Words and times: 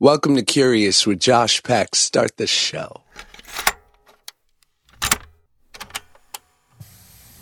Welcome 0.00 0.36
to 0.36 0.44
Curious 0.44 1.08
with 1.08 1.18
Josh 1.18 1.60
Peck. 1.64 1.96
Start 1.96 2.36
the 2.36 2.46
show. 2.46 3.02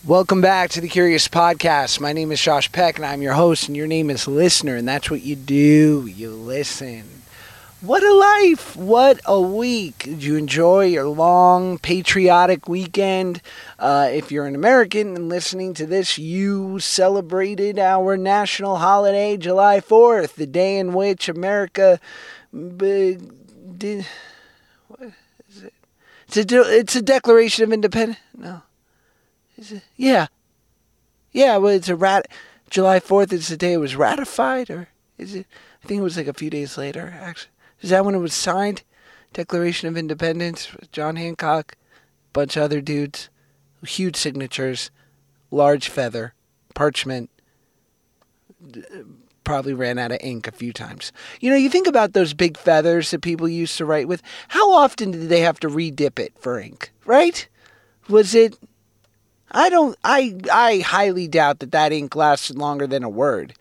Welcome 0.06 0.40
back 0.40 0.71
to 0.71 0.80
the 0.80 0.88
Curious 0.88 1.29
Podcast. 1.29 2.00
My 2.00 2.14
name 2.14 2.32
is 2.32 2.40
Josh 2.40 2.72
Peck, 2.72 2.96
and 2.96 3.04
I'm 3.04 3.21
your 3.21 3.34
host, 3.34 3.69
and 3.69 3.77
your 3.77 3.87
name 3.87 4.08
is 4.08 4.27
Listener, 4.27 4.74
and 4.74 4.88
that's 4.88 5.11
what 5.11 5.21
you 5.21 5.37
do. 5.37 6.11
You 6.11 6.30
listen. 6.30 7.04
What 7.82 8.03
a 8.03 8.14
life! 8.14 8.75
What 8.75 9.21
a 9.27 9.38
week! 9.38 9.99
Did 9.99 10.25
you 10.25 10.37
enjoy 10.37 10.87
your 10.87 11.09
long 11.09 11.79
patriotic 11.79 12.71
weekend? 12.71 13.43
Uh, 13.79 14.09
if 14.11 14.33
you're 14.33 14.47
an 14.47 14.54
American 14.54 15.15
and 15.15 15.29
listening 15.29 15.75
to 15.75 15.85
this, 15.85 16.16
you 16.16 16.79
celebrated 16.79 17.79
our 17.79 18.16
national 18.16 18.77
holiday, 18.77 19.37
July 19.37 19.80
4th, 19.80 20.37
the 20.37 20.47
day 20.47 20.79
in 20.79 20.95
which 20.95 21.29
America 21.29 22.01
b- 22.77 23.19
did. 23.77 24.07
What 24.88 25.12
is 25.48 25.62
it? 25.64 25.74
It's 26.28 26.37
a, 26.37 26.45
de- 26.45 26.78
it's 26.78 26.97
a 26.97 27.02
Declaration 27.02 27.64
of 27.64 27.73
Independence. 27.73 28.19
No. 28.37 28.62
Is 29.56 29.73
it? 29.73 29.83
Yeah. 29.97 30.27
Yeah, 31.33 31.56
well, 31.59 31.73
it's 31.73 31.88
a 31.88 31.97
rat. 31.97 32.27
July 32.70 32.98
4th 32.98 33.33
is 33.33 33.48
the 33.48 33.56
day 33.56 33.74
it 33.74 33.78
was 33.78 33.95
ratified, 33.95 34.70
or 34.70 34.88
is 35.19 35.34
it? 35.34 35.47
I 35.84 35.87
think 35.87 36.00
it 36.00 36.05
was 36.05 36.16
like 36.16 36.27
a 36.27 36.33
few 36.34 36.50
days 36.50 36.77
later, 36.77 37.16
actually. 37.20 37.50
Is 37.80 37.91
that 37.91 38.05
when 38.05 38.14
it 38.14 38.20
was 38.20 38.34
signed? 38.34 38.83
Declaration 39.33 39.88
of 39.88 39.97
Independence, 39.97 40.73
with 40.73 40.91
John 40.92 41.16
Hancock, 41.16 41.77
bunch 42.33 42.56
of 42.56 42.62
other 42.62 42.80
dudes, 42.80 43.28
huge 43.86 44.16
signatures, 44.16 44.91
large 45.50 45.88
feather, 45.88 46.34
parchment. 46.75 47.30
Probably 49.46 49.74
ran 49.74 49.96
out 49.96 50.10
of 50.10 50.18
ink 50.23 50.48
a 50.48 50.52
few 50.52 50.73
times. 50.73 51.12
You 51.41 51.50
know, 51.50 51.56
you 51.56 51.70
think 51.70 51.86
about 51.86 52.14
those 52.14 52.34
big 52.34 52.56
feathers 52.56 53.12
that 53.12 53.23
people 53.23 53.48
used 53.48 53.78
to 53.78 53.84
write 53.86 54.09
with. 54.09 54.20
How 54.48 54.72
often 54.72 55.12
did 55.12 55.28
they 55.28 55.38
have 55.38 55.60
to 55.60 55.69
redip 55.69 56.19
it 56.19 56.32
for 56.41 56.58
ink? 56.58 56.91
Right? 57.05 57.48
Was 58.08 58.34
it? 58.34 58.58
I 59.52 59.69
don't. 59.69 59.97
I 60.02 60.36
I 60.52 60.78
highly 60.78 61.28
doubt 61.28 61.61
that 61.61 61.70
that 61.70 61.92
ink 61.92 62.17
lasted 62.17 62.58
longer 62.58 62.89
than 62.89 63.05
a 63.05 63.08
word. 63.08 63.55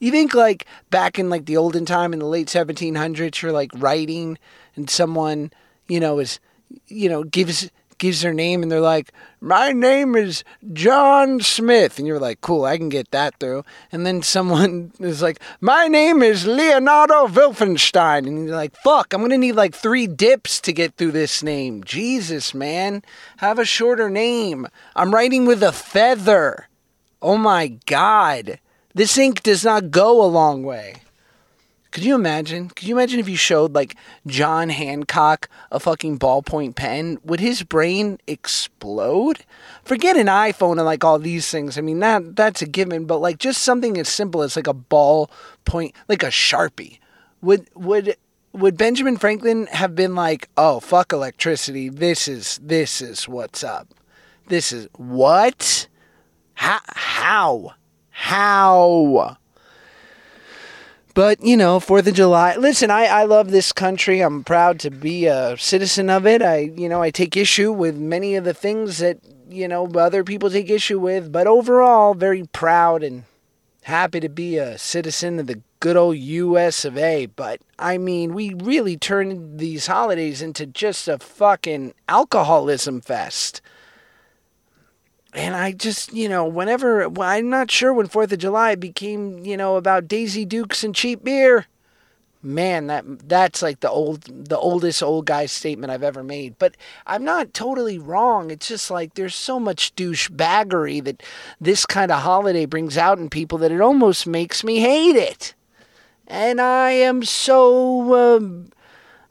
You 0.00 0.10
think 0.10 0.34
like 0.34 0.66
back 0.90 1.20
in 1.20 1.30
like 1.30 1.46
the 1.46 1.56
olden 1.56 1.84
time 1.86 2.12
in 2.12 2.18
the 2.18 2.26
late 2.26 2.48
1700s, 2.48 3.40
you're 3.40 3.52
like 3.52 3.70
writing 3.76 4.38
and 4.74 4.90
someone, 4.90 5.52
you 5.86 6.00
know, 6.00 6.18
is, 6.18 6.40
you 6.88 7.08
know, 7.08 7.22
gives 7.22 7.70
gives 7.98 8.22
their 8.22 8.34
name 8.34 8.62
and 8.62 8.70
they're 8.70 8.80
like, 8.80 9.12
my 9.40 9.72
name 9.72 10.16
is 10.16 10.42
John 10.72 11.40
Smith. 11.40 11.98
And 11.98 12.06
you're 12.06 12.18
like, 12.18 12.40
cool, 12.40 12.64
I 12.64 12.76
can 12.76 12.88
get 12.88 13.10
that 13.10 13.38
through. 13.38 13.64
And 13.92 14.06
then 14.06 14.22
someone 14.22 14.92
is 15.00 15.22
like, 15.22 15.40
my 15.60 15.86
name 15.86 16.22
is 16.22 16.46
Leonardo 16.46 17.26
Wilfenstein. 17.26 18.26
And 18.26 18.46
you're 18.46 18.56
like, 18.56 18.76
fuck, 18.76 19.12
I'm 19.12 19.20
going 19.20 19.30
to 19.30 19.38
need 19.38 19.52
like 19.52 19.74
three 19.74 20.06
dips 20.06 20.60
to 20.62 20.72
get 20.72 20.94
through 20.94 21.12
this 21.12 21.42
name. 21.42 21.84
Jesus, 21.84 22.54
man. 22.54 23.02
Have 23.38 23.58
a 23.58 23.64
shorter 23.64 24.10
name. 24.10 24.66
I'm 24.96 25.14
writing 25.14 25.46
with 25.46 25.62
a 25.62 25.72
feather. 25.72 26.68
Oh 27.20 27.36
my 27.36 27.68
God. 27.86 28.60
This 28.94 29.18
ink 29.18 29.42
does 29.42 29.64
not 29.64 29.90
go 29.90 30.24
a 30.24 30.26
long 30.26 30.62
way. 30.62 30.94
Could 31.98 32.06
you 32.06 32.14
imagine? 32.14 32.68
Could 32.68 32.86
you 32.86 32.94
imagine 32.94 33.18
if 33.18 33.28
you 33.28 33.34
showed 33.34 33.74
like 33.74 33.96
John 34.24 34.68
Hancock 34.68 35.48
a 35.72 35.80
fucking 35.80 36.20
ballpoint 36.20 36.76
pen? 36.76 37.18
Would 37.24 37.40
his 37.40 37.64
brain 37.64 38.20
explode? 38.28 39.44
Forget 39.82 40.16
an 40.16 40.28
iPhone 40.28 40.76
and 40.76 40.84
like 40.84 41.02
all 41.02 41.18
these 41.18 41.50
things. 41.50 41.76
I 41.76 41.80
mean 41.80 41.98
that 41.98 42.36
that's 42.36 42.62
a 42.62 42.66
given, 42.66 43.06
but 43.06 43.18
like 43.18 43.38
just 43.38 43.62
something 43.62 43.98
as 43.98 44.08
simple 44.08 44.42
as 44.42 44.54
like 44.54 44.68
a 44.68 44.74
ballpoint, 44.74 45.92
like 46.06 46.22
a 46.22 46.28
Sharpie. 46.28 47.00
Would 47.42 47.68
would 47.74 48.14
would 48.52 48.76
Benjamin 48.76 49.16
Franklin 49.16 49.66
have 49.66 49.96
been 49.96 50.14
like, 50.14 50.48
"Oh, 50.56 50.78
fuck 50.78 51.12
electricity. 51.12 51.88
This 51.88 52.28
is 52.28 52.60
this 52.62 53.02
is 53.02 53.28
what's 53.28 53.64
up. 53.64 53.88
This 54.46 54.70
is 54.70 54.86
what? 54.94 55.88
How 56.54 56.78
how 56.86 57.72
how?" 58.10 59.38
But, 61.18 61.42
you 61.42 61.56
know, 61.56 61.80
4th 61.80 62.06
of 62.06 62.14
July. 62.14 62.54
Listen, 62.54 62.92
I, 62.92 63.06
I 63.06 63.24
love 63.24 63.50
this 63.50 63.72
country. 63.72 64.20
I'm 64.20 64.44
proud 64.44 64.78
to 64.78 64.88
be 64.88 65.26
a 65.26 65.56
citizen 65.58 66.10
of 66.10 66.28
it. 66.28 66.42
I, 66.42 66.70
you 66.76 66.88
know, 66.88 67.02
I 67.02 67.10
take 67.10 67.36
issue 67.36 67.72
with 67.72 67.96
many 67.96 68.36
of 68.36 68.44
the 68.44 68.54
things 68.54 68.98
that, 68.98 69.18
you 69.50 69.66
know, 69.66 69.88
other 69.88 70.22
people 70.22 70.48
take 70.48 70.70
issue 70.70 71.00
with. 71.00 71.32
But 71.32 71.48
overall, 71.48 72.14
very 72.14 72.44
proud 72.52 73.02
and 73.02 73.24
happy 73.82 74.20
to 74.20 74.28
be 74.28 74.58
a 74.58 74.78
citizen 74.78 75.40
of 75.40 75.48
the 75.48 75.60
good 75.80 75.96
old 75.96 76.18
US 76.18 76.84
of 76.84 76.96
A. 76.96 77.26
But, 77.26 77.62
I 77.80 77.98
mean, 77.98 78.32
we 78.32 78.54
really 78.54 78.96
turned 78.96 79.58
these 79.58 79.88
holidays 79.88 80.40
into 80.40 80.66
just 80.66 81.08
a 81.08 81.18
fucking 81.18 81.94
alcoholism 82.08 83.00
fest. 83.00 83.60
And 85.38 85.54
I 85.54 85.70
just, 85.70 86.12
you 86.12 86.28
know, 86.28 86.44
whenever, 86.44 87.08
well, 87.08 87.28
I'm 87.28 87.48
not 87.48 87.70
sure 87.70 87.94
when 87.94 88.08
4th 88.08 88.32
of 88.32 88.40
July 88.40 88.74
became, 88.74 89.38
you 89.44 89.56
know, 89.56 89.76
about 89.76 90.08
Daisy 90.08 90.44
Dukes 90.44 90.82
and 90.82 90.92
cheap 90.92 91.22
beer. 91.22 91.66
Man, 92.42 92.88
that 92.88 93.04
that's 93.28 93.62
like 93.62 93.78
the 93.78 93.90
old 93.90 94.22
the 94.22 94.58
oldest 94.58 95.00
old 95.00 95.26
guy 95.26 95.46
statement 95.46 95.92
I've 95.92 96.02
ever 96.02 96.24
made. 96.24 96.58
But 96.58 96.76
I'm 97.06 97.22
not 97.24 97.54
totally 97.54 97.98
wrong. 97.98 98.50
It's 98.50 98.66
just 98.66 98.90
like 98.90 99.14
there's 99.14 99.36
so 99.36 99.60
much 99.60 99.94
douchebaggery 99.94 101.04
that 101.04 101.22
this 101.60 101.86
kind 101.86 102.10
of 102.10 102.22
holiday 102.22 102.66
brings 102.66 102.98
out 102.98 103.18
in 103.18 103.30
people 103.30 103.58
that 103.58 103.72
it 103.72 103.80
almost 103.80 104.26
makes 104.26 104.64
me 104.64 104.80
hate 104.80 105.16
it. 105.16 105.54
And 106.26 106.60
I 106.60 106.90
am 106.90 107.22
so 107.22 108.36
um, 108.36 108.70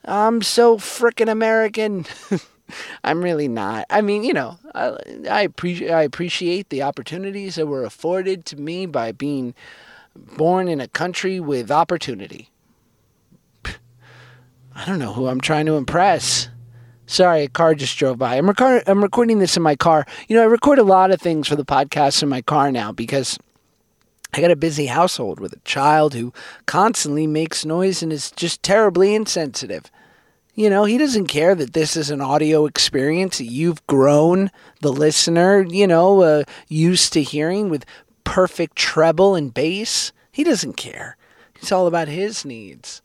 I'm 0.05 0.41
so 0.41 0.77
frickin' 0.77 1.29
American. 1.29 2.05
I'm 3.03 3.23
really 3.23 3.47
not. 3.47 3.85
I 3.89 4.01
mean, 4.01 4.23
you 4.23 4.33
know, 4.33 4.57
I, 4.75 4.97
I 5.29 5.41
appreciate 5.41 5.91
I 5.91 6.03
appreciate 6.03 6.69
the 6.69 6.83
opportunities 6.83 7.55
that 7.55 7.67
were 7.67 7.83
afforded 7.83 8.45
to 8.47 8.55
me 8.55 8.85
by 8.85 9.11
being 9.11 9.53
born 10.15 10.67
in 10.67 10.81
a 10.81 10.87
country 10.87 11.39
with 11.39 11.71
opportunity. 11.71 12.49
I 13.65 14.85
don't 14.85 14.99
know 14.99 15.13
who 15.13 15.27
I'm 15.27 15.41
trying 15.41 15.65
to 15.65 15.75
impress. 15.75 16.49
Sorry, 17.07 17.43
a 17.43 17.47
car 17.47 17.73
just 17.73 17.97
drove 17.97 18.17
by. 18.17 18.35
I'm, 18.35 18.49
I'm 18.85 19.01
recording 19.01 19.39
this 19.39 19.55
in 19.57 19.63
my 19.63 19.75
car. 19.75 20.05
You 20.27 20.35
know, 20.35 20.43
I 20.43 20.45
record 20.45 20.77
a 20.77 20.83
lot 20.83 21.09
of 21.09 21.21
things 21.21 21.47
for 21.47 21.55
the 21.55 21.65
podcast 21.65 22.21
in 22.21 22.29
my 22.29 22.41
car 22.41 22.71
now 22.71 22.91
because 22.91 23.39
I 24.33 24.41
got 24.41 24.51
a 24.51 24.57
busy 24.57 24.87
household 24.87 25.39
with 25.39 25.53
a 25.53 25.59
child 25.59 26.13
who 26.13 26.33
constantly 26.65 27.25
makes 27.25 27.65
noise 27.65 28.03
and 28.03 28.11
is 28.11 28.29
just 28.31 28.61
terribly 28.61 29.15
insensitive. 29.15 29.89
You 30.57 30.71
know, 30.71 30.85
he 30.85 30.97
doesn't 30.97 31.27
care 31.27 31.53
that 31.53 31.73
this 31.73 31.95
is 31.95 32.09
an 32.09 32.19
audio 32.19 32.65
experience 32.65 33.39
you've 33.39 33.85
grown, 33.85 34.49
the 34.81 34.91
listener, 34.91 35.61
you 35.61 35.85
know, 35.85 36.21
uh, 36.23 36.43
used 36.67 37.13
to 37.13 37.21
hearing 37.21 37.69
with 37.69 37.85
perfect 38.23 38.75
treble 38.75 39.35
and 39.35 39.53
bass. 39.53 40.11
He 40.31 40.43
doesn't 40.43 40.73
care. 40.73 41.15
It's 41.57 41.71
all 41.71 41.85
about 41.85 42.07
his 42.07 42.43
needs. 42.43 43.03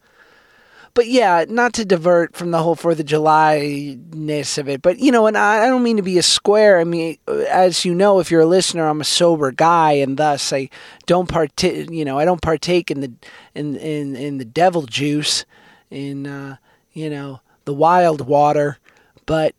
But 0.94 1.08
yeah, 1.08 1.44
not 1.46 1.74
to 1.74 1.84
divert 1.84 2.34
from 2.34 2.52
the 2.52 2.62
whole 2.62 2.74
Fourth 2.74 3.00
of 3.00 3.04
July 3.04 3.98
ness 4.14 4.56
of 4.56 4.66
it, 4.66 4.80
but 4.80 4.98
you 4.98 5.12
know, 5.12 5.26
and 5.26 5.36
I, 5.36 5.66
I 5.66 5.68
don't 5.68 5.82
mean 5.82 5.98
to 5.98 6.02
be 6.02 6.16
a 6.16 6.22
square. 6.22 6.80
I 6.80 6.84
mean, 6.84 7.18
as 7.28 7.84
you 7.84 7.94
know, 7.94 8.18
if 8.18 8.30
you're 8.30 8.40
a 8.40 8.46
listener, 8.46 8.88
I'm 8.88 9.02
a 9.02 9.04
sober 9.04 9.52
guy, 9.52 9.92
and 9.92 10.16
thus 10.16 10.54
I 10.54 10.70
don't 11.04 11.28
partake. 11.28 11.90
You 11.90 12.06
know, 12.06 12.18
I 12.18 12.24
don't 12.24 12.40
partake 12.40 12.90
in 12.90 13.02
the 13.02 13.12
in 13.54 13.76
in 13.76 14.16
in 14.16 14.38
the 14.38 14.46
devil 14.46 14.86
juice, 14.86 15.44
in 15.90 16.26
uh, 16.26 16.56
you 16.92 17.10
know 17.10 17.40
the 17.64 17.74
wild 17.74 18.26
water, 18.26 18.78
but 19.26 19.54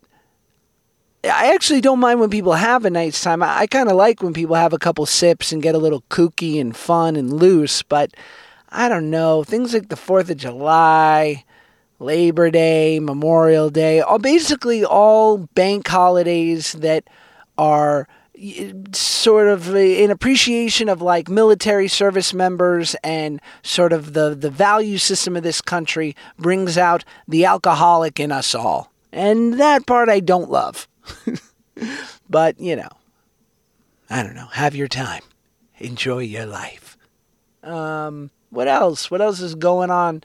I 1.24 1.54
actually 1.54 1.80
don't 1.80 2.00
mind 2.00 2.20
when 2.20 2.30
people 2.30 2.52
have 2.52 2.84
a 2.84 2.90
nice 2.90 3.22
time. 3.22 3.42
I, 3.42 3.60
I 3.60 3.66
kind 3.66 3.88
of 3.88 3.96
like 3.96 4.22
when 4.22 4.34
people 4.34 4.56
have 4.56 4.72
a 4.72 4.78
couple 4.78 5.06
sips 5.06 5.52
and 5.52 5.62
get 5.62 5.74
a 5.74 5.78
little 5.78 6.02
kooky 6.10 6.60
and 6.60 6.76
fun 6.76 7.16
and 7.16 7.32
loose, 7.32 7.82
but 7.82 8.14
I 8.68 8.88
don't 8.88 9.10
know. 9.10 9.44
Things 9.44 9.72
like 9.72 9.88
the 9.88 9.96
4th 9.96 10.30
of 10.30 10.36
July, 10.36 11.44
Labor 11.98 12.50
Day, 12.50 13.00
Memorial 13.00 13.70
Day, 13.70 14.00
all 14.00 14.18
basically 14.18 14.84
all 14.84 15.38
bank 15.38 15.88
holidays 15.88 16.72
that 16.72 17.04
are 17.56 18.06
sort 18.92 19.48
of 19.48 19.74
in 19.74 20.10
appreciation 20.10 20.88
of 20.88 21.00
like 21.00 21.28
military 21.28 21.88
service 21.88 22.34
members 22.34 22.94
and 23.02 23.40
sort 23.62 23.92
of 23.92 24.12
the, 24.12 24.34
the 24.34 24.50
value 24.50 24.98
system 24.98 25.36
of 25.36 25.42
this 25.42 25.60
country 25.60 26.14
brings 26.38 26.76
out 26.76 27.04
the 27.26 27.44
alcoholic 27.44 28.20
in 28.20 28.30
us 28.32 28.54
all. 28.54 28.92
And 29.12 29.54
that 29.60 29.86
part 29.86 30.08
I 30.08 30.20
don't 30.20 30.50
love. 30.50 30.88
but, 32.28 32.58
you 32.60 32.76
know, 32.76 32.88
I 34.10 34.22
don't 34.22 34.34
know. 34.34 34.48
Have 34.52 34.74
your 34.74 34.88
time. 34.88 35.22
Enjoy 35.78 36.18
your 36.18 36.46
life. 36.46 36.96
Um, 37.62 38.30
what 38.50 38.68
else? 38.68 39.10
What 39.10 39.20
else 39.20 39.40
is 39.40 39.54
going 39.54 39.90
on? 39.90 40.22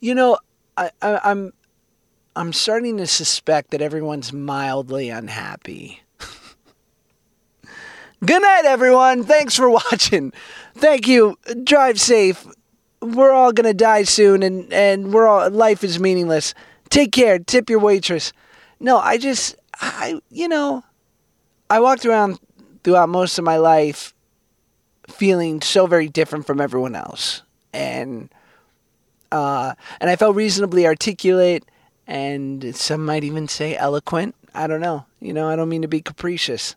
You 0.00 0.14
know, 0.14 0.38
I, 0.76 0.90
I, 1.02 1.20
I'm 1.24 1.52
I'm 2.36 2.52
starting 2.52 2.96
to 2.98 3.06
suspect 3.06 3.70
that 3.72 3.82
everyone's 3.82 4.32
mildly 4.32 5.10
unhappy. 5.10 6.02
Good 8.24 8.42
night, 8.42 8.64
everyone. 8.66 9.24
Thanks 9.24 9.56
for 9.56 9.70
watching. 9.90 10.32
Thank 10.74 11.08
you. 11.08 11.38
Drive 11.64 11.98
safe. 12.00 12.46
we're 13.00 13.32
all 13.32 13.52
gonna 13.52 13.72
die 13.72 14.02
soon, 14.02 14.42
and 14.42 14.70
and 14.72 15.12
we're 15.12 15.26
all 15.26 15.50
life 15.50 15.82
is 15.82 15.98
meaningless. 15.98 16.54
Take 16.90 17.12
care. 17.12 17.38
Tip 17.38 17.70
your 17.70 17.78
waitress. 17.78 18.32
No, 18.78 18.98
I 18.98 19.16
just 19.16 19.56
I 19.80 20.20
you 20.30 20.48
know, 20.48 20.84
I 21.70 21.80
walked 21.80 22.04
around 22.04 22.38
throughout 22.84 23.08
most 23.08 23.38
of 23.38 23.44
my 23.44 23.56
life 23.56 24.14
feeling 25.08 25.62
so 25.62 25.86
very 25.86 26.08
different 26.08 26.46
from 26.46 26.60
everyone 26.60 26.94
else, 26.94 27.42
and 27.72 28.28
uh, 29.32 29.74
and 29.98 30.10
I 30.10 30.16
felt 30.16 30.36
reasonably 30.36 30.86
articulate, 30.86 31.64
and 32.06 32.76
some 32.76 33.06
might 33.06 33.24
even 33.24 33.48
say 33.48 33.76
eloquent. 33.76 34.34
I 34.54 34.66
don't 34.66 34.80
know. 34.80 35.06
You 35.20 35.32
know, 35.32 35.48
I 35.48 35.56
don't 35.56 35.68
mean 35.70 35.82
to 35.82 35.88
be 35.88 36.02
capricious. 36.02 36.76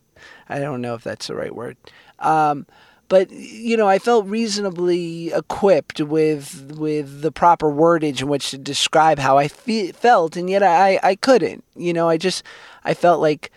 I 0.50 0.60
don't 0.60 0.82
know 0.82 0.96
if 0.96 1.04
that's 1.04 1.28
the 1.28 1.36
right 1.36 1.56
word. 1.56 1.78
Um, 2.20 2.66
but 3.10 3.32
you 3.32 3.78
know, 3.78 3.88
I 3.88 4.00
felt 4.00 4.26
reasonably 4.26 5.32
equipped 5.32 6.02
with 6.02 6.76
with 6.78 7.22
the 7.22 7.32
proper 7.32 7.72
wordage 7.72 8.22
in 8.22 8.28
which 8.28 8.52
to 8.52 8.58
describe 8.58 9.20
how 9.20 9.38
I 9.38 9.48
fe- 9.48 9.92
felt, 9.92 10.36
and 10.36 10.50
yet 10.50 10.64
I 10.64 11.00
I 11.04 11.16
couldn't. 11.16 11.64
You 11.76 11.94
know, 11.94 12.10
I 12.10 12.18
just 12.18 12.44
I 12.84 12.94
felt 12.94 13.22
like 13.22 13.52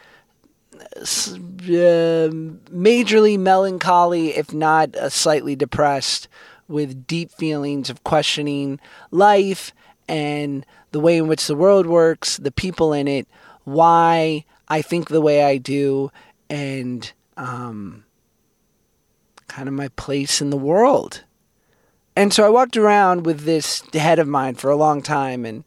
uh, 0.96 2.28
majorly 2.70 3.38
melancholy, 3.38 4.36
if 4.36 4.52
not 4.52 4.94
uh, 4.96 5.08
slightly 5.08 5.56
depressed, 5.56 6.28
with 6.68 7.06
deep 7.06 7.30
feelings 7.30 7.90
of 7.90 8.04
questioning 8.04 8.80
life 9.10 9.72
and 10.08 10.66
the 10.92 11.00
way 11.00 11.16
in 11.16 11.28
which 11.28 11.46
the 11.46 11.56
world 11.56 11.86
works, 11.86 12.36
the 12.36 12.50
people 12.50 12.92
in 12.92 13.08
it, 13.08 13.26
why 13.64 14.44
I 14.68 14.82
think 14.82 15.08
the 15.08 15.20
way 15.20 15.44
I 15.44 15.58
do, 15.58 16.10
and 16.48 17.12
um, 17.36 18.04
kind 19.48 19.68
of 19.68 19.74
my 19.74 19.88
place 19.88 20.40
in 20.40 20.50
the 20.50 20.56
world. 20.56 21.24
And 22.14 22.32
so 22.32 22.46
I 22.46 22.50
walked 22.50 22.76
around 22.76 23.26
with 23.26 23.40
this 23.40 23.82
head 23.92 24.18
of 24.18 24.28
mine 24.28 24.54
for 24.54 24.70
a 24.70 24.76
long 24.76 25.02
time 25.02 25.44
and 25.44 25.64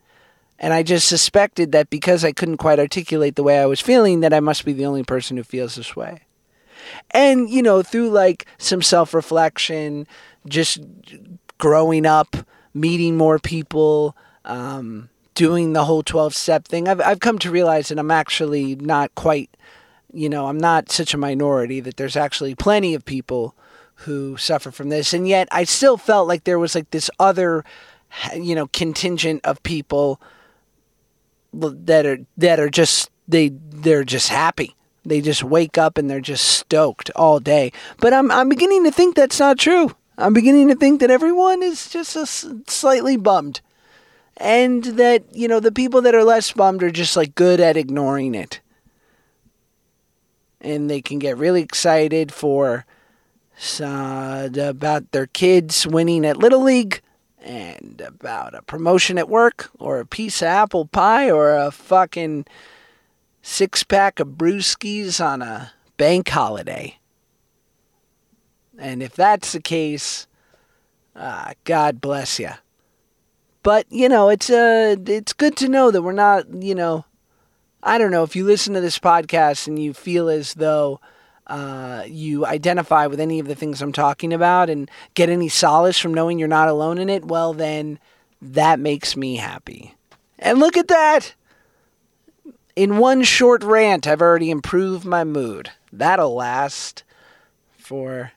and 0.62 0.74
I 0.74 0.84
just 0.84 1.08
suspected 1.08 1.72
that 1.72 1.90
because 1.90 2.26
I 2.26 2.34
couldn't 2.34 2.58
quite 2.58 2.80
articulate 2.80 3.38
the 3.38 3.44
way 3.44 3.60
I 3.60 3.66
was 3.66 3.80
feeling 3.80 4.20
that 4.20 4.34
I 4.34 4.42
must 4.42 4.66
be 4.66 4.74
the 4.74 4.86
only 4.86 5.04
person 5.04 5.38
who 5.38 5.44
feels 5.44 5.76
this 5.76 5.96
way. 5.96 6.24
And 7.12 7.50
you 7.50 7.62
know, 7.62 7.82
through 7.82 8.10
like 8.10 8.46
some 8.58 8.82
self-reflection, 8.82 10.06
just 10.48 10.80
growing 11.58 12.06
up, 12.06 12.36
meeting 12.74 13.16
more 13.16 13.40
people, 13.40 14.18
um, 14.44 15.10
doing 15.34 15.72
the 15.74 15.86
whole 15.86 16.04
12 16.04 16.36
step 16.36 16.68
thing, 16.68 16.88
I've, 16.88 17.00
I've 17.02 17.20
come 17.22 17.40
to 17.40 17.52
realize 17.52 17.88
that 17.88 18.00
I'm 18.00 18.12
actually 18.12 18.76
not 18.76 19.16
quite, 19.16 19.50
you 20.14 20.30
know, 20.30 20.48
I'm 20.48 20.58
not 20.58 20.92
such 20.92 21.14
a 21.14 21.18
minority, 21.18 21.80
that 21.82 21.98
there's 21.98 22.18
actually 22.18 22.56
plenty 22.56 22.94
of 22.94 23.06
people 23.06 23.56
who 23.96 24.38
suffer 24.38 24.72
from 24.72 24.90
this. 24.90 25.14
And 25.14 25.28
yet 25.28 25.48
I 25.52 25.66
still 25.66 25.98
felt 25.98 26.28
like 26.28 26.46
there 26.46 26.60
was 26.60 26.76
like 26.76 26.90
this 26.92 27.10
other, 27.20 27.64
you 28.36 28.56
know, 28.56 28.68
contingent 28.68 29.42
of 29.44 29.62
people 29.64 30.22
that 31.54 32.06
are, 32.06 32.20
that 32.38 32.60
are 32.60 32.70
just, 32.70 33.12
they, 33.28 33.50
they're 33.50 34.04
just 34.04 34.30
happy. 34.30 34.76
They 35.06 35.22
just 35.22 35.44
wake 35.44 35.78
up 35.78 35.98
and 35.98 36.10
they're 36.10 36.22
just 36.22 36.46
stoked 36.46 37.10
all 37.16 37.40
day. 37.40 37.72
But 37.98 38.14
I'm, 38.14 38.32
I'm 38.32 38.50
beginning 38.50 38.84
to 38.86 38.92
think 38.92 39.16
that's 39.16 39.40
not 39.40 39.58
true. 39.58 39.96
I'm 40.18 40.34
beginning 40.34 40.68
to 40.68 40.76
think 40.76 41.00
that 41.00 41.12
everyone 41.12 41.64
is 41.64 41.90
just 41.90 42.16
a 42.16 42.26
slightly 42.26 43.18
bummed. 43.18 43.62
And 44.38 44.84
that, 44.84 45.24
you 45.36 45.48
know, 45.48 45.60
the 45.60 45.72
people 45.72 46.02
that 46.02 46.16
are 46.16 46.24
less 46.24 46.52
bummed 46.52 46.84
are 46.84 46.92
just 46.92 47.18
like 47.18 47.36
good 47.36 47.60
at 47.60 47.78
ignoring 47.78 48.36
it. 48.36 48.62
And 50.62 50.90
they 50.90 51.02
can 51.02 51.20
get 51.20 51.38
really 51.38 51.62
excited 51.62 52.34
for 52.34 52.86
uh, 53.80 54.50
about 54.58 55.12
their 55.12 55.28
kids 55.28 55.86
winning 55.88 56.26
at 56.26 56.38
Little 56.38 56.64
League 56.64 57.02
and 57.42 58.02
about 58.06 58.54
a 58.54 58.62
promotion 58.62 59.18
at 59.18 59.30
work 59.30 59.70
or 59.80 60.00
a 60.00 60.06
piece 60.06 60.42
of 60.42 60.48
apple 60.48 60.86
pie 60.86 61.30
or 61.30 61.56
a 61.56 61.72
fucking 61.72 62.46
six 63.42 63.84
pack 63.84 64.20
of 64.20 64.30
brewskis 64.30 65.24
on 65.24 65.42
a 65.42 65.72
bank 65.98 66.30
holiday. 66.30 66.98
And 68.78 69.04
if 69.04 69.16
that's 69.16 69.52
the 69.52 69.62
case, 69.62 70.28
uh, 71.16 71.54
God 71.64 72.00
bless 72.02 72.40
you. 72.40 72.52
But 73.62 73.86
you 73.90 74.08
know, 74.08 74.30
it's 74.30 74.50
uh, 74.50 74.96
it's 75.06 75.34
good 75.34 75.58
to 75.58 75.68
know 75.68 75.92
that 75.92 76.02
we're 76.02 76.14
not, 76.14 76.46
you 76.64 76.76
know, 76.76 77.06
I 77.82 77.98
don't 77.98 78.12
know 78.12 78.24
if 78.24 78.36
you 78.36 78.44
listen 78.44 78.74
to 78.74 78.82
this 78.82 79.00
podcast 79.00 79.68
and 79.68 79.82
you 79.82 79.94
feel 79.94 80.30
as 80.30 80.54
though 80.54 81.00
uh, 81.48 82.04
you 82.06 82.46
identify 82.46 83.08
with 83.08 83.20
any 83.20 83.40
of 83.40 83.48
the 83.48 83.56
things 83.56 83.82
I'm 83.82 83.94
talking 83.94 84.34
about 84.34 84.70
and 84.70 84.90
get 85.14 85.30
any 85.30 85.50
solace 85.50 85.98
from 85.98 86.14
knowing 86.14 86.38
you're 86.38 86.48
not 86.48 86.68
alone 86.68 86.98
in 86.98 87.10
it, 87.10 87.26
well, 87.26 87.54
then 87.54 88.00
that 88.42 88.80
makes 88.80 89.16
me 89.16 89.38
happy. 89.38 89.96
And 90.38 90.60
look 90.60 90.78
at 90.78 90.88
that! 90.90 91.34
In 92.76 92.98
one 92.98 93.24
short 93.24 93.64
rant, 93.64 94.08
I've 94.08 94.22
already 94.22 94.52
improved 94.52 95.06
my 95.06 95.24
mood. 95.24 95.72
That'll 95.92 96.36
last 96.36 97.04
for 97.78 98.32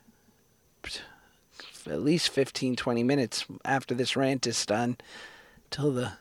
at 1.87 2.01
least 2.01 2.31
15, 2.31 2.77
20 2.77 3.03
minutes 3.03 3.45
after 3.65 3.95
this 3.95 4.17
rant 4.17 4.47
is 4.47 4.65
done 4.65 4.97
till 5.71 5.93
the 5.93 6.13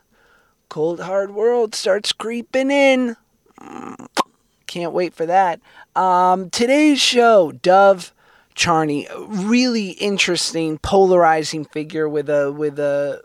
cold, 0.72 1.00
hard 1.00 1.34
world 1.34 1.74
starts 1.74 2.12
creeping 2.12 2.70
in. 2.70 3.14
Can't 4.66 4.94
wait 4.94 5.12
for 5.12 5.26
that. 5.26 5.60
Um, 5.94 6.48
today's 6.48 6.98
show, 6.98 7.52
Dov 7.52 8.14
Charney, 8.54 9.06
really 9.18 9.90
interesting, 9.90 10.78
polarizing 10.78 11.66
figure 11.66 12.08
with 12.08 12.30
a 12.30 12.50
with 12.50 12.78
a 12.78 13.20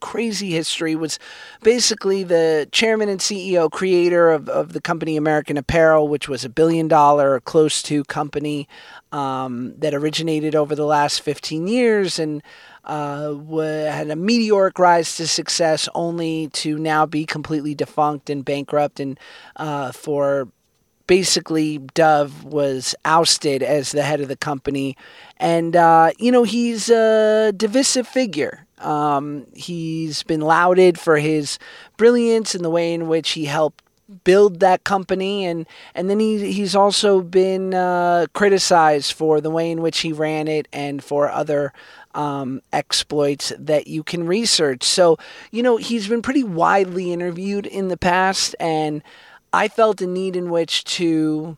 crazy 0.00 0.50
history. 0.50 0.94
Was 0.94 1.18
basically 1.62 2.22
the 2.22 2.68
chairman 2.70 3.08
and 3.08 3.18
CEO, 3.18 3.70
creator 3.70 4.30
of, 4.30 4.50
of 4.50 4.74
the 4.74 4.80
company 4.82 5.16
American 5.16 5.56
Apparel, 5.56 6.06
which 6.06 6.28
was 6.28 6.44
a 6.44 6.50
billion 6.50 6.86
dollar, 6.86 7.40
close 7.40 7.82
to 7.84 8.04
company 8.04 8.68
um, 9.10 9.72
that 9.78 9.94
originated 9.94 10.54
over 10.54 10.74
the 10.74 10.84
last 10.84 11.22
15 11.22 11.66
years 11.66 12.18
and 12.18 12.42
uh, 12.84 13.34
had 13.90 14.10
a 14.10 14.16
meteoric 14.16 14.78
rise 14.78 15.16
to 15.16 15.26
success, 15.26 15.88
only 15.94 16.48
to 16.54 16.78
now 16.78 17.06
be 17.06 17.24
completely 17.24 17.74
defunct 17.74 18.30
and 18.30 18.44
bankrupt, 18.44 19.00
and 19.00 19.18
uh, 19.56 19.92
for 19.92 20.48
basically 21.06 21.78
Dov 21.78 22.44
was 22.44 22.94
ousted 23.04 23.62
as 23.62 23.92
the 23.92 24.02
head 24.02 24.20
of 24.20 24.28
the 24.28 24.36
company. 24.36 24.96
And, 25.36 25.76
uh, 25.76 26.12
you 26.18 26.32
know, 26.32 26.44
he's 26.44 26.88
a 26.88 27.52
divisive 27.56 28.08
figure. 28.08 28.66
Um, 28.78 29.46
he's 29.54 30.22
been 30.22 30.40
lauded 30.40 30.98
for 30.98 31.18
his 31.18 31.58
brilliance 31.96 32.54
and 32.54 32.64
the 32.64 32.70
way 32.70 32.92
in 32.92 33.08
which 33.08 33.30
he 33.30 33.44
helped 33.44 33.82
build 34.22 34.60
that 34.60 34.84
company 34.84 35.46
and 35.46 35.66
and 35.94 36.10
then 36.10 36.20
he 36.20 36.52
he's 36.52 36.76
also 36.76 37.22
been 37.22 37.72
uh, 37.72 38.26
criticized 38.34 39.14
for 39.14 39.40
the 39.40 39.48
way 39.48 39.70
in 39.70 39.80
which 39.80 40.00
he 40.00 40.12
ran 40.12 40.46
it 40.46 40.68
and 40.74 41.02
for 41.02 41.30
other 41.30 41.72
um, 42.14 42.60
exploits 42.72 43.52
that 43.58 43.86
you 43.86 44.02
can 44.02 44.26
research 44.26 44.84
so 44.84 45.18
you 45.50 45.62
know 45.62 45.76
he's 45.76 46.08
been 46.08 46.22
pretty 46.22 46.44
widely 46.44 47.12
interviewed 47.12 47.66
in 47.66 47.88
the 47.88 47.96
past 47.96 48.54
and 48.60 49.02
I 49.54 49.68
felt 49.68 50.00
a 50.00 50.06
need 50.06 50.34
in 50.34 50.50
which 50.50 50.82
to 50.84 51.56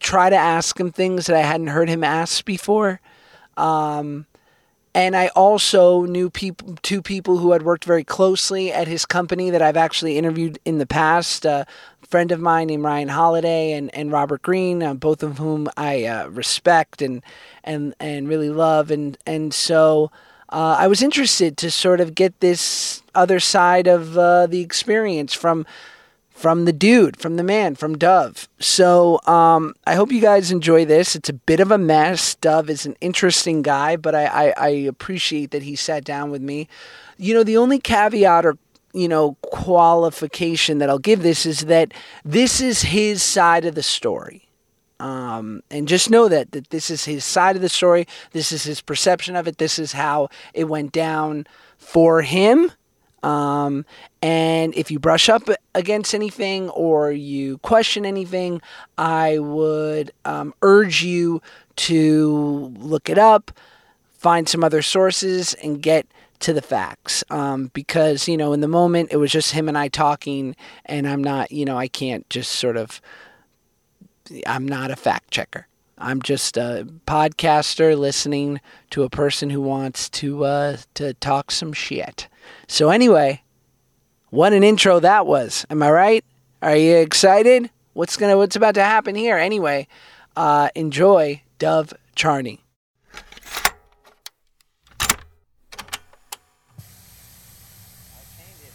try 0.00 0.30
to 0.30 0.36
ask 0.36 0.80
him 0.80 0.90
things 0.90 1.26
that 1.26 1.36
I 1.36 1.42
hadn't 1.42 1.66
heard 1.66 1.88
him 1.88 2.02
ask 2.02 2.44
before. 2.46 3.00
Um, 3.58 4.26
and 4.94 5.14
I 5.16 5.28
also 5.28 6.04
knew 6.04 6.30
people, 6.30 6.76
two 6.82 7.02
people 7.02 7.38
who 7.38 7.52
had 7.52 7.62
worked 7.62 7.84
very 7.84 8.04
closely 8.04 8.72
at 8.72 8.88
his 8.88 9.04
company 9.04 9.50
that 9.50 9.60
I've 9.60 9.76
actually 9.76 10.16
interviewed 10.16 10.58
in 10.64 10.78
the 10.78 10.86
past. 10.86 11.44
Uh, 11.44 11.66
friend 12.14 12.30
of 12.30 12.38
mine 12.38 12.68
named 12.68 12.84
Ryan 12.84 13.08
Holiday 13.08 13.72
and, 13.72 13.92
and 13.92 14.12
Robert 14.12 14.40
Greene, 14.42 14.84
uh, 14.84 14.94
both 14.94 15.24
of 15.24 15.38
whom 15.38 15.68
I 15.76 16.04
uh, 16.04 16.28
respect 16.28 17.02
and 17.02 17.24
and 17.64 17.92
and 17.98 18.28
really 18.28 18.50
love. 18.50 18.92
And 18.92 19.18
and 19.26 19.52
so 19.52 20.12
uh, 20.48 20.76
I 20.78 20.86
was 20.86 21.02
interested 21.02 21.56
to 21.56 21.72
sort 21.72 22.00
of 22.00 22.14
get 22.14 22.38
this 22.38 23.02
other 23.16 23.40
side 23.40 23.88
of 23.88 24.16
uh, 24.16 24.46
the 24.46 24.60
experience 24.60 25.34
from 25.34 25.66
from 26.30 26.66
the 26.66 26.72
dude, 26.72 27.16
from 27.16 27.34
the 27.34 27.42
man, 27.42 27.74
from 27.74 27.98
Dov. 27.98 28.48
So 28.60 29.18
um, 29.26 29.74
I 29.84 29.96
hope 29.96 30.12
you 30.12 30.20
guys 30.20 30.52
enjoy 30.52 30.84
this. 30.84 31.16
It's 31.16 31.28
a 31.28 31.32
bit 31.32 31.58
of 31.58 31.72
a 31.72 31.78
mess. 31.78 32.36
Dov 32.36 32.70
is 32.70 32.86
an 32.86 32.94
interesting 33.00 33.62
guy, 33.62 33.96
but 33.96 34.14
I, 34.14 34.26
I, 34.26 34.54
I 34.56 34.68
appreciate 34.68 35.50
that 35.50 35.64
he 35.64 35.74
sat 35.74 36.04
down 36.04 36.30
with 36.30 36.42
me. 36.42 36.68
You 37.16 37.34
know, 37.34 37.42
the 37.42 37.56
only 37.56 37.80
caveat 37.80 38.46
or 38.46 38.56
you 38.94 39.08
know 39.08 39.36
qualification 39.42 40.78
that 40.78 40.88
I'll 40.88 40.98
give 40.98 41.22
this 41.22 41.44
is 41.44 41.60
that 41.66 41.92
this 42.24 42.60
is 42.60 42.82
his 42.82 43.22
side 43.22 43.64
of 43.64 43.74
the 43.74 43.82
story. 43.82 44.48
Um, 45.00 45.62
and 45.70 45.88
just 45.88 46.08
know 46.08 46.28
that 46.28 46.52
that 46.52 46.70
this 46.70 46.88
is 46.88 47.04
his 47.04 47.24
side 47.24 47.56
of 47.56 47.62
the 47.62 47.68
story. 47.68 48.06
This 48.30 48.52
is 48.52 48.62
his 48.62 48.80
perception 48.80 49.36
of 49.36 49.46
it. 49.46 49.58
This 49.58 49.78
is 49.78 49.92
how 49.92 50.28
it 50.54 50.64
went 50.64 50.92
down 50.92 51.46
for 51.76 52.22
him. 52.22 52.70
Um, 53.24 53.86
and 54.20 54.74
if 54.74 54.90
you 54.90 54.98
brush 54.98 55.28
up 55.30 55.48
against 55.74 56.14
anything 56.14 56.68
or 56.70 57.10
you 57.10 57.58
question 57.58 58.04
anything, 58.04 58.60
I 58.98 59.38
would 59.38 60.12
um, 60.26 60.54
urge 60.60 61.02
you 61.02 61.40
to 61.76 62.74
look 62.78 63.08
it 63.08 63.16
up, 63.18 63.50
find 64.10 64.46
some 64.46 64.62
other 64.62 64.82
sources 64.82 65.54
and 65.54 65.82
get 65.82 66.06
to 66.44 66.52
the 66.52 66.62
facts. 66.62 67.24
Um, 67.30 67.70
because, 67.72 68.28
you 68.28 68.36
know, 68.36 68.52
in 68.52 68.60
the 68.60 68.68
moment 68.68 69.12
it 69.12 69.16
was 69.16 69.32
just 69.32 69.52
him 69.52 69.68
and 69.68 69.78
I 69.78 69.88
talking, 69.88 70.54
and 70.84 71.08
I'm 71.08 71.24
not, 71.24 71.50
you 71.50 71.64
know, 71.64 71.78
I 71.78 71.88
can't 71.88 72.28
just 72.28 72.52
sort 72.52 72.76
of, 72.76 73.00
I'm 74.46 74.68
not 74.68 74.90
a 74.90 74.96
fact 74.96 75.30
checker. 75.30 75.66
I'm 75.96 76.20
just 76.20 76.56
a 76.56 76.86
podcaster 77.06 77.96
listening 77.98 78.60
to 78.90 79.04
a 79.04 79.10
person 79.10 79.48
who 79.48 79.60
wants 79.60 80.08
to 80.10 80.44
uh, 80.44 80.76
to 80.94 81.14
talk 81.14 81.50
some 81.50 81.72
shit. 81.72 82.28
So 82.66 82.90
anyway, 82.90 83.42
what 84.30 84.52
an 84.52 84.64
intro 84.64 85.00
that 85.00 85.24
was. 85.26 85.64
Am 85.70 85.82
I 85.82 85.90
right? 85.90 86.24
Are 86.60 86.76
you 86.76 86.96
excited? 86.96 87.70
What's 87.92 88.16
gonna 88.16 88.36
What's 88.36 88.56
about 88.56 88.74
to 88.74 88.82
happen 88.82 89.14
here? 89.14 89.38
Anyway, 89.38 89.86
uh, 90.36 90.68
enjoy 90.74 91.42
Dov 91.58 91.94
Charney. 92.16 92.64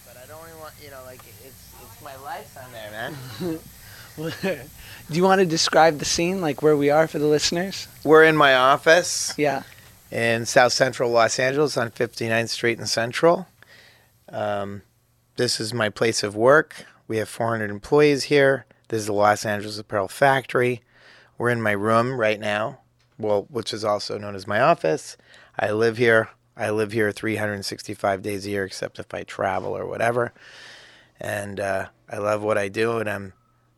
but 0.06 0.18
I 0.18 0.26
don't 0.28 0.42
really 0.44 0.60
want, 0.60 0.74
you 0.84 0.90
know, 0.90 1.02
like 1.06 1.20
it's 1.20 1.74
it's 1.84 2.02
my 2.02 2.16
life 2.18 2.58
on 2.64 2.72
there, 2.72 2.92
man. 2.92 3.14
Do 4.20 5.16
you 5.18 5.24
want 5.24 5.40
to 5.40 5.46
describe 5.46 5.98
the 6.00 6.06
scene, 6.06 6.42
like 6.42 6.62
where 6.62 6.76
we 6.78 6.90
are 6.90 7.08
for 7.08 7.20
the 7.20 7.26
listeners? 7.26 7.88
We're 8.04 8.24
in 8.26 8.36
my 8.38 8.54
office 8.56 9.34
Yeah. 9.38 9.64
in 10.12 10.46
South 10.46 10.74
Central 10.74 11.10
Los 11.10 11.40
Angeles 11.40 11.78
on 11.78 11.90
59th 11.92 12.50
Street 12.50 12.78
and 12.78 12.88
Central. 12.90 13.48
Um, 14.28 14.84
this 15.38 15.60
is 15.60 15.74
my 15.74 15.90
place 15.90 16.22
of 16.22 16.36
work. 16.36 16.86
We 17.08 17.18
have 17.18 17.30
400 17.30 17.70
employees 17.72 18.26
here. 18.26 18.66
This 18.90 19.02
is 19.02 19.06
the 19.08 19.14
Los 19.14 19.46
Angeles 19.46 19.80
Apparel 19.80 20.08
Factory. 20.08 20.82
We're 21.38 21.50
in 21.50 21.62
my 21.62 21.72
room 21.72 22.20
right 22.20 22.40
now, 22.40 22.80
well, 23.18 23.48
which 23.50 23.74
is 23.74 23.84
also 23.84 24.18
known 24.18 24.36
as 24.36 24.46
my 24.46 24.60
office. 24.60 25.16
I 25.58 25.72
live 25.72 25.98
here. 25.98 26.30
I 26.58 26.70
live 26.72 26.92
here 26.92 27.12
365 27.12 28.22
days 28.22 28.46
a 28.46 28.50
year, 28.50 28.66
except 28.66 29.00
if 29.00 29.14
I 29.14 29.24
travel 29.24 29.76
or 29.76 29.86
whatever. 29.86 30.34
And 31.20 31.60
uh, 31.60 31.88
I 32.10 32.18
love 32.18 32.42
what 32.42 32.58
I 32.58 32.70
do, 32.70 32.98
and 32.98 33.10
I'm 33.10 33.34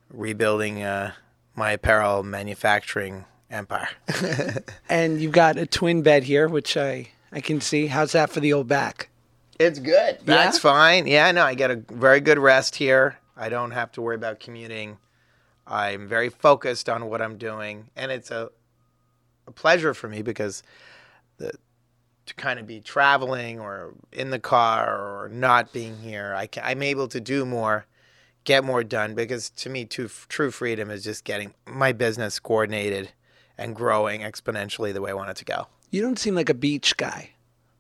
rebuilding 0.09 0.83
uh, 0.83 1.13
my 1.55 1.71
apparel 1.71 2.23
manufacturing 2.23 3.25
empire. 3.49 3.89
And 4.89 5.21
you've 5.21 5.31
got 5.31 5.57
a 5.57 5.65
twin 5.65 6.01
bed 6.01 6.23
here, 6.23 6.47
which 6.47 6.75
I 6.75 7.09
I 7.31 7.39
can 7.39 7.61
see. 7.61 7.87
How's 7.87 8.11
that 8.11 8.29
for 8.29 8.41
the 8.41 8.51
old 8.53 8.67
back? 8.67 9.09
It's 9.57 9.79
good. 9.79 10.19
That's 10.25 10.57
fine. 10.57 11.07
Yeah, 11.07 11.31
no, 11.31 11.45
I 11.45 11.53
get 11.53 11.71
a 11.71 11.75
very 11.75 12.19
good 12.19 12.39
rest 12.39 12.75
here. 12.75 13.19
I 13.37 13.47
don't 13.49 13.71
have 13.71 13.91
to 13.93 14.01
worry 14.01 14.15
about 14.15 14.39
commuting. 14.39 14.97
I'm 15.65 16.07
very 16.07 16.29
focused 16.29 16.89
on 16.89 17.05
what 17.09 17.21
I'm 17.21 17.37
doing, 17.37 17.89
and 17.95 18.11
it's 18.11 18.31
a, 18.31 18.49
a 19.47 19.51
pleasure 19.51 19.93
for 19.93 20.09
me 20.09 20.21
because 20.21 20.61
the 20.61 20.63
to 22.25 22.33
kind 22.35 22.59
of 22.59 22.67
be 22.67 22.79
traveling 22.79 23.59
or 23.59 23.93
in 24.11 24.29
the 24.29 24.39
car 24.39 24.95
or 24.95 25.29
not 25.29 25.73
being 25.73 25.97
here, 25.97 26.33
I 26.35 26.47
can, 26.47 26.63
I'm 26.65 26.83
able 26.83 27.07
to 27.09 27.19
do 27.19 27.45
more, 27.45 27.85
get 28.43 28.63
more 28.63 28.83
done. 28.83 29.15
Because 29.15 29.49
to 29.51 29.69
me, 29.69 29.85
true, 29.85 30.09
true 30.29 30.51
freedom 30.51 30.89
is 30.89 31.03
just 31.03 31.23
getting 31.23 31.53
my 31.65 31.91
business 31.91 32.39
coordinated 32.39 33.11
and 33.57 33.75
growing 33.75 34.21
exponentially 34.21 34.93
the 34.93 35.01
way 35.01 35.11
I 35.11 35.13
want 35.13 35.29
it 35.31 35.37
to 35.37 35.45
go. 35.45 35.67
You 35.89 36.01
don't 36.01 36.17
seem 36.17 36.35
like 36.35 36.49
a 36.49 36.53
beach 36.53 36.95
guy. 36.97 37.31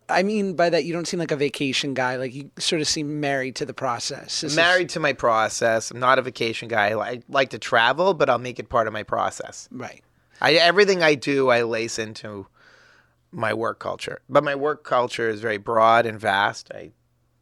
I 0.09 0.23
mean 0.23 0.55
by 0.55 0.69
that 0.69 0.83
you 0.83 0.91
don't 0.91 1.07
seem 1.07 1.19
like 1.21 1.31
a 1.31 1.37
vacation 1.37 1.93
guy. 1.93 2.17
Like 2.17 2.33
you 2.33 2.51
sort 2.59 2.81
of 2.81 2.87
seem 2.87 3.21
married 3.21 3.55
to 3.57 3.65
the 3.65 3.73
process. 3.73 4.41
This 4.41 4.51
is- 4.51 4.55
married 4.57 4.89
to 4.89 4.99
my 4.99 5.13
process. 5.13 5.89
I'm 5.91 5.99
not 6.01 6.19
a 6.19 6.21
vacation 6.21 6.67
guy. 6.67 6.91
I 6.99 7.21
like 7.29 7.51
to 7.51 7.59
travel, 7.59 8.13
but 8.13 8.29
I'll 8.29 8.37
make 8.37 8.59
it 8.59 8.67
part 8.67 8.87
of 8.87 8.93
my 8.93 9.03
process. 9.03 9.69
right. 9.71 10.03
I, 10.43 10.53
everything 10.55 11.03
I 11.03 11.13
do, 11.15 11.49
I 11.49 11.61
lace 11.61 11.99
into 11.99 12.47
my 13.31 13.53
work 13.53 13.79
culture. 13.79 14.21
But 14.29 14.43
my 14.43 14.55
work 14.55 14.83
culture 14.83 15.29
is 15.29 15.41
very 15.41 15.57
broad 15.57 16.05
and 16.05 16.19
vast. 16.19 16.71
I, 16.73 16.91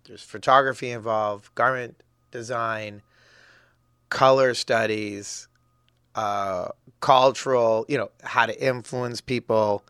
there's 0.05 0.22
photography 0.22 0.91
involved, 0.91 1.53
garment 1.55 2.01
design, 2.31 3.01
color 4.10 4.53
studies, 4.53 5.48
uh, 6.15 6.69
cultural, 7.00 7.86
you 7.88 7.98
know, 7.98 8.12
how 8.24 8.46
to 8.46 8.63
influence 8.63 9.22
people, 9.22 9.84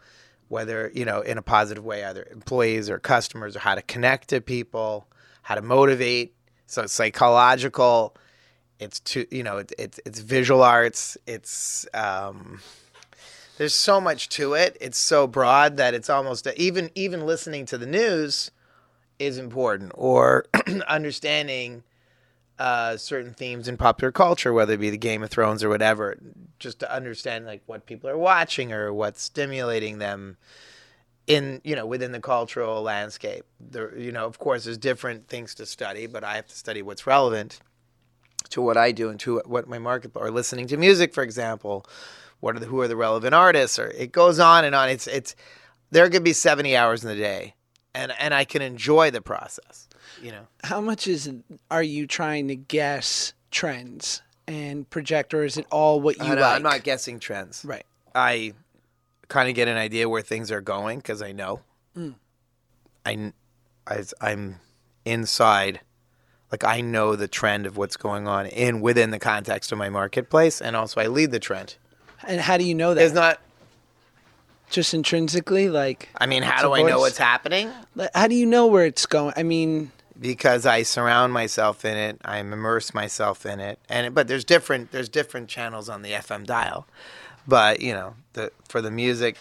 whether, 0.47 0.91
you 0.93 1.05
know, 1.05 1.21
in 1.21 1.37
a 1.37 1.41
positive 1.41 1.83
way, 1.83 2.03
either 2.03 2.27
employees 2.31 2.89
or 2.89 2.99
customers, 2.99 3.55
or 3.55 3.59
how 3.59 3.75
to 3.75 3.81
connect 3.81 4.29
to 4.29 4.41
people, 4.41 5.07
how 5.41 5.55
to 5.55 5.61
motivate. 5.61 6.35
So 6.67 6.83
it's 6.83 6.93
psychological. 6.93 8.15
It's 8.79 8.99
to 9.01 9.25
you 9.35 9.43
know 9.43 9.57
it, 9.57 9.73
it's 9.77 9.99
it's 10.05 10.19
visual 10.19 10.63
arts. 10.63 11.17
It's 11.27 11.85
um, 11.93 12.61
there's 13.59 13.75
so 13.75 13.99
much 13.99 14.29
to 14.29 14.53
it. 14.53 14.77
It's 14.79 14.97
so 14.97 15.27
broad 15.27 15.75
that 15.75 15.93
it's 15.93 16.09
almost 16.09 16.47
even 16.55 16.89
even 16.95 17.25
listening 17.25 17.65
to 17.65 17.77
the 17.77 17.85
news 17.85 18.51
is 19.19 19.37
important 19.37 19.91
or 19.95 20.45
understanding 20.87 21.83
uh, 22.57 22.95
certain 22.95 23.33
themes 23.33 23.67
in 23.67 23.75
popular 23.75 24.13
culture, 24.13 24.53
whether 24.53 24.73
it 24.75 24.79
be 24.79 24.89
the 24.89 24.97
Game 24.97 25.23
of 25.23 25.29
Thrones 25.29 25.61
or 25.61 25.67
whatever, 25.67 26.17
just 26.57 26.79
to 26.79 26.93
understand 26.93 27.45
like 27.45 27.61
what 27.65 27.85
people 27.85 28.09
are 28.09 28.17
watching 28.17 28.71
or 28.71 28.93
what's 28.93 29.21
stimulating 29.21 29.97
them 29.97 30.37
in 31.27 31.59
you 31.65 31.75
know 31.75 31.85
within 31.85 32.13
the 32.13 32.21
cultural 32.21 32.81
landscape. 32.81 33.43
There, 33.59 33.93
you 33.97 34.13
know, 34.13 34.25
of 34.25 34.39
course, 34.39 34.63
there's 34.63 34.77
different 34.77 35.27
things 35.27 35.53
to 35.55 35.65
study, 35.65 36.07
but 36.07 36.23
I 36.23 36.37
have 36.37 36.47
to 36.47 36.55
study 36.55 36.81
what's 36.81 37.05
relevant 37.05 37.59
to 38.51 38.61
what 38.61 38.77
I 38.77 38.93
do 38.93 39.09
and 39.09 39.19
to 39.19 39.41
what 39.45 39.67
my 39.67 39.79
market 39.79 40.11
or 40.15 40.31
listening 40.31 40.67
to 40.67 40.77
music, 40.77 41.13
for 41.13 41.23
example. 41.23 41.85
What 42.39 42.55
are 42.55 42.60
the 42.60 42.65
who 42.67 42.79
are 42.81 42.88
the 42.88 42.96
relevant 42.96 43.34
artists? 43.34 43.77
Or 43.79 43.88
it 43.88 44.12
goes 44.12 44.39
on 44.39 44.65
and 44.65 44.74
on. 44.75 44.89
It's 44.89 45.08
it's 45.08 45.36
there 45.91 46.10
could 46.10 46.24
be 46.24 46.34
70 46.34 46.75
hours 46.75 47.03
in 47.03 47.10
the 47.10 47.15
day, 47.15 47.55
and 47.93 48.13
and 48.19 48.34
I 48.34 48.46
can 48.46 48.62
enjoy 48.62 49.12
the 49.12 49.22
process. 49.22 49.88
You 50.22 50.31
know. 50.31 50.48
How 50.63 50.81
much 50.81 51.08
is 51.08 51.31
are 51.72 51.84
you 51.84 52.08
trying 52.08 52.48
to 52.50 52.55
guess 52.55 53.34
trends 53.51 54.22
and 54.48 54.89
project, 54.89 55.34
or 55.34 55.43
is 55.43 55.58
it 55.58 55.65
all 55.72 56.01
what 56.01 56.17
you 56.17 56.25
I 56.25 56.36
know, 56.36 56.41
like? 56.41 56.55
I'm 56.55 56.63
not 56.63 56.84
guessing 56.84 57.19
trends. 57.19 57.63
right. 57.65 57.86
I 58.15 58.53
kind 59.27 59.48
of 59.48 59.55
get 59.55 59.67
an 59.67 59.77
idea 59.77 60.10
where 60.10 60.24
things 60.24 60.51
are 60.51 60.62
going 60.62 60.98
because 60.98 61.22
I 61.22 61.31
know. 61.31 61.62
Mm. 61.96 62.15
I, 63.05 63.34
I, 63.88 64.03
I'm 64.19 64.60
inside, 65.05 65.81
like 66.51 66.63
I 66.63 66.81
know 66.81 67.15
the 67.15 67.27
trend 67.27 67.65
of 67.67 67.77
what's 67.77 67.96
going 67.96 68.27
on 68.27 68.48
in 68.48 68.81
within 68.81 69.12
the 69.12 69.19
context 69.19 69.72
of 69.72 69.77
my 69.77 69.89
marketplace, 69.89 70.62
and 70.62 70.75
also 70.75 71.00
I 71.00 71.08
lead 71.08 71.31
the 71.31 71.39
trend. 71.39 71.77
And 72.27 72.39
how 72.41 72.57
do 72.57 72.63
you 72.63 72.75
know 72.75 72.93
that? 72.93 73.03
It's 73.03 73.13
not. 73.13 73.39
Just 74.69 74.93
intrinsically, 74.93 75.67
like 75.67 76.09
I 76.19 76.27
mean, 76.27 76.43
how 76.43 76.61
do 76.61 76.73
I 76.75 76.83
know 76.83 76.89
voice. 76.97 76.99
what's 76.99 77.17
happening? 77.17 77.71
like, 77.95 78.11
how 78.13 78.27
do 78.27 78.35
you 78.35 78.45
know 78.45 78.67
where 78.67 78.85
it's 78.85 79.07
going? 79.07 79.33
I 79.35 79.41
mean, 79.41 79.91
Because 80.19 80.67
I 80.67 80.83
surround 80.83 81.33
myself 81.33 81.83
in 81.85 81.97
it, 81.97 82.21
I 82.23 82.38
immerse 82.38 82.93
myself 82.93 83.47
in 83.47 83.59
it, 83.59 83.79
and 83.89 84.13
but 84.13 84.27
there's 84.27 84.45
different 84.45 84.91
there's 84.91 85.09
different 85.09 85.49
channels 85.49 85.89
on 85.89 86.03
the 86.03 86.11
FM 86.11 86.45
dial, 86.45 86.85
but 87.47 87.81
you 87.81 87.93
know 87.93 88.13
the 88.33 88.51
for 88.67 88.79
the 88.79 88.91
music, 88.91 89.38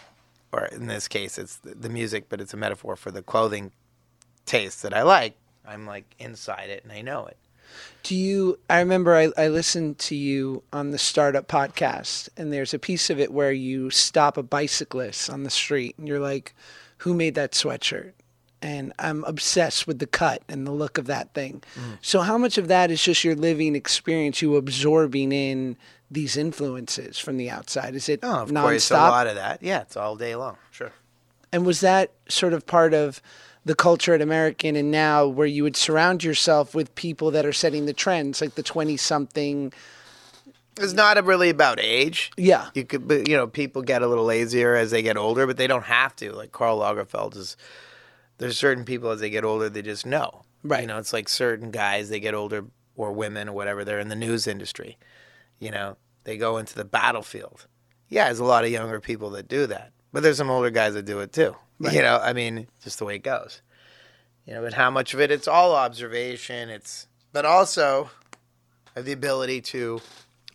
or 0.51 0.65
in 0.65 0.87
this 0.87 1.09
case 1.09 1.37
it's 1.37 1.57
the, 1.57 1.75
the 1.75 1.91
music, 1.91 2.31
but 2.31 2.41
it's 2.41 2.55
a 2.55 2.57
metaphor 2.57 2.97
for 2.97 3.11
the 3.11 3.21
clothing 3.21 3.71
taste 4.47 4.83
that 4.83 4.95
I 4.95 5.03
like. 5.03 5.37
I'm 5.67 5.85
like 5.85 6.07
inside 6.19 6.71
it 6.71 6.85
and 6.85 6.91
I 6.93 7.03
know 7.03 7.27
it. 7.27 7.37
Do 8.03 8.15
you? 8.15 8.59
I 8.71 8.79
remember 8.79 9.15
I, 9.17 9.31
I 9.37 9.49
listened 9.49 9.99
to 10.01 10.15
you 10.15 10.63
on 10.73 10.91
the 10.93 10.99
startup 10.99 11.49
podcast, 11.49 12.29
and 12.37 12.53
there's 12.53 12.73
a 12.73 12.79
piece 12.79 13.11
of 13.11 13.19
it 13.21 13.33
where 13.33 13.53
you 13.53 13.91
stop 13.91 14.37
a 14.37 14.43
bicyclist 14.43 15.29
on 15.29 15.43
the 15.43 15.51
street, 15.51 15.97
and 15.99 16.07
you're 16.09 16.21
like, 16.21 16.55
"Who 16.99 17.13
made 17.15 17.35
that 17.35 17.53
sweatshirt?" 17.53 18.13
And 18.63 18.93
I'm 18.99 19.23
obsessed 19.25 19.87
with 19.87 19.99
the 20.01 20.07
cut 20.07 20.43
and 20.49 20.67
the 20.67 20.73
look 20.73 20.99
of 20.99 21.07
that 21.07 21.33
thing. 21.35 21.63
Mm. 21.77 21.99
So, 22.01 22.21
how 22.21 22.39
much 22.39 22.57
of 22.59 22.69
that 22.69 22.91
is 22.91 23.03
just 23.03 23.23
your 23.25 23.37
living 23.37 23.77
experience, 23.77 24.43
you 24.43 24.57
absorbing 24.57 25.31
in 25.33 25.77
these 26.11 26.37
influences 26.37 27.19
from 27.19 27.37
the 27.37 27.51
outside? 27.51 27.95
Is 27.95 28.09
it 28.09 28.21
Oh, 28.23 28.43
of 28.43 28.51
nonstop? 28.51 28.63
course, 28.63 28.91
a 28.91 28.95
lot 28.95 29.27
of 29.27 29.35
that. 29.37 29.63
Yeah, 29.63 29.83
it's 29.83 29.97
all 29.97 30.17
day 30.17 30.35
long. 30.35 30.57
Sure. 30.71 30.93
And 31.53 31.65
was 31.67 31.81
that 31.81 32.13
sort 32.29 32.53
of 32.53 32.67
part 32.67 32.95
of 32.95 33.23
the 33.69 33.75
culture 33.75 34.15
at 34.15 34.23
American 34.23 34.75
and 34.75 34.91
now 34.91 35.27
where 35.27 35.47
you 35.47 35.63
would 35.63 35.77
surround 35.77 36.25
yourself 36.25 36.75
with 36.75 36.95
people 36.95 37.31
that 37.31 37.45
are 37.45 37.53
setting 37.53 37.85
the 37.85 37.93
trends, 37.93 38.41
like 38.41 38.55
the 38.55 38.63
20 38.63 38.97
something? 38.97 39.73
It's 40.79 40.95
not 40.95 41.23
really 41.25 41.51
about 41.51 41.79
age. 41.79 42.33
Yeah. 42.37 42.71
You 42.75 42.85
could, 42.85 43.29
you 43.29 43.37
know, 43.37 43.47
people 43.47 43.83
get 43.83 44.01
a 44.03 44.07
little 44.07 44.25
lazier 44.25 44.75
as 44.75 44.91
they 44.91 45.03
get 45.03 45.19
older, 45.19 45.47
but 45.47 45.59
they 45.59 45.67
don't 45.67 45.85
have 45.85 46.17
to. 46.17 46.33
Like 46.33 46.51
Karl 46.51 46.79
Lagerfeld 46.79 47.37
is. 47.37 47.57
There's 48.39 48.57
certain 48.57 48.85
people 48.85 49.11
as 49.11 49.21
they 49.21 49.31
get 49.31 49.45
older, 49.45 49.69
they 49.69 49.83
just 49.83 50.07
know. 50.07 50.45
Right. 50.63 50.83
You 50.83 50.87
know, 50.87 50.99
it's 50.99 51.13
like 51.13 51.29
certain 51.29 51.71
guys 51.71 52.09
they 52.09 52.21
get 52.21 52.35
older 52.35 52.65
or 52.97 53.13
women 53.13 53.49
or 53.49 53.53
whatever. 53.53 53.85
They're 53.85 53.99
in 53.99 54.09
the 54.09 54.17
news 54.17 54.47
industry. 54.47 54.97
You 55.59 55.73
know, 55.73 55.97
they 56.25 56.37
go 56.37 56.57
into 56.57 56.75
the 56.75 56.85
battlefield. 56.85 57.67
Yeah, 58.09 58.27
there's 58.27 58.39
a 58.39 58.45
lot 58.45 58.65
of 58.65 58.71
younger 58.71 59.01
people 59.01 59.31
that 59.31 59.49
do 59.49 59.67
that, 59.67 59.93
but 60.13 60.23
there's 60.23 60.39
some 60.39 60.51
older 60.51 60.71
guys 60.71 60.95
that 60.95 61.05
do 61.05 61.19
it 61.19 61.33
too. 61.33 61.57
You 61.81 62.03
know, 62.03 62.19
I 62.23 62.33
mean, 62.33 62.67
just 62.83 62.99
the 62.99 63.05
way 63.05 63.17
it 63.17 63.23
goes. 63.23 63.63
You 64.47 64.55
know, 64.55 64.63
but 64.63 64.75
how 64.75 64.91
much 64.91 65.15
of 65.15 65.21
it? 65.21 65.31
It's 65.31 65.47
all 65.47 65.75
observation. 65.75 66.71
It's 66.71 67.07
but 67.33 67.45
also 67.45 68.11
have 68.95 69.05
the 69.05 69.13
ability 69.13 69.61
to 69.61 70.01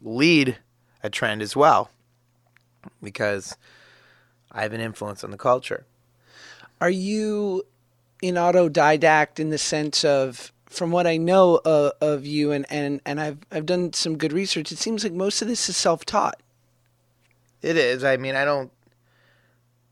lead 0.01 0.58
a 1.01 1.10
trend 1.10 1.42
as 1.42 1.56
well 1.56 1.92
because 3.01 3.56
I 4.51 4.63
have 4.63 4.74
an 4.74 4.82
influence 4.82 5.24
on 5.24 5.32
the 5.32 5.38
culture. 5.38 5.86
Are 6.82 6.89
you 6.89 7.63
an 8.22 8.36
autodidact 8.36 9.39
in 9.39 9.50
the 9.50 9.58
sense 9.58 10.03
of, 10.03 10.51
from 10.65 10.92
what 10.92 11.08
I 11.08 11.18
know 11.18 11.56
uh, 11.65 11.92
of 12.01 12.25
you, 12.25 12.51
and, 12.51 12.65
and, 12.70 13.01
and 13.06 13.20
I've, 13.20 13.38
I've 13.51 13.65
done 13.65 13.94
some 13.94 14.18
good 14.18 14.34
research, 14.34 14.72
it 14.72 14.77
seems 14.77 15.03
like 15.03 15.13
most 15.13 15.42
of 15.42 15.48
this 15.48 15.70
is 15.70 15.77
self 15.77 16.06
taught. 16.06 16.42
It 17.62 17.77
is. 17.77 18.03
I 18.03 18.18
mean, 18.18 18.36
I 18.36 18.44
don't. 18.44 18.72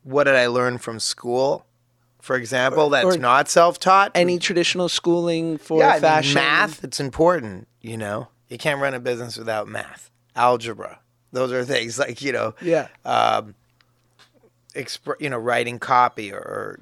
What 0.04 0.24
did 0.26 0.36
I 0.36 0.48
learn 0.48 0.78
from 0.78 1.00
school? 1.00 1.66
For 2.22 2.36
example, 2.36 2.90
that's 2.90 3.06
or 3.06 3.18
not 3.18 3.50
self-taught. 3.50 4.12
Any 4.14 4.38
traditional 4.38 4.90
schooling 4.90 5.58
for 5.58 5.80
yeah, 5.80 5.90
I 5.90 5.94
mean, 5.94 6.02
fashion? 6.02 6.36
math. 6.36 6.84
It's 6.84 7.00
important. 7.00 7.68
You 7.82 7.98
know, 7.98 8.28
you 8.48 8.58
can't 8.60 8.80
run 8.82 8.94
a 8.94 9.00
business 9.00 9.38
without 9.38 9.68
math, 9.68 10.12
algebra. 10.36 11.00
Those 11.32 11.52
are 11.52 11.64
things 11.66 11.98
like 12.06 12.22
you 12.22 12.32
know, 12.32 12.54
Yeah. 12.62 12.90
um, 13.06 13.56
expr- 14.76 15.20
you 15.20 15.30
know, 15.30 15.38
writing 15.38 15.80
copy 15.80 16.32
or, 16.32 16.38
or 16.38 16.80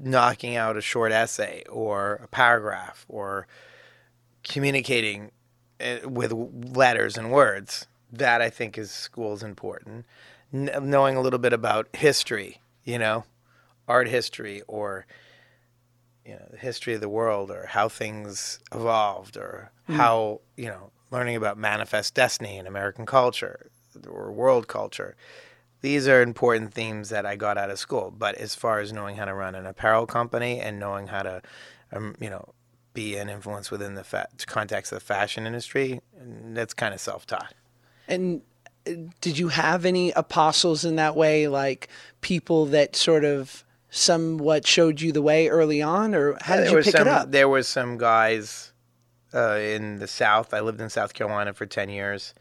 knocking 0.00 0.56
out 0.56 0.76
a 0.76 0.80
short 0.80 1.12
essay 1.12 1.62
or 1.70 2.20
a 2.24 2.28
paragraph 2.28 3.06
or 3.08 3.46
communicating 4.42 5.30
uh, 5.80 6.08
with 6.08 6.32
letters 6.32 7.16
and 7.16 7.30
words. 7.30 7.86
That 8.12 8.42
I 8.42 8.50
think 8.50 8.76
is 8.76 8.90
school's 8.90 9.42
important. 9.42 10.04
N- 10.52 10.70
knowing 10.82 11.16
a 11.16 11.20
little 11.20 11.38
bit 11.38 11.52
about 11.52 11.88
history, 11.94 12.60
you 12.84 12.98
know, 12.98 13.24
art 13.88 14.08
history 14.08 14.62
or 14.68 15.06
you 16.24 16.34
know 16.34 16.46
the 16.50 16.56
history 16.56 16.94
of 16.94 17.00
the 17.00 17.08
world 17.08 17.50
or 17.50 17.66
how 17.66 17.88
things 17.88 18.60
evolved 18.72 19.36
or 19.36 19.72
how 19.88 20.40
you 20.56 20.66
know 20.66 20.90
learning 21.10 21.36
about 21.36 21.58
manifest 21.58 22.14
destiny 22.14 22.56
in 22.56 22.66
American 22.66 23.04
culture 23.04 23.70
or 24.08 24.32
world 24.32 24.68
culture. 24.68 25.14
These 25.82 26.06
are 26.06 26.22
important 26.22 26.72
themes 26.72 27.08
that 27.10 27.26
I 27.26 27.36
got 27.36 27.58
out 27.58 27.68
of 27.68 27.78
school. 27.78 28.14
But 28.16 28.36
as 28.36 28.54
far 28.54 28.78
as 28.78 28.92
knowing 28.92 29.16
how 29.16 29.24
to 29.24 29.34
run 29.34 29.54
an 29.54 29.66
apparel 29.66 30.06
company 30.06 30.60
and 30.60 30.78
knowing 30.78 31.08
how 31.08 31.22
to, 31.24 31.42
um, 31.92 32.14
you 32.20 32.30
know, 32.30 32.54
be 32.94 33.16
an 33.16 33.28
influence 33.28 33.70
within 33.70 33.94
the 33.94 34.04
fa- 34.04 34.28
context 34.46 34.92
of 34.92 35.00
the 35.00 35.04
fashion 35.04 35.44
industry, 35.44 36.00
that's 36.14 36.72
kind 36.72 36.94
of 36.94 37.00
self-taught. 37.00 37.52
And 38.06 38.42
did 38.84 39.38
you 39.38 39.48
have 39.48 39.84
any 39.84 40.10
apostles 40.12 40.84
in 40.84 40.96
that 40.96 41.16
way, 41.16 41.48
like 41.48 41.88
people 42.20 42.66
that 42.66 42.96
sort 42.96 43.24
of 43.24 43.64
somewhat 43.90 44.66
showed 44.66 45.00
you 45.00 45.12
the 45.12 45.22
way 45.22 45.48
early 45.48 45.82
on, 45.82 46.14
or 46.14 46.36
how 46.40 46.56
did 46.56 46.66
there 46.66 46.78
you 46.78 46.84
pick 46.84 46.92
some, 46.92 47.02
it 47.02 47.08
up? 47.08 47.30
There 47.30 47.48
were 47.48 47.62
some 47.62 47.98
guys 47.98 48.72
uh, 49.34 49.56
in 49.56 49.98
the 49.98 50.06
South. 50.08 50.54
I 50.54 50.60
lived 50.60 50.80
in 50.80 50.90
South 50.90 51.14
Carolina 51.14 51.52
for 51.52 51.66
ten 51.66 51.88
years. 51.88 52.34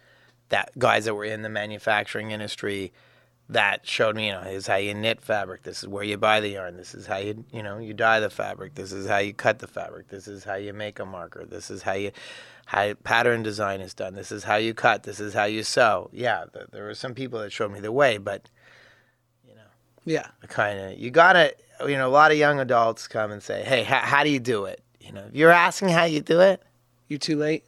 That 0.49 0.77
guys 0.77 1.05
that 1.05 1.15
were 1.15 1.25
in 1.25 1.43
the 1.43 1.49
manufacturing 1.49 2.31
industry 2.31 2.91
that 3.49 3.85
showed 3.85 4.15
me, 4.15 4.27
you 4.27 4.31
know, 4.31 4.41
is 4.41 4.67
how 4.67 4.77
you 4.77 4.93
knit 4.93 5.21
fabric. 5.21 5.63
This 5.63 5.83
is 5.83 5.87
where 5.89 6.03
you 6.03 6.17
buy 6.17 6.39
the 6.39 6.49
yarn. 6.49 6.77
This 6.77 6.95
is 6.95 7.05
how 7.05 7.17
you, 7.17 7.43
you 7.51 7.61
know, 7.61 7.79
you 7.79 7.93
dye 7.93 8.21
the 8.21 8.29
fabric. 8.29 8.75
This 8.75 8.93
is 8.93 9.07
how 9.07 9.17
you 9.17 9.33
cut 9.33 9.59
the 9.59 9.67
fabric. 9.67 10.07
This 10.07 10.27
is 10.27 10.45
how 10.45 10.55
you 10.55 10.71
make 10.71 10.99
a 10.99 11.05
marker. 11.05 11.45
This 11.45 11.69
is 11.69 11.81
how 11.81 11.93
you, 11.93 12.11
how 12.71 12.93
pattern 13.03 13.43
design 13.43 13.81
is 13.81 13.93
done. 13.93 14.15
This 14.15 14.31
is 14.31 14.45
how 14.45 14.55
you 14.55 14.73
cut. 14.73 15.03
This 15.03 15.19
is 15.19 15.33
how 15.33 15.43
you 15.43 15.61
sew. 15.61 16.09
Yeah, 16.13 16.45
th- 16.53 16.67
there 16.71 16.85
were 16.85 16.95
some 16.95 17.13
people 17.13 17.41
that 17.41 17.51
showed 17.51 17.69
me 17.69 17.81
the 17.81 17.91
way, 17.91 18.17
but 18.17 18.49
you 19.45 19.53
know, 19.53 19.61
yeah. 20.05 20.27
kind 20.47 20.79
of 20.79 20.97
you 20.97 21.11
gotta 21.11 21.53
you 21.85 21.97
know 21.97 22.07
a 22.07 22.09
lot 22.09 22.31
of 22.31 22.37
young 22.37 22.61
adults 22.61 23.09
come 23.09 23.29
and 23.29 23.43
say 23.43 23.63
hey 23.63 23.83
how, 23.83 23.99
how 23.99 24.23
do 24.23 24.29
you 24.29 24.39
do 24.39 24.65
it 24.65 24.81
you 25.01 25.11
know 25.11 25.25
if 25.27 25.35
you're 25.35 25.51
asking 25.51 25.89
how 25.89 26.05
you 26.05 26.21
do 26.21 26.39
it 26.39 26.61
you're 27.07 27.19
too 27.19 27.35
late? 27.35 27.65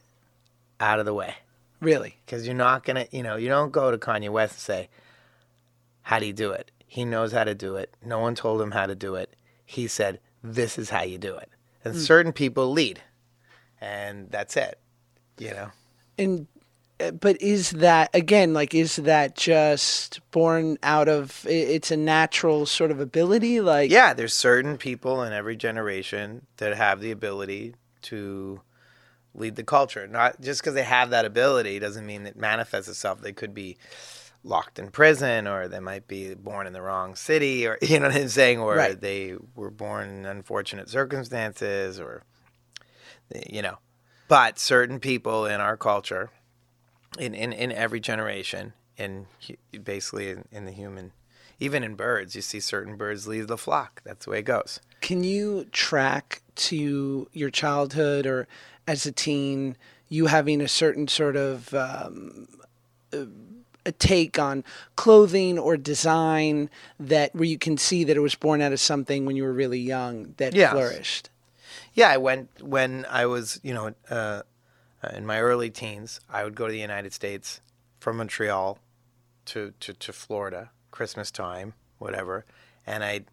out 0.80 0.98
of 0.98 1.04
the 1.04 1.14
way 1.14 1.34
Really? 1.80 2.16
because 2.24 2.46
you're 2.46 2.54
not 2.54 2.84
gonna 2.84 3.06
you 3.10 3.22
know 3.22 3.36
you 3.36 3.48
don't 3.48 3.72
go 3.72 3.90
to 3.90 3.98
kanye 3.98 4.30
west 4.30 4.54
and 4.54 4.60
say 4.60 4.88
how 6.02 6.18
do 6.18 6.26
you 6.26 6.32
do 6.32 6.50
it 6.52 6.70
he 6.86 7.04
knows 7.04 7.32
how 7.32 7.44
to 7.44 7.54
do 7.54 7.76
it 7.76 7.94
no 8.04 8.20
one 8.20 8.34
told 8.34 8.60
him 8.62 8.70
how 8.70 8.86
to 8.86 8.94
do 8.94 9.16
it 9.16 9.36
he 9.66 9.86
said 9.86 10.20
this 10.42 10.78
is 10.78 10.90
how 10.90 11.02
you 11.02 11.18
do 11.18 11.36
it 11.36 11.50
and 11.84 11.94
hmm. 11.94 12.00
certain 12.00 12.32
people 12.32 12.70
lead 12.70 13.02
and 13.80 14.30
that's 14.30 14.56
it 14.56 14.78
you 15.38 15.50
know. 15.50 15.70
And 16.18 16.46
uh, 17.00 17.10
but 17.10 17.40
is 17.42 17.70
that 17.72 18.10
again 18.14 18.52
like 18.54 18.74
is 18.74 18.96
that 18.96 19.34
just 19.34 20.20
born 20.30 20.78
out 20.82 21.08
of 21.08 21.44
it's 21.48 21.90
a 21.90 21.96
natural 21.96 22.66
sort 22.66 22.92
of 22.92 23.00
ability 23.00 23.60
like 23.60 23.90
yeah 23.90 24.14
there's 24.14 24.32
certain 24.32 24.78
people 24.78 25.22
in 25.24 25.32
every 25.32 25.56
generation 25.56 26.46
that 26.58 26.76
have 26.76 27.00
the 27.00 27.10
ability 27.10 27.74
to 28.02 28.60
lead 29.34 29.56
the 29.56 29.64
culture. 29.64 30.06
Not 30.06 30.40
just 30.40 30.60
because 30.60 30.74
they 30.74 30.84
have 30.84 31.10
that 31.10 31.24
ability 31.24 31.80
doesn't 31.80 32.06
mean 32.06 32.26
it 32.26 32.36
manifests 32.36 32.88
itself. 32.88 33.20
They 33.20 33.32
could 33.32 33.52
be 33.52 33.76
locked 34.44 34.78
in 34.78 34.90
prison 34.90 35.48
or 35.48 35.66
they 35.66 35.80
might 35.80 36.06
be 36.06 36.34
born 36.34 36.66
in 36.66 36.72
the 36.72 36.82
wrong 36.82 37.16
city 37.16 37.66
or 37.66 37.78
you 37.82 37.98
know 37.98 38.06
what 38.06 38.14
i'm 38.16 38.28
saying? 38.28 38.60
Or 38.60 38.76
Right. 38.76 39.00
they 39.00 39.34
were 39.56 39.70
born 39.70 40.08
in 40.10 40.26
unfortunate 40.26 40.88
circumstances 40.88 41.98
or 41.98 42.22
you 43.50 43.62
know 43.62 43.78
but 44.28 44.58
certain 44.58 44.98
people 45.00 45.46
in 45.46 45.60
our 45.60 45.76
culture 45.76 46.30
in, 47.18 47.34
in, 47.34 47.52
in 47.52 47.70
every 47.72 48.00
generation 48.00 48.72
in 48.96 49.26
hu- 49.46 49.78
basically 49.80 50.30
in, 50.30 50.44
in 50.50 50.64
the 50.64 50.72
human 50.72 51.12
even 51.60 51.82
in 51.84 51.94
birds 51.94 52.34
you 52.34 52.42
see 52.42 52.60
certain 52.60 52.96
birds 52.96 53.26
leave 53.26 53.46
the 53.46 53.58
flock 53.58 54.00
that's 54.04 54.24
the 54.24 54.30
way 54.30 54.38
it 54.40 54.42
goes 54.44 54.80
Can 55.00 55.22
you 55.24 55.64
track 55.72 56.42
to 56.56 57.28
your 57.32 57.50
childhood 57.50 58.26
or 58.26 58.46
as 58.86 59.06
a 59.06 59.12
teen, 59.12 59.76
you 60.08 60.26
having 60.26 60.60
a 60.60 60.68
certain 60.68 61.08
sort 61.08 61.36
of 61.36 61.72
um, 61.74 62.46
a 63.86 63.92
take 63.92 64.38
on 64.38 64.64
clothing 64.96 65.58
or 65.58 65.76
design 65.76 66.70
that 66.98 67.34
where 67.34 67.44
you 67.44 67.58
can 67.58 67.76
see 67.76 68.04
that 68.04 68.16
it 68.16 68.20
was 68.20 68.34
born 68.34 68.60
out 68.62 68.72
of 68.72 68.80
something 68.80 69.24
when 69.24 69.36
you 69.36 69.42
were 69.42 69.52
really 69.52 69.78
young 69.80 70.34
that 70.38 70.54
Yes. 70.54 70.72
flourished? 70.72 71.30
Yeah, 71.94 72.10
I 72.10 72.16
went 72.16 72.60
when 72.60 73.06
I 73.08 73.26
was, 73.26 73.60
you 73.62 73.72
know, 73.72 73.94
uh, 74.10 74.42
in 75.12 75.24
my 75.24 75.40
early 75.40 75.70
teens. 75.70 76.20
I 76.28 76.42
would 76.44 76.56
go 76.56 76.66
to 76.66 76.72
the 76.72 76.78
United 76.78 77.12
States 77.12 77.60
from 78.00 78.16
Montreal 78.16 78.78
to, 79.46 79.72
to, 79.80 79.92
to 79.94 80.12
Florida, 80.12 80.70
Christmas 80.90 81.30
time, 81.30 81.74
whatever, 81.98 82.44
and 82.86 83.04
I'd 83.04 83.26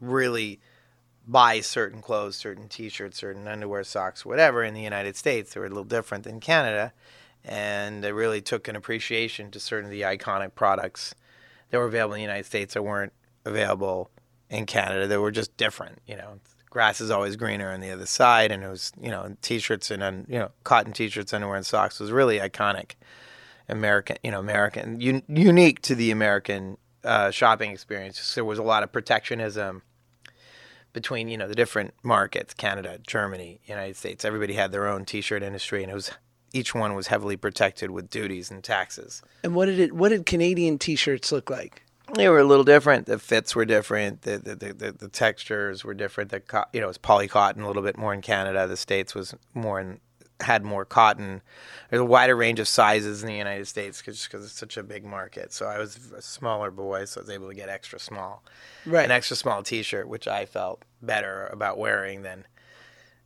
really 0.00 0.60
buy 1.26 1.60
certain 1.60 2.00
clothes, 2.00 2.36
certain 2.36 2.68
T-shirts, 2.68 3.18
certain 3.18 3.46
underwear, 3.46 3.84
socks, 3.84 4.24
whatever 4.24 4.64
in 4.64 4.74
the 4.74 4.82
United 4.82 5.16
States. 5.16 5.54
They 5.54 5.60
were 5.60 5.66
a 5.66 5.70
little 5.70 5.84
different 5.84 6.24
than 6.24 6.40
Canada, 6.40 6.92
and 7.44 8.04
I 8.04 8.08
really 8.08 8.40
took 8.40 8.66
an 8.66 8.74
appreciation 8.76 9.50
to 9.52 9.60
certain 9.60 9.86
of 9.86 9.92
the 9.92 10.02
iconic 10.02 10.54
products 10.54 11.14
that 11.70 11.78
were 11.78 11.86
available 11.86 12.14
in 12.14 12.18
the 12.18 12.22
United 12.22 12.46
States 12.46 12.74
that 12.74 12.82
weren't 12.82 13.12
available 13.44 14.10
in 14.50 14.66
Canada. 14.66 15.06
They 15.06 15.18
were 15.18 15.30
just 15.30 15.56
different, 15.56 15.98
you 16.06 16.16
know. 16.16 16.40
Grass 16.78 17.00
is 17.00 17.10
always 17.10 17.34
greener 17.34 17.72
on 17.72 17.80
the 17.80 17.90
other 17.90 18.06
side, 18.06 18.52
and 18.52 18.62
it 18.62 18.68
was, 18.68 18.92
you 19.00 19.10
know, 19.10 19.36
t-shirts 19.42 19.90
and, 19.90 20.26
you 20.28 20.38
know, 20.38 20.52
cotton 20.62 20.92
t-shirts, 20.92 21.34
underwear, 21.34 21.56
and 21.56 21.66
socks 21.66 21.98
was 21.98 22.12
really 22.12 22.38
iconic, 22.38 22.92
American, 23.68 24.16
you 24.22 24.30
know, 24.30 24.38
American, 24.38 25.02
un- 25.02 25.24
unique 25.26 25.82
to 25.82 25.96
the 25.96 26.12
American 26.12 26.78
uh, 27.02 27.32
shopping 27.32 27.72
experience. 27.72 28.32
There 28.32 28.44
was 28.44 28.60
a 28.60 28.62
lot 28.62 28.84
of 28.84 28.92
protectionism 28.92 29.82
between, 30.92 31.26
you 31.26 31.36
know, 31.36 31.48
the 31.48 31.56
different 31.56 31.94
markets, 32.04 32.54
Canada, 32.54 33.00
Germany, 33.04 33.60
United 33.66 33.96
States. 33.96 34.24
Everybody 34.24 34.54
had 34.54 34.70
their 34.70 34.86
own 34.86 35.04
t-shirt 35.04 35.42
industry, 35.42 35.82
and 35.82 35.90
it 35.90 35.96
was 35.96 36.12
each 36.52 36.76
one 36.76 36.94
was 36.94 37.08
heavily 37.08 37.36
protected 37.36 37.90
with 37.90 38.08
duties 38.08 38.52
and 38.52 38.62
taxes. 38.62 39.20
And 39.42 39.56
what 39.56 39.66
did 39.66 39.80
it 39.80 39.92
what 39.94 40.10
did 40.10 40.26
Canadian 40.26 40.78
t-shirts 40.78 41.32
look 41.32 41.50
like? 41.50 41.82
They 42.14 42.28
were 42.28 42.38
a 42.38 42.44
little 42.44 42.64
different. 42.64 43.06
The 43.06 43.18
fits 43.18 43.54
were 43.54 43.64
different. 43.64 44.22
The 44.22 44.38
the, 44.38 44.54
the, 44.54 44.72
the, 44.72 44.92
the 44.92 45.08
textures 45.08 45.84
were 45.84 45.94
different. 45.94 46.30
The 46.30 46.40
co- 46.40 46.64
you 46.72 46.80
know 46.80 46.86
it 46.86 46.88
was 46.88 46.98
poly 46.98 47.28
cotton 47.28 47.62
a 47.62 47.66
little 47.66 47.82
bit 47.82 47.96
more 47.98 48.14
in 48.14 48.22
Canada. 48.22 48.66
The 48.66 48.76
states 48.76 49.14
was 49.14 49.34
more 49.54 49.78
in 49.80 50.00
had 50.40 50.64
more 50.64 50.84
cotton. 50.84 51.42
There's 51.90 52.00
a 52.00 52.04
wider 52.04 52.36
range 52.36 52.60
of 52.60 52.68
sizes 52.68 53.22
in 53.22 53.28
the 53.28 53.34
United 53.34 53.66
States 53.66 54.00
cause, 54.00 54.14
just 54.18 54.30
because 54.30 54.44
it's 54.46 54.54
such 54.54 54.76
a 54.76 54.82
big 54.84 55.04
market. 55.04 55.52
So 55.52 55.66
I 55.66 55.78
was 55.78 56.12
a 56.16 56.22
smaller 56.22 56.70
boy, 56.70 57.06
so 57.06 57.20
I 57.20 57.22
was 57.22 57.30
able 57.30 57.48
to 57.48 57.54
get 57.54 57.68
extra 57.68 57.98
small, 57.98 58.44
Right. 58.86 59.04
an 59.04 59.10
extra 59.10 59.34
small 59.36 59.64
T-shirt, 59.64 60.06
which 60.08 60.28
I 60.28 60.46
felt 60.46 60.84
better 61.02 61.48
about 61.48 61.76
wearing 61.76 62.22
than 62.22 62.44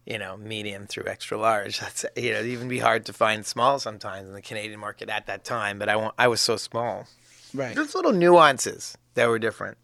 you 0.06 0.18
know 0.18 0.36
medium 0.38 0.86
through 0.86 1.04
extra 1.06 1.36
large. 1.38 1.78
That's 1.80 2.04
you 2.16 2.30
know 2.32 2.38
it'd 2.38 2.50
even 2.50 2.68
be 2.68 2.78
hard 2.78 3.04
to 3.06 3.12
find 3.12 3.44
small 3.46 3.78
sometimes 3.78 4.26
in 4.26 4.34
the 4.34 4.42
Canadian 4.42 4.80
market 4.80 5.08
at 5.10 5.26
that 5.26 5.44
time. 5.44 5.78
But 5.78 5.88
I 5.88 6.10
I 6.18 6.28
was 6.28 6.40
so 6.40 6.56
small. 6.56 7.06
Right. 7.54 7.74
There's 7.74 7.94
little 7.94 8.12
nuances 8.12 8.96
that 9.14 9.28
were 9.28 9.38
different 9.38 9.78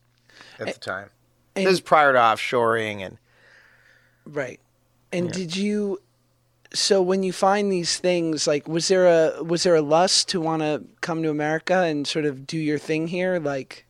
at 0.59 0.67
the 0.75 0.81
time. 0.81 1.11
and- 1.57 1.67
this 1.67 1.75
is 1.75 1.81
prior 1.81 2.13
to 2.13 2.19
offshoring 2.19 3.01
and 3.01 3.19
Right. 4.25 4.61
And 5.11 5.33
did 5.33 5.57
you 5.57 6.01
so 6.75 7.01
when 7.01 7.23
you 7.23 7.33
find 7.33 7.73
these 7.73 7.97
things 7.97 8.47
like 8.47 8.69
was 8.69 8.89
there 8.89 9.07
a 9.07 9.43
was 9.43 9.63
there 9.63 9.75
a 9.75 9.81
lust 9.81 10.29
to 10.29 10.41
want 10.41 10.61
to 10.61 10.85
come 11.01 11.23
to 11.23 11.31
America 11.31 11.83
and 11.83 12.07
sort 12.07 12.27
of 12.27 12.47
do 12.47 12.59
your 12.59 12.79
thing 12.79 13.09
here 13.09 13.39
like 13.39 13.87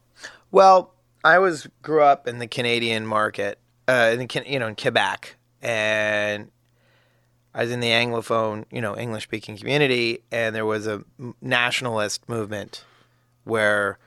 well, 0.50 0.94
I 1.24 1.38
was 1.40 1.68
grew 1.82 2.02
up 2.02 2.26
in 2.26 2.38
the 2.38 2.46
Canadian 2.46 3.06
market, 3.06 3.58
uh, 3.86 4.10
in 4.14 4.20
the, 4.26 4.44
you 4.46 4.58
know 4.58 4.68
in 4.68 4.76
Quebec, 4.76 5.36
and 5.60 6.50
I 7.54 7.62
was 7.62 7.70
in 7.70 7.80
the 7.80 7.90
anglophone, 7.90 8.64
you 8.70 8.80
know, 8.80 8.96
English 8.96 9.24
speaking 9.24 9.58
community, 9.58 10.22
and 10.30 10.54
there 10.54 10.64
was 10.64 10.86
a 10.86 11.02
nationalist 11.42 12.28
movement 12.28 12.84
where 13.48 13.98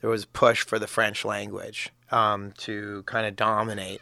there 0.00 0.10
was 0.10 0.24
push 0.24 0.64
for 0.64 0.78
the 0.78 0.86
French 0.86 1.24
language 1.24 1.90
um, 2.10 2.52
to 2.58 3.02
kind 3.06 3.26
of 3.26 3.36
dominate 3.36 4.00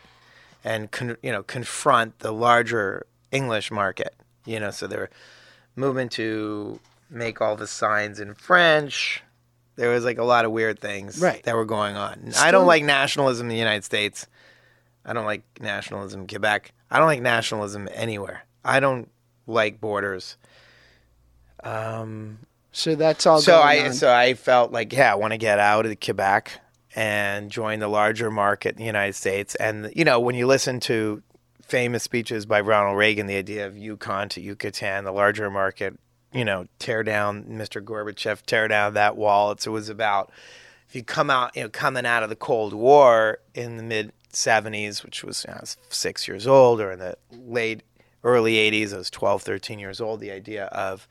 and 0.64 0.90
con- 0.90 1.16
you 1.22 1.30
know 1.32 1.42
confront 1.42 2.18
the 2.20 2.32
larger 2.32 3.06
English 3.30 3.70
market. 3.70 4.14
You 4.44 4.60
know, 4.60 4.70
so 4.70 4.86
they 4.86 4.96
were 4.96 5.10
moving 5.74 6.08
to 6.10 6.80
make 7.10 7.40
all 7.40 7.56
the 7.56 7.66
signs 7.66 8.18
in 8.20 8.34
French. 8.34 9.22
There 9.76 9.90
was 9.90 10.04
like 10.04 10.18
a 10.18 10.24
lot 10.24 10.44
of 10.44 10.52
weird 10.52 10.78
things 10.80 11.20
Right. 11.20 11.42
that 11.42 11.54
were 11.54 11.64
going 11.66 11.96
on. 11.96 12.32
I 12.38 12.50
don't 12.50 12.66
like 12.66 12.82
nationalism 12.82 13.46
in 13.46 13.50
the 13.50 13.58
United 13.58 13.84
States. 13.84 14.26
I 15.04 15.12
don't 15.12 15.26
like 15.26 15.42
nationalism 15.60 16.22
in 16.22 16.26
Quebec. 16.26 16.72
I 16.90 16.98
don't 16.98 17.06
like 17.08 17.20
nationalism 17.22 17.88
anywhere. 17.92 18.44
I 18.64 18.80
don't 18.80 19.08
like 19.46 19.80
borders. 19.80 20.36
Um, 21.62 22.38
So 22.76 22.94
that's 22.94 23.24
all. 23.24 23.40
so 23.40 23.58
I 23.58 23.86
on. 23.86 23.94
so 23.94 24.12
I 24.12 24.34
felt 24.34 24.70
like 24.70 24.92
yeah, 24.92 25.10
I 25.10 25.14
want 25.14 25.32
to 25.32 25.38
get 25.38 25.58
out 25.58 25.86
of 25.86 25.98
Quebec 25.98 26.60
and 26.94 27.50
join 27.50 27.78
the 27.78 27.88
larger 27.88 28.30
market 28.30 28.74
in 28.74 28.76
the 28.76 28.84
United 28.84 29.14
States. 29.14 29.54
And 29.54 29.90
you 29.96 30.04
know, 30.04 30.20
when 30.20 30.34
you 30.34 30.46
listen 30.46 30.78
to 30.80 31.22
famous 31.62 32.02
speeches 32.02 32.44
by 32.44 32.60
Ronald 32.60 32.98
Reagan, 32.98 33.28
the 33.28 33.36
idea 33.36 33.66
of 33.66 33.78
Yukon 33.78 34.28
to 34.28 34.42
Yucatan, 34.42 35.04
the 35.04 35.10
larger 35.10 35.50
market, 35.50 35.98
you 36.34 36.44
know, 36.44 36.66
tear 36.78 37.02
down 37.02 37.44
Mr. 37.44 37.82
Gorbachev, 37.82 38.42
tear 38.42 38.68
down 38.68 38.92
that 38.92 39.16
wall. 39.16 39.52
It's, 39.52 39.66
it 39.66 39.70
was 39.70 39.88
about 39.88 40.30
if 40.86 40.94
you 40.94 41.02
come 41.02 41.30
out, 41.30 41.56
you 41.56 41.62
know, 41.62 41.70
coming 41.70 42.04
out 42.04 42.22
of 42.22 42.28
the 42.28 42.36
Cold 42.36 42.74
War 42.74 43.38
in 43.54 43.78
the 43.78 43.82
mid 43.82 44.12
70s, 44.34 45.02
which 45.02 45.24
was 45.24 45.46
you 45.48 45.54
know, 45.54 45.56
I 45.56 45.60
was 45.62 45.78
six 45.88 46.28
years 46.28 46.46
old, 46.46 46.82
or 46.82 46.92
in 46.92 46.98
the 46.98 47.16
late 47.32 47.84
early 48.22 48.56
80s, 48.56 48.92
I 48.92 48.98
was 48.98 49.08
12, 49.08 49.40
13 49.40 49.78
years 49.78 49.98
old. 49.98 50.20
The 50.20 50.30
idea 50.30 50.66
of, 50.66 51.08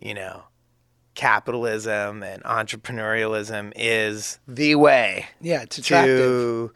you 0.00 0.14
know, 0.14 0.44
capitalism 1.14 2.22
and 2.22 2.42
entrepreneurialism 2.44 3.72
is 3.76 4.38
the 4.46 4.74
way 4.74 5.26
yeah, 5.40 5.62
it's 5.62 5.78
attractive. 5.78 6.16
to 6.16 6.72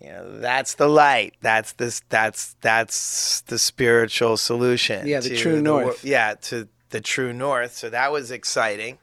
you 0.00 0.08
know 0.08 0.38
that's 0.40 0.74
the 0.74 0.88
light 0.88 1.34
that's 1.40 1.72
this 1.72 2.02
that's 2.10 2.54
that's 2.60 3.40
the 3.42 3.58
spiritual 3.58 4.36
solution 4.36 5.06
Yeah, 5.06 5.20
the 5.20 5.34
true 5.36 5.54
wor- 5.54 5.60
north. 5.62 6.04
yeah 6.04 6.34
to 6.42 6.68
the 6.90 7.00
true 7.00 7.32
north 7.32 7.74
so 7.74 7.88
that 7.90 8.12
was 8.12 8.30
exciting 8.30 8.98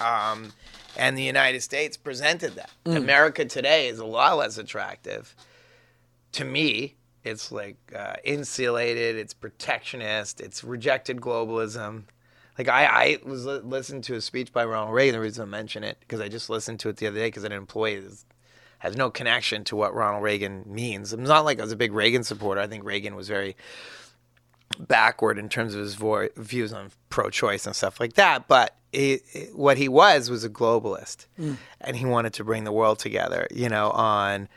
um, 0.00 0.52
and 0.96 1.18
the 1.18 1.22
united 1.24 1.60
states 1.62 1.96
presented 1.96 2.54
that 2.54 2.70
Mm. 2.84 2.96
america 2.98 3.44
today 3.44 3.88
is 3.88 3.98
a 3.98 4.04
lot 4.06 4.36
less 4.38 4.56
attractive 4.58 5.34
to 6.32 6.44
me 6.44 6.94
it's 7.24 7.50
like 7.50 7.76
uh, 7.94 8.14
insulated 8.24 9.16
it's 9.16 9.34
protectionist 9.34 10.40
it's 10.40 10.62
rejected 10.62 11.20
globalism 11.20 12.04
like 12.58 12.68
I, 12.68 12.84
I 12.86 13.18
was 13.24 13.46
li- 13.46 13.60
listening 13.62 14.02
to 14.02 14.16
a 14.16 14.20
speech 14.20 14.52
by 14.52 14.64
Ronald 14.64 14.94
Reagan. 14.94 15.14
The 15.14 15.20
reason 15.20 15.42
I 15.42 15.46
mention 15.46 15.84
it 15.84 15.98
because 16.00 16.20
I 16.20 16.28
just 16.28 16.50
listened 16.50 16.80
to 16.80 16.88
it 16.88 16.96
the 16.96 17.06
other 17.06 17.18
day 17.18 17.28
because 17.28 17.44
an 17.44 17.52
employee 17.52 17.94
is, 17.94 18.24
has 18.80 18.96
no 18.96 19.10
connection 19.10 19.64
to 19.64 19.76
what 19.76 19.94
Ronald 19.94 20.22
Reagan 20.22 20.64
means. 20.66 21.12
It's 21.12 21.28
not 21.28 21.44
like 21.44 21.60
I 21.60 21.62
was 21.62 21.72
a 21.72 21.76
big 21.76 21.92
Reagan 21.92 22.24
supporter. 22.24 22.60
I 22.60 22.66
think 22.66 22.84
Reagan 22.84 23.14
was 23.14 23.28
very 23.28 23.56
backward 24.78 25.38
in 25.38 25.48
terms 25.48 25.74
of 25.74 25.80
his 25.80 25.94
vo- 25.94 26.28
views 26.36 26.72
on 26.72 26.90
pro-choice 27.08 27.66
and 27.66 27.74
stuff 27.74 28.00
like 28.00 28.14
that. 28.14 28.48
But 28.48 28.74
what 29.52 29.78
he 29.78 29.88
was 29.88 30.30
was 30.30 30.44
a 30.44 30.50
globalist, 30.50 31.26
hmm. 31.36 31.54
and 31.80 31.96
he 31.96 32.06
wanted 32.06 32.32
to 32.34 32.44
bring 32.44 32.64
the 32.64 32.72
world 32.72 32.98
together. 32.98 33.46
You 33.50 33.68
know, 33.68 33.90
on 33.90 34.48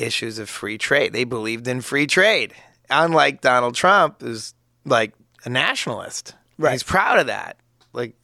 issues 0.00 0.38
of 0.38 0.48
free 0.48 0.78
trade. 0.78 1.12
They 1.12 1.24
believed 1.24 1.68
in 1.68 1.80
free 1.80 2.06
trade, 2.06 2.54
unlike 2.88 3.40
Donald 3.40 3.74
Trump, 3.74 4.22
who's 4.22 4.54
like 4.84 5.14
a 5.44 5.48
nationalist. 5.48 6.34
Right. 6.60 6.72
He's 6.72 6.82
proud 6.82 7.18
of 7.18 7.26
that. 7.28 7.56
Like 7.92 8.14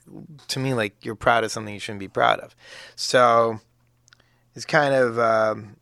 to 0.49 0.59
me, 0.59 0.75
like 0.75 1.05
you're 1.05 1.15
proud 1.15 1.43
of 1.43 1.51
something 1.51 1.73
you 1.75 1.81
shouldn't 1.81 2.01
be 2.01 2.09
proud 2.09 2.39
of. 2.41 2.55
So 2.95 3.61
it's 4.55 4.65
kind 4.67 4.95
of 4.95 5.19
um, 5.19 5.77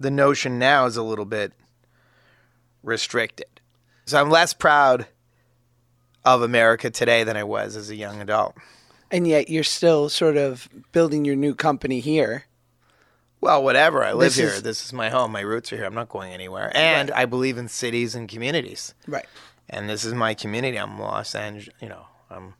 the 0.00 0.10
notion 0.10 0.58
now 0.58 0.86
is 0.86 0.96
a 0.96 1.02
little 1.02 1.24
bit 1.24 1.52
restricted. 2.82 3.60
So 4.06 4.20
I'm 4.20 4.30
less 4.30 4.54
proud 4.54 5.06
of 6.24 6.42
America 6.42 6.90
today 6.90 7.24
than 7.24 7.36
I 7.36 7.44
was 7.44 7.76
as 7.76 7.90
a 7.90 7.96
young 7.96 8.20
adult. 8.20 8.54
and 9.10 9.26
yet 9.26 9.48
you're 9.48 9.64
still 9.64 10.08
sort 10.10 10.36
of 10.36 10.68
building 10.92 11.24
your 11.24 11.36
new 11.36 11.54
company 11.54 12.00
here. 12.00 12.44
Well, 13.40 13.62
whatever. 13.62 14.04
I 14.04 14.12
live 14.12 14.34
This 14.34 14.36
here. 14.36 14.48
is- 14.48 14.62
This 14.62 14.84
is 14.84 14.92
my 14.92 15.08
home. 15.10 15.32
My 15.32 15.40
roots 15.40 15.72
are 15.72 15.76
here. 15.76 15.84
I'm 15.86 15.94
not 15.94 16.08
going 16.08 16.32
anywhere. 16.32 16.70
And 16.74 17.10
I 17.12 17.24
believe 17.24 17.56
in 17.56 17.68
cities 17.68 18.14
and 18.14 18.28
communities. 18.28 18.94
Right. 19.06 19.26
And 19.70 19.88
this 19.88 20.04
is 20.04 20.14
my 20.14 20.34
community. 20.34 20.78
I'm 20.78 20.98
Los 20.98 21.34
Angeles. 21.34 21.74
You 21.80 21.88
know, 21.88 22.06
I'm 22.30 22.54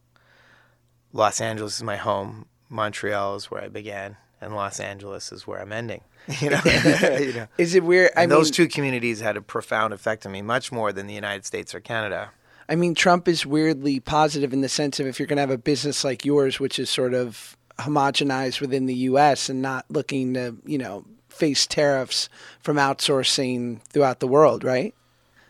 Los 1.12 1.40
Angeles 1.40 1.76
is 1.76 1.82
my 1.82 1.96
home. 1.96 2.46
Montreal 2.68 3.36
is 3.36 3.50
where 3.50 3.62
I 3.62 3.68
began, 3.68 4.16
and 4.40 4.54
Los 4.54 4.78
Angeles 4.78 5.32
is 5.32 5.46
where 5.46 5.60
I'm 5.60 5.72
ending. 5.72 6.02
You 6.40 6.50
know, 6.50 6.60
you 6.64 7.32
know. 7.32 7.46
Is 7.56 7.74
it 7.74 7.82
weird? 7.82 8.10
I 8.14 8.20
mean, 8.20 8.28
those 8.28 8.50
two 8.50 8.68
communities 8.68 9.20
had 9.20 9.38
a 9.38 9.40
profound 9.40 9.94
effect 9.94 10.26
on 10.26 10.32
me, 10.32 10.42
much 10.42 10.70
more 10.70 10.92
than 10.92 11.06
the 11.06 11.14
United 11.14 11.46
States 11.46 11.74
or 11.74 11.80
Canada. 11.80 12.32
I 12.68 12.76
mean, 12.76 12.94
Trump 12.94 13.26
is 13.28 13.46
weirdly 13.46 13.98
positive 13.98 14.52
in 14.52 14.60
the 14.60 14.68
sense 14.68 15.00
of 15.00 15.06
if 15.06 15.18
you're 15.18 15.26
going 15.26 15.38
to 15.38 15.40
have 15.40 15.50
a 15.50 15.56
business 15.56 16.04
like 16.04 16.26
yours, 16.26 16.60
which 16.60 16.78
is 16.78 16.90
sort 16.90 17.14
of 17.14 17.56
homogenized 17.78 18.60
within 18.60 18.84
the 18.84 18.94
U.S. 18.94 19.48
and 19.48 19.62
not 19.62 19.86
looking 19.88 20.34
to, 20.34 20.56
you 20.66 20.76
know, 20.76 21.06
face 21.30 21.66
tariffs 21.66 22.28
from 22.60 22.76
outsourcing 22.76 23.80
throughout 23.84 24.20
the 24.20 24.28
world, 24.28 24.64
right? 24.64 24.94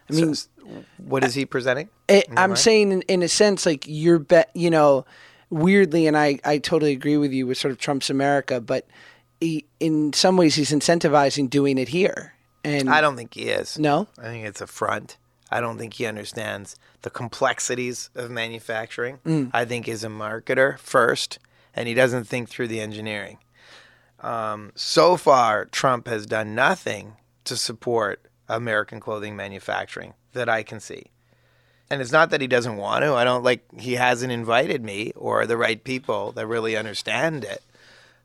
I 0.09 0.13
mean, 0.13 0.35
So, 0.35 0.49
what 0.99 1.25
is 1.25 1.35
he 1.35 1.47
presenting? 1.47 1.89
it, 2.09 2.27
I'm 2.31 2.51
mind? 2.51 2.59
saying 2.59 2.93
in, 2.93 3.03
in 3.03 3.23
a 3.23 3.29
sense, 3.29 3.67
like 3.67 3.85
you're 3.87 4.19
bet, 4.19 4.51
you 4.55 4.71
know, 4.71 5.05
weirdly, 5.51 6.07
and 6.07 6.17
I, 6.17 6.39
I 6.45 6.59
totally 6.59 6.93
agree 6.93 7.17
with 7.17 7.33
you 7.33 7.47
with 7.47 7.59
sort 7.59 7.73
of 7.73 7.79
Trump's 7.79 8.11
America, 8.11 8.61
but 8.61 8.87
he, 9.41 9.67
in 9.81 10.13
some 10.13 10.37
ways 10.37 10.55
he's 10.55 10.71
incentivizing 10.71 11.49
doing 11.49 11.79
it 11.79 11.89
here. 11.89 12.35
And 12.65 12.91
I 12.91 13.01
don't 13.01 13.17
think 13.17 13.35
he 13.35 13.45
is. 13.45 13.79
no, 13.79 14.09
I 14.19 14.25
think 14.25 14.47
it's 14.47 14.61
a 14.61 14.67
front. 14.67 15.17
I 15.51 15.61
don't 15.61 15.79
think 15.79 15.95
he 15.95 16.05
understands 16.05 16.77
the 17.03 17.11
complexities 17.11 18.11
of 18.15 18.31
manufacturing. 18.31 19.19
Mm. 19.25 19.51
I 19.55 19.65
think 19.65 19.87
he's 19.87 20.05
a 20.05 20.09
marketer 20.09 20.79
first, 20.79 21.39
and 21.75 21.89
he 21.89 21.95
doesn't 21.95 22.25
think 22.25 22.49
through 22.49 22.69
the 22.69 22.81
engineering. 22.81 23.39
Um, 24.21 24.73
so 24.75 25.17
far, 25.17 25.65
Trump 25.65 26.09
has 26.09 26.27
done 26.27 26.55
nothing 26.55 27.15
to 27.45 27.57
support 27.57 28.21
American 28.49 29.01
clothing 29.01 29.37
manufacturing 29.37 30.15
that 30.33 30.49
I 30.49 30.63
can 30.63 30.81
see. 30.81 31.07
And 31.91 32.03
it's 32.03 32.13
not 32.13 32.31
that 32.31 32.41
he 32.43 32.47
doesn't 32.47 32.77
want 32.77 33.03
to. 33.05 33.15
I 33.15 33.25
don't 33.25 33.43
like 33.43 33.63
he 33.81 33.95
hasn't 33.95 34.31
invited 34.33 34.85
me 34.85 35.13
or 35.17 35.47
the 35.47 35.57
right 35.57 35.83
people 35.83 36.33
that 36.33 36.47
really 36.47 36.77
understand 36.77 37.45
it. 37.45 37.63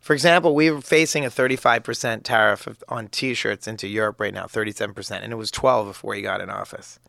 For 0.01 0.13
example, 0.13 0.53
we 0.53 0.69
were 0.69 0.81
facing 0.81 1.23
a 1.23 1.29
35% 1.29 2.23
tariff 2.25 2.67
of- 2.67 2.83
on 2.89 3.07
t-shirts 3.07 3.67
into 3.67 3.87
Europe 3.87 4.19
right 4.19 4.33
now, 4.33 4.47
37%, 4.47 5.23
and 5.23 5.31
it 5.31 5.37
was 5.37 5.49
12 5.49 5.87
before 5.87 6.13
he 6.13 6.21
got 6.21 6.41
in 6.41 6.49
office. 6.49 6.99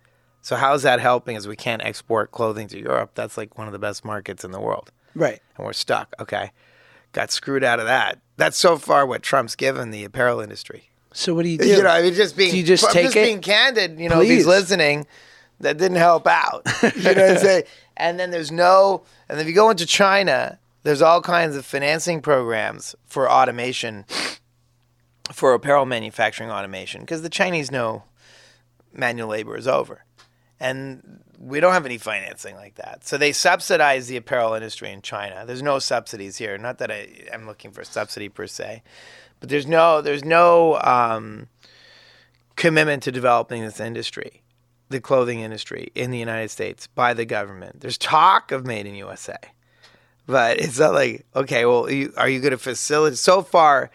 So 0.43 0.55
how's 0.55 0.83
that 0.85 1.01
helping 1.01 1.37
as 1.37 1.49
we 1.49 1.57
can't 1.57 1.83
export 1.83 2.31
clothing 2.31 2.69
to 2.69 2.79
Europe? 2.79 3.13
That's 3.15 3.37
like 3.37 3.59
one 3.59 3.67
of 3.67 3.73
the 3.73 3.79
best 3.81 4.05
markets 4.05 4.45
in 4.45 4.53
the 4.53 4.61
world. 4.61 4.93
right. 5.15 5.41
And 5.57 5.67
we're 5.67 5.73
stuck. 5.73 6.15
Okay. 6.21 6.51
Got 7.13 7.31
screwed 7.33 7.65
out 7.65 7.81
of 7.81 7.87
that. 7.87 8.19
That's 8.37 8.57
so 8.57 8.77
far 8.77 9.07
what 9.07 9.23
Trump's 9.23 9.55
given 9.57 9.91
the 9.91 10.05
apparel 10.05 10.41
industry. 10.41 10.91
So 11.15 11.33
what 11.35 11.45
do 11.45 11.49
you 11.49 11.59
do? 11.59 11.67
You 11.67 11.83
know, 11.83 11.89
I 11.89 12.03
mean, 12.03 12.13
just 12.13 12.37
being, 12.37 12.51
Do 12.51 12.59
you 12.59 12.65
just 12.65 12.85
I'm 12.85 12.93
take 12.93 13.05
just 13.05 13.17
it? 13.17 13.25
being 13.25 13.41
candid. 13.41 13.99
You 13.99 14.09
know, 14.09 14.21
if 14.21 14.29
he's 14.29 14.47
listening, 14.47 15.07
that 15.61 15.79
didn't 15.79 15.97
help 15.97 16.27
out. 16.27 16.67
You 16.83 17.15
know 17.15 17.23
what 17.23 17.31
I'm 17.31 17.39
saying? 17.39 17.63
And 17.97 18.19
then 18.19 18.31
there's 18.31 18.51
no, 18.51 19.05
and 19.29 19.41
if 19.41 19.47
you 19.47 19.55
go 19.55 19.71
into 19.71 19.87
China, 19.87 20.59
there's 20.83 21.01
all 21.01 21.23
kinds 21.23 21.57
of 21.57 21.65
financing 21.65 22.21
programs 22.21 22.95
for 23.07 23.31
automation, 23.31 24.05
for 25.33 25.55
apparel 25.55 25.87
manufacturing 25.87 26.51
automation, 26.51 27.01
because 27.03 27.23
the 27.23 27.31
Chinese 27.31 27.71
know 27.71 28.03
manual 28.93 29.29
labor 29.29 29.57
is 29.57 29.69
over. 29.69 30.05
And 30.61 31.21
we 31.39 31.61
don't 31.61 31.73
have 31.73 31.87
any 31.87 31.99
financing 31.99 32.57
like 32.57 32.77
that. 32.77 33.07
So 33.07 33.17
they 33.19 33.33
subsidize 33.33 34.09
the 34.09 34.17
apparel 34.17 34.55
industry 34.55 34.91
in 34.91 35.03
China. 35.03 35.45
There's 35.47 35.63
no 35.63 35.79
subsidies 35.79 36.37
here. 36.37 36.57
Not 36.59 36.79
that 36.79 36.91
I, 36.91 37.09
I'm 37.33 37.47
looking 37.47 37.71
for 37.71 37.85
subsidy 37.85 38.29
per 38.29 38.47
se, 38.47 38.83
but 39.41 39.49
there's 39.49 39.67
no 39.67 40.01
there's 40.01 40.25
no 40.25 40.81
um, 40.81 41.49
commitment 42.57 43.03
to 43.05 43.13
developing 43.13 43.63
this 43.63 43.81
industry, 43.81 44.43
the 44.89 45.01
clothing 45.01 45.41
industry 45.41 45.91
in 45.95 46.11
the 46.11 46.19
United 46.19 46.51
States 46.51 46.87
by 46.87 47.15
the 47.15 47.25
government. 47.25 47.81
There's 47.81 47.99
talk 47.99 48.53
of 48.53 48.67
made 48.67 48.87
in 48.87 48.95
USA, 48.95 49.37
but 50.27 50.59
it's 50.61 50.79
not 50.79 50.95
like 50.95 51.27
okay, 51.35 51.65
well, 51.67 51.91
you, 51.91 52.13
are 52.17 52.29
you 52.29 52.41
going 52.41 52.53
to 52.53 52.59
facilitate? 52.59 53.19
So 53.19 53.43
far, 53.43 53.91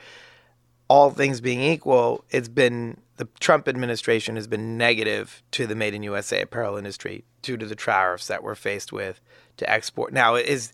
all 0.88 1.12
things 1.12 1.42
being 1.42 1.62
equal, 1.62 2.26
it's 2.30 2.50
been 2.50 2.98
the 3.20 3.28
Trump 3.42 3.68
administration 3.68 4.38
has 4.38 4.48
been 4.48 4.78
negative 4.78 5.44
to 5.52 5.68
the 5.68 5.76
made 5.76 5.94
in 5.94 6.04
USA 6.04 6.42
apparel 6.42 6.78
industry 6.78 7.26
due 7.42 7.58
to 7.58 7.66
the 7.66 7.76
tariffs 7.76 8.28
that 8.28 8.44
we're 8.44 8.56
faced 8.56 8.94
with 8.94 9.20
to 9.58 9.70
export. 9.70 10.14
Now, 10.14 10.36
is 10.36 10.72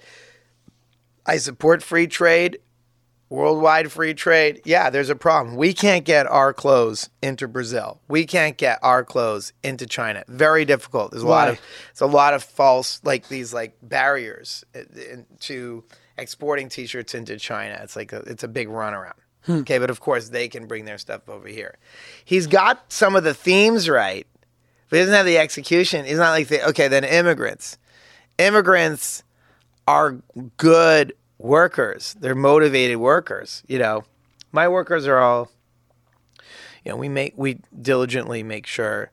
I 1.25 1.37
support 1.37 1.81
free 1.81 2.05
trade, 2.05 2.59
worldwide 3.35 3.91
free 3.91 4.13
trade. 4.13 4.61
Yeah, 4.65 4.89
there's 4.89 5.09
a 5.09 5.15
problem. 5.15 5.55
We 5.55 5.73
can't 5.73 6.05
get 6.05 6.25
our 6.25 6.53
clothes 6.53 7.09
into 7.21 7.47
Brazil. 7.47 7.99
We 8.07 8.25
can't 8.25 8.57
get 8.57 8.79
our 8.81 9.03
clothes 9.03 9.53
into 9.63 9.85
China. 9.85 10.23
Very 10.27 10.65
difficult. 10.65 11.11
There's 11.11 11.23
a 11.23 11.27
lot 11.27 11.49
of 11.49 11.59
it's 11.91 12.01
a 12.01 12.07
lot 12.07 12.33
of 12.33 12.43
false 12.43 13.01
like 13.03 13.27
these 13.27 13.53
like 13.53 13.75
barriers 13.81 14.63
uh, 14.73 14.79
to 15.41 15.83
exporting 16.17 16.69
T-shirts 16.69 17.13
into 17.13 17.37
China. 17.37 17.79
It's 17.83 17.95
like 17.95 18.13
a, 18.13 18.19
it's 18.19 18.43
a 18.43 18.47
big 18.47 18.69
runaround. 18.69 19.13
Okay, 19.47 19.77
but 19.77 19.89
of 19.89 19.99
course 19.99 20.29
they 20.29 20.47
can 20.47 20.65
bring 20.65 20.85
their 20.85 20.97
stuff 20.97 21.29
over 21.29 21.47
here. 21.47 21.77
He's 22.23 22.47
got 22.47 22.91
some 22.91 23.15
of 23.15 23.23
the 23.23 23.33
themes 23.33 23.87
right, 23.87 24.25
but 24.89 24.97
he 24.97 25.01
doesn't 25.01 25.13
have 25.13 25.25
the 25.25 25.37
execution. 25.37 26.05
He's 26.05 26.17
not 26.17 26.31
like 26.31 26.47
the 26.47 26.67
okay. 26.69 26.87
Then 26.87 27.03
immigrants, 27.03 27.77
immigrants 28.37 29.23
are 29.87 30.17
good 30.57 31.13
workers. 31.37 32.15
They're 32.19 32.35
motivated 32.35 32.97
workers. 32.97 33.63
You 33.67 33.79
know, 33.79 34.03
my 34.51 34.67
workers 34.67 35.07
are 35.07 35.19
all. 35.19 35.51
You 36.83 36.91
know, 36.91 36.97
we 36.97 37.09
make 37.09 37.33
we 37.35 37.59
diligently 37.81 38.43
make 38.43 38.67
sure 38.67 39.11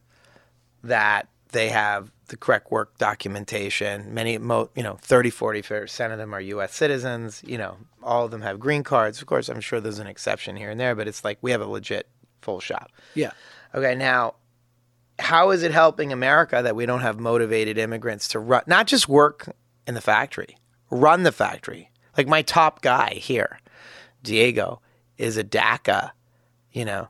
that 0.85 1.29
they 1.53 1.69
have 1.69 2.11
the 2.29 2.37
correct 2.37 2.71
work 2.71 2.97
documentation. 2.99 4.13
Many, 4.13 4.39
mo, 4.39 4.71
you 4.75 4.83
know, 4.83 4.97
30, 5.01 5.31
40 5.31 5.63
percent 5.63 6.13
of 6.13 6.19
them 6.19 6.35
are 6.35 6.41
U.S. 6.41 6.75
citizens. 6.75 7.43
You 7.47 7.59
know, 7.59 7.77
all 8.03 8.25
of 8.25 8.31
them 8.31 8.43
have 8.43 8.59
green 8.59 8.83
cards. 8.83 9.21
Of 9.21 9.27
course, 9.27 9.49
I'm 9.49 9.61
sure 9.61 9.81
there's 9.81 9.99
an 9.99 10.07
exception 10.07 10.57
here 10.57 10.71
and 10.71 10.81
there, 10.81 10.95
but 10.95 11.09
it's 11.09 11.25
like 11.25 11.39
we 11.41 11.51
have 11.51 11.61
a 11.61 11.67
legit 11.67 12.09
full 12.41 12.61
shop. 12.61 12.91
Yeah. 13.15 13.31
Okay, 13.75 13.95
now, 13.95 14.35
how 15.19 15.51
is 15.51 15.63
it 15.63 15.73
helping 15.73 16.13
America 16.13 16.61
that 16.63 16.77
we 16.77 16.85
don't 16.85 17.01
have 17.01 17.19
motivated 17.19 17.79
immigrants 17.79 18.29
to 18.29 18.39
run, 18.39 18.63
not 18.67 18.87
just 18.87 19.09
work 19.09 19.55
in 19.87 19.95
the 19.95 20.01
factory, 20.01 20.57
run 20.91 21.23
the 21.23 21.33
factory? 21.33 21.91
Like 22.17 22.29
my 22.29 22.43
top 22.43 22.83
guy 22.83 23.15
here, 23.15 23.59
Diego, 24.23 24.81
is 25.19 25.37
a 25.37 25.45
DACA, 25.45 26.11
you 26.73 26.85
know, 26.85 27.09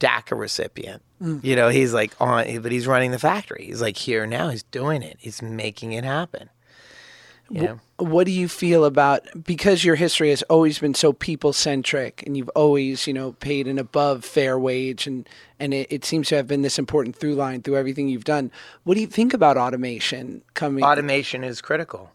DACA 0.00 0.38
recipient. 0.38 1.02
Mm. 1.22 1.42
You 1.44 1.56
know, 1.56 1.68
he's 1.68 1.94
like 1.94 2.12
on, 2.20 2.60
but 2.60 2.72
he's 2.72 2.86
running 2.86 3.10
the 3.10 3.18
factory. 3.18 3.66
He's 3.66 3.80
like 3.80 3.96
here 3.96 4.26
now. 4.26 4.48
He's 4.48 4.64
doing 4.64 5.02
it. 5.02 5.16
He's 5.20 5.40
making 5.40 5.92
it 5.92 6.04
happen. 6.04 6.50
You 7.50 7.62
know? 7.62 7.80
What 7.98 8.24
do 8.24 8.32
you 8.32 8.48
feel 8.48 8.84
about 8.84 9.26
because 9.44 9.84
your 9.84 9.96
history 9.96 10.30
has 10.30 10.42
always 10.44 10.78
been 10.78 10.94
so 10.94 11.12
people 11.12 11.52
centric 11.52 12.22
and 12.26 12.36
you've 12.36 12.48
always, 12.50 13.06
you 13.06 13.12
know, 13.12 13.32
paid 13.32 13.68
an 13.68 13.78
above 13.78 14.24
fair 14.24 14.58
wage 14.58 15.06
and 15.06 15.28
and 15.60 15.74
it, 15.74 15.86
it 15.90 16.04
seems 16.04 16.28
to 16.28 16.36
have 16.36 16.46
been 16.46 16.62
this 16.62 16.78
important 16.78 17.14
through 17.16 17.34
line 17.34 17.62
through 17.62 17.76
everything 17.76 18.08
you've 18.08 18.24
done. 18.24 18.50
What 18.84 18.94
do 18.94 19.00
you 19.00 19.06
think 19.06 19.34
about 19.34 19.56
automation 19.58 20.42
coming 20.54 20.82
automation 20.82 21.44
is 21.44 21.60
critical 21.60 22.10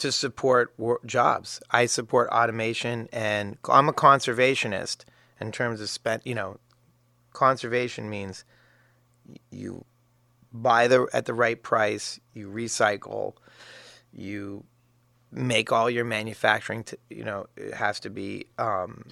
to 0.00 0.10
support 0.10 0.74
jobs. 1.06 1.60
I 1.70 1.86
support 1.86 2.28
automation, 2.30 3.08
and 3.12 3.58
I'm 3.68 3.88
a 3.88 3.92
conservationist 3.92 5.04
in 5.40 5.52
terms 5.52 5.80
of 5.80 5.88
spent. 5.88 6.26
You 6.26 6.34
know, 6.34 6.58
conservation 7.32 8.10
means 8.10 8.44
you 9.50 9.84
buy 10.52 10.88
the 10.88 11.06
at 11.12 11.26
the 11.26 11.34
right 11.34 11.62
price, 11.62 12.18
you 12.34 12.50
recycle, 12.50 13.34
you 14.12 14.64
make 15.30 15.70
all 15.70 15.90
your 15.90 16.04
manufacturing. 16.04 16.84
To, 16.84 16.98
you 17.10 17.24
know, 17.24 17.46
it 17.56 17.74
has 17.74 18.00
to 18.00 18.10
be 18.10 18.46
um, 18.58 19.04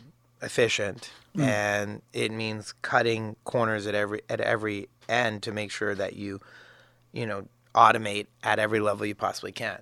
efficient, 0.42 1.10
and 1.38 2.02
it 2.12 2.32
means 2.32 2.72
cutting 2.80 3.36
corners 3.44 3.86
at 3.86 3.94
every 3.94 4.22
at 4.28 4.40
every 4.40 4.88
end 5.08 5.42
to 5.42 5.52
make 5.52 5.70
sure 5.70 5.94
that 5.94 6.16
you, 6.16 6.40
you 7.12 7.26
know, 7.26 7.46
automate 7.74 8.26
at 8.42 8.58
every 8.58 8.80
level 8.80 9.04
you 9.04 9.14
possibly 9.14 9.52
can 9.52 9.80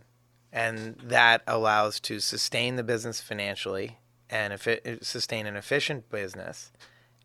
and 0.56 0.96
that 1.04 1.42
allows 1.46 2.00
to 2.00 2.18
sustain 2.18 2.76
the 2.76 2.82
business 2.82 3.20
financially 3.20 3.98
and 4.30 4.52
if 4.52 4.66
it 4.66 5.04
sustain 5.04 5.46
an 5.46 5.54
efficient 5.54 6.10
business 6.10 6.72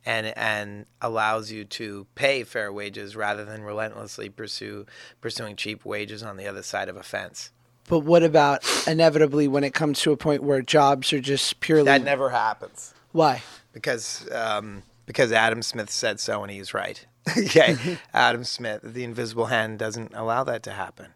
and 0.05 0.27
and 0.37 0.85
allows 1.01 1.51
you 1.51 1.63
to 1.63 2.05
pay 2.15 2.43
fair 2.43 2.71
wages 2.71 3.15
rather 3.15 3.45
than 3.45 3.63
relentlessly 3.63 4.29
pursue 4.29 4.85
pursuing 5.21 5.55
cheap 5.55 5.85
wages 5.85 6.21
on 6.21 6.37
the 6.37 6.45
other 6.47 6.61
side 6.61 6.89
of 6.89 6.97
a 6.97 7.03
fence. 7.03 7.51
But 7.87 7.99
what 7.99 8.23
about 8.23 8.63
inevitably 8.87 9.47
when 9.47 9.63
it 9.63 9.73
comes 9.73 10.01
to 10.01 10.11
a 10.11 10.17
point 10.17 10.43
where 10.43 10.61
jobs 10.61 11.11
are 11.13 11.19
just 11.19 11.59
purely 11.59 11.85
That 11.85 12.03
never 12.03 12.29
happens 12.29 12.93
why? 13.11 13.41
because 13.73 14.29
um, 14.31 14.83
because 15.05 15.31
Adam 15.31 15.61
Smith 15.61 15.89
said 15.89 16.19
so 16.19 16.43
and 16.43 16.51
he's 16.51 16.73
right. 16.73 17.05
okay, 17.37 17.77
Adam 18.13 18.43
Smith, 18.43 18.81
the 18.83 19.03
invisible 19.03 19.45
hand 19.45 19.79
doesn't 19.79 20.13
allow 20.15 20.43
that 20.43 20.63
to 20.63 20.71
happen. 20.71 21.07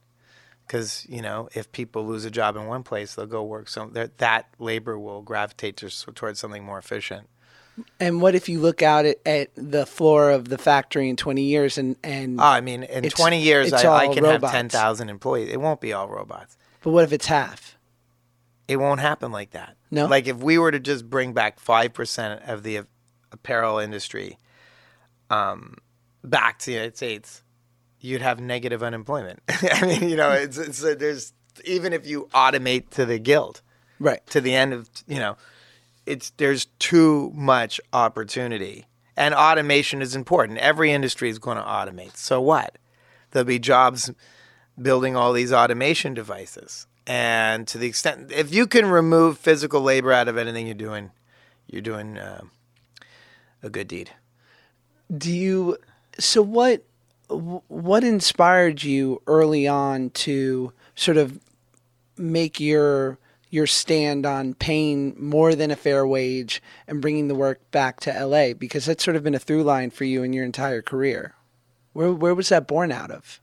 Because 0.66 1.06
you 1.10 1.22
know, 1.22 1.48
if 1.54 1.72
people 1.72 2.06
lose 2.06 2.26
a 2.26 2.32
job 2.32 2.56
in 2.56 2.66
one 2.66 2.84
place, 2.84 3.16
they'll 3.16 3.26
go 3.26 3.44
work 3.44 3.70
some. 3.70 3.94
That 3.94 4.18
that 4.18 4.48
labor 4.60 4.98
will 4.98 5.22
gravitate 5.22 5.78
to, 5.78 5.90
towards 6.14 6.40
something 6.40 6.64
more 6.64 6.80
efficient. 6.80 7.28
And 8.00 8.22
what 8.22 8.36
if 8.36 8.48
you 8.48 8.60
look 8.60 8.82
out 8.82 9.06
at, 9.06 9.18
at 9.26 9.50
the 9.56 9.86
floor 9.86 10.32
of 10.32 10.48
the 10.48 10.58
factory 10.58 11.10
in 11.10 11.18
20 11.18 11.42
years 11.42 11.78
and 11.78 11.98
and 12.04 12.40
Oh, 12.40 12.44
I 12.44 12.62
mean, 12.62 12.84
in 12.84 13.04
20 13.10 13.42
years, 13.42 13.74
I, 13.74 13.94
I 13.94 14.14
can 14.14 14.24
robots. 14.24 14.54
have 14.54 14.62
10,000 14.72 15.10
employees. 15.10 15.50
It 15.52 15.60
won't 15.60 15.82
be 15.82 15.92
all 15.92 16.08
robots. 16.08 16.58
but 16.82 16.92
what 16.92 17.04
if 17.04 17.12
it's 17.12 17.26
half? 17.26 17.78
It 18.68 18.78
won't 18.78 19.02
happen 19.02 19.32
like 19.32 19.52
that. 19.52 19.76
No? 19.92 20.08
Like 20.08 20.28
if 20.28 20.38
we 20.38 20.58
were 20.58 20.72
to 20.72 20.80
just 20.80 21.10
bring 21.10 21.34
back 21.34 21.60
5% 21.60 22.50
of 22.50 22.64
the 22.64 22.82
apparel 23.32 23.78
industry 23.78 24.38
um, 25.30 25.76
back 26.24 26.60
to 26.60 26.66
the 26.68 26.72
United 26.72 26.96
States, 26.98 27.44
you'd 28.06 28.22
have 28.22 28.40
negative 28.40 28.82
unemployment. 28.84 29.40
I 29.50 29.86
mean, 29.86 30.10
you 30.10 30.16
know, 30.16 30.32
it's, 30.32 30.58
it's 30.58 30.84
uh, 30.84 30.96
there's 30.98 31.34
even 31.64 31.94
if 31.94 32.06
you 32.06 32.28
automate 32.34 32.90
to 32.92 33.06
the 33.06 33.18
guild, 33.20 33.62
Right. 34.00 34.26
to 34.28 34.42
the 34.42 34.54
end 34.54 34.74
of 34.74 34.90
you 35.08 35.20
know 35.20 35.38
it's 36.06 36.30
there's 36.38 36.66
too 36.80 37.32
much 37.34 37.80
opportunity. 37.94 38.86
And 39.18 39.34
automation 39.34 40.02
is 40.02 40.14
important. 40.16 40.60
Every 40.60 40.92
industry 40.92 41.30
is 41.30 41.40
going 41.40 41.56
to 41.58 41.64
automate. 41.64 42.18
So 42.18 42.42
what? 42.42 42.78
There'll 43.32 43.46
be 43.46 43.60
jobs 43.60 44.12
building 44.82 45.16
all 45.16 45.32
these 45.32 45.54
automation 45.54 46.14
devices. 46.14 46.86
And 47.08 47.66
to 47.70 47.78
the 47.78 47.88
extent 47.88 48.32
if 48.32 48.54
you 48.54 48.68
can 48.68 48.88
remove 48.88 49.38
physical 49.38 49.82
labor 49.82 50.12
out 50.12 50.28
of 50.28 50.38
anything 50.38 50.66
you're 50.68 50.76
doing 50.76 51.12
you're 51.68 51.82
doing 51.82 52.18
uh, 52.18 52.42
a 53.64 53.70
good 53.70 53.88
deed. 53.88 54.12
Do 55.16 55.32
you 55.32 55.78
so 56.20 56.42
what 56.42 56.82
wh- 56.82 56.95
what 57.30 58.04
inspired 58.04 58.84
you 58.84 59.22
early 59.28 59.68
on 59.68 60.10
to 60.12 60.72
sort 60.96 61.18
of 61.18 61.40
make 62.18 62.60
your 62.60 63.18
your 63.50 63.68
stand 63.68 64.26
on 64.26 64.54
paying 64.54 65.16
more 65.18 65.56
than 65.56 65.72
a 65.72 65.76
fair 65.76 66.06
wage 66.06 66.62
and 66.88 67.02
bringing 67.02 67.28
the 67.30 67.36
work 67.36 67.60
back 67.72 68.00
to 68.02 68.12
LA 68.26 68.54
because 68.54 68.86
that's 68.86 69.04
sort 69.04 69.16
of 69.16 69.24
been 69.24 69.36
a 69.36 69.40
through 69.40 69.64
line 69.64 69.90
for 69.90 70.04
you 70.04 70.24
in 70.24 70.34
your 70.34 70.44
entire 70.44 70.82
career. 70.82 71.36
Where 71.94 72.12
where 72.12 72.36
was 72.36 72.50
that 72.50 72.68
born 72.68 72.92
out 72.92 73.12
of? 73.12 73.40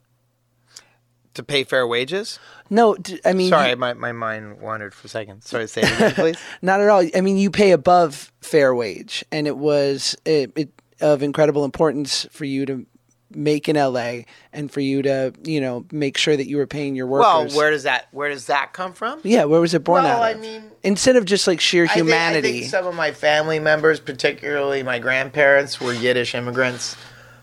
to 1.35 1.43
pay 1.43 1.65
fair 1.65 1.87
wages 1.87 2.39
No, 2.69 2.95
I 3.25 3.33
mean 3.33 3.49
sorry 3.49 3.71
you- 3.71 3.77
my, 3.77 3.95
my 3.95 4.13
mind 4.13 4.61
wandered 4.61 4.93
for 4.95 5.07
a 5.07 5.09
second 5.09 5.43
sorry 5.43 5.65
to 5.65 5.69
say 5.69 5.81
it 5.81 5.91
again 5.95 6.11
please 6.15 6.37
Not 6.61 6.83
at 6.83 6.91
all. 6.91 7.09
I 7.15 7.23
mean, 7.23 7.39
you 7.39 7.51
pay 7.51 7.71
above 7.73 8.31
fair 8.43 8.75
wage, 8.75 9.25
and 9.33 9.47
it 9.47 9.57
was 9.57 10.15
it, 10.27 10.53
it 10.57 10.69
of 11.01 11.23
incredible 11.23 11.65
importance 11.65 12.27
for 12.31 12.45
you 12.45 12.67
to 12.67 12.87
make 13.35 13.69
in 13.69 13.77
LA 13.77 14.23
and 14.53 14.71
for 14.71 14.81
you 14.81 15.03
to 15.03 15.33
you 15.45 15.61
know 15.61 15.85
make 15.93 16.17
sure 16.17 16.37
that 16.37 16.49
you 16.49 16.57
were 16.57 16.67
paying 16.67 16.95
your 16.95 17.07
workers. 17.07 17.25
well 17.27 17.39
workers. 17.41 17.57
where 17.57 17.71
does 17.71 17.83
that 17.85 18.09
where 18.13 18.29
does 18.29 18.47
that 18.47 18.73
come 18.73 18.93
from 18.93 19.21
yeah, 19.25 19.45
where 19.45 19.61
was 19.61 19.75
it 19.75 19.85
born 19.85 20.05
Well, 20.05 20.17
out 20.19 20.23
I 20.23 20.31
of? 20.31 20.41
mean- 20.41 20.71
instead 20.83 21.17
of 21.17 21.25
just 21.25 21.47
like 21.47 21.61
sheer 21.61 21.85
I 21.85 21.89
think- 21.89 22.07
humanity. 22.07 22.49
I 22.49 22.53
think, 22.61 22.71
some 22.71 22.87
of 22.87 22.95
my 22.95 23.13
family 23.13 23.59
members, 23.59 24.01
particularly 24.01 24.83
my 24.83 24.99
grandparents, 24.99 25.81
were 25.81 25.93
Yiddish 25.93 26.35
immigrants 26.35 26.97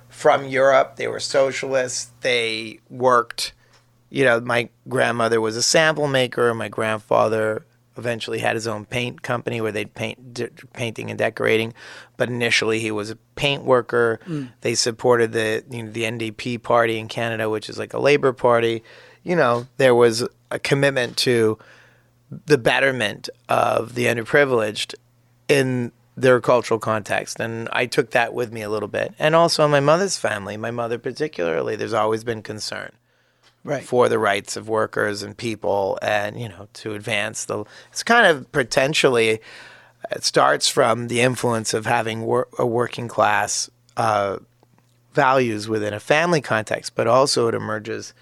from 0.10 0.46
Europe. 0.48 0.96
They 0.98 1.08
were 1.08 1.20
socialists. 1.20 2.12
They 2.22 2.80
worked. 2.90 3.54
You 4.10 4.26
know, 4.26 4.40
my 4.42 4.70
grandmother 4.88 5.40
was 5.40 5.56
a 5.56 5.62
sample 5.62 6.08
maker. 6.08 6.54
My 6.54 6.68
grandfather 6.68 7.66
eventually 7.98 8.40
had 8.40 8.56
his 8.56 8.68
own 8.68 8.86
paint 8.86 9.22
company 9.22 9.62
where 9.62 9.72
they'd 9.72 9.94
paint 9.94 10.34
d- 10.34 10.48
painting 10.74 11.10
and 11.10 11.18
decorating. 11.20 11.74
But 12.20 12.28
initially, 12.28 12.82
he 12.82 12.92
was 12.92 13.10
a 13.10 13.16
paint 13.36 13.64
worker. 13.64 14.20
Mm. 14.28 14.50
They 14.60 14.76
supported 14.76 15.32
the 15.32 15.64
you 15.72 15.84
know, 15.84 15.92
the 15.92 16.04
NDP 16.04 16.62
party 16.62 17.00
in 17.00 17.08
Canada, 17.08 17.50
which 17.50 17.70
is 17.70 17.80
like 17.80 17.94
a 17.94 18.00
labor 18.00 18.34
party. 18.34 18.84
You 19.24 19.38
know, 19.38 19.68
there 19.78 19.96
was 19.96 20.28
a 20.52 20.60
commitment 20.60 21.16
to 21.20 21.58
the 22.46 22.58
betterment 22.58 23.30
of 23.48 23.96
the 23.96 24.08
underprivileged 24.08 24.96
in 25.48 25.94
their 26.18 26.42
cultural 26.42 26.78
context. 26.78 27.40
And 27.40 27.70
I 27.72 27.86
took 27.86 28.12
that 28.12 28.34
with 28.34 28.52
me 28.52 28.64
a 28.64 28.70
little 28.70 28.90
bit. 28.90 29.14
And 29.18 29.34
also 29.34 29.64
in 29.64 29.72
my 29.72 29.80
mother's 29.80 30.18
family, 30.18 30.58
my 30.58 30.72
mother 30.72 31.00
particularly, 31.00 31.78
there's 31.78 31.94
always 31.94 32.26
been 32.26 32.42
concern 32.42 32.92
right. 33.64 33.82
for 33.82 34.10
the 34.10 34.20
rights 34.20 34.58
of 34.58 34.68
workers 34.68 35.24
and 35.24 35.38
people 35.38 35.98
and, 36.02 36.38
you 36.38 36.50
know, 36.50 36.68
to 36.74 36.96
advance 36.96 37.46
the. 37.46 37.64
It's 37.92 38.04
kind 38.04 38.28
of 38.28 38.52
potentially, 38.52 39.40
it 40.12 40.24
starts 40.24 40.68
from 40.68 41.08
the 41.08 41.22
influence 41.22 41.74
of 41.74 41.86
having 41.86 42.22
wor- 42.22 42.48
a 42.58 42.66
working 42.66 43.08
class 43.08 43.70
uh, 43.98 44.38
values 45.14 45.68
within 45.68 45.94
a 45.94 46.00
family 46.00 46.42
context, 46.42 46.96
but 46.96 47.08
also 47.08 47.48
it 47.48 47.56
emerges 47.56 48.14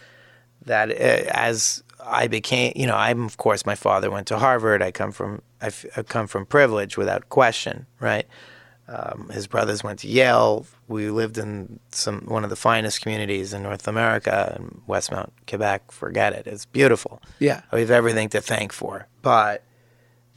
that 0.66 0.90
uh, 0.90 0.94
as 1.32 1.84
I 2.04 2.28
became, 2.28 2.74
you 2.76 2.88
know, 2.88 2.96
I'm 2.96 3.26
of 3.26 3.38
course 3.38 3.66
my 3.66 3.76
father 3.76 4.10
went 4.10 4.28
to 4.28 4.38
Harvard. 4.40 4.82
I 4.82 4.92
come 4.92 5.12
from 5.12 5.42
I, 5.62 5.68
f- 5.68 5.86
I 5.98 6.04
come 6.04 6.28
from 6.28 6.46
privilege 6.46 6.98
without 6.98 7.30
question, 7.30 7.86
right? 8.00 8.26
Um, 8.90 9.30
his 9.34 9.48
brothers 9.48 9.84
went 9.84 10.00
to 10.00 10.08
Yale. 10.08 10.66
We 10.88 11.10
lived 11.10 11.38
in 11.38 11.80
some 11.92 12.22
one 12.22 12.46
of 12.46 12.50
the 12.50 12.56
finest 12.56 13.02
communities 13.02 13.54
in 13.54 13.64
North 13.64 13.86
America, 13.88 14.56
in 14.58 14.82
Westmount, 14.88 15.32
Quebec. 15.46 15.92
Forget 15.92 16.32
it; 16.34 16.48
it's 16.48 16.66
beautiful. 16.66 17.22
Yeah. 17.40 17.62
we 17.74 17.82
have 17.82 17.92
everything 17.92 18.30
to 18.30 18.40
thank 18.40 18.72
for. 18.72 19.08
But 19.22 19.64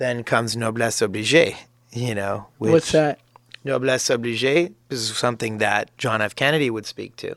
then 0.00 0.24
comes 0.24 0.56
noblesse 0.56 1.02
obligée. 1.02 1.56
You 1.92 2.14
know, 2.14 2.46
which, 2.58 2.72
What's 2.72 2.92
that? 2.92 3.20
Noblesse 3.64 4.08
obligée 4.08 4.72
is 4.88 5.16
something 5.16 5.58
that 5.58 5.96
John 5.98 6.22
F. 6.22 6.34
Kennedy 6.34 6.70
would 6.70 6.86
speak 6.86 7.16
to. 7.16 7.36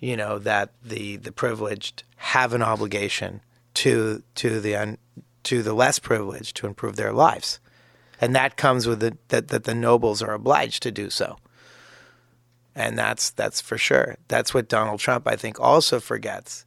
You 0.00 0.16
know 0.16 0.38
that 0.40 0.72
the 0.82 1.16
the 1.16 1.32
privileged 1.32 2.02
have 2.16 2.52
an 2.52 2.62
obligation 2.62 3.40
to 3.74 4.22
to 4.34 4.60
the 4.60 4.74
un, 4.74 4.98
to 5.44 5.62
the 5.62 5.72
less 5.72 5.98
privileged 5.98 6.56
to 6.56 6.66
improve 6.66 6.96
their 6.96 7.12
lives, 7.12 7.60
and 8.20 8.34
that 8.34 8.56
comes 8.56 8.86
with 8.86 9.00
the, 9.00 9.16
that 9.28 9.48
that 9.48 9.64
the 9.64 9.74
nobles 9.74 10.20
are 10.20 10.34
obliged 10.34 10.82
to 10.82 10.90
do 10.90 11.10
so. 11.10 11.38
And 12.74 12.98
that's 12.98 13.30
that's 13.30 13.60
for 13.60 13.78
sure. 13.78 14.16
That's 14.26 14.52
what 14.52 14.68
Donald 14.68 14.98
Trump 14.98 15.28
I 15.28 15.36
think 15.36 15.60
also 15.60 16.00
forgets, 16.00 16.64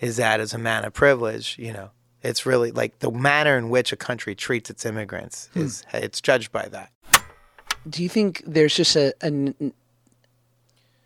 is 0.00 0.16
that 0.16 0.40
as 0.40 0.52
a 0.52 0.58
man 0.58 0.84
of 0.84 0.92
privilege, 0.92 1.56
you 1.60 1.72
know, 1.72 1.90
it's 2.24 2.46
really 2.46 2.72
like 2.72 2.98
the 3.00 3.10
manner 3.10 3.56
in 3.56 3.68
which 3.68 3.92
a 3.92 3.96
country 3.96 4.34
treats 4.34 4.70
its 4.70 4.84
immigrants 4.84 5.50
hmm. 5.52 5.60
is 5.60 5.84
it's 5.92 6.20
judged 6.20 6.50
by 6.50 6.66
that. 6.68 6.90
Do 7.88 8.02
you 8.02 8.08
think 8.08 8.42
there's 8.46 8.74
just 8.74 8.96
a, 8.96 9.14
a 9.22 9.52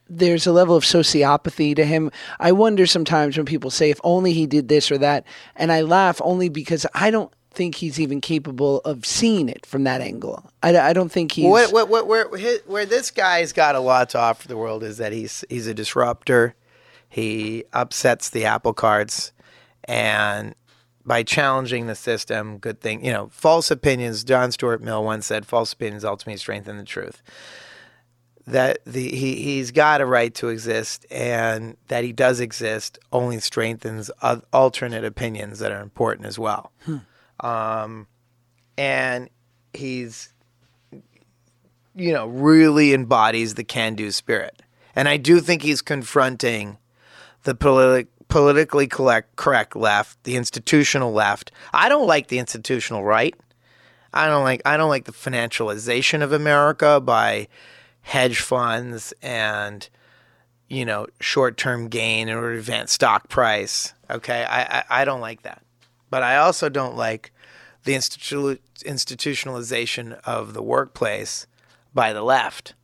there's 0.09 0.47
a 0.47 0.53
level 0.53 0.77
of 0.77 0.85
sociopathy 0.85 1.75
to 1.77 1.85
him? 1.85 2.11
I 2.39 2.53
wonder 2.53 2.87
sometimes 2.87 3.37
when 3.37 3.47
people 3.47 3.71
say 3.71 3.91
if 3.91 4.01
only 4.05 4.33
he 4.33 4.47
did 4.47 4.69
this 4.69 4.91
or 4.91 4.99
that, 4.99 5.25
and 5.57 5.73
I 5.73 5.83
laugh 5.83 6.21
only 6.25 6.49
because 6.49 6.87
I 6.95 7.11
don't 7.11 7.33
think 7.51 7.75
he's 7.75 7.99
even 7.99 8.21
capable 8.21 8.79
of 8.81 9.05
seeing 9.05 9.49
it 9.49 9.67
from 9.67 9.83
that 9.85 10.01
angle. 10.01 10.49
I, 10.63 10.79
I 10.79 10.93
don't 10.93 11.11
think 11.11 11.33
he's. 11.33 11.47
What, 11.47 11.73
what, 11.73 11.89
what, 11.89 12.07
where, 12.07 12.29
where, 12.29 12.59
where 12.67 12.87
this 12.87 13.11
guy's 13.11 13.53
got 13.53 13.75
a 13.75 13.81
lot 13.81 14.11
to 14.11 14.19
offer 14.19 14.47
the 14.47 14.57
world 14.57 14.85
is 14.85 14.99
that 14.99 15.13
he's 15.13 15.45
he's 15.49 15.67
a 15.67 15.75
disruptor. 15.75 16.55
He 17.09 17.65
upsets 17.73 18.31
the 18.31 18.45
apple 18.45 18.75
carts, 18.75 19.33
and 19.85 20.55
by 21.09 21.25
challenging 21.25 21.87
the 21.89 21.97
system, 21.97 22.59
good 22.59 22.81
thing. 22.81 23.05
You 23.05 23.13
know, 23.13 23.29
false 23.33 23.71
opinions. 23.71 24.23
John 24.23 24.53
Stuart 24.53 24.83
Mill 24.83 25.03
once 25.03 25.27
said, 25.27 25.47
"False 25.47 25.73
opinions 25.73 26.05
ultimately 26.05 26.37
strengthen 26.37 26.77
the 26.77 26.85
truth." 26.85 27.23
That 28.47 28.79
the 28.87 29.09
he 29.09 29.43
he's 29.43 29.73
got 29.73 30.01
a 30.01 30.07
right 30.07 30.33
to 30.37 30.49
exist, 30.49 31.05
and 31.11 31.77
that 31.89 32.05
he 32.05 32.13
does 32.13 32.39
exist 32.39 32.99
only 33.11 33.41
strengthens 33.41 34.11
alternate 34.53 35.05
opinions 35.05 35.59
that 35.59 35.73
are 35.73 35.83
important 35.83 36.27
as 36.27 36.39
well. 36.39 36.73
Um, 37.41 38.07
and 38.77 39.29
he's 39.73 40.33
you 41.99 42.13
know, 42.13 42.27
really 42.29 42.95
embodies 42.95 43.55
the 43.55 43.65
can 43.65 43.97
do 43.97 44.11
spirit. 44.13 44.63
And 44.95 45.09
I 45.09 45.17
do 45.17 45.41
think 45.41 45.63
he's 45.63 45.83
confronting 45.83 46.79
the 47.43 47.55
politi- 47.55 48.07
politically 48.29 48.87
correct, 48.87 49.37
correct 49.37 49.75
left, 49.75 50.23
the 50.25 50.37
institutional 50.37 51.13
left. 51.13 51.51
I 51.73 51.89
don't 51.89 52.07
like 52.07 52.29
the 52.29 52.39
institutional 52.39 53.05
right. 53.05 53.35
I 54.13 54.27
don't 54.27 54.45
like 54.45 54.63
I 54.65 54.77
don't 54.77 54.89
like 54.89 55.05
the 55.05 55.13
financialization 55.13 56.23
of 56.23 56.33
America 56.33 57.01
by 57.01 57.49
hedge 58.03 58.41
funds 58.41 59.13
and 59.23 59.89
you 60.69 60.85
know 60.85 61.07
short-term 61.21 61.89
gain 61.89 62.29
in 62.29 62.35
order 62.35 62.55
to 62.55 62.59
advance 62.61 62.93
stock 62.93 63.29
price. 63.29 63.93
Okay, 64.11 64.45
I, 64.45 64.63
I, 64.63 64.85
I 64.91 65.05
don't 65.05 65.21
like 65.21 65.43
that, 65.43 65.63
but 66.09 66.23
I 66.23 66.39
also 66.39 66.69
don't 66.69 66.97
like 66.97 67.33
the 67.85 67.93
institu- 67.93 68.59
institutionalization 68.81 70.19
of 70.25 70.55
the 70.55 70.63
workplace 70.63 71.47
by 71.95 72.13
the 72.13 72.23
left. 72.23 72.75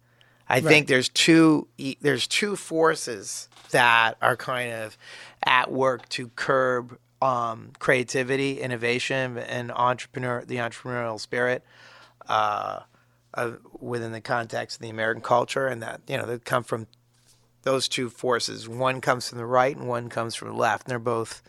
I 0.49 0.61
think 0.61 0.89
there's 0.89 1.09
two 1.09 1.69
there's 2.01 2.27
two 2.27 2.55
forces 2.55 3.49
that 3.71 4.17
are 4.21 4.37
kind 4.37 4.73
of 4.73 4.97
at 5.45 5.71
work 5.71 6.09
to 6.11 6.29
curb 6.29 6.99
um, 7.23 7.71
creativity, 7.79 8.61
innovation, 8.61 9.39
and 9.39 9.73
entrepreneur 9.73 10.45
the 10.45 10.57
entrepreneurial 10.57 11.19
spirit 11.19 11.65
uh, 12.29 12.81
uh, 13.33 13.53
within 13.81 14.13
the 14.13 14.21
context 14.21 14.77
of 14.77 14.83
the 14.83 14.91
American 14.91 15.23
culture, 15.23 15.67
and 15.67 15.83
that 15.83 16.03
you 16.07 16.17
know 16.17 16.27
they 16.27 16.39
come 16.39 16.63
from 16.63 16.87
those 17.63 17.89
two 17.89 18.11
forces. 18.11 18.69
One 18.69 19.01
comes 19.01 19.29
from 19.29 19.39
the 19.39 19.47
right, 19.47 19.75
and 19.75 19.89
one 19.89 20.09
comes 20.11 20.35
from 20.35 20.49
the 20.49 20.55
left, 20.55 20.85
and 20.85 20.91
they're 20.91 20.99
both 20.99 21.43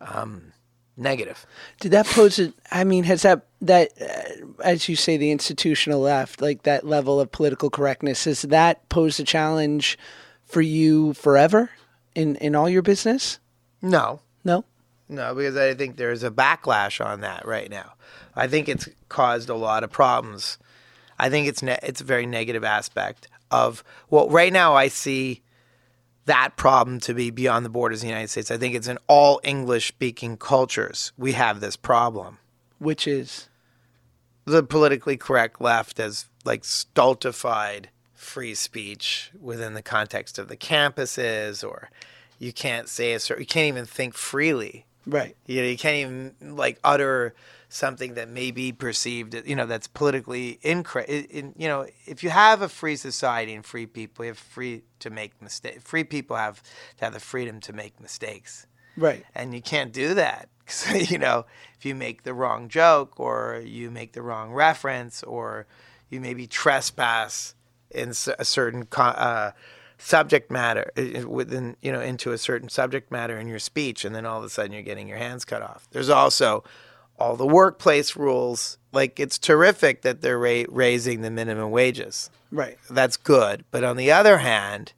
um, 0.00 0.52
negative. 0.96 1.46
Did 1.80 1.92
that 1.92 2.06
pose 2.06 2.38
a? 2.38 2.52
I 2.70 2.84
mean, 2.84 3.04
has 3.04 3.22
that 3.22 3.46
that 3.62 3.92
uh, 4.00 4.62
as 4.62 4.90
you 4.90 4.96
say, 4.96 5.16
the 5.16 5.30
institutional 5.30 6.00
left, 6.00 6.42
like 6.42 6.64
that 6.64 6.86
level 6.86 7.18
of 7.18 7.32
political 7.32 7.70
correctness, 7.70 8.24
has 8.24 8.42
that 8.42 8.86
posed 8.90 9.18
a 9.20 9.24
challenge 9.24 9.96
for 10.44 10.60
you 10.60 11.14
forever 11.14 11.70
in 12.14 12.36
in 12.36 12.54
all 12.54 12.68
your 12.68 12.82
business? 12.82 13.38
No, 13.80 14.20
No. 14.44 14.64
No, 15.08 15.34
because 15.34 15.56
I 15.56 15.74
think 15.74 15.96
there's 15.96 16.22
a 16.22 16.30
backlash 16.30 17.04
on 17.04 17.20
that 17.20 17.44
right 17.46 17.68
now. 17.68 17.94
I 18.34 18.46
think 18.46 18.66
it's 18.68 18.88
caused 19.10 19.50
a 19.50 19.54
lot 19.54 19.84
of 19.84 19.90
problems. 19.90 20.56
I 21.18 21.28
think 21.28 21.48
it's 21.48 21.62
ne- 21.62 21.78
it's 21.82 22.00
a 22.00 22.04
very 22.04 22.24
negative 22.24 22.64
aspect 22.64 23.28
of 23.50 23.84
well, 24.08 24.30
right 24.30 24.52
now 24.52 24.74
I 24.74 24.88
see 24.88 25.42
that 26.24 26.56
problem 26.56 27.00
to 27.00 27.12
be 27.14 27.30
beyond 27.30 27.66
the 27.66 27.70
borders 27.70 27.98
of 27.98 28.02
the 28.02 28.08
United 28.08 28.28
States. 28.28 28.50
I 28.50 28.56
think 28.56 28.74
it's 28.74 28.88
in 28.88 28.98
all 29.06 29.40
English 29.44 29.88
speaking 29.88 30.36
cultures 30.36 31.12
we 31.18 31.32
have 31.32 31.60
this 31.60 31.76
problem. 31.76 32.38
Which 32.78 33.06
is 33.06 33.48
The 34.44 34.62
politically 34.62 35.16
correct 35.16 35.60
left 35.60 35.98
has 35.98 36.26
like 36.44 36.64
stultified 36.64 37.90
free 38.22 38.54
speech 38.54 39.30
within 39.40 39.74
the 39.74 39.82
context 39.82 40.38
of 40.38 40.48
the 40.48 40.56
campuses, 40.56 41.66
or 41.66 41.90
you 42.38 42.52
can't 42.52 42.88
say 42.88 43.12
a 43.12 43.20
certain, 43.20 43.42
you 43.42 43.46
can't 43.46 43.68
even 43.68 43.84
think 43.86 44.14
freely 44.14 44.86
right. 45.06 45.36
you 45.46 45.60
know, 45.60 45.66
you 45.68 45.76
can't 45.76 45.96
even 45.96 46.56
like 46.56 46.78
utter 46.84 47.34
something 47.68 48.14
that 48.14 48.28
may 48.28 48.50
be 48.50 48.70
perceived, 48.70 49.34
you 49.46 49.56
know, 49.56 49.64
that's 49.66 49.86
politically 49.88 50.58
incorrect. 50.62 51.08
In, 51.08 51.54
you 51.56 51.66
know, 51.68 51.86
if 52.04 52.22
you 52.22 52.30
have 52.30 52.60
a 52.62 52.68
free 52.68 52.96
society 52.96 53.54
and 53.54 53.64
free 53.64 53.86
people, 53.86 54.24
you 54.24 54.30
have 54.30 54.38
free 54.38 54.82
to 55.00 55.08
make 55.10 55.40
mistakes. 55.40 55.82
Free 55.82 56.04
people 56.04 56.36
have 56.36 56.62
to 56.98 57.04
have 57.04 57.14
the 57.14 57.20
freedom 57.20 57.60
to 57.60 57.72
make 57.72 57.98
mistakes, 58.00 58.66
Right. 58.96 59.24
and 59.34 59.54
you 59.54 59.62
can't 59.62 59.92
do 59.92 60.14
that. 60.14 60.48
You 60.94 61.18
know, 61.18 61.44
if 61.76 61.84
you 61.84 61.94
make 61.94 62.22
the 62.22 62.32
wrong 62.32 62.68
joke 62.68 63.18
or 63.20 63.60
you 63.64 63.90
make 63.90 64.12
the 64.12 64.22
wrong 64.22 64.52
reference 64.52 65.22
or 65.22 65.66
you 66.08 66.20
maybe 66.20 66.46
trespass 66.46 67.54
in 67.94 68.10
a 68.10 68.44
certain 68.44 68.86
co- 68.86 69.02
uh, 69.02 69.52
subject 69.98 70.50
matter 70.50 70.90
within 71.26 71.76
you 71.80 71.92
know 71.92 72.00
into 72.00 72.32
a 72.32 72.38
certain 72.38 72.68
subject 72.68 73.12
matter 73.12 73.38
in 73.38 73.46
your 73.46 73.60
speech 73.60 74.04
and 74.04 74.14
then 74.14 74.26
all 74.26 74.38
of 74.38 74.44
a 74.44 74.48
sudden 74.48 74.72
you're 74.72 74.82
getting 74.82 75.08
your 75.08 75.18
hands 75.18 75.44
cut 75.44 75.62
off. 75.62 75.86
There's 75.92 76.08
also 76.08 76.64
all 77.18 77.36
the 77.36 77.46
workplace 77.46 78.16
rules. 78.16 78.78
Like 78.92 79.20
it's 79.20 79.38
terrific 79.38 80.02
that 80.02 80.20
they're 80.20 80.38
ra- 80.38 80.64
raising 80.68 81.20
the 81.20 81.30
minimum 81.30 81.70
wages. 81.70 82.30
Right. 82.50 82.78
that's 82.90 83.16
good. 83.16 83.64
But 83.70 83.84
on 83.84 83.96
the 83.96 84.10
other 84.10 84.38
hand 84.38 84.92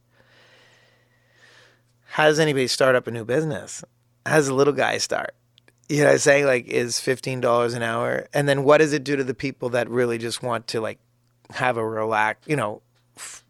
how 2.06 2.24
does 2.24 2.38
anybody 2.38 2.68
start 2.68 2.94
up 2.94 3.06
a 3.06 3.10
new 3.10 3.24
business? 3.24 3.84
How 4.24 4.36
does 4.36 4.48
a 4.48 4.54
little 4.54 4.72
guy 4.72 4.98
start? 4.98 5.34
You 5.88 5.98
know 5.98 6.04
what 6.04 6.12
I'm 6.12 6.18
saying? 6.18 6.46
Like 6.46 6.66
is 6.66 6.94
$15 6.94 7.74
an 7.74 7.82
hour? 7.82 8.26
And 8.32 8.48
then 8.48 8.64
what 8.64 8.78
does 8.78 8.92
it 8.94 9.04
do 9.04 9.16
to 9.16 9.24
the 9.24 9.34
people 9.34 9.68
that 9.70 9.90
really 9.90 10.16
just 10.16 10.42
want 10.42 10.66
to 10.68 10.80
like 10.80 10.98
have 11.50 11.76
a 11.76 11.86
relax 11.86 12.40
you 12.48 12.56
know 12.56 12.80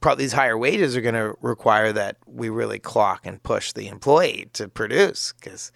probably 0.00 0.24
these 0.24 0.32
higher 0.32 0.58
wages 0.58 0.96
are 0.96 1.00
going 1.00 1.14
to 1.14 1.36
require 1.40 1.92
that 1.92 2.16
we 2.26 2.48
really 2.48 2.78
clock 2.78 3.22
and 3.24 3.42
push 3.42 3.72
the 3.72 3.88
employee 3.88 4.48
to 4.52 4.68
produce 4.68 5.32
because 5.40 5.72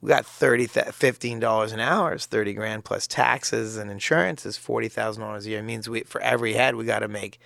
we 0.00 0.08
got 0.08 0.26
30 0.26 0.66
th- 0.66 0.86
$15 0.86 1.72
an 1.72 1.80
hour 1.80 2.14
is 2.14 2.26
30 2.26 2.52
grand 2.52 2.84
plus 2.84 3.06
taxes 3.06 3.78
and 3.78 3.90
insurance 3.90 4.44
is 4.44 4.58
$40,000 4.58 5.44
a 5.44 5.48
year. 5.48 5.60
It 5.60 5.62
means 5.62 5.88
we 5.88 6.02
for 6.02 6.20
every 6.20 6.52
head 6.52 6.76
we 6.76 6.84
got 6.84 6.98
to 6.98 7.08
make 7.08 7.38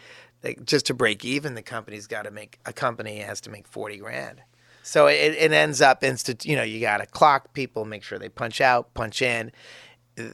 like, 0.43 0.65
just 0.65 0.87
to 0.87 0.95
break 0.95 1.25
even 1.25 1.55
the 1.55 1.63
company's 1.63 2.09
got 2.09 2.23
to 2.23 2.33
make 2.33 2.59
a 2.67 2.73
company 2.73 3.19
has 3.19 3.41
to 3.43 3.51
make 3.51 3.69
40 3.69 3.99
grand. 3.99 4.43
So 4.83 5.07
it, 5.07 5.35
it 5.35 5.53
ends 5.53 5.81
up 5.81 6.03
instant 6.03 6.45
you 6.45 6.57
know 6.57 6.65
you 6.65 6.81
got 6.81 6.97
to 6.99 7.07
clock 7.07 7.53
people 7.53 7.85
make 7.85 8.03
sure 8.03 8.19
they 8.19 8.29
punch 8.29 8.61
out 8.61 8.93
punch 8.93 9.23
in 9.23 9.53
uh, 10.19 10.25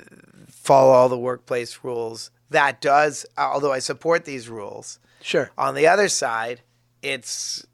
follow 0.49 0.93
all 0.93 1.11
the 1.11 1.19
workplace 1.19 1.81
rules. 1.83 2.31
That 2.49 2.81
does 2.81 3.27
although 3.37 3.73
i 3.73 3.81
support 3.81 4.25
these 4.25 4.49
rules 4.49 4.99
Sure. 5.25 5.51
on 5.57 5.75
the 5.75 5.87
other 5.87 6.09
side 6.09 6.61
it's 7.03 7.67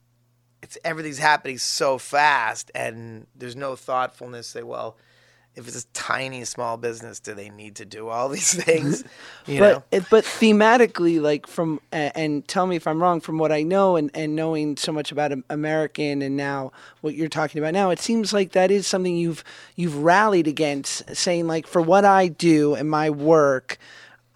it's 0.62 0.78
everything's 0.84 1.18
happening 1.18 1.58
so 1.58 1.98
fast 1.98 2.70
and 2.76 3.26
there's 3.34 3.56
no 3.56 3.74
thoughtfulness 3.76 4.46
say 4.46 4.62
well 4.62 4.96
if 5.56 5.66
it's 5.66 5.82
a 5.82 5.86
tiny 5.88 6.44
small 6.44 6.76
business 6.76 7.18
do 7.18 7.34
they 7.34 7.50
need 7.50 7.74
to 7.74 7.84
do 7.84 8.06
all 8.08 8.28
these 8.28 8.54
things 8.64 9.02
you 9.46 9.58
but 9.58 9.72
know 9.72 9.82
it- 9.90 10.04
but 10.10 10.24
thematically, 10.24 11.20
like 11.20 11.48
from 11.48 11.80
and 11.90 12.46
tell 12.46 12.66
me 12.68 12.76
if 12.76 12.86
I'm 12.86 13.02
wrong. 13.02 13.20
From 13.20 13.36
what 13.36 13.50
I 13.50 13.62
know 13.64 13.96
and 13.96 14.12
and 14.14 14.36
knowing 14.36 14.76
so 14.76 14.92
much 14.92 15.10
about 15.10 15.32
American 15.50 16.22
and 16.22 16.36
now 16.36 16.70
what 17.00 17.14
you're 17.16 17.28
talking 17.28 17.60
about 17.60 17.74
now, 17.74 17.90
it 17.90 17.98
seems 17.98 18.32
like 18.32 18.52
that 18.52 18.70
is 18.70 18.86
something 18.86 19.16
you've 19.16 19.42
you've 19.74 19.96
rallied 19.98 20.46
against, 20.46 21.14
saying 21.16 21.48
like 21.48 21.66
for 21.66 21.82
what 21.82 22.04
I 22.04 22.28
do 22.28 22.74
and 22.76 22.88
my 22.88 23.10
work, 23.10 23.76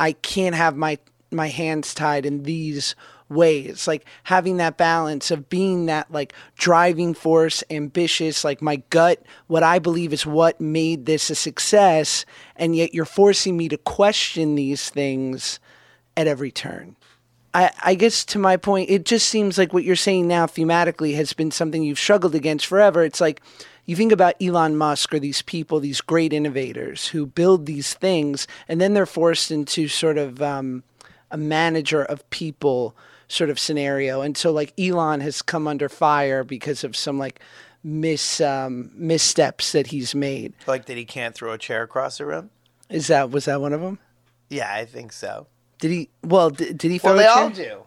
I 0.00 0.12
can't 0.12 0.56
have 0.56 0.76
my 0.76 0.98
my 1.34 1.48
hands 1.48 1.94
tied 1.94 2.24
in 2.24 2.44
these 2.44 2.94
ways 3.28 3.88
like 3.88 4.04
having 4.24 4.58
that 4.58 4.76
balance 4.76 5.30
of 5.30 5.48
being 5.48 5.86
that 5.86 6.10
like 6.12 6.34
driving 6.56 7.14
force 7.14 7.64
ambitious 7.70 8.44
like 8.44 8.60
my 8.60 8.76
gut 8.90 9.22
what 9.46 9.62
i 9.62 9.78
believe 9.78 10.12
is 10.12 10.26
what 10.26 10.60
made 10.60 11.06
this 11.06 11.30
a 11.30 11.34
success 11.34 12.26
and 12.56 12.76
yet 12.76 12.92
you're 12.92 13.04
forcing 13.04 13.56
me 13.56 13.68
to 13.68 13.78
question 13.78 14.54
these 14.54 14.90
things 14.90 15.58
at 16.16 16.26
every 16.26 16.50
turn 16.50 16.94
I, 17.54 17.70
I 17.84 17.94
guess 17.94 18.24
to 18.26 18.38
my 18.40 18.56
point, 18.56 18.90
it 18.90 19.04
just 19.04 19.28
seems 19.28 19.56
like 19.56 19.72
what 19.72 19.84
you're 19.84 19.94
saying 19.94 20.26
now 20.26 20.46
thematically 20.46 21.14
has 21.14 21.32
been 21.32 21.52
something 21.52 21.84
you've 21.84 22.00
struggled 22.00 22.34
against 22.34 22.66
forever. 22.66 23.04
It's 23.04 23.20
like 23.20 23.40
you 23.86 23.94
think 23.94 24.12
about 24.12 24.34
Elon 24.42 24.76
Musk 24.76 25.14
or 25.14 25.20
these 25.20 25.42
people, 25.42 25.78
these 25.78 26.00
great 26.00 26.32
innovators 26.32 27.08
who 27.08 27.26
build 27.26 27.66
these 27.66 27.94
things, 27.94 28.48
and 28.66 28.80
then 28.80 28.94
they're 28.94 29.06
forced 29.06 29.52
into 29.52 29.86
sort 29.88 30.18
of 30.18 30.42
um, 30.42 30.82
a 31.34 31.36
manager 31.36 32.00
of 32.00 32.28
people 32.30 32.96
sort 33.26 33.50
of 33.50 33.58
scenario. 33.58 34.22
And 34.22 34.36
so, 34.36 34.52
like, 34.52 34.72
Elon 34.78 35.20
has 35.20 35.42
come 35.42 35.66
under 35.66 35.88
fire 35.88 36.44
because 36.44 36.84
of 36.84 36.96
some 36.96 37.18
like 37.18 37.40
mis 37.82 38.40
um, 38.40 38.92
missteps 38.94 39.72
that 39.72 39.88
he's 39.88 40.14
made. 40.14 40.54
Like 40.68 40.86
that 40.86 40.96
he 40.96 41.04
can't 41.04 41.34
throw 41.34 41.52
a 41.52 41.58
chair 41.58 41.82
across 41.82 42.18
the 42.18 42.26
room? 42.26 42.50
Is 42.88 43.08
that 43.08 43.32
was 43.32 43.46
that 43.46 43.60
one 43.60 43.72
of 43.72 43.80
them? 43.80 43.98
Yeah, 44.48 44.72
I 44.72 44.84
think 44.84 45.12
so. 45.12 45.48
Did 45.80 45.90
he? 45.90 46.08
Well, 46.22 46.50
did, 46.50 46.78
did 46.78 46.92
he 46.92 46.98
throw 46.98 47.16
Well, 47.16 47.18
they 47.18 47.26
all 47.26 47.50
do. 47.50 47.82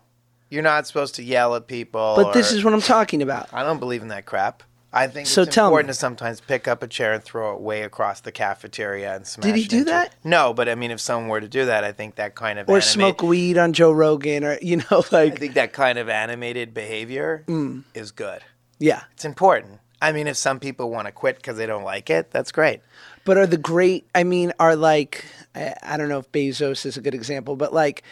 You're 0.50 0.64
not 0.64 0.86
supposed 0.86 1.16
to 1.16 1.24
yell 1.24 1.56
at 1.56 1.68
people. 1.68 2.16
But 2.18 2.34
this 2.34 2.52
is 2.52 2.66
what 2.66 2.74
I'm 2.74 2.82
talking 2.82 3.22
about. 3.22 3.50
I 3.54 3.64
don't 3.64 3.80
believe 3.80 4.02
in 4.02 4.10
that 4.10 4.26
crap. 4.26 4.64
I 4.94 5.08
think 5.08 5.28
So 5.28 5.42
it's 5.42 5.54
tell 5.54 5.68
important 5.68 5.88
me. 5.90 5.92
to 5.94 6.00
sometimes 6.00 6.40
pick 6.42 6.68
up 6.68 6.82
a 6.82 6.88
chair 6.88 7.14
and 7.14 7.24
throw 7.24 7.54
it 7.54 7.62
way 7.62 7.82
across 7.84 8.22
the 8.22 8.32
cafeteria 8.32 9.16
and 9.16 9.28
smash. 9.28 9.44
Did 9.46 9.56
he 9.56 9.64
it 9.64 9.70
do 9.70 9.84
that? 9.86 10.16
No, 10.24 10.54
but 10.54 10.70
I 10.70 10.76
mean, 10.76 10.92
if 10.92 11.00
someone 11.02 11.30
were 11.30 11.42
to 11.42 11.48
do 11.48 11.66
that, 11.66 11.84
I 11.84 11.92
think 11.92 12.16
that 12.16 12.36
kind 12.36 12.58
of 12.58 12.68
Or 12.70 12.74
animate- 12.78 12.84
smoke 12.86 13.22
weed 13.22 13.58
on 13.58 13.74
Joe 13.74 13.92
Rogan, 13.92 14.44
or 14.44 14.58
you 14.62 14.78
know, 14.78 15.04
like 15.12 15.34
I 15.34 15.36
think 15.36 15.54
that 15.56 15.74
kind 15.74 15.98
of 16.00 16.08
animated 16.10 16.74
behavior 16.74 17.44
Mm. 17.48 17.84
is 17.94 18.12
good. 18.12 18.44
yeah. 18.80 19.04
It's 19.14 19.26
important. 19.26 19.80
I 20.02 20.12
mean, 20.12 20.28
if 20.28 20.38
some 20.38 20.60
people 20.60 20.92
want 20.92 21.08
to 21.08 21.12
quit 21.12 21.38
because 21.38 21.58
they 21.58 21.66
don't 21.66 21.84
like 21.84 22.10
it, 22.12 22.30
that's 22.32 22.52
great. 22.52 22.82
But 23.26 23.38
are 23.38 23.48
the 23.48 23.58
great? 23.58 24.08
I 24.14 24.24
mean, 24.24 24.54
are 24.60 24.76
like 24.76 25.26
I, 25.56 25.74
I 25.84 25.98
don't 25.98 26.08
know 26.08 26.20
if 26.20 26.32
Bezos 26.32 26.86
is 26.86 26.98
a 26.98 27.02
good 27.02 27.16
example, 27.16 27.56
but 27.56 27.74
like, 27.74 28.04
it, 28.04 28.06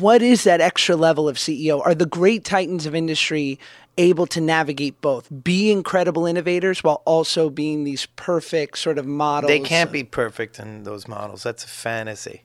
what 0.00 0.22
is 0.22 0.44
that 0.44 0.60
extra 0.60 0.96
level 0.96 1.28
of 1.28 1.36
CEO? 1.36 1.84
Are 1.84 1.94
the 1.94 2.06
great 2.06 2.44
titans 2.44 2.86
of 2.86 2.94
industry 2.94 3.58
able 3.98 4.26
to 4.26 4.40
navigate 4.40 5.00
both, 5.00 5.28
be 5.44 5.70
incredible 5.70 6.24
innovators 6.24 6.82
while 6.82 7.02
also 7.04 7.50
being 7.50 7.84
these 7.84 8.06
perfect 8.16 8.78
sort 8.78 8.98
of 8.98 9.06
models? 9.06 9.48
They 9.48 9.60
can't 9.60 9.92
be 9.92 10.04
perfect 10.04 10.58
in 10.58 10.84
those 10.84 11.06
models. 11.06 11.42
That's 11.42 11.64
a 11.64 11.68
fantasy. 11.68 12.42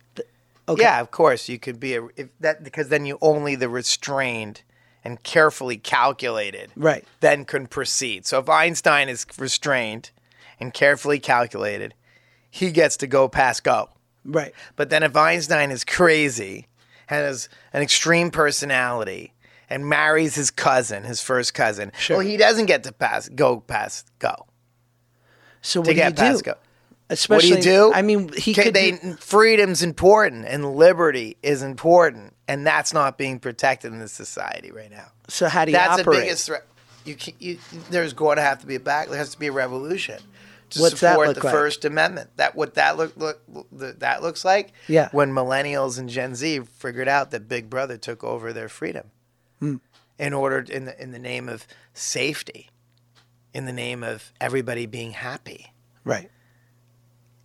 Okay. 0.69 0.81
Yeah, 0.81 0.99
of 0.99 1.11
course 1.11 1.47
you 1.47 1.57
could 1.57 1.79
be 1.79 1.95
a 1.95 2.03
if 2.17 2.27
that 2.41 2.63
because 2.63 2.89
then 2.89 3.05
you 3.05 3.17
only 3.21 3.55
the 3.55 3.69
restrained 3.69 4.63
and 5.03 5.23
carefully 5.23 5.77
calculated 5.77 6.71
Right. 6.75 7.05
then 7.21 7.45
can 7.45 7.67
proceed. 7.67 8.25
So 8.25 8.39
if 8.39 8.49
Einstein 8.49 9.07
is 9.07 9.25
restrained 9.37 10.11
and 10.59 10.73
carefully 10.73 11.19
calculated, 11.19 11.93
he 12.51 12.71
gets 12.71 12.97
to 12.97 13.07
go 13.07 13.29
past 13.29 13.63
go. 13.63 13.89
Right. 14.25 14.53
But 14.75 14.89
then 14.89 15.03
if 15.03 15.15
Einstein 15.15 15.71
is 15.71 15.85
crazy, 15.85 16.67
has 17.07 17.49
an 17.73 17.81
extreme 17.81 18.31
personality, 18.31 19.33
and 19.69 19.85
marries 19.85 20.35
his 20.35 20.49
cousin, 20.51 21.03
his 21.03 21.21
first 21.21 21.53
cousin, 21.53 21.91
Sure. 21.97 22.17
well, 22.17 22.25
he 22.25 22.37
doesn't 22.37 22.67
get 22.67 22.83
to 22.83 22.93
pass 22.93 23.27
go 23.27 23.59
past 23.59 24.07
go 24.19 24.45
So 25.61 25.81
what 25.81 25.87
to 25.87 25.93
do 25.93 25.99
you 26.03 26.13
past 26.13 26.43
do? 26.45 26.51
go. 26.51 26.57
Especially, 27.09 27.51
what 27.53 27.61
do 27.63 27.69
you 27.69 27.75
do? 27.77 27.93
I 27.93 28.01
mean, 28.01 28.31
he 28.33 28.51
Okay, 28.51 28.63
could. 28.65 28.73
they, 28.73 28.91
do- 28.91 29.13
freedom's 29.19 29.81
important 29.81 30.45
and 30.45 30.75
liberty 30.75 31.37
is 31.41 31.61
important, 31.63 32.33
and 32.49 32.67
that's 32.67 32.93
not 32.93 33.17
being 33.17 33.39
protected 33.39 33.93
in 33.93 33.99
this 33.99 34.11
society 34.11 34.71
right 34.71 34.91
now. 34.91 35.07
so 35.29 35.47
how 35.47 35.63
do 35.65 35.71
you 35.71 35.77
That's 35.77 36.01
operate? 36.01 36.17
the 36.17 36.21
biggest 36.23 36.45
threat. 36.47 36.65
You, 37.05 37.15
you 37.39 37.57
there's 37.89 38.11
going 38.11 38.35
to 38.35 38.41
have 38.41 38.59
to 38.59 38.67
be 38.67 38.75
a 38.75 38.79
back. 38.81 39.07
There 39.07 39.17
has 39.17 39.29
to 39.31 39.39
be 39.39 39.47
a 39.47 39.51
revolution 39.53 40.21
to 40.71 40.81
What's 40.81 40.99
that 41.01 41.11
support 41.13 41.35
the 41.35 41.43
like? 41.43 41.53
First 41.53 41.85
Amendment. 41.85 42.29
That 42.37 42.55
what 42.55 42.73
that 42.75 42.97
look, 42.97 43.15
look 43.17 43.41
that 43.71 44.21
looks 44.21 44.43
like. 44.45 44.71
Yeah. 44.87 45.09
When 45.11 45.31
millennials 45.31 45.97
and 45.99 46.09
Gen 46.09 46.35
Z 46.35 46.61
figured 46.73 47.07
out 47.07 47.31
that 47.31 47.47
Big 47.47 47.69
Brother 47.69 47.97
took 47.97 48.23
over 48.23 48.51
their 48.53 48.69
freedom, 48.69 49.11
Hmm. 49.59 49.75
in 50.19 50.33
order 50.33 50.59
in 50.59 50.85
the 50.85 51.01
in 51.01 51.11
the 51.11 51.19
name 51.19 51.47
of 51.49 51.65
safety, 51.93 52.69
in 53.53 53.65
the 53.65 53.73
name 53.73 54.03
of 54.03 54.31
everybody 54.41 54.85
being 54.85 55.11
happy. 55.11 55.73
right. 56.03 56.29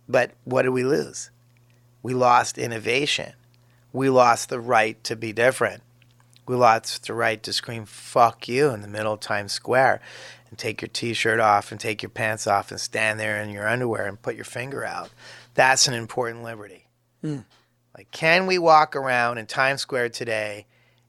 But 0.07 0.31
what 0.43 0.63
did 0.63 0.69
we 0.69 0.83
lose? 0.83 1.31
We 2.01 2.13
lost 2.13 2.57
innovation. 2.57 3.33
We 3.93 4.09
lost 4.09 4.49
the 4.49 4.59
right 4.59 5.01
to 5.05 5.15
be 5.15 5.31
different. 5.31 5.81
We 6.45 6.55
lost 6.55 7.07
the 7.07 7.13
right 7.13 7.41
to 7.43 7.53
scream 7.53 7.85
"fuck 7.85 8.49
you" 8.49 8.71
in 8.71 8.81
the 8.81 8.87
middle 8.89 9.13
of 9.13 9.21
Times 9.21 9.53
Square, 9.53 10.01
and 10.53 10.57
take 10.59 10.83
your 10.83 10.89
T-shirt 10.89 11.39
off 11.39 11.71
and 11.71 11.81
take 11.81 12.03
your 12.03 12.11
pants 12.11 12.45
off 12.45 12.69
and 12.69 12.79
stand 12.79 13.19
there 13.19 13.41
in 13.41 13.49
your 13.49 13.67
underwear 13.67 14.05
and 14.05 14.21
put 14.21 14.35
your 14.35 14.45
finger 14.45 14.85
out. 14.85 15.09
That's 15.55 15.87
an 15.87 15.95
important 15.95 16.43
liberty. 16.43 16.85
Hmm. 17.21 17.39
Like, 17.97 18.11
can 18.11 18.45
we 18.45 18.59
walk 18.59 18.95
around 18.95 19.39
in 19.39 19.47
Times 19.47 19.81
Square 19.81 20.09
today 20.09 20.67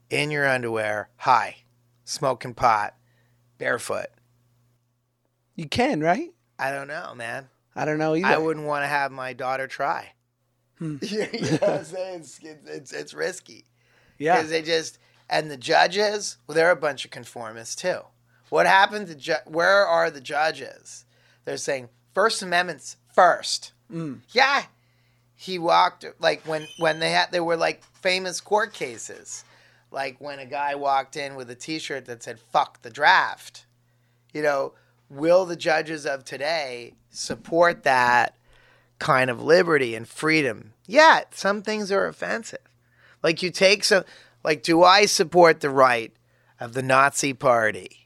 in 0.09 0.31
your 0.31 0.49
underwear, 0.49 1.09
high, 1.17 1.57
smoking 2.05 2.55
pot, 2.55 2.95
barefoot? 3.59 4.07
You 5.55 5.69
can, 5.69 6.01
right? 6.01 6.33
I 6.57 6.71
don't 6.71 6.87
know, 6.87 7.13
man. 7.15 7.49
I 7.75 7.85
don't 7.85 7.99
know 7.99 8.15
either. 8.15 8.25
I 8.25 8.39
wouldn't 8.39 8.65
want 8.65 8.83
to 8.83 8.87
have 8.87 9.11
my 9.11 9.33
daughter 9.33 9.67
try. 9.67 10.13
Hmm. 10.79 10.97
you 11.03 11.19
know 11.19 11.27
what 11.27 11.69
I'm 11.69 11.83
saying? 11.83 12.19
It's, 12.21 12.39
it's, 12.65 12.91
it's 12.91 13.13
risky. 13.13 13.65
yeah. 14.17 14.37
Because 14.37 14.49
they 14.49 14.63
just, 14.63 14.97
and 15.29 15.51
the 15.51 15.57
judges, 15.57 16.37
well, 16.47 16.55
they're 16.55 16.71
a 16.71 16.75
bunch 16.75 17.05
of 17.05 17.11
conformists 17.11 17.75
too. 17.75 17.99
What 18.49 18.67
happened 18.67 19.07
to, 19.07 19.15
ju- 19.15 19.33
where 19.45 19.85
are 19.85 20.09
the 20.09 20.21
judges? 20.21 21.05
They're 21.45 21.57
saying 21.57 21.89
First 22.13 22.41
Amendment's 22.41 22.97
first. 23.13 23.73
Mm. 23.91 24.19
Yeah. 24.31 24.63
He 25.35 25.59
walked, 25.59 26.05
like 26.19 26.43
when, 26.47 26.67
when 26.77 26.99
they 26.99 27.11
had, 27.11 27.31
there 27.31 27.43
were 27.43 27.57
like 27.57 27.83
famous 28.01 28.39
court 28.41 28.73
cases. 28.73 29.43
Like 29.91 30.19
when 30.19 30.39
a 30.39 30.45
guy 30.45 30.75
walked 30.75 31.15
in 31.15 31.35
with 31.35 31.49
a 31.49 31.55
t 31.55 31.79
shirt 31.79 32.05
that 32.05 32.23
said, 32.23 32.39
fuck 32.39 32.81
the 32.81 32.89
draft. 32.89 33.65
You 34.33 34.41
know, 34.41 34.73
will 35.09 35.45
the 35.45 35.55
judges 35.55 36.05
of 36.05 36.25
today 36.25 36.93
support 37.09 37.83
that 37.83 38.35
kind 38.99 39.29
of 39.29 39.41
liberty 39.41 39.95
and 39.95 40.07
freedom? 40.07 40.73
Yeah, 40.85 41.21
some 41.31 41.61
things 41.61 41.91
are 41.91 42.07
offensive. 42.07 42.59
Like 43.23 43.41
you 43.41 43.51
take 43.51 43.83
some, 43.83 44.03
like, 44.43 44.63
do 44.63 44.83
I 44.83 45.05
support 45.05 45.61
the 45.61 45.69
right 45.69 46.13
of 46.59 46.73
the 46.73 46.83
Nazi 46.83 47.33
Party 47.33 48.04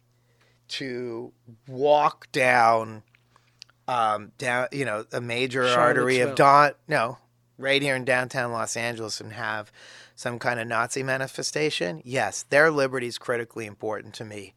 to 0.70 1.32
walk 1.68 2.32
down, 2.32 3.04
um, 3.88 4.32
down, 4.38 4.68
you 4.72 4.86
know, 4.86 5.06
a 5.12 5.22
major 5.22 5.66
artery 5.66 6.20
of. 6.20 6.36
Don, 6.36 6.72
no, 6.88 7.18
right 7.58 7.82
here 7.82 7.96
in 7.96 8.06
downtown 8.06 8.52
Los 8.52 8.76
Angeles 8.78 9.22
and 9.22 9.34
have 9.34 9.72
some 10.16 10.40
kind 10.40 10.60
of 10.60 10.68
Nazi 10.68 11.02
manifestation? 11.04 12.02
Yes, 12.04 12.44
their 12.50 12.72
liberty 12.72 13.08
is 13.08 13.18
critically 13.18 13.66
important 13.66 14.14
to 14.16 14.26
me 14.26 14.54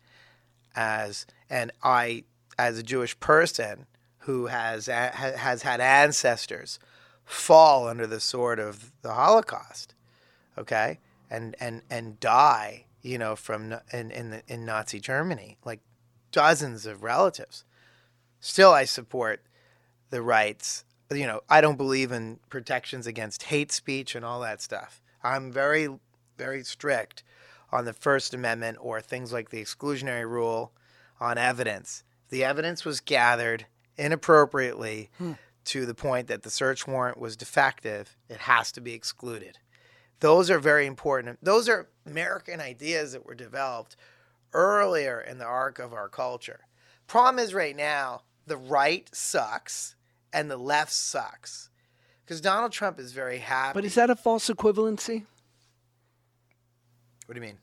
as 0.74 1.26
and 1.48 1.70
I 1.82 2.24
as 2.58 2.78
a 2.78 2.82
Jewish 2.82 3.18
person 3.20 3.86
who 4.18 4.46
has 4.46 4.86
ha- 4.86 5.12
has 5.12 5.62
had 5.62 5.80
ancestors 5.80 6.78
fall 7.24 7.86
under 7.86 8.06
the 8.06 8.20
sword 8.20 8.58
of 8.58 8.92
the 9.02 9.12
Holocaust, 9.12 9.94
okay, 10.58 10.98
and 11.30 11.54
and 11.60 11.82
and 11.90 12.18
die, 12.18 12.86
you 13.02 13.18
know, 13.18 13.36
from 13.36 13.74
in 13.92 14.10
in, 14.10 14.30
the, 14.30 14.42
in 14.48 14.64
Nazi 14.64 15.00
Germany, 15.00 15.58
like 15.64 15.80
dozens 16.32 16.86
of 16.86 17.02
relatives. 17.02 17.64
Still, 18.40 18.72
I 18.72 18.84
support 18.84 19.42
the 20.10 20.22
rights. 20.22 20.84
You 21.10 21.26
know, 21.26 21.42
I 21.48 21.60
don't 21.60 21.76
believe 21.76 22.10
in 22.10 22.40
protections 22.48 23.06
against 23.06 23.44
hate 23.44 23.70
speech 23.70 24.14
and 24.14 24.24
all 24.24 24.40
that 24.40 24.60
stuff. 24.60 25.00
I'm 25.22 25.52
very, 25.52 25.88
very 26.36 26.64
strict 26.64 27.22
on 27.70 27.84
the 27.84 27.92
First 27.92 28.34
Amendment 28.34 28.78
or 28.80 29.00
things 29.00 29.32
like 29.32 29.50
the 29.50 29.62
exclusionary 29.62 30.28
rule 30.28 30.72
on 31.20 31.38
evidence. 31.38 32.02
If 32.24 32.30
the 32.30 32.44
evidence 32.44 32.84
was 32.84 33.00
gathered 33.00 33.66
inappropriately 33.96 35.10
hmm. 35.18 35.32
to 35.66 35.86
the 35.86 35.94
point 35.94 36.26
that 36.28 36.42
the 36.42 36.50
search 36.50 36.86
warrant 36.86 37.18
was 37.18 37.36
defective, 37.36 38.16
it 38.28 38.38
has 38.38 38.72
to 38.72 38.80
be 38.80 38.92
excluded. 38.92 39.58
Those 40.20 40.50
are 40.50 40.58
very 40.58 40.86
important. 40.86 41.38
Those 41.42 41.68
are 41.68 41.88
American 42.06 42.60
ideas 42.60 43.12
that 43.12 43.26
were 43.26 43.34
developed 43.34 43.96
earlier 44.52 45.20
in 45.20 45.38
the 45.38 45.44
arc 45.44 45.78
of 45.78 45.92
our 45.92 46.08
culture. 46.08 46.60
Problem 47.06 47.38
is, 47.44 47.52
right 47.54 47.76
now, 47.76 48.22
the 48.46 48.56
right 48.56 49.08
sucks 49.14 49.94
and 50.32 50.50
the 50.50 50.56
left 50.56 50.92
sucks. 50.92 51.68
Because 52.24 52.40
Donald 52.40 52.72
Trump 52.72 52.98
is 52.98 53.12
very 53.12 53.38
happy. 53.38 53.74
but 53.74 53.84
is 53.84 53.94
that 53.96 54.10
a 54.10 54.16
false 54.16 54.48
equivalency? 54.48 55.24
what 57.26 57.34
do 57.34 57.40
you 57.40 57.46
mean? 57.46 57.58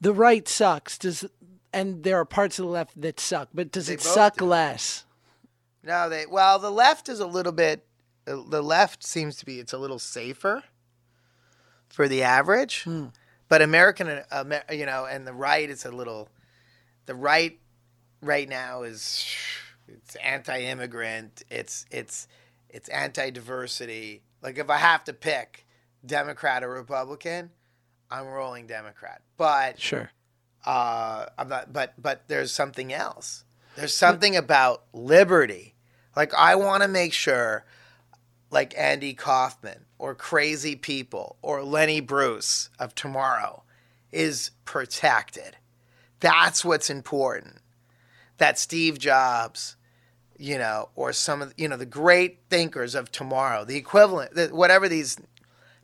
The 0.00 0.12
right 0.12 0.46
sucks. 0.48 0.98
Does 0.98 1.24
and 1.72 2.02
there 2.02 2.16
are 2.18 2.24
parts 2.24 2.58
of 2.58 2.64
the 2.64 2.70
left 2.70 3.00
that 3.00 3.20
suck, 3.20 3.48
but 3.52 3.70
does 3.72 3.88
They 3.88 3.94
it 3.94 4.00
suck 4.00 4.38
do. 4.38 4.46
less? 4.46 5.04
No, 5.82 6.08
they 6.08 6.24
well, 6.26 6.58
the 6.58 6.70
left 6.70 7.08
is 7.08 7.20
a 7.20 7.26
little 7.26 7.52
bit. 7.52 7.84
uh, 8.26 8.36
The 8.48 8.62
left 8.62 9.04
seems 9.04 9.36
to 9.36 9.46
be 9.46 9.58
it's 9.60 9.72
a 9.72 9.78
little 9.78 9.98
safer 9.98 10.62
for 11.88 12.08
the 12.08 12.22
average, 12.22 12.86
But 13.48 13.62
American, 13.62 14.08
uh, 14.08 14.22
Amer- 14.32 14.64
you 14.72 14.86
know, 14.86 15.06
and 15.06 15.26
the 15.26 15.32
right 15.32 15.68
is 15.68 15.84
a 15.84 15.90
little. 15.90 16.28
The 17.06 17.14
right, 17.14 17.58
right 18.20 18.48
now 18.48 18.82
is 18.82 19.24
it's 19.86 20.14
anti-immigrant. 20.16 21.42
It's 21.50 21.86
it's 21.90 22.28
it's 22.68 22.88
anti-diversity. 22.90 24.22
Like 24.42 24.58
if 24.58 24.68
I 24.70 24.76
have 24.76 25.04
to 25.04 25.12
pick 25.12 25.66
Democrat 26.04 26.62
or 26.62 26.68
Republican, 26.70 27.50
I'm 28.10 28.26
rolling 28.26 28.66
Democrat. 28.66 29.22
But 29.36 29.80
Sure. 29.80 30.10
uh, 30.66 31.26
I'm 31.38 31.48
not. 31.48 31.72
But 31.72 31.94
but 32.00 32.24
there's 32.28 32.52
something 32.52 32.92
else. 32.92 33.44
There's 33.76 33.94
something 33.94 34.36
about 34.36 34.84
liberty. 34.92 35.74
Like 36.16 36.34
I 36.34 36.56
want 36.56 36.82
to 36.82 36.88
make 36.88 37.12
sure, 37.12 37.64
like 38.50 38.74
Andy 38.76 39.14
Kaufman 39.14 39.84
or 39.98 40.14
Crazy 40.14 40.76
People 40.76 41.36
or 41.42 41.62
Lenny 41.62 42.00
Bruce 42.00 42.70
of 42.78 42.94
tomorrow, 42.94 43.62
is 44.12 44.50
protected. 44.64 45.56
That's 46.20 46.64
what's 46.64 46.90
important. 46.90 47.58
That 48.38 48.58
Steve 48.58 48.98
Jobs, 48.98 49.76
you 50.38 50.58
know, 50.58 50.88
or 50.94 51.12
some 51.12 51.42
of 51.42 51.52
you 51.56 51.68
know 51.68 51.76
the 51.76 51.86
great 51.86 52.40
thinkers 52.48 52.94
of 52.94 53.10
tomorrow, 53.10 53.64
the 53.64 53.76
equivalent, 53.76 54.34
the, 54.34 54.48
whatever 54.48 54.88
these 54.88 55.18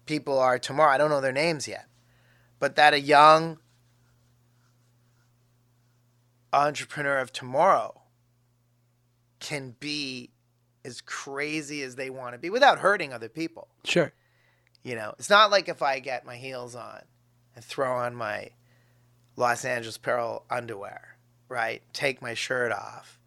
people 0.06 0.38
are 0.38 0.58
tomorrow. 0.58 0.92
I 0.92 0.98
don't 0.98 1.10
know 1.10 1.20
their 1.20 1.32
names 1.32 1.68
yet, 1.68 1.86
but 2.58 2.76
that 2.76 2.94
a 2.94 3.00
young 3.00 3.58
entrepreneur 6.52 7.18
of 7.18 7.32
tomorrow 7.32 8.00
can 9.40 9.74
be 9.80 10.30
as 10.84 11.00
crazy 11.00 11.82
as 11.82 11.96
they 11.96 12.10
want 12.10 12.34
to 12.34 12.38
be 12.38 12.50
without 12.50 12.78
hurting 12.78 13.12
other 13.12 13.28
people. 13.28 13.68
Sure. 13.84 14.12
You 14.82 14.94
know, 14.96 15.14
it's 15.18 15.30
not 15.30 15.50
like 15.50 15.68
if 15.68 15.82
I 15.82 15.98
get 15.98 16.26
my 16.26 16.36
heels 16.36 16.74
on 16.74 17.02
and 17.56 17.64
throw 17.64 17.96
on 17.96 18.14
my 18.14 18.50
Los 19.36 19.64
Angeles 19.64 19.96
Apparel 19.96 20.44
underwear, 20.50 21.16
right? 21.48 21.82
Take 21.92 22.20
my 22.20 22.34
shirt 22.34 22.70
off 22.70 23.18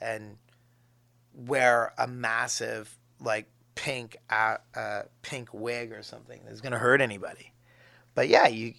and 0.00 0.36
wear 1.34 1.92
a 1.98 2.06
massive 2.06 2.96
like 3.20 3.48
pink 3.74 4.16
uh, 4.30 4.56
uh, 4.74 5.02
pink 5.22 5.48
wig 5.52 5.92
or 5.92 6.02
something 6.02 6.40
that's 6.46 6.60
going 6.60 6.72
to 6.72 6.78
hurt 6.78 7.00
anybody. 7.00 7.52
But 8.14 8.28
yeah, 8.28 8.46
you 8.46 8.74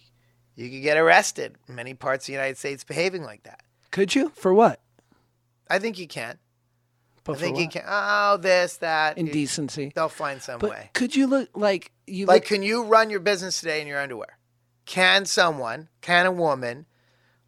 you 0.54 0.70
could 0.70 0.82
get 0.82 0.96
arrested 0.96 1.56
many 1.68 1.94
parts 1.94 2.24
of 2.24 2.26
the 2.28 2.32
United 2.32 2.58
States 2.58 2.84
behaving 2.84 3.22
like 3.22 3.42
that. 3.44 3.62
Could 3.90 4.14
you? 4.14 4.30
For 4.30 4.52
what? 4.52 4.80
I 5.68 5.78
think 5.78 5.98
you 5.98 6.06
can. 6.06 6.38
But 7.24 7.36
I 7.36 7.40
think 7.40 7.56
for 7.56 7.60
you 7.60 7.66
what? 7.66 7.72
can. 7.72 7.84
Oh, 7.86 8.36
this, 8.36 8.76
that. 8.78 9.18
Indecency. 9.18 9.92
They'll 9.94 10.08
find 10.08 10.42
some 10.42 10.58
But 10.58 10.70
way. 10.70 10.90
could 10.92 11.14
you 11.14 11.26
look 11.26 11.50
like 11.54 11.92
you 12.06 12.26
Like, 12.26 12.42
look, 12.42 12.48
can 12.48 12.62
you 12.62 12.84
run 12.84 13.10
your 13.10 13.20
business 13.20 13.60
today 13.60 13.80
in 13.80 13.86
your 13.86 14.00
underwear? 14.00 14.38
Can 14.86 15.24
someone, 15.24 15.88
can 16.00 16.26
a 16.26 16.32
woman, 16.32 16.86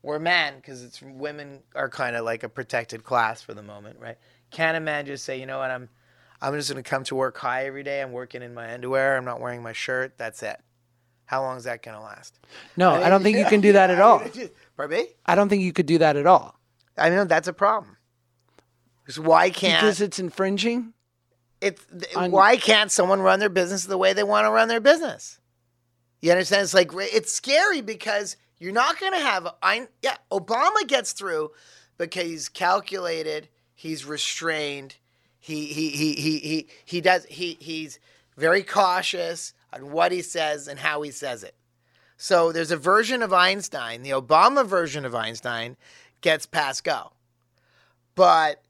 or 0.02 0.18
man, 0.18 0.56
because 0.56 0.84
it's 0.84 1.02
women 1.02 1.62
are 1.74 1.88
kind 1.88 2.14
of 2.14 2.24
like 2.24 2.42
a 2.44 2.48
protected 2.48 3.02
class 3.02 3.42
for 3.42 3.54
the 3.54 3.62
moment, 3.62 3.98
right? 3.98 4.16
Can 4.50 4.76
a 4.76 4.80
man 4.80 5.06
just 5.06 5.24
say, 5.24 5.40
you 5.40 5.46
know 5.46 5.58
what, 5.58 5.70
I'm, 5.70 5.88
I'm 6.40 6.54
just 6.54 6.70
going 6.70 6.82
to 6.82 6.88
come 6.88 7.02
to 7.04 7.14
work 7.16 7.36
high 7.38 7.66
every 7.66 7.82
day. 7.82 8.00
I'm 8.00 8.12
working 8.12 8.42
in 8.42 8.54
my 8.54 8.72
underwear. 8.72 9.16
I'm 9.16 9.24
not 9.24 9.40
wearing 9.40 9.62
my 9.62 9.72
shirt. 9.72 10.16
That's 10.18 10.42
it. 10.42 10.60
How 11.24 11.42
long 11.42 11.56
is 11.56 11.64
that 11.64 11.82
going 11.82 11.96
to 11.96 12.02
last? 12.02 12.38
No, 12.76 12.92
I 12.92 13.08
don't 13.08 13.22
think 13.22 13.38
you 13.38 13.44
can 13.48 13.60
do 13.60 13.72
that 13.72 13.90
at 13.90 14.00
all. 14.00 14.22
Pardon 14.76 14.98
me? 14.98 15.06
I 15.26 15.34
don't 15.34 15.48
think 15.48 15.62
you 15.62 15.72
could 15.72 15.86
do 15.86 15.98
that 15.98 16.16
at 16.16 16.26
all. 16.26 16.58
I 16.96 17.10
mean, 17.10 17.26
that's 17.26 17.48
a 17.48 17.52
problem. 17.52 17.93
Because 19.04 19.20
why 19.20 19.50
can't 19.50 19.80
Because 19.80 20.00
it's 20.00 20.18
infringing? 20.18 20.94
it's 21.60 21.84
On- 22.16 22.30
why 22.30 22.56
can't 22.56 22.90
someone 22.90 23.20
run 23.20 23.40
their 23.40 23.48
business 23.48 23.84
the 23.84 23.98
way 23.98 24.12
they 24.12 24.22
want 24.22 24.46
to 24.46 24.50
run 24.50 24.68
their 24.68 24.80
business? 24.80 25.38
You 26.20 26.32
understand? 26.32 26.62
It's 26.64 26.74
like 26.74 26.90
it's 26.94 27.32
scary 27.32 27.80
because 27.80 28.36
you're 28.58 28.72
not 28.72 28.98
going 28.98 29.12
to 29.12 29.18
have. 29.18 29.46
I 29.62 29.88
yeah, 30.02 30.16
Obama 30.32 30.86
gets 30.86 31.12
through 31.12 31.50
because 31.98 32.24
he's 32.24 32.48
calculated, 32.48 33.48
he's 33.74 34.06
restrained, 34.06 34.96
he 35.38 35.66
he 35.66 35.90
he 35.90 36.14
he 36.14 36.38
he 36.38 36.66
he 36.84 37.00
does 37.02 37.26
he 37.26 37.58
he's 37.60 37.98
very 38.36 38.62
cautious 38.62 39.52
on 39.72 39.92
what 39.92 40.12
he 40.12 40.22
says 40.22 40.66
and 40.66 40.78
how 40.78 41.02
he 41.02 41.10
says 41.10 41.42
it. 41.44 41.54
So 42.16 42.52
there's 42.52 42.70
a 42.70 42.76
version 42.78 43.22
of 43.22 43.32
Einstein, 43.34 44.02
the 44.02 44.10
Obama 44.10 44.64
version 44.66 45.04
of 45.04 45.14
Einstein 45.14 45.76
gets 46.22 46.46
past 46.46 46.84
go. 46.84 47.12
But 48.14 48.63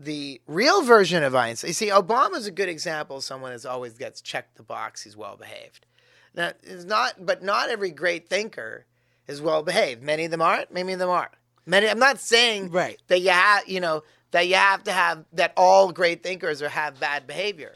the 0.00 0.40
real 0.46 0.82
version 0.82 1.22
of 1.22 1.34
Einstein, 1.34 1.68
you 1.68 1.74
see, 1.74 1.88
Obama's 1.88 2.46
a 2.46 2.50
good 2.50 2.68
example 2.68 3.16
of 3.18 3.24
someone 3.24 3.52
who 3.52 3.68
always 3.68 3.94
gets 3.94 4.20
checked 4.20 4.56
the 4.56 4.62
box, 4.62 5.02
he's 5.02 5.16
well 5.16 5.36
behaved. 5.36 5.86
Now, 6.34 6.52
it's 6.62 6.84
not, 6.84 7.14
but 7.24 7.42
not 7.42 7.68
every 7.68 7.90
great 7.90 8.28
thinker 8.28 8.84
is 9.26 9.42
well 9.42 9.62
behaved. 9.62 10.02
Many 10.02 10.26
of 10.26 10.30
them 10.30 10.42
aren't, 10.42 10.72
many 10.72 10.92
of 10.92 10.98
them 10.98 11.10
aren't. 11.10 11.32
Many, 11.66 11.88
I'm 11.88 11.98
not 11.98 12.18
saying 12.20 12.70
Right. 12.70 12.98
that 13.08 13.20
you 13.20 13.30
have, 13.30 13.68
you 13.68 13.80
know, 13.80 14.02
that 14.30 14.46
you 14.46 14.54
have 14.54 14.84
to 14.84 14.92
have, 14.92 15.24
that 15.32 15.52
all 15.56 15.90
great 15.92 16.22
thinkers 16.22 16.62
are 16.62 16.68
have 16.68 17.00
bad 17.00 17.26
behavior. 17.26 17.74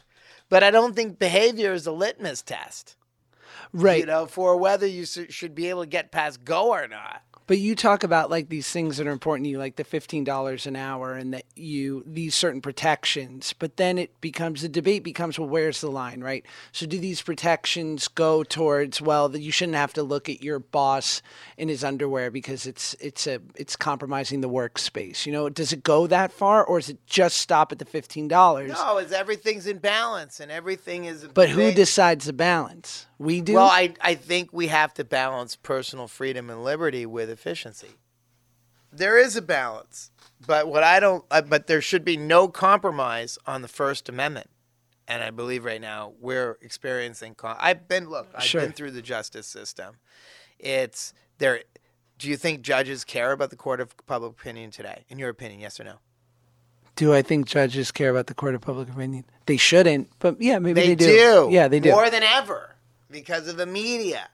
But 0.49 0.63
I 0.63 0.71
don't 0.71 0.95
think 0.95 1.19
behavior 1.19 1.73
is 1.73 1.87
a 1.87 1.93
litmus 1.93 2.43
test, 2.43 2.97
Right. 3.73 4.01
you 4.01 4.07
know, 4.07 4.27
for 4.27 4.57
whether 4.57 4.87
you 4.87 5.05
should 5.07 5.55
be 5.55 5.69
able 5.71 5.83
to 5.83 5.89
get 5.89 6.13
past 6.13 6.45
go 6.45 6.71
or 6.73 6.87
not. 6.89 7.23
But 7.53 7.59
you 7.59 7.77
talk 7.77 8.03
about 8.03 8.31
like 8.31 8.49
these 8.49 8.71
things 8.71 8.97
that 8.97 9.07
are 9.07 9.11
important 9.11 9.45
to 9.45 9.51
you, 9.51 9.59
like 9.59 9.77
the 9.77 9.85
fifteen 9.85 10.25
dollars 10.25 10.67
an 10.67 10.75
hour, 10.75 11.13
and 11.13 11.35
that 11.35 11.45
you 11.55 12.03
these 12.07 12.35
certain 12.35 12.63
protections. 12.63 13.53
But 13.53 13.77
then 13.77 13.99
it 13.99 14.19
becomes 14.23 14.63
the 14.63 14.71
debate 14.71 15.05
becomes 15.05 15.39
well, 15.39 15.51
where's 15.51 15.83
the 15.83 15.91
line, 15.91 16.23
right? 16.23 16.47
So 16.73 16.87
do 16.87 16.99
these 16.99 17.21
protections 17.21 18.09
go 18.09 18.43
towards 18.43 19.03
well 19.03 19.29
that 19.29 19.43
you 19.43 19.53
shouldn't 19.53 19.77
have 19.77 19.93
to 19.93 20.03
look 20.03 20.31
at 20.31 20.43
your 20.43 20.61
boss 20.61 21.21
in 21.59 21.69
his 21.69 21.85
underwear 21.85 22.31
because 22.31 22.67
it's 22.67 22.95
it's 23.01 23.27
a 23.27 23.39
it's 23.55 23.77
compromising 23.77 24.41
the 24.41 24.49
workspace. 24.49 25.27
You 25.27 25.33
know, 25.33 25.51
does 25.51 25.75
it 25.75 25.83
go 25.83 26.07
that 26.07 26.33
far, 26.33 26.65
or 26.65 26.79
is 26.79 26.89
it 26.89 27.07
just 27.07 27.37
stop 27.37 27.71
at 27.71 27.79
the 27.79 27.85
fifteen 27.85 28.29
dollars? 28.29 28.71
No, 28.71 28.97
it's 28.97 29.13
everything's 29.13 29.67
in 29.67 29.77
balance 29.77 30.41
and 30.41 30.51
everything 30.51 31.05
is. 31.05 31.27
But 31.27 31.51
who 31.51 31.57
they- 31.57 31.75
decides 31.75 32.25
the 32.25 32.33
balance? 32.33 33.09
We 33.23 33.41
do. 33.41 33.55
Well, 33.55 33.69
I, 33.69 33.95
I 34.01 34.17
think 34.17 34.53
we 34.53 34.67
have 34.67 34.95
to 34.95 35.05
balance 35.05 35.55
personal 35.55 36.09
freedom 36.09 36.51
and 36.51 36.65
liberty 36.65 37.07
with 37.07 37.31
efficiency. 37.47 37.97
There 38.93 39.19
is 39.19 39.37
a 39.37 39.43
balance, 39.43 40.11
but 40.47 40.69
what 40.69 40.85
I 40.85 41.01
don't, 41.01 41.25
uh, 41.31 41.43
but 41.43 41.67
there 41.67 41.81
should 41.81 42.05
be 42.05 42.17
no 42.17 42.47
compromise 42.47 43.39
on 43.47 43.63
the 43.63 43.69
First 43.69 44.09
Amendment. 44.09 44.49
And 45.09 45.23
I 45.25 45.31
believe 45.31 45.65
right 45.65 45.81
now 45.81 46.13
we're 46.21 46.57
experiencing. 46.61 47.35
Con- 47.35 47.57
I've 47.59 47.89
been 47.89 48.09
look, 48.09 48.29
I've 48.35 48.45
Sure. 48.45 48.61
been 48.61 48.73
through 48.73 48.93
the 48.93 49.03
justice 49.03 49.47
system. 49.47 49.97
It's 50.59 51.13
there. 51.39 51.63
Do 52.19 52.29
you 52.29 52.37
think 52.37 52.63
judges 52.63 53.03
care 53.03 53.33
about 53.33 53.51
the 53.51 53.57
court 53.57 53.81
of 53.81 53.97
public 54.07 54.33
opinion 54.33 54.71
today? 54.71 55.05
In 55.09 55.19
your 55.19 55.31
opinion, 55.31 55.61
yes 55.61 55.81
or 55.81 55.85
no? 55.85 55.99
do 56.95 57.15
I 57.15 57.23
think 57.23 57.47
judges 57.47 57.91
care 57.91 58.11
about 58.11 58.27
the 58.27 58.35
court 58.35 58.55
of 58.55 58.61
public 58.61 58.89
opinion? 58.91 59.25
They 59.47 59.57
shouldn't, 59.57 60.11
but 60.19 60.41
yeah, 60.43 60.59
maybe 60.59 60.83
They, 60.83 60.95
they, 60.95 61.07
do. 61.07 61.49
Yeah, 61.51 61.67
they 61.67 61.81
do. 61.81 61.91
more 61.91 62.11
than 62.11 62.23
ever 62.23 62.77
because 63.11 63.49
of 63.49 63.57
the 63.57 63.65
media, 63.65 64.29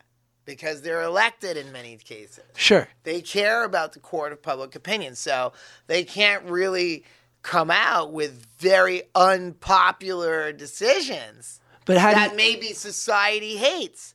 because 0.48 0.80
they're 0.80 1.02
elected 1.02 1.58
in 1.58 1.70
many 1.72 1.94
cases. 1.98 2.42
sure. 2.56 2.88
They 3.04 3.20
care 3.20 3.64
about 3.64 3.92
the 3.92 4.00
court 4.00 4.32
of 4.32 4.42
public 4.42 4.74
opinion. 4.74 5.14
So 5.14 5.52
they 5.88 6.04
can't 6.04 6.42
really 6.44 7.04
come 7.42 7.70
out 7.70 8.14
with 8.14 8.46
very 8.58 9.02
unpopular 9.14 10.50
decisions 10.52 11.60
But 11.84 11.98
how 11.98 12.12
that 12.12 12.30
you, 12.30 12.36
maybe 12.38 12.68
society 12.68 13.58
hates. 13.58 14.14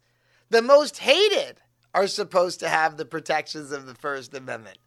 The 0.50 0.64
most 0.64 0.98
hated 0.98 1.62
are 1.94 2.08
supposed 2.08 2.60
to 2.62 2.68
have 2.68 2.98
the 2.98 3.06
protections 3.06 3.72
of 3.72 3.86
the 3.86 3.94
First 3.94 4.34
Amendment, 4.34 4.80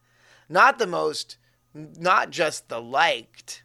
not 0.49 0.80
the 0.80 0.86
most, 0.88 1.36
not 1.72 2.30
just 2.30 2.68
the 2.68 2.82
liked. 2.82 3.62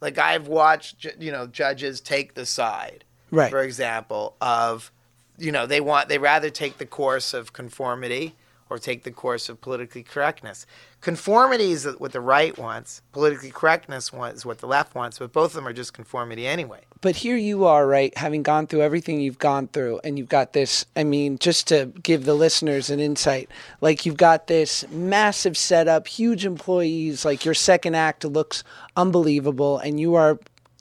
Like 0.00 0.18
I've 0.18 0.48
watched, 0.48 1.06
you 1.20 1.30
know, 1.30 1.46
judges 1.46 2.00
take 2.00 2.34
the 2.34 2.44
side 2.44 3.04
right? 3.32 3.50
for 3.50 3.62
example, 3.62 4.36
of 4.40 4.92
you 5.38 5.52
know 5.52 5.66
they 5.66 5.80
want 5.80 6.08
they 6.08 6.18
rather 6.18 6.50
take 6.50 6.78
the 6.78 6.86
course 6.86 7.34
of 7.34 7.52
conformity 7.52 8.34
or 8.72 8.78
take 8.78 9.02
the 9.02 9.10
course 9.10 9.50
of 9.50 9.60
politically 9.60 10.02
correctness. 10.02 10.64
Conformity 11.02 11.72
is 11.72 11.86
what 11.98 12.12
the 12.12 12.20
right 12.20 12.56
wants. 12.56 13.02
Politically 13.12 13.50
correctness 13.50 14.12
wants 14.12 14.38
is 14.38 14.46
what 14.46 14.58
the 14.58 14.66
left 14.66 14.94
wants. 14.94 15.18
But 15.18 15.32
both 15.32 15.50
of 15.50 15.56
them 15.56 15.68
are 15.68 15.74
just 15.74 15.92
conformity 15.92 16.46
anyway. 16.46 16.80
But 17.02 17.16
here 17.16 17.36
you 17.36 17.66
are, 17.66 17.86
right? 17.86 18.16
Having 18.16 18.44
gone 18.44 18.66
through 18.66 18.80
everything 18.80 19.20
you've 19.20 19.38
gone 19.38 19.68
through, 19.68 20.00
and 20.04 20.18
you've 20.18 20.28
got 20.28 20.54
this. 20.54 20.86
I 20.96 21.04
mean, 21.04 21.36
just 21.38 21.66
to 21.68 21.92
give 22.02 22.24
the 22.24 22.34
listeners 22.34 22.88
an 22.88 22.98
insight, 22.98 23.50
like 23.80 24.06
you've 24.06 24.16
got 24.16 24.46
this 24.46 24.88
massive 24.88 25.56
setup, 25.56 26.06
huge 26.06 26.46
employees. 26.46 27.24
Like 27.24 27.44
your 27.44 27.54
second 27.54 27.94
act 27.94 28.24
looks 28.24 28.64
unbelievable, 28.96 29.78
and 29.78 30.00
you 30.00 30.14
are, 30.14 30.38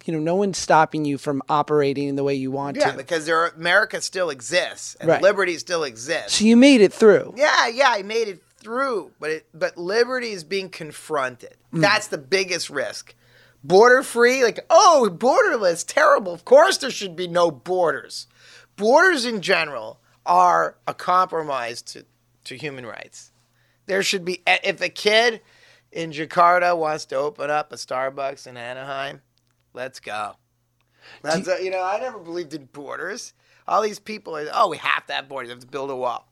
you 0.07 0.13
know, 0.13 0.19
no 0.19 0.35
one's 0.35 0.57
stopping 0.57 1.05
you 1.05 1.17
from 1.17 1.41
operating 1.49 2.15
the 2.15 2.23
way 2.23 2.35
you 2.35 2.51
want 2.51 2.77
Yeah, 2.77 2.91
to. 2.91 2.97
because 2.97 3.25
there 3.25 3.37
are, 3.37 3.49
America 3.49 4.01
still 4.01 4.29
exists 4.29 4.95
and 4.99 5.09
Right. 5.09 5.21
liberty 5.21 5.57
still 5.57 5.83
exists. 5.83 6.33
So 6.39 6.45
you 6.45 6.55
made 6.57 6.81
it 6.81 6.93
through. 6.93 7.33
Yeah, 7.37 7.67
yeah, 7.67 7.89
I 7.89 8.01
made 8.03 8.27
it 8.27 8.41
through, 8.57 9.11
but 9.19 9.29
it, 9.31 9.47
but 9.53 9.77
liberty 9.77 10.31
is 10.31 10.43
being 10.43 10.69
confronted. 10.69 11.55
Hmm. 11.71 11.81
That's 11.81 12.07
the 12.07 12.17
biggest 12.17 12.69
risk. 12.69 13.15
Border 13.63 14.01
free, 14.03 14.43
like 14.43 14.59
oh, 14.69 15.09
borderless, 15.11 15.85
terrible. 15.85 16.33
Of 16.33 16.45
course, 16.45 16.77
there 16.77 16.89
should 16.91 17.15
be 17.15 17.27
no 17.27 17.51
borders. 17.51 18.27
Borders 18.75 19.25
in 19.25 19.41
general 19.41 19.99
are 20.25 20.77
a 20.87 20.93
compromise 20.93 21.81
to, 21.83 22.05
to 22.45 22.55
human 22.57 22.85
rights. 22.85 23.31
There 23.85 24.01
should 24.03 24.25
be, 24.25 24.41
if 24.47 24.81
a 24.81 24.89
kid 24.89 25.41
in 25.91 26.11
Jakarta 26.11 26.77
wants 26.77 27.05
to 27.07 27.15
open 27.17 27.49
up 27.49 27.71
a 27.71 27.75
Starbucks 27.75 28.47
in 28.47 28.57
Anaheim, 28.57 29.21
let's 29.73 29.99
go. 29.99 30.35
That's 31.21 31.47
a, 31.47 31.63
you 31.63 31.71
know, 31.71 31.83
I 31.83 31.99
never 31.99 32.19
believed 32.19 32.53
in 32.53 32.65
borders. 32.65 33.33
All 33.67 33.81
these 33.81 33.99
people 33.99 34.35
are, 34.37 34.45
oh, 34.53 34.69
we 34.69 34.77
have 34.77 35.05
to 35.07 35.13
have 35.13 35.27
borders. 35.27 35.49
We 35.49 35.53
have 35.53 35.61
to 35.61 35.67
build 35.67 35.89
a 35.89 35.95
wall. 35.95 36.27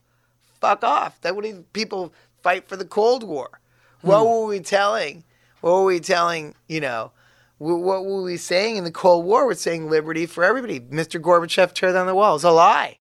Fuck 0.62 0.84
off. 0.84 1.20
That 1.22 1.36
would 1.36 1.74
people 1.74 2.14
fight 2.44 2.68
for 2.68 2.76
the 2.76 2.86
Cold 2.86 3.24
War. 3.24 3.60
What 4.02 4.26
were 4.26 4.46
we 4.46 4.60
telling? 4.60 5.24
What 5.62 5.74
were 5.74 5.86
we 5.86 6.00
telling? 6.00 6.56
You 6.68 6.82
know, 6.82 7.12
what 7.58 8.06
were 8.06 8.24
we 8.24 8.38
saying 8.38 8.78
in 8.78 8.84
the 8.84 8.92
Cold 8.92 9.26
War? 9.26 9.46
We're 9.46 9.56
saying 9.56 9.90
liberty 9.90 10.26
for 10.26 10.44
everybody. 10.44 10.80
Mr. 10.80 11.22
Gorbachev, 11.22 11.74
tear 11.74 11.92
down 11.94 12.08
the 12.08 12.16
wall. 12.16 12.36
It's 12.36 12.44
a 12.44 12.52
lie. 12.52 13.00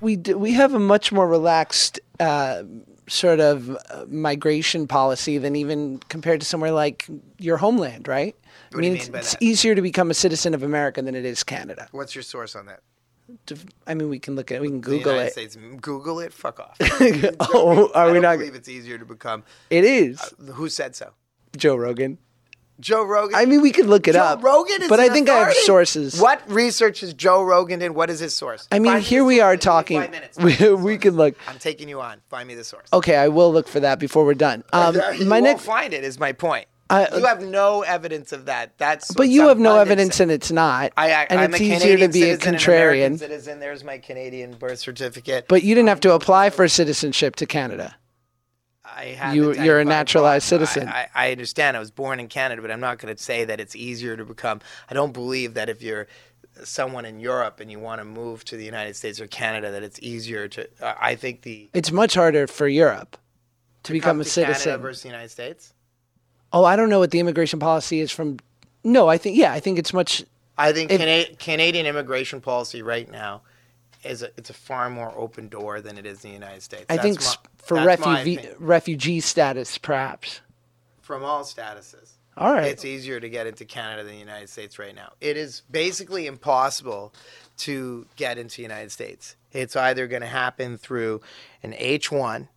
we 0.00 0.16
do, 0.16 0.38
we 0.38 0.52
have 0.52 0.74
a 0.74 0.78
much 0.78 1.10
more 1.10 1.28
relaxed 1.28 1.98
uh, 2.20 2.62
sort 3.08 3.40
of 3.40 3.70
uh, 3.70 4.04
migration 4.08 4.86
policy 4.86 5.38
than 5.38 5.56
even 5.56 5.98
compared 6.08 6.40
to 6.40 6.46
somewhere 6.46 6.72
like 6.72 7.06
your 7.38 7.56
homeland, 7.56 8.08
right? 8.08 8.36
What 8.70 8.78
I 8.78 8.80
mean, 8.80 8.92
mean 8.92 9.00
it's, 9.00 9.08
by 9.08 9.18
it's 9.18 9.36
easier 9.40 9.74
to 9.74 9.82
become 9.82 10.10
a 10.10 10.14
citizen 10.14 10.54
of 10.54 10.62
America 10.62 11.02
than 11.02 11.14
it 11.14 11.24
is 11.24 11.44
Canada. 11.44 11.88
What's 11.92 12.14
your 12.14 12.22
source 12.22 12.56
on 12.56 12.66
that? 12.66 12.80
I 13.86 13.94
mean, 13.94 14.10
we 14.10 14.18
can 14.18 14.36
look 14.36 14.52
at 14.52 14.60
we 14.60 14.68
can 14.68 14.80
Google 14.80 15.18
it. 15.18 15.32
States. 15.32 15.56
Google 15.56 16.20
it. 16.20 16.32
Fuck 16.32 16.60
off. 16.60 16.76
oh, 17.40 17.90
are 17.94 18.08
I 18.08 18.12
we 18.12 18.20
not? 18.20 18.38
believe 18.38 18.54
it's 18.54 18.68
easier 18.68 18.98
to 18.98 19.06
become. 19.06 19.44
It 19.70 19.84
is 19.84 20.20
Who 20.52 20.68
said 20.68 20.94
so? 20.94 21.12
Joe 21.56 21.76
Rogan. 21.76 22.18
Joe 22.80 23.04
Rogan. 23.04 23.34
I 23.36 23.44
mean, 23.46 23.62
we 23.62 23.70
could 23.70 23.86
look 23.86 24.08
it 24.08 24.14
Joe 24.14 24.20
up. 24.20 24.42
Rogan 24.42 24.82
is 24.82 24.88
but 24.88 25.00
I 25.00 25.08
think 25.08 25.28
I 25.28 25.34
have 25.34 25.42
authority? 25.48 25.60
sources. 25.60 26.20
What 26.20 26.42
research 26.50 27.00
has 27.00 27.14
Joe 27.14 27.42
Rogan 27.42 27.78
done? 27.80 27.94
What 27.94 28.10
is 28.10 28.18
his 28.20 28.34
source? 28.34 28.66
I 28.72 28.78
mean, 28.78 28.92
Find 28.92 29.02
me 29.04 29.08
here 29.08 29.20
the 29.20 29.26
we 29.26 29.36
source. 29.38 29.44
are 29.44 29.52
Give 29.56 29.60
me 29.60 29.64
talking. 29.64 30.00
Five 30.00 30.10
minutes. 30.10 30.38
We, 30.60 30.74
we 30.74 30.98
can 30.98 31.16
look. 31.16 31.36
I'm 31.48 31.58
taking 31.58 31.88
you 31.88 32.00
on. 32.00 32.20
Find 32.28 32.48
me 32.48 32.54
the 32.54 32.64
source. 32.64 32.88
Okay, 32.92 33.16
I 33.16 33.28
will 33.28 33.52
look 33.52 33.68
for 33.68 33.80
that 33.80 33.98
before 33.98 34.24
we're 34.24 34.34
done. 34.34 34.64
Um, 34.72 34.94
you 35.16 35.26
my 35.26 35.36
won't 35.40 35.44
next, 35.44 35.64
find 35.64 35.94
it. 35.94 36.04
Is 36.04 36.18
my 36.18 36.32
point. 36.32 36.66
I- 36.90 37.08
you 37.16 37.24
have 37.24 37.40
no 37.42 37.80
evidence 37.80 38.32
of 38.32 38.44
that. 38.46 38.76
That's 38.76 39.12
but 39.14 39.28
you 39.28 39.48
have 39.48 39.58
no 39.58 39.78
evidence, 39.78 40.20
and 40.20 40.30
it's 40.30 40.52
not. 40.52 40.92
I, 40.98 41.12
I, 41.12 41.22
and 41.30 41.40
I'm 41.40 41.50
it's 41.54 41.60
a 41.60 41.64
easier 41.64 41.78
Canadian 41.78 42.10
to 42.10 42.12
be 42.12 42.22
a 42.22 42.26
citizen, 42.34 42.54
an 42.54 42.60
American 42.60 43.12
contrarian. 43.14 43.18
citizen. 43.18 43.60
There's 43.60 43.84
my 43.84 43.98
Canadian 43.98 44.52
birth 44.52 44.80
certificate. 44.80 45.46
But 45.48 45.62
you 45.62 45.74
didn't 45.74 45.88
have 45.88 46.00
to 46.00 46.12
apply 46.12 46.50
for 46.50 46.68
citizenship 46.68 47.36
to 47.36 47.46
Canada. 47.46 47.96
I 48.96 49.04
have 49.06 49.34
you, 49.34 49.52
you're 49.54 49.80
a 49.80 49.84
naturalized 49.84 50.46
citizen. 50.46 50.88
I, 50.88 51.08
I 51.14 51.32
understand. 51.32 51.76
I 51.76 51.80
was 51.80 51.90
born 51.90 52.20
in 52.20 52.28
Canada, 52.28 52.62
but 52.62 52.70
I'm 52.70 52.80
not 52.80 52.98
going 52.98 53.14
to 53.14 53.22
say 53.22 53.44
that 53.44 53.60
it's 53.60 53.74
easier 53.74 54.16
to 54.16 54.24
become. 54.24 54.60
I 54.90 54.94
don't 54.94 55.12
believe 55.12 55.54
that 55.54 55.68
if 55.68 55.82
you're 55.82 56.06
someone 56.62 57.04
in 57.04 57.18
Europe 57.20 57.58
and 57.60 57.70
you 57.70 57.80
want 57.80 58.00
to 58.00 58.04
move 58.04 58.44
to 58.46 58.56
the 58.56 58.64
United 58.64 58.94
States 58.96 59.20
or 59.20 59.26
Canada, 59.26 59.70
that 59.72 59.82
it's 59.82 59.98
easier 60.00 60.46
to. 60.48 60.68
Uh, 60.80 60.94
I 61.00 61.14
think 61.16 61.42
the 61.42 61.68
It's 61.74 61.90
much 61.90 62.14
harder 62.14 62.46
for 62.46 62.68
Europe 62.68 63.16
to 63.82 63.92
become 63.92 64.10
come 64.16 64.20
a 64.20 64.24
to 64.24 64.30
citizen. 64.30 64.64
Canada 64.64 64.82
versus 64.82 65.02
the 65.02 65.08
United 65.08 65.30
States. 65.30 65.72
oh, 66.52 66.64
I 66.64 66.76
don't 66.76 66.88
know 66.88 67.00
what 67.00 67.10
the 67.10 67.20
immigration 67.20 67.58
policy 67.58 68.00
is 68.00 68.10
from. 68.12 68.38
No, 68.84 69.08
I 69.08 69.18
think 69.18 69.36
yeah, 69.36 69.52
I 69.52 69.60
think 69.60 69.78
it's 69.78 69.92
much. 69.92 70.24
I 70.56 70.72
think 70.72 70.90
If- 70.92 71.00
Cana- 71.00 71.36
Canadian 71.38 71.86
immigration 71.86 72.40
policy 72.40 72.82
right 72.82 73.10
now 73.10 73.42
is 74.04 74.22
a, 74.22 74.30
it's 74.36 74.50
a 74.50 74.54
far 74.54 74.90
more 74.90 75.12
open 75.16 75.48
door 75.48 75.80
than 75.80 75.98
it 75.98 76.06
is 76.06 76.24
in 76.24 76.30
the 76.30 76.34
United 76.34 76.62
States. 76.62 76.86
I 76.88 76.96
That's 76.96 77.02
think 77.02 77.20
my- 77.22 77.50
for 77.58 77.84
refugee 77.84 78.48
refugee 78.58 79.20
status, 79.20 79.78
perhaps. 79.78 80.40
from 81.00 81.24
all 81.24 81.44
statuses. 81.44 82.12
All 82.36 82.52
right. 82.52 82.64
It's 82.66 82.84
easier 82.84 83.20
to 83.20 83.28
get 83.28 83.46
into 83.46 83.64
Canada 83.64 84.02
than 84.02 84.12
the 84.12 84.18
United 84.18 84.48
States 84.48 84.78
right 84.78 84.94
now. 84.94 85.12
It 85.20 85.36
is 85.36 85.62
basically 85.70 86.26
impossible 86.26 87.14
to 87.58 88.06
get 88.16 88.38
into 88.38 88.56
the 88.56 88.62
United 88.62 88.90
States. 88.90 89.36
It's 89.52 89.76
either 89.76 90.08
going 90.08 90.22
to 90.22 90.28
happen 90.28 90.76
through 90.76 91.20
an 91.62 91.72
H1, 91.74 92.48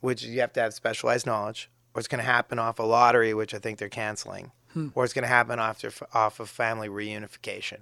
which 0.00 0.22
you 0.22 0.40
have 0.40 0.52
to 0.52 0.60
have 0.60 0.74
specialized 0.74 1.26
knowledge, 1.26 1.68
or 1.94 1.98
it's 1.98 2.08
going 2.08 2.20
to 2.22 2.30
happen 2.30 2.60
off 2.60 2.78
a 2.78 2.84
lottery, 2.84 3.34
which 3.34 3.54
I 3.54 3.58
think 3.58 3.78
they're 3.78 3.88
canceling, 3.88 4.52
hmm. 4.72 4.88
or 4.94 5.04
it's 5.04 5.14
going 5.14 5.24
to 5.24 5.28
happen 5.28 5.58
after 5.58 5.90
off 6.12 6.38
of 6.38 6.48
family 6.48 6.88
reunification. 6.88 7.78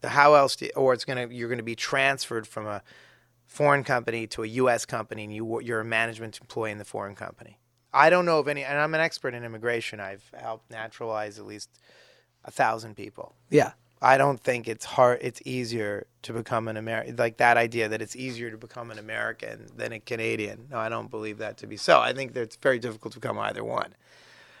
The 0.00 0.10
how 0.10 0.34
else? 0.34 0.56
Do, 0.56 0.68
or 0.76 0.92
it's 0.92 1.04
going 1.04 1.28
to 1.28 1.34
you're 1.34 1.48
going 1.48 1.58
to 1.58 1.64
be 1.64 1.76
transferred 1.76 2.46
from 2.46 2.66
a 2.66 2.82
foreign 3.46 3.84
company 3.84 4.26
to 4.28 4.44
a 4.44 4.46
U.S. 4.46 4.84
company, 4.84 5.24
and 5.24 5.34
you 5.34 5.60
you're 5.60 5.80
a 5.80 5.84
management 5.84 6.38
employee 6.40 6.70
in 6.70 6.78
the 6.78 6.84
foreign 6.84 7.14
company. 7.14 7.58
I 7.92 8.10
don't 8.10 8.26
know 8.26 8.38
of 8.38 8.48
any, 8.48 8.64
and 8.64 8.78
I'm 8.78 8.94
an 8.94 9.00
expert 9.00 9.34
in 9.34 9.44
immigration. 9.44 9.98
I've 9.98 10.30
helped 10.38 10.70
naturalize 10.70 11.38
at 11.38 11.46
least 11.46 11.70
a 12.44 12.50
thousand 12.50 12.96
people. 12.96 13.34
Yeah. 13.50 13.72
I 14.00 14.16
don't 14.16 14.38
think 14.38 14.68
it's 14.68 14.84
hard. 14.84 15.18
It's 15.22 15.42
easier 15.44 16.06
to 16.22 16.32
become 16.32 16.68
an 16.68 16.76
American. 16.76 17.16
Like 17.16 17.38
that 17.38 17.56
idea 17.56 17.88
that 17.88 18.00
it's 18.00 18.14
easier 18.14 18.50
to 18.50 18.56
become 18.56 18.90
an 18.90 18.98
American 18.98 19.66
than 19.74 19.92
a 19.92 19.98
Canadian. 19.98 20.68
No, 20.70 20.78
I 20.78 20.88
don't 20.88 21.10
believe 21.10 21.38
that 21.38 21.56
to 21.58 21.66
be 21.66 21.76
so. 21.76 21.98
I 21.98 22.12
think 22.12 22.34
that 22.34 22.42
it's 22.42 22.56
very 22.56 22.78
difficult 22.78 23.14
to 23.14 23.20
become 23.20 23.38
either 23.38 23.64
one. 23.64 23.94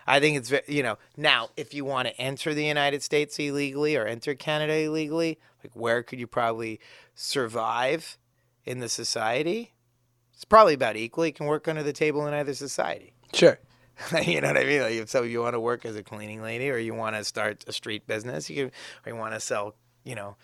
I 0.08 0.20
think 0.20 0.38
it's 0.38 0.52
you 0.68 0.82
know 0.82 0.96
now 1.16 1.50
if 1.56 1.74
you 1.74 1.84
want 1.84 2.08
to 2.08 2.20
enter 2.20 2.54
the 2.54 2.64
United 2.64 3.02
States 3.02 3.38
illegally 3.38 3.94
or 3.94 4.06
enter 4.06 4.34
Canada 4.34 4.74
illegally, 4.74 5.38
like 5.62 5.72
where 5.74 6.02
could 6.02 6.18
you 6.18 6.26
probably 6.26 6.80
survive 7.14 8.16
in 8.64 8.80
the 8.80 8.88
society? 8.88 9.74
It's 10.32 10.44
probably 10.44 10.74
about 10.74 10.96
equal. 10.96 11.26
You 11.26 11.32
can 11.32 11.46
work 11.46 11.68
under 11.68 11.82
the 11.82 11.92
table 11.92 12.26
in 12.26 12.34
either 12.34 12.54
society. 12.54 13.14
Sure. 13.34 13.58
you 14.22 14.40
know 14.40 14.48
what 14.48 14.56
I 14.56 14.64
mean? 14.64 14.80
Like 14.80 14.94
if 14.94 15.10
so 15.10 15.22
you 15.22 15.40
want 15.40 15.52
to 15.52 15.60
work 15.60 15.84
as 15.84 15.94
a 15.96 16.02
cleaning 16.02 16.40
lady 16.40 16.70
or 16.70 16.78
you 16.78 16.94
want 16.94 17.14
to 17.16 17.24
start 17.24 17.64
a 17.66 17.72
street 17.72 18.06
business, 18.06 18.48
you 18.48 18.56
can 18.56 18.66
or 19.04 19.12
you 19.12 19.18
want 19.18 19.34
to 19.34 19.40
sell, 19.40 19.74
you 20.04 20.14
know, 20.14 20.36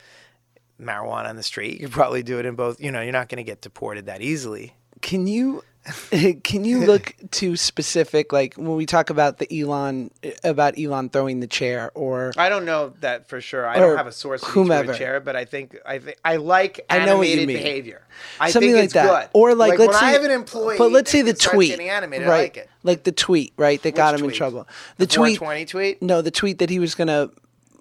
marijuana 0.79 1.31
on 1.31 1.37
the 1.37 1.43
street, 1.43 1.81
you 1.81 1.87
could 1.87 1.93
probably 1.93 2.23
do 2.23 2.39
it 2.39 2.45
in 2.45 2.57
both. 2.57 2.79
You 2.81 2.91
know, 2.93 3.01
you're 3.01 3.12
not 3.12 3.31
going 3.31 3.39
to 3.39 3.45
get 3.45 3.62
deported 3.62 4.07
that 4.07 4.21
easily. 4.21 4.75
Can 5.01 5.27
you 5.27 5.62
can 6.45 6.64
you 6.64 6.87
look 6.87 7.14
to 7.30 7.57
specific 7.57 8.32
like 8.32 8.55
when 8.55 8.74
we 8.74 8.87
talk 8.87 9.11
about 9.11 9.37
the 9.39 9.61
Elon 9.61 10.11
about 10.43 10.78
Elon 10.78 11.11
throwing 11.11 11.41
the 11.41 11.47
chair 11.47 11.91
or 11.95 12.32
I 12.39 12.49
don't 12.49 12.64
know 12.64 12.95
that 13.01 13.28
for 13.28 13.41
sure. 13.41 13.66
I 13.66 13.78
don't 13.78 13.97
have 13.97 14.07
a 14.07 14.12
source 14.12 14.43
for 14.43 14.51
whomever. 14.51 14.93
each 14.93 14.99
chair, 14.99 15.20
but 15.20 15.37
I 15.37 15.45
think 15.45 15.76
I 15.85 15.99
think 15.99 16.16
I 16.24 16.37
like 16.37 16.80
I 16.89 17.05
know 17.05 17.22
animated 17.22 17.49
behavior. 17.49 18.07
I 18.41 18.51
something 18.51 18.68
think 18.70 18.76
like 18.76 18.85
it's 18.85 18.95
that, 18.95 19.32
good. 19.32 19.39
or 19.39 19.55
like, 19.55 19.78
let's 19.78 19.91
when 19.93 19.99
say 19.99 20.07
I 20.07 20.11
have 20.12 20.24
an 20.24 20.30
employee, 20.30 20.78
but 20.78 20.91
let's 20.91 21.11
say 21.11 21.20
the 21.20 21.35
tweet, 21.35 21.78
animated, 21.78 22.26
right? 22.28 22.35
I 22.35 22.41
like 22.43 22.57
it. 22.57 22.70
Like 22.82 23.05
the 23.05 23.12
tweet, 23.12 23.53
right? 23.59 23.82
That 23.82 23.95
got 23.95 24.14
Which 24.14 24.22
him 24.22 24.30
in 24.30 24.35
trouble. 24.37 24.68
The, 24.97 25.07
The 25.07 25.12
tweet, 25.12 25.39
420 25.39 25.66
tweet. 25.66 26.03
no, 26.03 26.22
the 26.22 26.30
tweet 26.30 26.59
that 26.61 26.70
he 26.70 26.78
was 26.78 26.95
gonna 26.95 27.30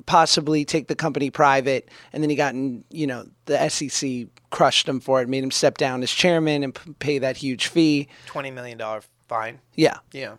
possibly 0.06 0.66
take 0.66 0.88
the 0.88 0.96
company 0.96 1.30
private, 1.30 1.88
and 2.12 2.22
then 2.22 2.30
he 2.30 2.36
got 2.36 2.54
in. 2.54 2.84
You 2.90 3.08
know, 3.08 3.26
the 3.46 3.70
SEC 3.70 4.28
crushed 4.54 4.88
him 4.88 5.00
for 5.00 5.22
it, 5.22 5.28
made 5.28 5.44
him 5.44 5.52
step 5.52 5.78
down 5.78 6.04
as 6.04 6.12
chairman 6.12 6.64
and 6.64 6.76
p- 6.76 6.94
pay 7.00 7.18
that 7.20 7.36
huge 7.38 7.68
fee. 7.68 8.08
Twenty 8.28 8.52
million 8.52 8.78
dollar 8.78 9.02
fine. 9.28 9.60
Yeah, 9.76 9.98
Yeah. 10.14 10.36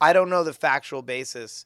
I 0.00 0.12
don't 0.12 0.30
know 0.30 0.44
the 0.44 0.52
factual 0.52 1.02
basis. 1.02 1.64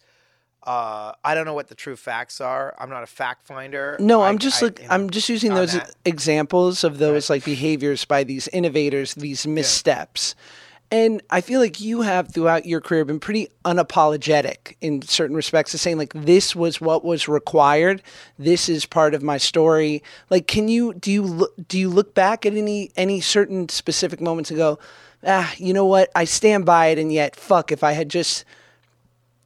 Uh, 0.62 1.12
I 1.22 1.34
don't 1.34 1.44
know 1.44 1.52
what 1.54 1.68
the 1.68 1.74
true 1.74 1.96
facts 1.96 2.40
are. 2.40 2.74
I'm 2.78 2.88
not 2.88 3.02
a 3.02 3.06
fact 3.06 3.46
finder. 3.46 3.96
No, 4.00 4.22
I- 4.22 4.28
I'm 4.28 4.38
just 4.38 4.62
I- 4.62 4.66
like 4.66 4.80
I'm 4.88 5.10
just 5.10 5.28
using 5.28 5.54
those 5.54 5.72
that. 5.74 5.94
examples 6.06 6.84
of 6.84 6.98
those 6.98 7.28
like 7.28 7.44
behaviors 7.44 8.04
by 8.06 8.24
these 8.24 8.48
innovators, 8.48 9.14
these 9.14 9.46
missteps. 9.46 10.34
And 10.92 11.22
I 11.30 11.40
feel 11.40 11.58
like 11.58 11.80
you 11.80 12.02
have 12.02 12.34
throughout 12.34 12.66
your 12.66 12.82
career 12.82 13.06
been 13.06 13.18
pretty 13.18 13.48
unapologetic 13.64 14.76
in 14.82 15.00
certain 15.00 15.34
respects 15.34 15.72
of 15.72 15.80
saying 15.80 15.96
like 15.96 16.12
this 16.12 16.54
was 16.54 16.82
what 16.82 17.02
was 17.02 17.26
required. 17.26 18.02
This 18.38 18.68
is 18.68 18.84
part 18.84 19.14
of 19.14 19.22
my 19.22 19.38
story. 19.38 20.02
Like 20.28 20.46
can 20.46 20.68
you 20.68 20.92
do 20.92 21.10
you 21.10 21.22
look 21.22 21.54
do 21.66 21.78
you 21.78 21.88
look 21.88 22.14
back 22.14 22.44
at 22.44 22.52
any 22.52 22.92
any 22.94 23.22
certain 23.22 23.70
specific 23.70 24.20
moments 24.20 24.50
and 24.50 24.58
go, 24.58 24.78
"Ah, 25.26 25.50
you 25.56 25.72
know 25.72 25.86
what? 25.86 26.10
I 26.14 26.26
stand 26.26 26.66
by 26.66 26.88
it 26.88 26.98
and 26.98 27.10
yet 27.10 27.36
fuck 27.36 27.72
if 27.72 27.82
I 27.82 27.92
had 27.92 28.10
just 28.10 28.44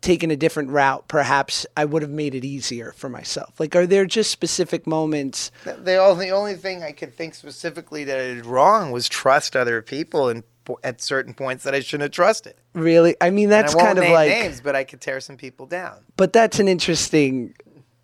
taken 0.01 0.33
a 0.33 0.37
different 0.37 0.71
route, 0.71 1.07
perhaps 1.07 1.65
I 1.77 1.85
would 1.85 2.03
have 2.03 2.11
made 2.11 2.35
it 2.35 2.45
easier 2.45 2.93
for 2.97 3.09
myself. 3.09 3.59
Like, 3.59 3.75
are 3.75 3.87
there 3.87 4.05
just 4.05 4.31
specific 4.31 4.87
moments? 4.87 5.51
The 5.65 5.97
only, 5.97 6.27
the 6.27 6.33
only 6.33 6.55
thing 6.55 6.85
I 6.85 6.93
could 6.93 7.15
think 7.15 7.35
specifically 7.35 8.05
that 8.05 8.17
I 8.17 8.35
did 8.35 8.47
wrong 8.47 8.93
was 8.93 9.09
trust 9.09 9.57
other 9.57 9.83
people 9.83 10.29
and 10.29 10.45
at 10.83 11.01
certain 11.01 11.35
points 11.35 11.65
that 11.65 11.75
I 11.75 11.81
shouldn't 11.81 12.03
have 12.03 12.11
trusted. 12.13 12.55
Really, 12.75 13.17
I 13.21 13.31
mean, 13.31 13.49
that's 13.49 13.75
I 13.75 13.81
kind 13.81 13.99
of 13.99 14.05
name 14.05 14.13
like, 14.13 14.29
names, 14.31 14.61
but 14.61 14.75
I 14.77 14.85
could 14.85 15.01
tear 15.01 15.21
some 15.21 15.37
people 15.37 15.67
down. 15.67 16.05
but 16.17 16.33
that's 16.33 16.59
an 16.59 16.69
interesting, 16.69 17.55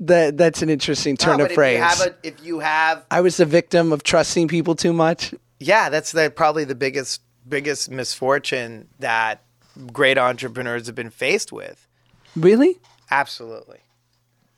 that 0.01 0.37
that's 0.37 0.63
an 0.63 0.69
interesting 0.71 1.17
turn 1.17 1.39
No, 1.39 1.45
of 1.45 1.51
but 1.51 1.55
phrase. 1.55 1.77
If 1.77 1.81
you, 1.81 1.85
have 1.85 2.01
a, 2.01 2.27
if 2.27 2.45
you 2.45 2.59
have, 2.61 3.07
I 3.11 3.21
was 3.21 3.37
the 3.37 3.45
victim 3.47 3.93
of 3.93 4.03
trusting 4.03 4.49
people 4.49 4.75
too 4.75 4.93
much. 4.93 5.35
yeah, 5.61 5.89
that's 5.89 6.13
the, 6.13 6.31
probably 6.35 6.65
the 6.65 6.75
biggest 6.75 7.23
biggest 7.49 7.91
misfortune 7.91 8.89
that 9.01 9.43
great 9.93 10.17
entrepreneurs 10.19 10.87
have 10.87 10.95
been 10.95 11.11
faced 11.11 11.51
with. 11.53 11.89
Really? 12.37 12.79
Absolutely. 13.11 13.79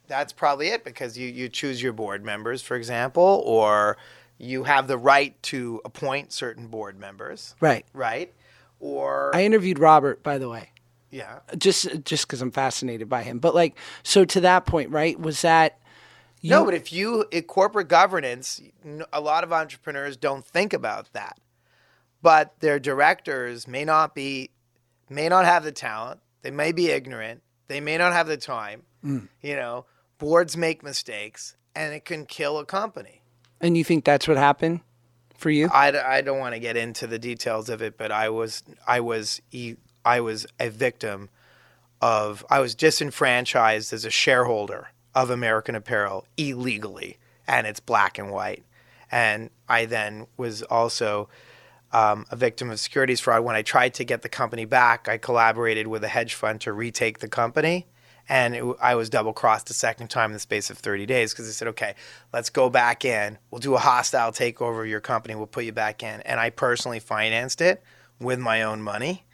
That's 0.06 0.32
probably 0.34 0.68
it 0.68 0.84
because 0.84 1.16
you, 1.16 1.28
you 1.28 1.48
choose 1.48 1.82
your 1.82 1.94
board 1.94 2.22
members, 2.24 2.60
for 2.60 2.76
example, 2.76 3.42
or 3.46 3.96
you 4.44 4.64
have 4.64 4.86
the 4.88 4.98
right 4.98 5.40
to 5.44 5.80
appoint 5.84 6.32
certain 6.32 6.68
board 6.68 6.98
members, 6.98 7.54
Right. 7.60 7.84
right? 7.92 8.32
Or, 8.80 9.34
I 9.34 9.44
interviewed 9.44 9.78
Robert, 9.78 10.22
by 10.22 10.38
the 10.38 10.48
way, 10.48 10.70
yeah. 11.10 11.38
just 11.56 11.88
just 12.04 12.26
because 12.26 12.42
I'm 12.42 12.50
fascinated 12.50 13.08
by 13.08 13.22
him. 13.22 13.38
But 13.38 13.54
like, 13.54 13.76
so 14.02 14.24
to 14.26 14.40
that 14.42 14.66
point, 14.66 14.90
right? 14.90 15.18
Was 15.18 15.40
that 15.42 15.78
no, 16.42 16.64
but 16.64 16.74
if 16.74 16.92
you 16.92 17.24
in 17.30 17.44
corporate 17.44 17.88
governance, 17.88 18.60
a 19.12 19.20
lot 19.20 19.44
of 19.44 19.52
entrepreneurs 19.52 20.16
don't 20.18 20.44
think 20.44 20.74
about 20.74 21.10
that. 21.14 21.38
But 22.20 22.60
their 22.60 22.78
directors 22.78 23.66
may 23.66 23.84
not 23.84 24.14
be, 24.14 24.50
may 25.08 25.28
not 25.28 25.46
have 25.46 25.64
the 25.64 25.72
talent. 25.72 26.20
They 26.42 26.50
may 26.50 26.72
be 26.72 26.90
ignorant. 26.90 27.42
They 27.68 27.80
may 27.80 27.96
not 27.96 28.12
have 28.12 28.26
the 28.26 28.36
time. 28.36 28.82
Mm. 29.02 29.28
You 29.40 29.56
know, 29.56 29.86
boards 30.18 30.56
make 30.56 30.82
mistakes, 30.82 31.56
and 31.74 31.94
it 31.94 32.04
can 32.04 32.26
kill 32.26 32.58
a 32.58 32.66
company. 32.66 33.22
And 33.60 33.76
you 33.76 33.84
think 33.84 34.04
that's 34.04 34.28
what 34.28 34.36
happened 34.36 34.80
for 35.36 35.50
you? 35.50 35.68
I, 35.72 36.18
I 36.18 36.20
don't 36.20 36.38
want 36.38 36.54
to 36.54 36.60
get 36.60 36.76
into 36.76 37.06
the 37.06 37.18
details 37.18 37.68
of 37.68 37.82
it, 37.82 37.96
but 37.96 38.12
I 38.12 38.28
was 38.28 38.62
I 38.86 39.00
was 39.00 39.40
I 40.04 40.20
was 40.20 40.46
a 40.60 40.68
victim 40.68 41.30
of 42.00 42.44
I 42.50 42.60
was 42.60 42.74
disenfranchised 42.74 43.92
as 43.92 44.04
a 44.04 44.10
shareholder 44.10 44.88
of 45.14 45.30
American 45.30 45.74
Apparel 45.74 46.26
illegally, 46.36 47.18
and 47.46 47.66
it's 47.66 47.80
black 47.80 48.18
and 48.18 48.30
white. 48.30 48.64
And 49.10 49.50
I 49.68 49.84
then 49.84 50.26
was 50.36 50.62
also 50.62 51.28
um, 51.92 52.26
a 52.30 52.36
victim 52.36 52.70
of 52.70 52.80
securities 52.80 53.20
fraud. 53.20 53.44
When 53.44 53.54
I 53.54 53.62
tried 53.62 53.94
to 53.94 54.04
get 54.04 54.22
the 54.22 54.28
company 54.28 54.64
back, 54.64 55.08
I 55.08 55.16
collaborated 55.16 55.86
with 55.86 56.02
a 56.02 56.08
hedge 56.08 56.34
fund 56.34 56.60
to 56.62 56.72
retake 56.72 57.20
the 57.20 57.28
company. 57.28 57.86
And 58.28 58.54
it, 58.54 58.64
I 58.80 58.94
was 58.94 59.10
double 59.10 59.32
crossed 59.32 59.70
a 59.70 59.74
second 59.74 60.08
time 60.08 60.30
in 60.30 60.34
the 60.34 60.40
space 60.40 60.70
of 60.70 60.78
30 60.78 61.06
days 61.06 61.32
because 61.32 61.46
they 61.46 61.52
said, 61.52 61.68
okay, 61.68 61.94
let's 62.32 62.50
go 62.50 62.70
back 62.70 63.04
in. 63.04 63.38
We'll 63.50 63.60
do 63.60 63.74
a 63.74 63.78
hostile 63.78 64.32
takeover 64.32 64.82
of 64.82 64.88
your 64.88 65.00
company. 65.00 65.34
We'll 65.34 65.46
put 65.46 65.64
you 65.64 65.72
back 65.72 66.02
in. 66.02 66.20
And 66.22 66.40
I 66.40 66.50
personally 66.50 67.00
financed 67.00 67.60
it 67.60 67.82
with 68.18 68.38
my 68.38 68.62
own 68.62 68.82
money. 68.82 69.24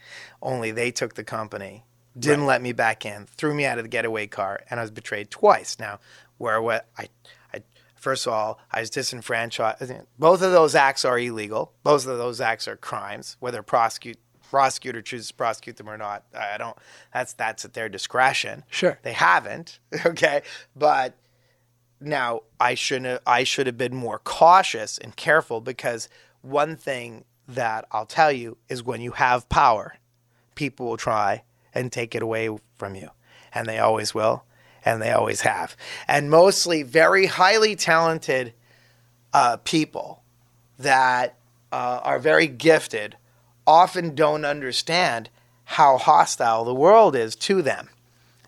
Only 0.42 0.70
they 0.70 0.90
took 0.90 1.14
the 1.14 1.24
company, 1.24 1.84
didn't 2.18 2.46
let 2.46 2.62
me 2.62 2.72
back 2.72 3.04
in, 3.04 3.26
threw 3.26 3.54
me 3.54 3.64
out 3.64 3.78
of 3.78 3.84
the 3.84 3.88
getaway 3.88 4.26
car, 4.26 4.60
and 4.70 4.80
I 4.80 4.82
was 4.82 4.90
betrayed 4.90 5.30
twice. 5.30 5.78
Now, 5.78 6.00
where 6.38 6.60
what 6.60 6.86
I, 6.98 7.08
I 7.52 7.62
first 7.94 8.26
of 8.26 8.32
all, 8.32 8.58
I 8.70 8.80
was 8.80 8.90
disenfranchised. 8.90 9.92
Both 10.18 10.42
of 10.42 10.52
those 10.52 10.74
acts 10.74 11.04
are 11.04 11.18
illegal. 11.18 11.72
Both 11.82 12.06
of 12.06 12.18
those 12.18 12.40
acts 12.40 12.66
are 12.66 12.76
crimes. 12.76 13.36
Whether 13.40 13.62
prosecute 13.62 14.18
prosecutor 14.50 15.00
chooses 15.00 15.28
to 15.28 15.34
prosecute 15.34 15.76
them 15.76 15.88
or 15.88 15.96
not, 15.96 16.24
I 16.34 16.58
don't. 16.58 16.76
That's 17.14 17.32
that's 17.32 17.64
at 17.64 17.72
their 17.72 17.88
discretion. 17.88 18.64
Sure. 18.68 18.98
They 19.02 19.12
haven't. 19.12 19.78
Okay, 20.06 20.42
but 20.74 21.14
now 22.00 22.40
I 22.58 22.74
shouldn't. 22.74 23.22
I 23.26 23.44
should 23.44 23.66
have 23.66 23.78
been 23.78 23.94
more 23.94 24.18
cautious 24.18 24.98
and 24.98 25.14
careful 25.14 25.60
because 25.60 26.08
one 26.42 26.74
thing 26.74 27.24
that 27.46 27.84
I'll 27.92 28.06
tell 28.06 28.32
you 28.32 28.56
is 28.68 28.82
when 28.82 29.00
you 29.00 29.12
have 29.12 29.48
power, 29.48 29.96
people 30.54 30.86
will 30.86 30.96
try 30.96 31.44
and 31.74 31.92
take 31.92 32.14
it 32.14 32.22
away 32.22 32.48
from 32.76 32.94
you, 32.94 33.10
and 33.54 33.68
they 33.68 33.78
always 33.78 34.14
will, 34.14 34.44
and 34.84 35.00
they 35.02 35.12
always 35.12 35.42
have, 35.42 35.76
and 36.08 36.30
mostly 36.30 36.82
very 36.82 37.26
highly 37.26 37.76
talented 37.76 38.54
uh, 39.32 39.58
people 39.58 40.22
that 40.78 41.36
uh, 41.70 42.00
are 42.02 42.18
very 42.18 42.46
gifted 42.46 43.16
often 43.70 44.16
don't 44.16 44.44
understand 44.44 45.30
how 45.64 45.96
hostile 45.96 46.64
the 46.64 46.74
world 46.74 47.14
is 47.14 47.36
to 47.36 47.62
them. 47.62 47.88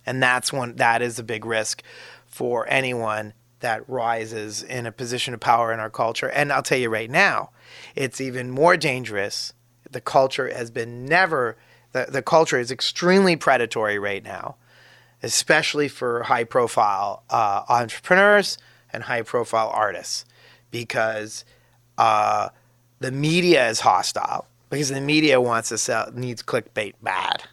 And 0.05 0.20
that's 0.20 0.53
one 0.53 0.75
that 0.77 1.01
is 1.01 1.18
a 1.18 1.23
big 1.23 1.45
risk 1.45 1.83
for 2.27 2.66
anyone 2.68 3.33
that 3.61 3.89
rises 3.89 4.64
in 4.64 4.85
a 4.85 4.91
position 4.91 5.33
of 5.33 5.39
power 5.39 5.73
in 5.73 5.79
our 5.79 5.91
culture. 5.91 6.29
And 6.29 6.53
i'll 6.53 6.64
tell 6.64 6.79
you 6.79 6.91
right 6.91 7.11
now 7.11 7.51
it's 7.95 8.20
even 8.20 8.51
more 8.51 8.77
dangerous. 8.77 9.53
The 9.89 10.01
culture 10.01 10.53
has 10.53 10.70
been 10.70 11.07
never 11.07 11.57
the, 11.93 12.07
the 12.09 12.23
culture 12.23 12.59
is 12.59 12.70
extremely 12.70 13.37
predatory 13.37 13.99
right 13.99 14.25
now 14.25 14.57
especially 15.23 15.87
for 15.87 16.25
high 16.25 16.43
profile 16.43 17.23
uh, 17.31 17.62
entrepreneurs 17.68 18.59
and 18.93 19.05
high 19.05 19.23
profile 19.23 19.70
artists 19.73 20.25
because 20.73 21.45
uh, 21.97 22.49
the 22.99 23.12
media 23.12 23.68
is 23.68 23.81
hostile 23.81 24.49
because 24.73 24.89
the 24.89 25.01
media 25.03 25.39
wants 25.39 25.68
to 25.68 25.77
sell 25.77 26.11
needs 26.14 26.43
clickbait 26.43 26.95
bad. 27.03 27.45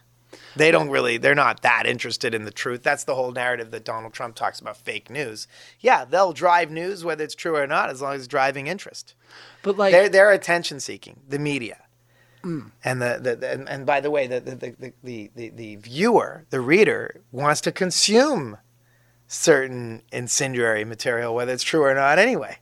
They 0.56 0.70
don't 0.70 0.88
really 0.88 1.18
they're 1.18 1.34
not 1.34 1.60
that 1.62 1.84
interested 1.86 2.34
in 2.34 2.44
the 2.46 2.50
truth. 2.50 2.82
That's 2.82 3.04
the 3.04 3.14
whole 3.14 3.30
narrative 3.30 3.70
that 3.70 3.84
donald 3.84 4.14
trump 4.14 4.34
talks 4.34 4.58
about 4.58 4.78
fake 4.78 5.10
news. 5.10 5.46
Yeah 5.80 6.04
they'll 6.06 6.32
drive 6.32 6.70
news 6.70 7.04
whether 7.04 7.22
it's 7.22 7.34
true 7.34 7.56
or 7.56 7.66
not 7.66 7.90
as 7.90 8.00
long 8.00 8.14
as 8.14 8.22
it's 8.22 8.28
driving 8.28 8.66
interest. 8.66 9.14
But 9.62 9.76
like, 9.76 9.92
they're, 9.92 10.08
they're 10.08 10.32
attention 10.32 10.80
seeking 10.80 11.20
the 11.28 11.38
media. 11.38 11.82
Mm. 12.42 12.70
And 12.82 13.02
the, 13.02 13.20
the, 13.22 13.36
the 13.36 13.50
and, 13.50 13.68
and 13.68 13.86
by 13.86 14.00
the 14.00 14.10
way 14.10 14.26
the 14.26 14.40
the, 14.40 14.56
the, 14.56 14.92
the 15.04 15.30
the 15.36 15.50
the 15.50 15.76
viewer 15.76 16.46
the 16.48 16.60
reader 16.60 17.20
wants 17.32 17.60
to 17.62 17.72
consume 17.72 18.56
certain 19.28 20.02
incendiary 20.10 20.84
material 20.84 21.34
whether 21.34 21.52
it's 21.52 21.62
true 21.62 21.82
or 21.82 21.94
not 21.94 22.18
anyway 22.18 22.56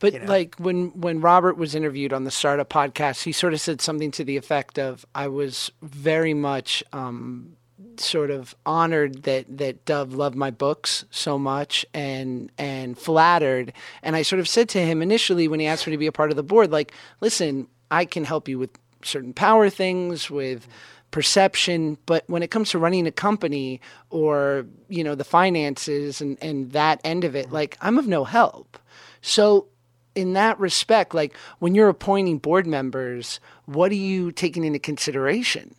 But 0.00 0.14
you 0.14 0.18
know? 0.20 0.26
like 0.26 0.56
when 0.56 0.88
when 0.98 1.20
Robert 1.20 1.56
was 1.56 1.74
interviewed 1.74 2.12
on 2.12 2.24
the 2.24 2.30
Startup 2.30 2.68
podcast, 2.68 3.22
he 3.22 3.32
sort 3.32 3.52
of 3.52 3.60
said 3.60 3.80
something 3.80 4.10
to 4.12 4.24
the 4.24 4.36
effect 4.36 4.78
of, 4.78 5.06
"I 5.14 5.28
was 5.28 5.70
very 5.82 6.34
much 6.34 6.82
um, 6.92 7.56
sort 7.98 8.30
of 8.30 8.54
honored 8.64 9.24
that 9.24 9.58
that 9.58 9.84
Dov 9.84 10.14
loved 10.14 10.36
my 10.36 10.50
books 10.50 11.04
so 11.10 11.38
much 11.38 11.84
and 11.92 12.50
and 12.56 12.98
flattered." 12.98 13.74
And 14.02 14.16
I 14.16 14.22
sort 14.22 14.40
of 14.40 14.48
said 14.48 14.70
to 14.70 14.80
him 14.80 15.02
initially 15.02 15.48
when 15.48 15.60
he 15.60 15.66
asked 15.66 15.86
me 15.86 15.92
to 15.92 15.98
be 15.98 16.06
a 16.06 16.12
part 16.12 16.30
of 16.30 16.36
the 16.36 16.42
board, 16.42 16.72
like, 16.72 16.92
"Listen, 17.20 17.68
I 17.90 18.06
can 18.06 18.24
help 18.24 18.48
you 18.48 18.58
with 18.58 18.70
certain 19.04 19.32
power 19.32 19.70
things 19.70 20.30
with." 20.30 20.66
perception 21.10 21.98
but 22.06 22.22
when 22.28 22.40
it 22.40 22.52
comes 22.52 22.70
to 22.70 22.78
running 22.78 23.04
a 23.04 23.10
company 23.10 23.80
or 24.10 24.64
you 24.88 25.02
know 25.02 25.16
the 25.16 25.24
finances 25.24 26.20
and 26.20 26.38
and 26.40 26.70
that 26.70 27.00
end 27.02 27.24
of 27.24 27.34
it 27.34 27.50
like 27.50 27.76
i'm 27.80 27.98
of 27.98 28.06
no 28.06 28.22
help 28.22 28.78
so 29.20 29.66
in 30.14 30.32
that 30.34 30.58
respect, 30.58 31.14
like 31.14 31.36
when 31.58 31.74
you're 31.74 31.88
appointing 31.88 32.38
board 32.38 32.66
members, 32.66 33.40
what 33.66 33.90
are 33.92 33.96
you 33.96 34.32
taking 34.32 34.64
into 34.64 34.78
consideration? 34.78 35.74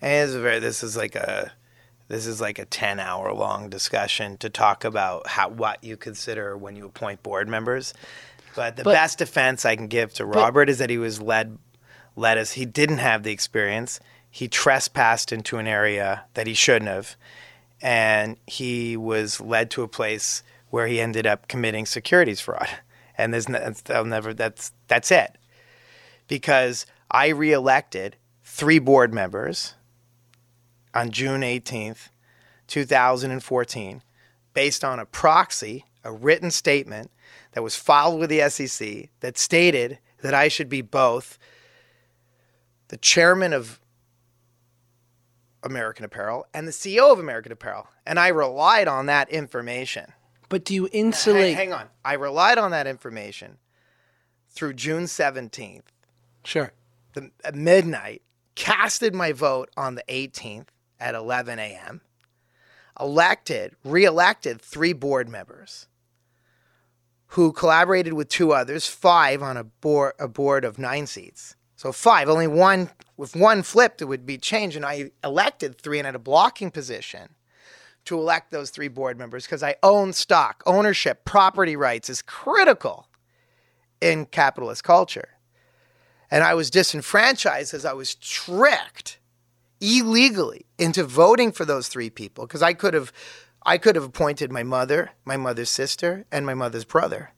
And 0.00 0.28
it's 0.28 0.34
a 0.34 0.40
very 0.40 0.58
this 0.58 0.82
is 0.82 0.96
like 0.96 1.14
a 1.14 1.52
this 2.08 2.26
is 2.26 2.40
like 2.40 2.58
a 2.58 2.64
10 2.64 2.98
hour 2.98 3.32
long 3.32 3.70
discussion 3.70 4.36
to 4.38 4.50
talk 4.50 4.84
about 4.84 5.26
how 5.28 5.48
what 5.48 5.82
you 5.84 5.96
consider 5.96 6.56
when 6.56 6.76
you 6.76 6.86
appoint 6.86 7.22
board 7.22 7.48
members. 7.48 7.94
But 8.54 8.76
the 8.76 8.84
But- 8.84 8.92
best 8.92 9.18
defense 9.18 9.64
i 9.64 9.76
can 9.76 9.86
give 9.86 10.12
to 10.14 10.26
robert 10.26 10.68
is 10.68 10.78
that 10.78 10.90
he 10.90 10.98
was 10.98 11.22
led 11.22 11.56
led 12.16 12.36
us 12.36 12.52
he 12.52 12.66
didn't 12.66 12.98
have 12.98 13.22
the 13.22 13.32
experience. 13.32 14.00
He 14.30 14.48
trespassed 14.48 15.30
into 15.30 15.58
an 15.58 15.66
area 15.66 16.24
that 16.34 16.46
he 16.46 16.54
shouldn't 16.54 16.90
have. 16.90 17.16
And 17.80 18.36
he 18.46 18.96
was 18.96 19.40
led 19.40 19.70
to 19.72 19.82
a 19.82 19.88
place 19.88 20.42
where 20.70 20.86
he 20.86 21.00
ended 21.00 21.26
up 21.26 21.48
committing 21.48 21.84
securities 21.84 22.40
fraud 22.40 22.68
and 23.22 23.32
there's 23.32 23.48
no, 23.48 23.58
they'll 23.84 24.04
never 24.04 24.34
that's 24.34 24.72
that's 24.88 25.10
it 25.10 25.38
because 26.28 26.86
i 27.10 27.28
reelected 27.28 28.16
three 28.42 28.78
board 28.78 29.14
members 29.14 29.74
on 30.94 31.10
June 31.10 31.40
18th, 31.40 32.08
2014, 32.66 34.02
based 34.54 34.84
on 34.84 34.98
a 34.98 35.06
proxy, 35.06 35.86
a 36.04 36.12
written 36.12 36.50
statement 36.50 37.10
that 37.52 37.62
was 37.62 37.76
filed 37.76 38.18
with 38.18 38.30
the 38.30 38.48
SEC 38.48 39.08
that 39.20 39.38
stated 39.38 39.98
that 40.22 40.34
I 40.34 40.48
should 40.48 40.68
be 40.68 40.82
both 40.82 41.38
the 42.88 42.96
chairman 42.96 43.52
of 43.52 43.80
American 45.62 46.04
Apparel 46.04 46.46
and 46.52 46.66
the 46.66 46.72
CEO 46.72 47.12
of 47.12 47.18
American 47.18 47.52
Apparel. 47.52 47.88
And 48.04 48.18
I 48.18 48.28
relied 48.28 48.88
on 48.88 49.06
that 49.06 49.30
information. 49.30 50.12
But 50.52 50.66
do 50.66 50.74
you 50.74 50.86
insulate? 50.92 51.56
hang 51.56 51.72
on. 51.72 51.86
I 52.04 52.12
relied 52.12 52.58
on 52.58 52.72
that 52.72 52.86
information 52.86 53.56
through 54.50 54.74
June 54.74 55.04
17th 55.04 55.84
Sure. 56.44 56.74
the, 57.14 57.30
at 57.42 57.54
midnight, 57.54 58.20
casted 58.54 59.14
my 59.14 59.32
vote 59.32 59.70
on 59.78 59.94
the 59.94 60.04
18th 60.10 60.66
at 61.00 61.14
11 61.14 61.58
a.m., 61.58 62.02
elected, 63.00 63.76
re-elected 63.82 64.60
three 64.60 64.92
board 64.92 65.26
members 65.26 65.88
who 67.28 67.50
collaborated 67.50 68.12
with 68.12 68.28
two 68.28 68.52
others, 68.52 68.86
five 68.86 69.42
on 69.42 69.56
a 69.56 69.64
board, 69.64 70.12
a 70.18 70.28
board 70.28 70.66
of 70.66 70.78
nine 70.78 71.06
seats. 71.06 71.56
So 71.76 71.92
five, 71.92 72.28
only 72.28 72.46
one, 72.46 72.90
if 73.18 73.34
one 73.34 73.62
flipped, 73.62 74.02
it 74.02 74.04
would 74.04 74.26
be 74.26 74.36
changed. 74.36 74.76
And 74.76 74.84
I 74.84 75.12
elected 75.24 75.80
three 75.80 75.98
and 75.98 76.04
had 76.04 76.14
a 76.14 76.18
blocking 76.18 76.70
position 76.70 77.30
to 78.04 78.18
elect 78.18 78.50
those 78.50 78.70
three 78.70 78.88
board 78.88 79.18
members 79.18 79.44
because 79.44 79.62
I 79.62 79.76
own 79.82 80.12
stock. 80.12 80.62
Ownership, 80.66 81.24
property 81.24 81.76
rights 81.76 82.10
is 82.10 82.22
critical 82.22 83.08
in 84.00 84.26
capitalist 84.26 84.82
culture 84.84 85.28
and 86.32 86.42
I 86.42 86.54
was 86.54 86.70
disenfranchised 86.70 87.74
as 87.74 87.84
I 87.84 87.92
was 87.92 88.14
tricked 88.14 89.18
illegally 89.82 90.64
into 90.78 91.04
voting 91.04 91.52
for 91.52 91.66
those 91.66 91.88
three 91.88 92.08
people 92.08 92.46
because 92.46 92.62
I 92.62 92.72
could 92.72 92.94
have 92.94 93.12
I 93.64 93.78
could 93.78 93.94
have 93.94 94.04
appointed 94.04 94.50
my 94.50 94.64
mother, 94.64 95.10
my 95.24 95.36
mother's 95.36 95.70
sister, 95.70 96.24
and 96.32 96.44
my 96.44 96.54
mother's 96.54 96.86
brother 96.86 97.32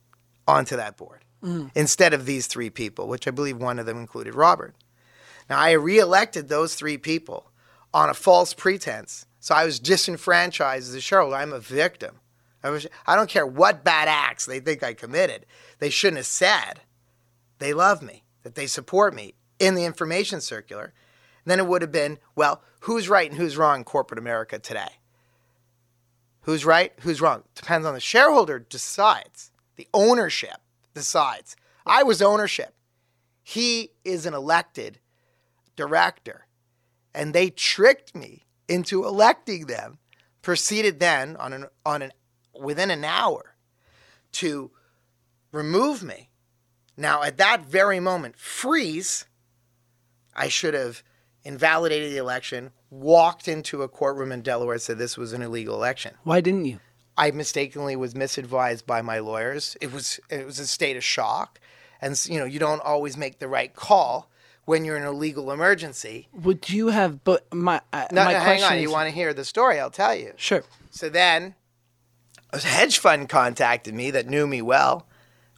onto 0.46 0.76
that 0.76 0.96
board 0.96 1.24
mm. 1.42 1.70
instead 1.74 2.14
of 2.14 2.24
these 2.24 2.46
three 2.46 2.70
people, 2.70 3.08
which 3.08 3.26
I 3.26 3.32
believe 3.32 3.58
one 3.58 3.78
of 3.78 3.84
them 3.84 3.98
included 3.98 4.34
Robert. 4.34 4.74
Now 5.50 5.58
I 5.58 5.72
reelected 5.72 6.48
those 6.48 6.76
three 6.76 6.96
people 6.96 7.50
on 7.92 8.08
a 8.08 8.14
false 8.14 8.54
pretense. 8.54 9.26
So 9.44 9.54
I 9.54 9.66
was 9.66 9.78
disenfranchised 9.78 10.88
as 10.88 10.94
a 10.94 11.02
shareholder. 11.02 11.36
I'm 11.36 11.52
a 11.52 11.60
victim. 11.60 12.20
I, 12.62 12.70
wish, 12.70 12.86
I 13.06 13.14
don't 13.14 13.28
care 13.28 13.46
what 13.46 13.84
bad 13.84 14.08
acts 14.08 14.46
they 14.46 14.58
think 14.58 14.82
I 14.82 14.94
committed. 14.94 15.44
They 15.80 15.90
shouldn't 15.90 16.16
have 16.16 16.24
said 16.24 16.80
they 17.58 17.74
love 17.74 18.00
me, 18.00 18.24
that 18.42 18.54
they 18.54 18.66
support 18.66 19.14
me 19.14 19.34
in 19.58 19.74
the 19.74 19.84
information 19.84 20.40
circular. 20.40 20.94
Then 21.44 21.58
it 21.58 21.66
would 21.66 21.82
have 21.82 21.92
been, 21.92 22.20
well, 22.34 22.62
who's 22.80 23.10
right 23.10 23.30
and 23.30 23.38
who's 23.38 23.58
wrong 23.58 23.80
in 23.80 23.84
corporate 23.84 24.18
America 24.18 24.58
today? 24.58 24.96
Who's 26.44 26.64
right? 26.64 26.94
Who's 27.00 27.20
wrong? 27.20 27.42
Depends 27.54 27.86
on 27.86 27.92
the 27.92 28.00
shareholder 28.00 28.58
decides. 28.58 29.52
The 29.76 29.88
ownership 29.92 30.56
decides. 30.94 31.54
I 31.84 32.02
was 32.02 32.22
ownership. 32.22 32.74
He 33.42 33.90
is 34.06 34.24
an 34.24 34.32
elected 34.32 35.00
director. 35.76 36.46
And 37.14 37.34
they 37.34 37.50
tricked 37.50 38.16
me 38.16 38.44
into 38.74 39.04
electing 39.04 39.66
them. 39.66 39.98
Proceeded 40.42 41.00
then 41.00 41.36
on 41.36 41.52
an 41.54 41.66
on 41.86 42.02
an 42.02 42.12
within 42.58 42.90
an 42.90 43.04
hour 43.04 43.56
to 44.32 44.70
remove 45.52 46.02
me. 46.02 46.28
Now 46.96 47.22
at 47.22 47.38
that 47.38 47.64
very 47.64 47.98
moment, 47.98 48.36
freeze. 48.36 49.24
I 50.36 50.48
should 50.48 50.74
have 50.74 51.02
invalidated 51.44 52.12
the 52.12 52.18
election, 52.18 52.72
walked 52.90 53.48
into 53.48 53.82
a 53.82 53.88
courtroom 53.88 54.32
in 54.32 54.42
Delaware, 54.42 54.78
said 54.78 54.98
this 54.98 55.16
was 55.16 55.32
an 55.32 55.40
illegal 55.40 55.76
election. 55.76 56.14
Why 56.24 56.40
didn't 56.40 56.66
you? 56.66 56.80
I 57.16 57.30
mistakenly 57.30 57.96
was 57.96 58.14
misadvised 58.14 58.84
by 58.84 59.00
my 59.00 59.20
lawyers. 59.20 59.76
It 59.80 59.92
was 59.92 60.20
it 60.28 60.44
was 60.44 60.58
a 60.58 60.66
state 60.66 60.96
of 60.96 61.04
shock, 61.04 61.58
and 62.02 62.20
you 62.26 62.38
know 62.38 62.44
you 62.44 62.58
don't 62.58 62.82
always 62.82 63.16
make 63.16 63.38
the 63.38 63.48
right 63.48 63.74
call 63.74 64.28
when 64.64 64.84
you're 64.84 64.96
in 64.96 65.04
a 65.04 65.12
legal 65.12 65.50
emergency. 65.52 66.28
Would 66.32 66.70
you 66.70 66.88
have? 66.88 67.24
But 67.24 67.52
my 67.52 67.80
uh, 67.92 68.06
No, 68.12 68.24
my 68.24 68.32
no, 68.32 68.38
hang 68.38 68.44
question 68.58 68.64
on. 68.72 68.76
is, 68.76 68.82
You 68.82 68.90
want 68.90 69.08
to 69.08 69.14
hear 69.14 69.34
the 69.34 69.44
story? 69.44 69.78
I'll 69.80 69.90
tell 69.90 70.14
you. 70.14 70.32
sure. 70.36 70.64
So 70.90 71.08
then, 71.08 71.54
a 72.50 72.58
hedge 72.60 72.98
fund 72.98 73.28
contacted 73.28 73.94
me 73.94 74.10
that 74.12 74.26
knew 74.28 74.46
me 74.46 74.62
well 74.62 75.06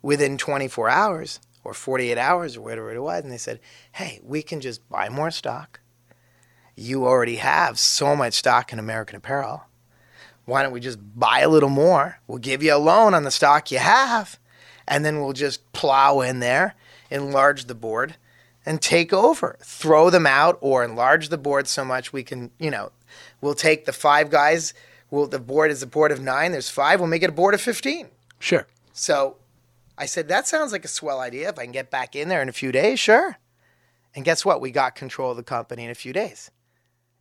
within 0.03 0.39
24 0.39 0.89
hours 0.89 1.41
or 1.63 1.75
48 1.75 2.17
hours 2.17 2.57
or 2.57 2.63
whatever 2.63 2.93
it 2.95 3.01
was, 3.01 3.23
and 3.23 3.33
they 3.33 3.37
said, 3.39 3.61
"Hey, 3.93 4.21
we 4.23 4.43
can 4.43 4.61
just 4.61 4.89
buy 4.89 5.09
more 5.09 5.31
stock. 5.31 5.81
You 6.75 7.05
already 7.07 7.37
have 7.37 7.79
so 7.79 8.15
much 8.17 8.35
stock 8.35 8.73
in 8.73 8.79
American 8.79 9.17
Apparel." 9.17 9.65
why 10.47 10.63
don't 10.63 10.71
we 10.71 10.79
just 10.79 10.99
buy 11.19 11.41
a 11.41 11.49
little 11.49 11.69
more? 11.69 12.21
We'll 12.29 12.39
give 12.39 12.63
you 12.63 12.73
a 12.73 12.79
loan 12.79 13.15
on 13.15 13.25
the 13.25 13.33
stock 13.33 13.73
you 13.73 13.79
have, 13.79 14.39
and 14.87 15.05
then 15.05 15.21
we'll 15.21 15.33
just 15.33 15.73
plow 15.73 16.21
in 16.21 16.39
there, 16.39 16.77
enlarge 17.11 17.65
the 17.65 17.75
board, 17.75 18.15
and 18.67 18.83
take 18.83 19.13
over. 19.13 19.57
Throw 19.63 20.11
them 20.11 20.27
out 20.27 20.59
or 20.61 20.85
enlarge 20.85 21.29
the 21.29 21.39
board 21.39 21.69
so 21.69 21.85
much 21.85 22.13
we 22.13 22.25
can, 22.25 22.51
you 22.59 22.71
know, 22.71 22.91
we'll 23.41 23.55
take 23.55 23.85
the 23.85 23.93
five 23.93 24.29
guys. 24.29 24.75
Well, 25.11 25.29
the 25.29 25.39
board 25.39 25.71
is 25.71 25.83
a 25.83 25.87
board 25.87 26.11
of 26.11 26.21
nine. 26.21 26.51
There's 26.51 26.69
five. 26.69 26.99
We'll 26.99 27.09
make 27.09 27.23
it 27.23 27.31
a 27.31 27.33
board 27.33 27.55
of 27.55 27.61
15. 27.61 28.09
Sure. 28.41 28.67
So 28.93 29.37
I 29.97 30.07
said, 30.07 30.27
that 30.29 30.49
sounds 30.49 30.73
like 30.73 30.85
a 30.85 30.89
swell 30.89 31.21
idea. 31.21 31.49
If 31.49 31.59
I 31.59 31.63
can 31.63 31.73
get 31.73 31.91
back 31.91 32.17
in 32.17 32.29
there 32.29 32.43
in 32.43 32.49
a 32.49 32.53
few 32.53 32.73
days, 32.73 32.99
sure. 32.99 33.39
And 34.15 34.25
guess 34.25 34.45
what? 34.45 34.61
We 34.61 34.73
got 34.73 34.97
control 34.97 35.31
of 35.31 35.37
the 35.37 35.43
company 35.45 35.85
in 35.85 35.91
a 35.91 35.95
few 35.95 36.13
days. 36.13 36.51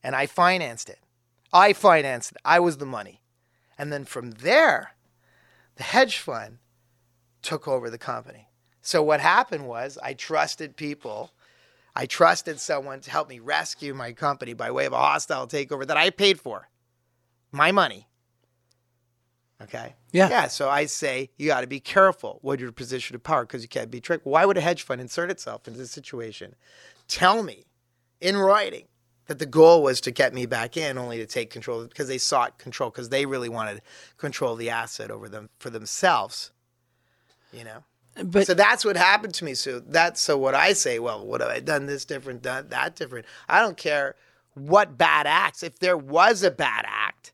And 0.02 0.16
I 0.16 0.26
financed 0.26 0.90
it. 0.90 1.00
I 1.54 1.74
financed 1.74 2.32
it. 2.32 2.38
I 2.44 2.60
was 2.60 2.78
the 2.78 2.86
money. 2.86 3.22
And 3.78 3.94
then 3.94 4.06
from 4.06 4.32
there, 4.32 4.96
the 5.76 5.84
hedge 5.84 6.18
fund 6.18 6.58
took 7.42 7.68
over 7.68 7.90
the 7.90 7.98
company. 7.98 8.48
So 8.86 9.02
what 9.02 9.20
happened 9.20 9.68
was 9.68 9.98
I 10.04 10.14
trusted 10.14 10.78
people. 10.78 11.32
I 11.96 12.06
trusted 12.06 12.60
someone 12.60 13.00
to 13.02 13.10
help 13.10 13.28
me 13.28 13.40
rescue 13.40 13.96
my 13.96 14.12
company 14.14 14.54
by 14.54 14.70
way 14.70 14.86
of 14.86 14.94
a 14.94 14.98
hostile 14.98 15.48
takeover 15.48 15.88
that 15.88 15.98
I 15.98 16.12
paid 16.12 16.40
for. 16.40 16.70
My 17.52 17.72
money. 17.72 18.08
Okay. 19.60 19.96
Yeah. 20.12 20.30
Yeah. 20.30 20.48
So 20.50 20.70
I 20.70 20.86
say 20.86 21.32
you 21.36 21.48
got 21.48 21.62
to 21.62 21.68
be 21.68 21.80
careful 21.80 22.40
with 22.44 22.60
your 22.60 22.72
position 22.72 23.16
of 23.16 23.24
power 23.24 23.44
because 23.44 23.64
you 23.64 23.68
can't 23.68 23.90
be 23.90 24.00
tricked. 24.00 24.24
Why 24.24 24.46
would 24.46 24.58
a 24.58 24.62
hedge 24.62 24.84
fund 24.84 25.02
insert 25.02 25.32
itself 25.32 25.68
into 25.68 25.80
this 25.80 25.90
situation? 25.90 26.54
Tell 27.08 27.42
me 27.42 27.66
in 28.22 28.38
writing 28.38 28.86
that 29.26 29.40
the 29.40 29.48
goal 29.48 29.82
was 29.82 30.00
to 30.02 30.12
get 30.12 30.32
me 30.32 30.46
back 30.46 30.78
in 30.78 31.00
only 31.00 31.18
to 31.18 31.26
take 31.26 31.50
control 31.50 31.86
because 31.86 32.08
they 32.08 32.20
sought 32.20 32.60
control 32.60 32.92
because 32.92 33.10
they 33.10 33.26
really 33.26 33.50
wanted 33.50 33.82
control 34.18 34.54
of 34.54 34.60
the 34.60 34.70
asset 34.70 35.10
over 35.10 35.28
them 35.28 35.50
for 35.58 35.72
themselves. 35.72 36.52
You 37.52 37.64
know? 37.64 37.84
But 38.24 38.48
so 38.48 38.54
that's 38.54 38.86
what 38.86 38.96
happened 38.96 39.34
to 39.36 39.46
me. 39.46 39.54
So 39.56 39.80
that's 39.80 40.22
so 40.22 40.38
what 40.38 40.56
I 40.56 40.74
say, 40.74 41.00
well, 41.00 41.26
what 41.26 41.42
have 41.42 41.50
I 41.50 41.60
done 41.60 41.86
this 41.86 42.06
different, 42.06 42.42
done 42.42 42.70
that 42.70 42.96
different? 42.96 43.26
I 43.50 43.60
don't 43.62 43.78
care 43.78 44.16
what 44.54 44.98
bad 44.98 45.28
acts. 45.28 45.64
If 45.64 45.80
there 45.80 45.98
was 45.98 46.42
a 46.44 46.52
bad 46.52 46.86
act, 46.88 47.34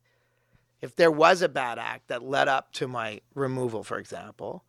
if 0.82 0.96
there 0.96 1.12
was 1.12 1.44
a 1.44 1.50
bad 1.50 1.78
act 1.78 2.08
that 2.08 2.24
led 2.24 2.48
up 2.48 2.74
to 2.74 2.88
my 2.88 3.22
removal, 3.36 3.84
for 3.84 4.00
example, 4.00 4.64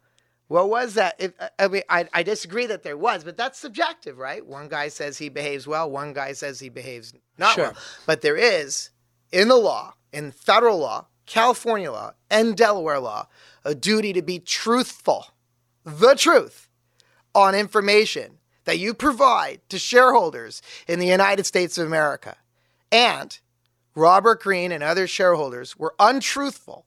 what 0.48 0.68
was 0.68 0.94
that? 0.94 1.14
If, 1.18 1.32
uh, 1.40 1.48
I 1.58 1.68
mean, 1.68 1.82
I, 1.88 2.06
I 2.12 2.22
disagree 2.22 2.66
that 2.66 2.82
there 2.82 2.98
was, 2.98 3.24
but 3.24 3.38
that's 3.38 3.58
subjective, 3.58 4.18
right? 4.18 4.44
One 4.46 4.68
guy 4.68 4.88
says 4.88 5.16
he 5.16 5.30
behaves 5.30 5.66
well, 5.66 5.90
one 5.90 6.12
guy 6.12 6.34
says 6.34 6.60
he 6.60 6.68
behaves 6.68 7.14
not 7.38 7.54
Sure. 7.54 7.64
well. 7.64 7.76
But 8.04 8.20
there 8.20 8.36
is, 8.36 8.90
in 9.32 9.48
the 9.48 9.56
law, 9.56 9.94
in 10.12 10.30
federal 10.30 10.78
law, 10.78 11.06
California 11.24 11.90
law, 11.90 12.12
and 12.30 12.54
Delaware 12.54 13.00
law, 13.00 13.28
a 13.64 13.74
duty 13.74 14.12
to 14.12 14.20
be 14.20 14.38
truthful, 14.38 15.28
the 15.84 16.14
truth, 16.14 16.68
on 17.34 17.54
information 17.54 18.38
that 18.64 18.78
you 18.78 18.94
provide 18.94 19.60
to 19.68 19.78
shareholders 19.78 20.62
in 20.86 20.98
the 20.98 21.06
United 21.06 21.46
States 21.46 21.78
of 21.78 21.86
America. 21.86 22.36
And 22.90 23.38
Robert 23.94 24.42
Greene 24.42 24.72
and 24.72 24.82
other 24.82 25.06
shareholders 25.06 25.76
were 25.76 25.94
untruthful 25.98 26.86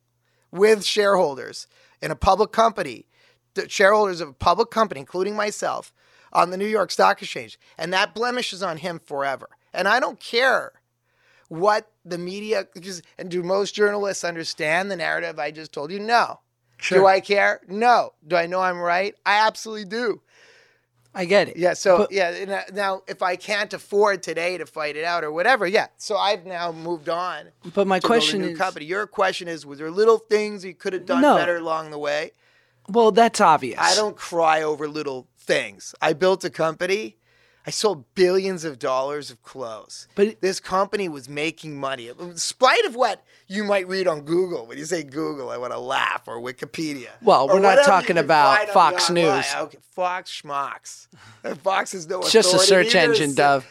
with 0.51 0.85
shareholders 0.85 1.67
in 2.01 2.11
a 2.11 2.15
public 2.15 2.51
company, 2.51 3.07
the 3.55 3.67
shareholders 3.67 4.21
of 4.21 4.29
a 4.29 4.33
public 4.33 4.69
company, 4.69 4.99
including 4.99 5.35
myself, 5.35 5.91
on 6.31 6.49
the 6.49 6.57
New 6.57 6.67
York 6.67 6.91
Stock 6.91 7.21
Exchange. 7.21 7.59
And 7.77 7.91
that 7.93 8.13
blemishes 8.13 8.61
on 8.63 8.77
him 8.77 8.99
forever. 9.03 9.49
And 9.73 9.87
I 9.87 9.99
don't 9.99 10.19
care 10.19 10.73
what 11.47 11.91
the 12.03 12.17
media, 12.17 12.67
and 13.17 13.29
do 13.29 13.43
most 13.43 13.75
journalists 13.75 14.23
understand 14.23 14.89
the 14.89 14.95
narrative 14.95 15.39
I 15.39 15.51
just 15.51 15.71
told 15.71 15.91
you? 15.91 15.99
No. 15.99 16.39
Sure. 16.78 16.99
Do 16.99 17.05
I 17.07 17.19
care? 17.19 17.61
No. 17.67 18.11
Do 18.28 18.36
I 18.36 18.45
know 18.47 18.59
I'm 18.61 18.80
right? 18.80 19.15
I 19.26 19.45
absolutely 19.47 19.86
do. 19.86 20.21
I 21.17 21.23
get 21.23 21.47
it. 21.47 21.55
Yeah. 21.57 21.73
So 21.73 21.99
But- 21.99 22.11
yeah. 22.11 22.63
uh, 22.67 22.73
Now, 22.73 23.01
if 23.07 23.21
I 23.21 23.38
can't 23.38 23.73
afford 23.73 24.21
today 24.21 24.57
to 24.57 24.65
fight 24.65 24.97
it 24.97 25.05
out 25.05 25.23
or 25.23 25.32
whatever, 25.32 25.65
yeah. 25.65 25.88
So 25.97 26.17
I've 26.17 26.45
now 26.45 26.73
moved 26.73 27.07
on. 27.07 27.51
But 27.73 27.88
my 27.88 28.01
question 28.01 28.39
build 28.39 28.43
a 28.43 28.47
new 28.47 28.53
is, 28.53 28.59
company. 28.59 28.86
Your 28.86 29.07
question 29.07 29.47
is, 29.47 29.65
was 29.65 29.80
there 29.80 29.89
little 29.89 30.17
things 30.17 30.65
you 30.65 30.73
could 30.73 30.91
have 30.91 31.05
done 31.05 31.21
No. 31.21 31.38
better 31.38 31.55
along 31.57 31.91
the 31.91 31.99
way? 31.99 32.32
well, 32.89 33.11
that's 33.11 33.41
obvious. 33.41 33.80
I 33.82 33.95
don't 33.95 34.15
cry 34.15 34.61
over 34.61 34.88
little 34.88 35.28
things. 35.39 35.95
I 36.01 36.13
built 36.13 36.43
a 36.43 36.51
company. 36.51 37.17
I 37.68 37.72
sold 37.72 38.05
billions 38.13 38.63
of 38.63 38.78
dollars 38.78 39.32
of 39.32 39.41
clothes. 39.41 40.07
But- 40.16 40.39
this 40.41 40.59
company 40.59 41.09
was 41.09 41.28
making 41.28 41.80
money. 41.80 42.09
In 42.09 42.38
spite 42.38 42.86
of 42.86 42.95
what 42.95 43.24
you 43.47 43.63
might 43.63 43.88
read 43.88 44.07
on 44.07 44.22
Google, 44.22 44.68
when 44.68 44.78
you 44.78 44.86
say 44.86 45.01
Google, 45.03 45.49
I 45.49 45.57
want 45.57 45.74
to 45.74 45.80
laugh, 45.80 46.28
or 46.28 46.39
Wikipedia. 46.39 47.09
Well, 47.24 47.49
or 47.49 47.55
we're 47.55 47.59
not 47.61 47.84
talking 47.86 48.18
about 48.20 48.70
Fox. 48.70 49.09
News. 49.09 49.45
Okay, 49.55 49.78
Fox 49.93 50.41
schmucks. 50.43 51.07
Uh, 51.43 51.55
Fox 51.55 51.93
is 51.95 52.07
no 52.07 52.20
It's 52.22 52.32
just 52.32 52.53
a 52.53 52.59
search 52.59 52.93
either. 52.95 53.11
engine, 53.13 53.34
Dov. 53.34 53.66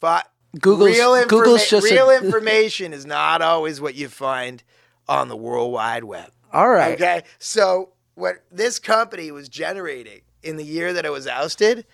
Fo- 0.00 0.20
Google's- 0.60 0.90
real 0.96 1.12
informa- 1.12 1.28
Google's 1.28 1.68
just 1.68 1.90
a- 1.90 1.94
real 1.94 2.10
information 2.10 2.92
is 2.92 3.04
not 3.04 3.42
always 3.42 3.80
what 3.80 3.94
you 3.96 4.08
find 4.08 4.62
on 5.08 5.28
the 5.28 5.36
World 5.36 5.72
Wide 5.72 6.04
Web. 6.04 6.30
All 6.52 6.68
right. 6.68 6.94
Okay. 6.94 7.22
So 7.38 7.90
what 8.14 8.36
this 8.52 8.78
company 8.78 9.30
was 9.32 9.48
generating 9.48 10.22
in 10.42 10.56
the 10.56 10.64
year 10.64 10.92
that 10.92 11.04
it 11.04 11.10
was 11.12 11.26
ousted, 11.26 11.84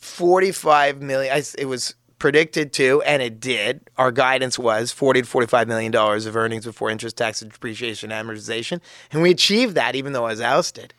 45 0.00 1.02
million. 1.02 1.42
It 1.58 1.66
was 1.66 1.94
predicted 2.18 2.72
to, 2.74 3.02
and 3.02 3.22
it 3.22 3.40
did. 3.40 3.88
Our 3.96 4.12
guidance 4.12 4.58
was 4.58 4.92
40 4.92 5.22
to 5.22 5.26
45 5.26 5.68
million 5.68 5.92
dollars 5.92 6.26
of 6.26 6.36
earnings 6.36 6.64
before 6.64 6.90
interest, 6.90 7.16
tax, 7.16 7.40
depreciation, 7.40 8.10
amortization, 8.10 8.80
and 9.12 9.22
we 9.22 9.30
achieved 9.30 9.74
that 9.74 9.94
even 9.94 10.12
though 10.12 10.26
I 10.26 10.30
was 10.30 10.40
ousted. 10.40 10.94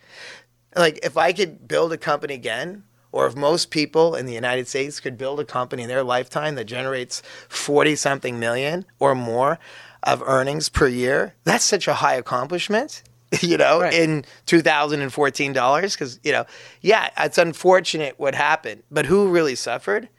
Like 0.75 0.99
if 1.03 1.17
I 1.17 1.33
could 1.33 1.67
build 1.67 1.93
a 1.93 1.97
company 1.97 2.33
again. 2.33 2.83
Or 3.13 3.27
if 3.27 3.35
most 3.35 3.71
people 3.71 4.15
in 4.15 4.25
the 4.25 4.31
United 4.31 4.69
States 4.69 5.01
could 5.01 5.17
build 5.17 5.41
a 5.41 5.43
company 5.43 5.83
in 5.83 5.89
their 5.89 6.01
lifetime 6.01 6.55
that 6.55 6.63
generates 6.63 7.21
40 7.49 7.97
something 7.97 8.39
million 8.39 8.85
or 8.99 9.15
more 9.15 9.59
of 10.01 10.21
earnings 10.21 10.69
per 10.69 10.87
year, 10.87 11.35
that's 11.43 11.65
such 11.65 11.89
a 11.89 11.95
high 11.95 12.15
accomplishment 12.15 13.03
you 13.41 13.57
know, 13.57 13.81
Right. 13.81 13.93
in 13.93 14.25
2014 14.45 15.53
dollars. 15.53 15.93
Because, 15.95 16.19
you 16.23 16.31
know, 16.31 16.45
yeah, 16.81 17.09
it's 17.19 17.37
unfortunate 17.37 18.15
what 18.19 18.35
happened, 18.35 18.83
but 18.91 19.05
who 19.05 19.29
really 19.29 19.55
suffered? 19.55 20.09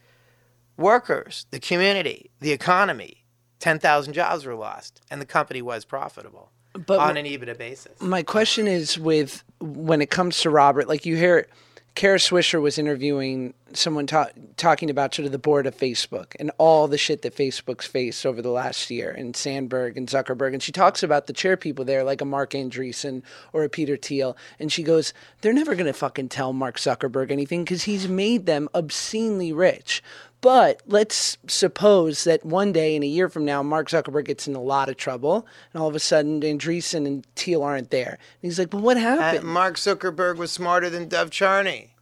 Workers, 0.76 1.46
the 1.50 1.60
community, 1.60 2.30
the 2.40 2.52
economy. 2.52 3.18
10,000 3.60 4.12
jobs 4.12 4.44
were 4.44 4.56
lost, 4.56 5.00
and 5.08 5.20
the 5.20 5.24
company 5.26 5.62
was 5.62 5.84
profitable 5.84 6.50
But 6.86 6.98
on 6.98 7.16
an 7.16 7.26
EBITDA 7.26 7.56
basis. 7.56 8.00
my 8.00 8.24
question 8.24 8.66
is 8.66 8.98
with 8.98 9.44
when 9.60 10.02
it 10.02 10.10
comes 10.10 10.40
to 10.40 10.50
Robert, 10.50 10.88
like 10.88 11.06
you 11.06 11.14
hear 11.16 11.46
Kara 11.94 12.18
Swisher 12.18 12.60
was 12.60 12.78
interviewing 12.78 13.52
someone 13.74 14.06
ta- 14.06 14.30
talking 14.56 14.88
about 14.88 15.14
sort 15.14 15.26
of 15.26 15.32
the 15.32 15.38
board 15.38 15.66
of 15.66 15.76
Facebook 15.76 16.34
and 16.40 16.50
all 16.56 16.88
the 16.88 16.96
shit 16.96 17.22
that 17.22 17.36
Facebook's 17.36 17.86
faced 17.86 18.24
over 18.24 18.40
the 18.40 18.50
last 18.50 18.90
year, 18.90 19.10
and 19.10 19.36
Sandberg 19.36 19.98
and 19.98 20.08
Zuckerberg. 20.08 20.54
And 20.54 20.62
she 20.62 20.72
talks 20.72 21.02
about 21.02 21.26
the 21.26 21.32
chair 21.34 21.56
people 21.56 21.84
there, 21.84 22.02
like 22.02 22.22
a 22.22 22.24
Marc 22.24 22.50
Andreessen 22.52 23.22
or 23.52 23.62
a 23.62 23.68
Peter 23.68 23.96
Thiel. 23.96 24.36
And 24.58 24.72
she 24.72 24.82
goes, 24.82 25.12
they're 25.42 25.52
never 25.52 25.74
going 25.74 25.86
to 25.86 25.92
fucking 25.92 26.30
tell 26.30 26.52
Mark 26.52 26.78
Zuckerberg 26.78 27.30
anything 27.30 27.62
because 27.62 27.84
he's 27.84 28.08
made 28.08 28.46
them 28.46 28.68
obscenely 28.74 29.52
rich. 29.52 30.02
But 30.42 30.82
let's 30.86 31.38
suppose 31.46 32.24
that 32.24 32.44
one 32.44 32.72
day 32.72 32.96
in 32.96 33.02
a 33.04 33.06
year 33.06 33.28
from 33.28 33.44
now, 33.44 33.62
Mark 33.62 33.88
Zuckerberg 33.88 34.24
gets 34.24 34.48
in 34.48 34.56
a 34.56 34.60
lot 34.60 34.88
of 34.88 34.96
trouble, 34.96 35.46
and 35.72 35.80
all 35.80 35.88
of 35.88 35.94
a 35.94 36.00
sudden 36.00 36.40
Andreessen 36.42 37.06
and 37.06 37.24
Thiel 37.36 37.62
aren't 37.62 37.90
there. 37.90 38.18
And 38.42 38.50
he's 38.50 38.58
like, 38.58 38.68
"But 38.70 38.82
what 38.82 38.96
Uh, 38.96 39.00
happened?" 39.00 39.44
Mark 39.44 39.76
Zuckerberg 39.76 40.36
was 40.36 40.50
smarter 40.50 40.90
than 40.90 41.08
Dov 41.08 41.30
Charney. 41.30 41.94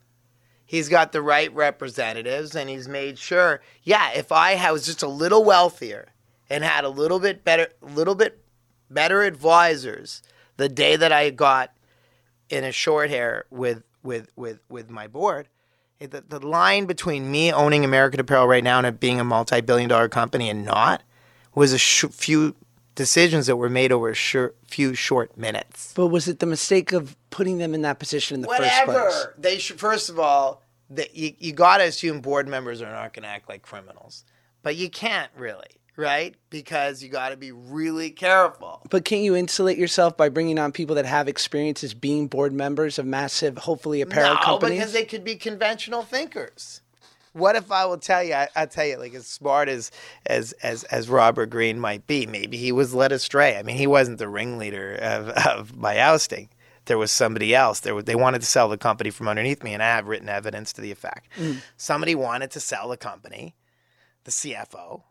He's 0.64 0.88
got 0.88 1.12
the 1.12 1.20
right 1.20 1.54
representatives, 1.54 2.56
and 2.56 2.70
he's 2.70 2.88
made 2.88 3.18
sure. 3.18 3.60
Yeah, 3.82 4.10
if 4.12 4.32
I 4.32 4.70
was 4.72 4.86
just 4.86 5.02
a 5.02 5.08
little 5.08 5.44
wealthier 5.44 6.08
and 6.48 6.64
had 6.64 6.84
a 6.84 6.88
little 6.88 7.20
bit 7.20 7.44
better, 7.44 7.68
little 7.82 8.14
bit 8.14 8.42
better 8.88 9.22
advisors, 9.22 10.22
the 10.56 10.68
day 10.70 10.96
that 10.96 11.12
I 11.12 11.28
got 11.28 11.72
in 12.48 12.64
a 12.64 12.72
short 12.72 13.10
hair 13.10 13.44
with 13.50 13.82
with 14.02 14.30
with 14.34 14.60
with 14.70 14.88
my 14.88 15.06
board, 15.06 15.48
the, 16.00 16.24
the 16.26 16.44
line 16.46 16.86
between 16.86 17.30
me 17.30 17.52
owning 17.52 17.84
American 17.84 18.20
Apparel 18.20 18.46
right 18.46 18.64
now 18.64 18.78
and 18.78 18.86
it 18.86 19.00
being 19.00 19.20
a 19.20 19.24
multi-billion-dollar 19.24 20.08
company 20.08 20.48
and 20.48 20.64
not 20.64 21.02
was 21.54 21.72
a 21.72 21.78
sh- 21.78 22.06
few 22.10 22.54
decisions 22.94 23.46
that 23.46 23.56
were 23.56 23.70
made 23.70 23.92
over 23.92 24.10
a 24.10 24.14
few 24.66 24.94
short 24.94 25.36
minutes 25.36 25.92
but 25.94 26.08
was 26.08 26.26
it 26.28 26.38
the 26.38 26.46
mistake 26.46 26.92
of 26.92 27.16
putting 27.30 27.58
them 27.58 27.74
in 27.74 27.82
that 27.82 27.98
position 27.98 28.36
in 28.36 28.40
the 28.42 28.48
first 28.48 28.60
place? 28.60 28.86
whatever. 28.86 29.34
They 29.38 29.58
should 29.58 29.78
first 29.78 30.08
of 30.10 30.18
all, 30.18 30.62
the, 30.88 31.08
you 31.12 31.34
you 31.38 31.52
got 31.52 31.78
to 31.78 31.84
assume 31.84 32.20
board 32.20 32.48
members 32.48 32.82
are 32.82 32.90
not 32.92 33.12
going 33.12 33.22
to 33.22 33.28
act 33.28 33.48
like 33.48 33.62
criminals, 33.62 34.24
but 34.62 34.76
you 34.76 34.90
can't 34.90 35.30
really, 35.36 35.79
right? 35.96 36.34
Because 36.50 37.02
you 37.02 37.08
got 37.08 37.30
to 37.30 37.36
be 37.36 37.52
really 37.52 38.10
careful. 38.10 38.82
But 38.90 39.04
can't 39.04 39.22
you 39.22 39.36
insulate 39.36 39.78
yourself 39.78 40.16
by 40.16 40.28
bringing 40.28 40.58
on 40.58 40.72
people 40.72 40.96
that 40.96 41.06
have 41.06 41.28
experiences 41.28 41.94
being 41.94 42.26
board 42.26 42.52
members 42.52 42.98
of 42.98 43.06
massive, 43.06 43.58
hopefully 43.58 44.00
apparel 44.00 44.34
no, 44.34 44.40
companies? 44.40 44.78
because 44.78 44.92
they 44.92 45.04
could 45.04 45.24
be 45.24 45.36
conventional 45.36 46.02
thinkers. 46.02 46.80
What 47.32 47.54
if 47.54 47.70
I 47.70 47.86
will 47.86 47.98
tell 47.98 48.24
you? 48.24 48.34
I, 48.34 48.48
I'll 48.56 48.66
tell 48.66 48.84
you, 48.84 48.96
like 48.96 49.14
as 49.14 49.26
smart 49.26 49.68
as 49.68 49.92
as 50.26 50.52
as 50.64 50.82
as 50.84 51.08
Robert 51.08 51.46
Greene 51.46 51.78
might 51.78 52.06
be, 52.06 52.26
maybe 52.26 52.56
he 52.56 52.72
was 52.72 52.92
led 52.92 53.12
astray. 53.12 53.56
I 53.56 53.62
mean, 53.62 53.76
he 53.76 53.86
wasn't 53.86 54.18
the 54.18 54.28
ringleader 54.28 54.94
of, 54.94 55.28
of 55.28 55.76
my 55.76 56.00
ousting. 56.00 56.48
There 56.86 56.98
was 56.98 57.12
somebody 57.12 57.54
else. 57.54 57.80
There 57.80 57.94
was, 57.94 58.04
they 58.04 58.16
wanted 58.16 58.40
to 58.40 58.48
sell 58.48 58.68
the 58.68 58.76
company 58.76 59.10
from 59.10 59.28
underneath 59.28 59.62
me, 59.62 59.74
and 59.74 59.82
I 59.82 59.94
have 59.94 60.08
written 60.08 60.28
evidence 60.28 60.72
to 60.72 60.80
the 60.80 60.90
effect. 60.90 61.28
Mm. 61.36 61.58
Somebody 61.76 62.16
wanted 62.16 62.50
to 62.52 62.58
sell 62.58 62.88
the 62.88 62.96
company, 62.96 63.54
the 64.24 64.32
CFO, 64.32 65.02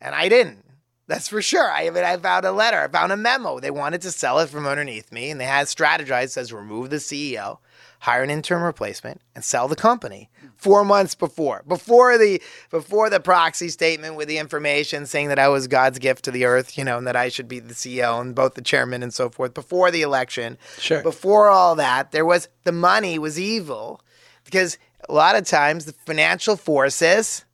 and 0.00 0.14
I 0.14 0.28
didn't. 0.28 0.64
That's 1.06 1.28
for 1.28 1.40
sure. 1.40 1.70
I 1.70 1.88
mean, 1.88 2.04
I 2.04 2.18
found 2.18 2.44
a 2.44 2.52
letter. 2.52 2.82
I 2.82 2.88
found 2.88 3.12
a 3.12 3.16
memo. 3.16 3.60
They 3.60 3.70
wanted 3.70 4.02
to 4.02 4.12
sell 4.12 4.40
it 4.40 4.50
from 4.50 4.66
underneath 4.66 5.10
me, 5.10 5.30
and 5.30 5.40
they 5.40 5.46
had 5.46 5.66
strategized 5.66 6.30
says 6.30 6.52
remove 6.52 6.90
the 6.90 6.96
CEO, 6.96 7.58
hire 8.00 8.22
an 8.22 8.28
interim 8.28 8.62
replacement, 8.62 9.22
and 9.34 9.42
sell 9.42 9.68
the 9.68 9.74
company 9.74 10.28
four 10.58 10.84
months 10.84 11.14
before, 11.14 11.64
before 11.66 12.18
the 12.18 12.42
before 12.70 13.08
the 13.08 13.20
proxy 13.20 13.70
statement 13.70 14.16
with 14.16 14.28
the 14.28 14.36
information 14.36 15.06
saying 15.06 15.28
that 15.28 15.38
I 15.38 15.48
was 15.48 15.66
God's 15.66 15.98
gift 15.98 16.24
to 16.26 16.30
the 16.30 16.44
earth, 16.44 16.76
you 16.76 16.84
know, 16.84 16.98
and 16.98 17.06
that 17.06 17.16
I 17.16 17.30
should 17.30 17.48
be 17.48 17.58
the 17.58 17.74
CEO 17.74 18.20
and 18.20 18.34
both 18.34 18.52
the 18.52 18.60
chairman 18.60 19.02
and 19.02 19.14
so 19.14 19.30
forth. 19.30 19.54
Before 19.54 19.90
the 19.90 20.02
election, 20.02 20.58
Sure. 20.78 21.02
Before 21.02 21.48
all 21.48 21.74
that, 21.76 22.12
there 22.12 22.26
was 22.26 22.48
the 22.64 22.72
money 22.72 23.18
was 23.18 23.40
evil 23.40 24.02
because 24.44 24.76
a 25.08 25.14
lot 25.14 25.36
of 25.36 25.46
times 25.46 25.86
the 25.86 25.92
financial 25.92 26.56
forces 26.56 27.46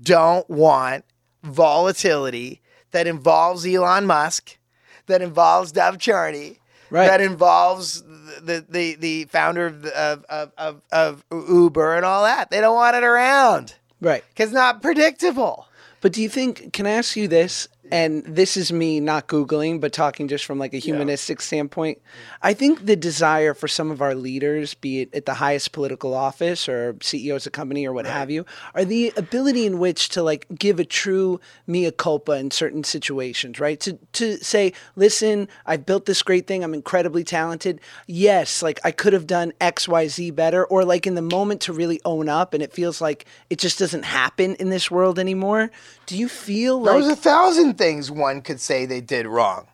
don't 0.00 0.48
want 0.48 1.04
volatility 1.42 2.60
that 2.90 3.06
involves 3.06 3.66
Elon 3.66 4.06
Musk, 4.06 4.58
that 5.06 5.22
involves 5.22 5.72
Dov 5.72 5.98
Charney, 5.98 6.58
Right. 6.90 7.06
that 7.06 7.22
involves 7.22 8.02
the 8.02 8.66
the, 8.68 8.96
the 8.96 9.24
founder 9.24 9.64
of, 9.66 9.86
of, 9.86 10.24
of, 10.28 10.52
of, 10.58 10.82
of 10.92 11.24
Uber 11.30 11.96
and 11.96 12.04
all 12.04 12.24
that. 12.24 12.50
They 12.50 12.60
don't 12.60 12.74
want 12.74 12.96
it 12.96 13.02
around 13.02 13.76
right. 14.02 14.22
because 14.28 14.50
it's 14.50 14.54
not 14.54 14.82
predictable. 14.82 15.68
But 16.02 16.12
do 16.12 16.20
you 16.20 16.28
think, 16.28 16.74
can 16.74 16.86
I 16.86 16.90
ask 16.90 17.16
you 17.16 17.28
this? 17.28 17.66
And 17.92 18.24
this 18.24 18.56
is 18.56 18.72
me 18.72 19.00
not 19.00 19.28
Googling, 19.28 19.78
but 19.78 19.92
talking 19.92 20.26
just 20.26 20.46
from 20.46 20.58
like 20.58 20.72
a 20.72 20.78
humanistic 20.78 21.42
standpoint. 21.42 22.00
I 22.40 22.54
think 22.54 22.86
the 22.86 22.96
desire 22.96 23.52
for 23.52 23.68
some 23.68 23.90
of 23.90 24.00
our 24.00 24.14
leaders, 24.14 24.72
be 24.72 25.02
it 25.02 25.14
at 25.14 25.26
the 25.26 25.34
highest 25.34 25.72
political 25.72 26.14
office 26.14 26.70
or 26.70 26.96
CEOs 27.02 27.44
of 27.44 27.52
company 27.52 27.86
or 27.86 27.92
what 27.92 28.06
have 28.06 28.30
you, 28.30 28.46
are 28.74 28.86
the 28.86 29.12
ability 29.18 29.66
in 29.66 29.78
which 29.78 30.08
to 30.08 30.22
like 30.22 30.46
give 30.58 30.80
a 30.80 30.86
true 30.86 31.38
mea 31.66 31.90
culpa 31.90 32.32
in 32.32 32.50
certain 32.50 32.82
situations, 32.82 33.60
right? 33.60 33.78
To 33.80 33.98
to 34.14 34.38
say, 34.38 34.72
listen, 34.96 35.46
I've 35.66 35.84
built 35.84 36.06
this 36.06 36.22
great 36.22 36.46
thing, 36.46 36.64
I'm 36.64 36.72
incredibly 36.72 37.24
talented. 37.24 37.78
Yes, 38.06 38.62
like 38.62 38.80
I 38.84 38.92
could 38.92 39.12
have 39.12 39.26
done 39.26 39.52
X, 39.60 39.86
Y, 39.86 40.08
Z 40.08 40.30
better, 40.30 40.64
or 40.64 40.86
like 40.86 41.06
in 41.06 41.14
the 41.14 41.20
moment 41.20 41.60
to 41.62 41.74
really 41.74 42.00
own 42.06 42.30
up 42.30 42.54
and 42.54 42.62
it 42.62 42.72
feels 42.72 43.02
like 43.02 43.26
it 43.50 43.58
just 43.58 43.78
doesn't 43.78 44.06
happen 44.06 44.54
in 44.54 44.70
this 44.70 44.90
world 44.90 45.18
anymore. 45.18 45.70
Do 46.06 46.16
you 46.16 46.30
feel 46.30 46.80
like 46.80 46.94
There's 46.94 47.08
a 47.08 47.16
thousand 47.16 47.81
things 47.82 48.12
one 48.12 48.42
could 48.42 48.60
say 48.60 48.86
they 48.86 49.00
did 49.00 49.26
wrong, 49.26 49.66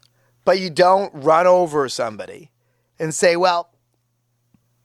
but 0.47 0.59
you 0.59 0.71
don't 0.71 1.13
run 1.13 1.47
over 1.47 1.91
somebody 1.91 2.51
and 2.99 3.15
say, 3.15 3.37
"Well, 3.37 3.71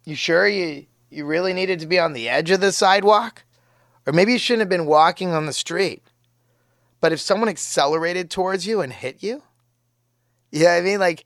you 0.03 0.13
sure 0.13 0.45
you 0.45 0.87
you 1.09 1.25
really 1.25 1.53
needed 1.53 1.79
to 1.79 1.87
be 1.87 1.97
on 1.99 2.11
the 2.11 2.27
edge 2.27 2.51
of 2.51 2.59
the 2.59 2.73
sidewalk, 2.73 3.45
or 4.05 4.11
maybe 4.11 4.33
you 4.33 4.37
shouldn't 4.37 4.59
have 4.61 4.69
been 4.69 4.85
walking 4.85 5.31
on 5.33 5.45
the 5.45 5.53
street." 5.53 6.03
But 6.99 7.13
if 7.13 7.21
someone 7.21 7.47
accelerated 7.47 8.29
towards 8.29 8.67
you 8.67 8.81
and 8.81 8.91
hit 8.91 9.23
you, 9.23 9.43
you 10.51 10.65
know 10.65 10.71
I 10.71 10.81
mean? 10.81 10.99
Like 10.99 11.23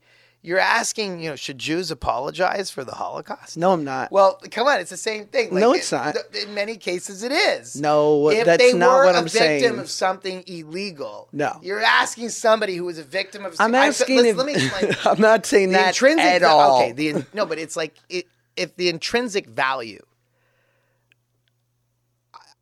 you're 0.48 0.58
asking, 0.58 1.20
you 1.20 1.28
know, 1.28 1.36
should 1.36 1.58
Jews 1.58 1.90
apologize 1.90 2.70
for 2.70 2.82
the 2.82 2.94
Holocaust? 2.94 3.58
No, 3.58 3.72
I'm 3.72 3.84
not. 3.84 4.10
Well, 4.10 4.40
come 4.50 4.66
on, 4.66 4.80
it's 4.80 4.88
the 4.88 4.96
same 4.96 5.26
thing. 5.26 5.54
No, 5.54 5.74
it's 5.74 5.92
not. 5.92 6.16
In 6.42 6.54
many 6.54 6.76
cases, 6.78 7.22
it 7.22 7.32
is. 7.32 7.76
No, 7.78 8.30
if 8.30 8.46
that's 8.46 8.62
they 8.62 8.72
not 8.72 8.96
were 9.00 9.04
what 9.04 9.14
a 9.14 9.18
I'm 9.18 9.24
victim 9.24 9.38
saying. 9.60 9.78
of 9.78 9.90
something 9.90 10.42
illegal, 10.46 11.28
No. 11.32 11.58
you're 11.62 11.82
asking 11.82 12.30
somebody 12.30 12.76
who 12.76 12.86
was 12.86 12.96
a 12.98 13.04
victim 13.04 13.44
of. 13.44 13.56
I'm 13.60 13.74
asking 13.74 14.16
let's- 14.16 14.28
if 14.28 14.36
let 14.38 14.46
me 14.46 14.54
explain. 14.54 14.96
I'm 15.04 15.20
not 15.20 15.44
saying 15.44 15.68
the 15.68 15.74
that 15.74 15.88
intrinsic 15.88 16.24
at 16.24 16.42
all. 16.42 16.80
Okay, 16.80 16.92
the 16.92 17.26
no, 17.34 17.44
but 17.44 17.58
it's 17.58 17.76
like 17.76 17.94
it, 18.08 18.26
if 18.56 18.74
the 18.76 18.88
intrinsic 18.88 19.46
value. 19.46 20.00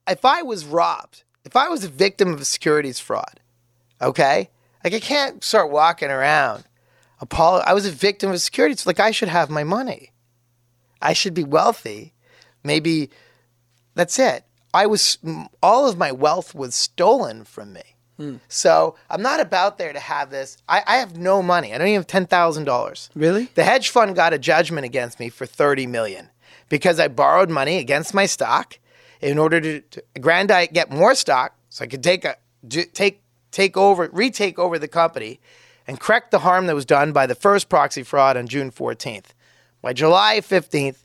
If 0.09 0.24
I 0.24 0.43
was 0.43 0.64
robbed, 0.64 1.22
if 1.45 1.55
I 1.57 1.68
was 1.68 1.84
a 1.84 1.89
victim 1.89 2.32
of 2.32 2.45
securities 2.47 2.99
fraud, 2.99 3.41
okay, 4.03 4.51
like 4.84 4.93
I 4.95 5.01
can't 5.01 5.43
start 5.45 5.70
walking 5.70 6.11
around. 6.11 6.64
Apollo, 7.21 7.62
I 7.67 7.75
was 7.75 7.87
a 7.87 7.91
victim 7.91 8.31
of 8.31 8.41
securities. 8.41 8.87
Like 8.87 9.01
I 9.01 9.11
should 9.11 9.29
have 9.29 9.51
my 9.51 9.64
money. 9.64 10.12
I 11.01 11.12
should 11.12 11.35
be 11.35 11.45
wealthy. 11.45 12.14
Maybe 12.62 13.11
that's 13.95 14.19
it. 14.19 14.45
I 14.75 14.87
was 14.87 15.19
all 15.62 15.89
of 15.89 15.97
my 15.97 16.12
wealth 16.12 16.55
was 16.55 16.75
stolen 16.75 17.45
from 17.45 17.73
me. 17.73 17.97
Hmm. 18.17 18.37
So 18.49 18.97
I'm 19.11 19.23
not 19.23 19.41
about 19.41 19.79
there 19.79 19.93
to 19.93 20.01
have 20.01 20.31
this. 20.31 20.57
I, 20.69 20.83
I 20.87 20.97
have 20.97 21.17
no 21.17 21.43
money. 21.43 21.75
I 21.75 21.79
don't 21.79 21.89
even 21.89 22.01
have 22.01 22.07
ten 22.07 22.27
thousand 22.27 22.64
dollars. 22.64 23.11
Really? 23.14 23.49
The 23.55 23.64
hedge 23.64 23.91
fund 23.91 24.17
got 24.17 24.33
a 24.33 24.39
judgment 24.39 24.85
against 24.85 25.21
me 25.21 25.29
for 25.29 25.47
30 25.47 25.87
million 25.87 26.31
because 26.69 26.99
I 26.99 27.09
borrowed 27.09 27.51
money 27.51 27.79
against 27.79 28.14
my 28.14 28.27
stock 28.27 28.79
in 29.21 29.39
order 29.39 29.61
to, 29.61 29.81
to 29.81 30.03
aggrandize, 30.14 30.69
get 30.73 30.91
more 30.91 31.14
stock 31.14 31.57
so 31.69 31.85
I 31.85 31.89
could 31.89 32.03
take 32.03 32.25
a 32.25 32.37
do, 32.67 32.85
take 32.85 33.23
take 33.51 33.77
over 33.77 34.09
retake 34.12 34.59
over 34.59 34.79
the 34.79 34.89
company 34.89 35.41
and 35.87 36.01
correct 36.01 36.30
the 36.30 36.41
harm 36.41 36.66
that 36.66 36.74
was 36.74 36.84
done 36.84 37.12
by 37.12 37.26
the 37.26 37.34
first 37.34 37.68
proxy 37.68 38.03
fraud 38.03 38.37
on 38.37 38.49
June 38.49 38.70
14th. 38.70 39.26
By 39.82 39.93
July 39.93 40.41
15th, 40.41 40.99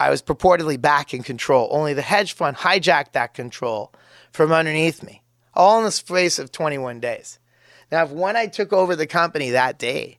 I 0.00 0.10
was 0.10 0.22
purportedly 0.22 0.80
back 0.80 1.14
in 1.14 1.22
control. 1.22 1.68
Only 1.70 1.94
the 1.94 2.02
hedge 2.02 2.32
fund 2.32 2.56
hijacked 2.56 3.12
that 3.12 3.34
control 3.34 3.92
from 4.32 4.50
underneath 4.50 5.02
me, 5.02 5.22
all 5.54 5.78
in 5.78 5.84
the 5.84 5.92
space 5.92 6.38
of 6.38 6.50
21 6.50 6.98
days. 6.98 7.38
Now, 7.92 8.04
if 8.04 8.10
when 8.10 8.36
I 8.36 8.46
took 8.46 8.72
over 8.72 8.96
the 8.96 9.06
company 9.06 9.50
that 9.50 9.78
day, 9.78 10.18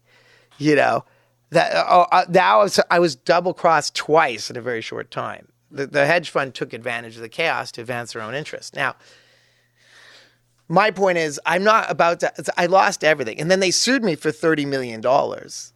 you 0.58 0.76
know, 0.76 1.04
that 1.50 1.76
uh, 1.76 2.06
uh, 2.12 2.26
now 2.30 2.62
I 2.62 2.64
was, 2.64 2.80
I 2.90 3.00
was 3.00 3.16
double 3.16 3.54
crossed 3.54 3.96
twice 3.96 4.50
in 4.50 4.58
a 4.58 4.62
very 4.62 4.82
short 4.82 5.12
time. 5.12 5.50
The, 5.72 5.88
the 5.88 6.06
hedge 6.06 6.30
fund 6.30 6.54
took 6.54 6.72
advantage 6.72 7.16
of 7.16 7.22
the 7.22 7.30
chaos 7.30 7.72
to 7.74 7.82
advance 7.82 8.14
their 8.14 8.22
own 8.22 8.36
interests. 8.36 8.76
Now, 8.76 8.96
my 10.74 10.90
point 10.90 11.20
is, 11.20 11.40
I'm 11.46 11.64
not 11.64 11.92
about 11.92 12.22
to. 12.22 12.34
I 12.58 12.66
lost 12.66 13.04
everything, 13.04 13.40
and 13.40 13.52
then 13.52 13.60
they 13.60 13.70
sued 13.70 14.04
me 14.04 14.16
for 14.16 14.32
thirty 14.32 14.66
million 14.66 15.02
dollars. 15.02 15.72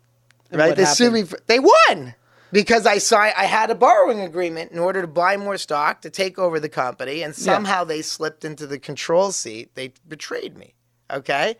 Right? 0.52 0.76
They 0.76 0.86
sued 0.86 1.14
me. 1.14 1.24
For, 1.24 1.38
they 1.46 1.60
won 1.60 2.16
because 2.52 2.88
I 2.88 2.98
signed. 2.98 3.36
I 3.38 3.46
had 3.46 3.70
a 3.70 3.76
borrowing 3.76 4.22
agreement 4.22 4.72
in 4.72 4.80
order 4.80 5.02
to 5.02 5.08
buy 5.08 5.38
more 5.38 5.58
stock 5.58 6.02
to 6.02 6.10
take 6.10 6.40
over 6.40 6.60
the 6.60 6.70
company, 6.70 7.22
and 7.22 7.36
somehow 7.36 7.84
they 7.84 8.02
slipped 8.02 8.44
into 8.44 8.66
the 8.66 8.80
control 8.80 9.32
seat. 9.32 9.76
They 9.76 9.94
betrayed 10.08 10.58
me. 10.58 10.74
Okay, 11.12 11.58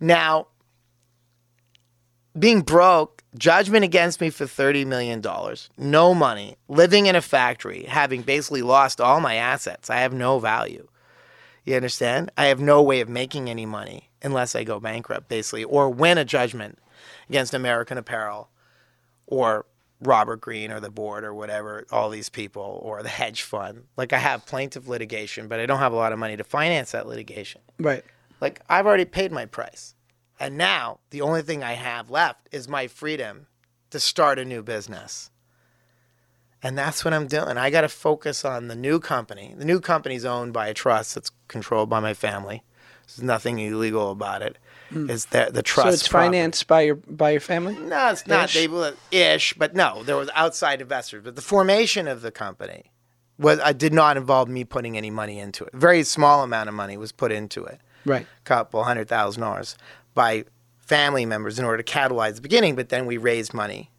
now 0.00 0.48
being 2.36 2.62
broke 2.62 3.22
judgment 3.36 3.84
against 3.84 4.20
me 4.20 4.30
for 4.30 4.44
$30 4.44 4.86
million, 4.86 5.22
no 5.78 6.14
money, 6.14 6.56
living 6.68 7.06
in 7.06 7.16
a 7.16 7.22
factory, 7.22 7.84
having 7.84 8.22
basically 8.22 8.62
lost 8.62 9.00
all 9.00 9.20
my 9.20 9.34
assets. 9.34 9.90
I 9.90 10.00
have 10.00 10.12
no 10.12 10.38
value. 10.38 10.88
You 11.64 11.76
understand? 11.76 12.30
I 12.36 12.46
have 12.46 12.60
no 12.60 12.82
way 12.82 13.00
of 13.00 13.08
making 13.08 13.48
any 13.48 13.66
money 13.66 14.10
unless 14.22 14.54
I 14.54 14.64
go 14.64 14.80
bankrupt, 14.80 15.28
basically, 15.28 15.64
or 15.64 15.90
win 15.90 16.18
a 16.18 16.24
judgment 16.24 16.78
against 17.28 17.54
American 17.54 17.98
Apparel 17.98 18.50
or 19.26 19.66
Robert 20.00 20.40
Greene 20.40 20.72
or 20.72 20.80
the 20.80 20.90
board 20.90 21.24
or 21.24 21.32
whatever, 21.32 21.86
all 21.92 22.10
these 22.10 22.28
people 22.28 22.80
or 22.82 23.02
the 23.02 23.08
hedge 23.08 23.42
fund. 23.42 23.84
Like 23.96 24.12
I 24.12 24.18
have 24.18 24.46
plaintiff 24.46 24.88
litigation, 24.88 25.48
but 25.48 25.60
I 25.60 25.66
don't 25.66 25.78
have 25.78 25.92
a 25.92 25.96
lot 25.96 26.12
of 26.12 26.18
money 26.18 26.36
to 26.36 26.44
finance 26.44 26.92
that 26.92 27.06
litigation. 27.06 27.60
Right. 27.78 28.04
Like 28.40 28.60
I've 28.68 28.86
already 28.86 29.04
paid 29.04 29.30
my 29.30 29.46
price. 29.46 29.94
And 30.40 30.58
now 30.58 30.98
the 31.10 31.20
only 31.20 31.42
thing 31.42 31.62
I 31.62 31.74
have 31.74 32.10
left 32.10 32.48
is 32.50 32.68
my 32.68 32.88
freedom 32.88 33.46
to 33.90 34.00
start 34.00 34.40
a 34.40 34.44
new 34.44 34.62
business. 34.62 35.30
And 36.64 36.78
that's 36.78 37.04
what 37.04 37.14
I'm 37.14 37.26
doing. 37.26 37.56
I 37.56 37.70
got 37.70 37.80
to 37.82 37.88
focus 37.88 38.44
on 38.44 38.68
the 38.68 38.76
new 38.76 39.00
company. 39.00 39.54
The 39.56 39.64
new 39.64 39.80
company's 39.80 40.24
owned 40.24 40.52
by 40.52 40.68
a 40.68 40.74
trust 40.74 41.14
that's 41.14 41.30
controlled 41.52 41.88
by 41.88 42.00
my 42.00 42.14
family. 42.14 42.64
There's 43.06 43.22
nothing 43.22 43.58
illegal 43.58 44.10
about 44.10 44.42
it. 44.42 44.58
Hmm. 44.90 45.08
It's 45.10 45.26
that 45.26 45.54
the 45.54 45.62
trust. 45.62 45.88
so 45.88 45.92
it's 45.94 46.08
property. 46.08 46.28
financed 46.36 46.66
by 46.66 46.80
your 46.82 46.94
by 46.96 47.30
your 47.30 47.40
family. 47.40 47.76
No, 47.76 48.10
it's 48.10 48.26
not. 48.26 48.54
Ish. 48.54 48.68
They 48.68 48.92
ish, 49.34 49.54
but 49.54 49.74
no, 49.74 50.02
there 50.02 50.16
was 50.16 50.30
outside 50.34 50.80
investors. 50.80 51.22
But 51.24 51.36
the 51.36 51.42
formation 51.42 52.08
of 52.08 52.22
the 52.22 52.30
company 52.30 52.90
was 53.38 53.58
I 53.60 53.72
did 53.72 53.92
not 53.92 54.16
involve 54.16 54.48
me 54.48 54.64
putting 54.64 54.96
any 54.96 55.10
money 55.10 55.38
into 55.38 55.64
it. 55.64 55.72
Very 55.74 56.02
small 56.04 56.42
amount 56.42 56.68
of 56.68 56.74
money 56.74 56.96
was 56.96 57.12
put 57.12 57.32
into 57.32 57.64
it, 57.64 57.80
Right. 58.04 58.22
a 58.26 58.44
couple 58.44 58.82
hundred 58.84 59.08
thousand 59.08 59.42
dollars 59.42 59.76
by 60.14 60.44
family 60.78 61.24
members 61.26 61.58
in 61.58 61.64
order 61.64 61.82
to 61.82 61.92
catalyze 61.92 62.36
the 62.36 62.40
beginning. 62.42 62.76
But 62.76 62.88
then 62.88 63.06
we 63.06 63.16
raised 63.16 63.52
money 63.54 63.90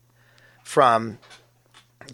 from 0.64 1.18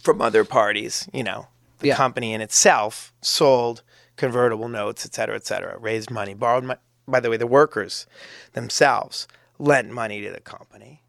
from 0.01 0.21
other 0.21 0.43
parties. 0.45 1.07
You 1.13 1.23
know, 1.23 1.47
the 1.79 1.87
Yeah. 1.89 1.95
company 1.95 2.33
in 2.33 2.41
itself 2.41 3.13
sold 3.21 3.83
convertible 4.20 4.67
notes, 4.70 5.05
et 5.05 5.15
cetera, 5.15 5.36
et 5.36 5.47
cetera. 5.47 5.80
Raised 5.80 6.11
money, 6.11 6.36
borrowed 6.36 6.63
money. 6.63 6.80
By 7.07 7.20
the 7.20 7.30
way, 7.32 7.38
the 7.38 7.47
workers 7.47 8.05
themselves 8.53 9.28
lent 9.57 9.89
money 9.89 10.22
to 10.22 10.30
the 10.32 10.41
company. 10.41 11.01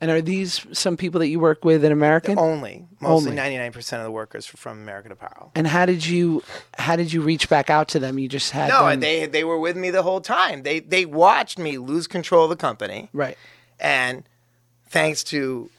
And 0.00 0.10
are 0.10 0.20
these 0.20 0.66
some 0.72 0.96
people 0.96 1.20
that 1.20 1.28
you 1.28 1.38
work 1.38 1.64
with 1.64 1.84
in 1.84 1.92
American? 1.92 2.38
Only, 2.38 2.86
mostly 3.00 3.34
ninety 3.34 3.56
nine 3.56 3.72
percent 3.72 4.00
of 4.00 4.04
the 4.04 4.10
workers 4.10 4.52
are 4.52 4.56
from 4.56 4.78
American 4.82 5.12
Apparel. 5.12 5.52
And 5.54 5.66
how 5.66 5.86
did 5.86 6.04
you 6.04 6.42
how 6.76 6.96
did 6.96 7.12
you 7.12 7.22
reach 7.22 7.48
back 7.48 7.70
out 7.70 7.88
to 7.88 7.98
them? 7.98 8.18
You 8.18 8.28
just 8.28 8.50
had 8.50 8.68
No, 8.68 8.88
them, 8.88 9.00
they 9.00 9.26
they 9.26 9.44
were 9.44 9.58
with 9.58 9.76
me 9.76 9.90
the 9.90 10.02
whole 10.02 10.20
time. 10.20 10.62
They 10.62 10.80
they 10.80 11.06
watched 11.06 11.58
me 11.58 11.78
lose 11.78 12.06
control 12.06 12.44
of 12.44 12.50
the 12.50 12.56
company, 12.56 13.08
right. 13.12 13.38
and 13.78 14.24
thanks 14.88 15.24
to 15.24 15.70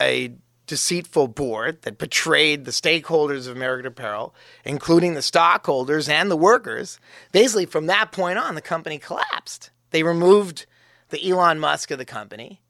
a 0.00 0.32
deceitful 0.66 1.28
board 1.28 1.82
that 1.82 1.98
betrayed 1.98 2.64
the 2.64 2.70
stakeholders 2.70 3.46
of 3.46 3.56
American 3.56 3.86
Apparel, 3.86 4.34
including 4.64 5.14
the 5.14 5.22
stockholders 5.22 6.08
and 6.08 6.30
the 6.30 6.36
workers, 6.36 6.98
basically 7.32 7.66
from 7.66 7.86
that 7.86 8.12
point 8.12 8.38
on, 8.38 8.54
the 8.54 8.60
company 8.60 8.98
collapsed. 8.98 9.70
They 9.90 10.02
removed 10.02 10.66
the 11.10 11.30
Elon 11.30 11.58
Musk 11.58 11.90
of 11.90 11.98
the 11.98 12.04
company, 12.04 12.62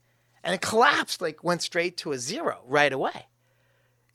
and 0.43 0.53
it 0.53 0.61
collapsed. 0.61 1.21
Like 1.21 1.43
went 1.43 1.61
straight 1.61 1.97
to 1.97 2.11
a 2.11 2.17
zero 2.17 2.61
right 2.67 2.93
away. 2.93 3.27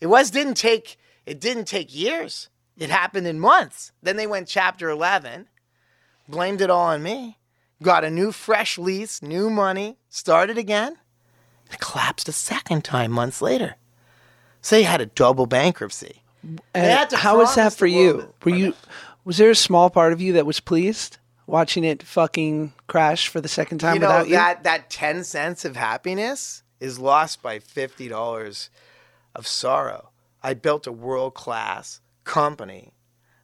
It 0.01 0.07
was 0.07 0.31
didn't 0.31 0.55
take 0.55 0.99
it 1.27 1.41
didn't 1.41 1.67
take 1.67 1.95
years. 1.95 2.49
It 2.77 2.91
happened 2.91 3.27
in 3.27 3.41
months. 3.41 3.93
Then 4.03 4.17
they 4.17 4.27
went 4.27 4.49
chapter 4.49 4.89
11, 4.89 5.49
blamed 6.29 6.63
it 6.63 6.71
all 6.71 6.87
on 6.87 7.03
me, 7.03 7.39
got 7.83 8.05
a 8.05 8.11
new 8.11 8.33
fresh 8.33 8.79
lease, 8.79 9.23
new 9.23 9.51
money, 9.51 9.99
started 10.09 10.57
again. 10.57 10.97
It 11.71 11.81
collapsed 11.81 12.29
a 12.29 12.33
second 12.33 12.85
time 12.85 13.11
months 13.13 13.41
later. 13.41 13.77
So 14.63 14.77
they 14.77 14.83
had 14.83 15.01
a 15.01 15.07
double 15.07 15.47
bankruptcy. 15.47 16.23
And 16.75 17.13
how 17.13 17.39
was 17.39 17.55
that 17.55 17.73
for 17.73 17.87
you? 17.87 18.33
Were 18.45 18.55
you 18.55 18.75
was 19.25 19.37
there 19.37 19.51
a 19.51 19.55
small 19.55 19.91
part 19.91 20.13
of 20.13 20.21
you 20.21 20.33
that 20.35 20.47
was 20.47 20.61
pleased 20.61 21.19
watching 21.47 21.85
it 21.85 22.03
fucking 22.03 22.73
crash 22.87 23.29
for 23.29 23.41
the 23.41 23.49
second 23.49 23.79
time 23.79 23.95
you 23.95 24.01
know 24.01 24.09
without 24.09 24.29
you? 24.29 24.35
that 24.35 24.65
that 24.65 24.91
10 24.91 25.25
cents 25.25 25.65
of 25.65 25.77
happiness 25.77 26.63
is 26.79 26.99
lost 26.99 27.43
by 27.43 27.59
$50 27.59 28.69
of 29.35 29.47
sorrow. 29.47 30.11
I 30.43 30.55
built 30.55 30.87
a 30.87 30.93
world-class 30.93 32.01
company 32.25 32.95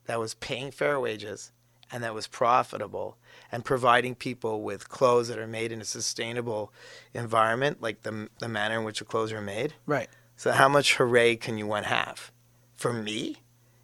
that 0.07 0.19
was 0.19 0.35
paying 0.35 0.71
fair 0.71 0.99
wages 0.99 1.53
and 1.93 2.03
that 2.03 2.15
was 2.15 2.27
profitable 2.27 3.19
and 3.57 3.65
providing 3.65 4.15
people 4.15 4.61
with 4.61 4.91
clothes 4.91 5.29
that 5.29 5.39
are 5.39 5.47
made 5.47 5.73
in 5.73 5.81
a 5.81 5.85
sustainable 5.85 6.71
environment 7.15 7.81
like 7.81 8.03
the 8.03 8.29
the 8.39 8.49
manner 8.49 8.79
in 8.79 8.85
which 8.85 8.99
the 8.99 9.05
clothes 9.07 9.33
are 9.33 9.41
made. 9.41 9.73
Right. 9.87 10.11
So 10.37 10.53
how 10.53 10.69
much 10.69 10.97
hooray 10.97 11.37
can 11.37 11.57
you 11.57 11.67
one 11.67 11.85
have? 11.85 12.31
For 12.75 12.93
me, 12.93 13.37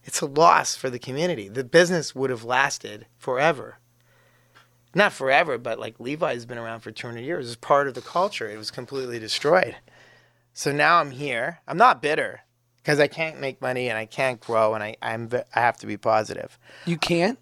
it's 0.05 0.21
a 0.21 0.27
loss 0.27 0.77
for 0.77 0.91
the 0.91 0.99
community. 0.99 1.49
The 1.49 1.65
business 1.65 2.15
would 2.15 2.29
have 2.29 2.45
lasted 2.45 3.07
forever. 3.17 3.79
Not 4.95 5.15
forever, 5.15 5.57
but 5.57 5.79
like 5.79 5.99
Levi's 5.99 6.45
been 6.45 6.59
around 6.59 6.81
for 6.81 6.91
200 6.91 7.21
years. 7.21 7.47
It's 7.47 7.57
part 7.57 7.89
of 7.89 7.95
the 7.95 8.03
culture. 8.03 8.51
It 8.51 8.59
was 8.59 8.71
completely 8.71 9.19
destroyed. 9.19 9.77
So 10.53 10.71
now 10.71 10.99
I'm 10.99 11.13
here. 11.13 11.61
I'm 11.67 11.79
not 11.79 12.03
bitter 12.03 12.41
because 12.77 13.01
I 13.01 13.07
can't 13.07 13.41
make 13.41 13.63
money 13.63 13.89
and 13.89 13.97
I 13.97 14.05
can't 14.05 14.39
grow 14.39 14.75
and 14.75 14.85
I 14.85 14.97
I'm 15.01 15.31
I 15.55 15.61
have 15.61 15.79
to 15.79 15.87
be 15.87 15.97
positive. 15.97 16.59
You 16.85 16.99
can't? 16.99 17.39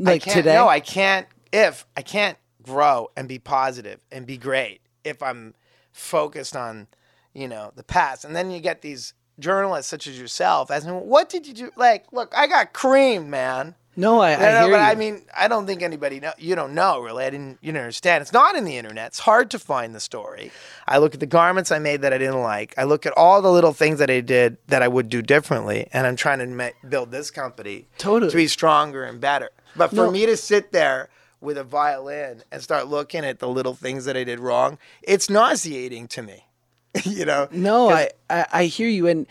I 0.00 0.12
Like 0.12 0.22
can't, 0.22 0.36
today? 0.36 0.54
No, 0.54 0.68
I 0.68 0.80
can't. 0.80 1.26
If 1.52 1.86
I 1.96 2.02
can't 2.02 2.38
grow 2.62 3.10
and 3.16 3.28
be 3.28 3.38
positive 3.38 4.00
and 4.12 4.26
be 4.26 4.36
great, 4.36 4.80
if 5.04 5.22
I'm 5.22 5.54
focused 5.92 6.56
on, 6.56 6.86
you 7.34 7.48
know, 7.48 7.72
the 7.74 7.82
past, 7.82 8.24
and 8.24 8.34
then 8.34 8.50
you 8.50 8.60
get 8.60 8.82
these 8.82 9.14
journalists 9.38 9.90
such 9.90 10.06
as 10.06 10.18
yourself 10.18 10.70
asking, 10.70 10.92
"What 11.06 11.28
did 11.28 11.46
you 11.46 11.54
do?" 11.54 11.70
Like, 11.76 12.06
look, 12.12 12.32
I 12.36 12.46
got 12.46 12.72
creamed, 12.72 13.28
man. 13.28 13.74
no, 13.96 14.20
I, 14.20 14.30
You 14.30 14.36
I 14.36 14.38
know, 14.52 14.60
hear 14.66 14.70
but 14.70 14.76
you. 14.78 14.82
I 14.90 14.94
mean, 14.94 15.22
I 15.36 15.48
don't 15.48 15.66
think 15.66 15.82
anybody 15.82 16.20
know. 16.20 16.32
You 16.38 16.54
don't 16.54 16.74
know 16.74 17.00
really. 17.00 17.24
I 17.24 17.30
didn't. 17.30 17.58
You 17.60 17.72
don't 17.72 17.82
understand. 17.82 18.22
It's 18.22 18.32
not 18.32 18.54
in 18.54 18.64
the 18.64 18.76
internet. 18.76 19.08
It's 19.08 19.18
hard 19.18 19.50
to 19.50 19.58
find 19.58 19.94
the 19.94 20.00
story. 20.00 20.52
I 20.86 20.98
look 20.98 21.12
at 21.14 21.20
the 21.20 21.26
garments 21.26 21.72
I 21.72 21.78
made 21.80 22.02
that 22.02 22.12
I 22.12 22.18
didn't 22.18 22.40
like. 22.42 22.72
I 22.78 22.84
look 22.84 23.04
at 23.06 23.12
all 23.16 23.42
the 23.42 23.50
little 23.50 23.72
things 23.72 23.98
that 23.98 24.08
I 24.10 24.20
did 24.20 24.56
that 24.68 24.82
I 24.82 24.88
would 24.88 25.08
do 25.08 25.20
differently, 25.22 25.88
and 25.92 26.06
I'm 26.06 26.16
trying 26.16 26.38
to 26.38 26.46
ma- 26.46 26.68
build 26.88 27.10
this 27.10 27.30
company 27.30 27.88
Totally. 27.98 28.30
to 28.30 28.36
be 28.36 28.46
stronger 28.46 29.04
and 29.04 29.20
better. 29.20 29.50
But 29.80 29.90
for 29.90 29.96
No. 30.06 30.10
me 30.10 30.26
to 30.26 30.36
sit 30.36 30.72
there 30.72 31.08
with 31.40 31.56
a 31.56 31.64
violin 31.64 32.42
and 32.52 32.62
start 32.62 32.86
looking 32.86 33.24
at 33.24 33.38
the 33.38 33.48
little 33.48 33.74
things 33.74 34.04
that 34.04 34.16
I 34.16 34.24
did 34.24 34.38
wrong, 34.40 34.78
it's 35.02 35.30
nauseating 35.30 36.06
to 36.08 36.22
me. 36.22 36.46
you 37.04 37.24
know? 37.24 37.48
No, 37.50 37.88
I, 37.88 38.10
I, 38.28 38.46
I 38.52 38.64
hear 38.66 38.88
you. 38.88 39.06
And 39.06 39.26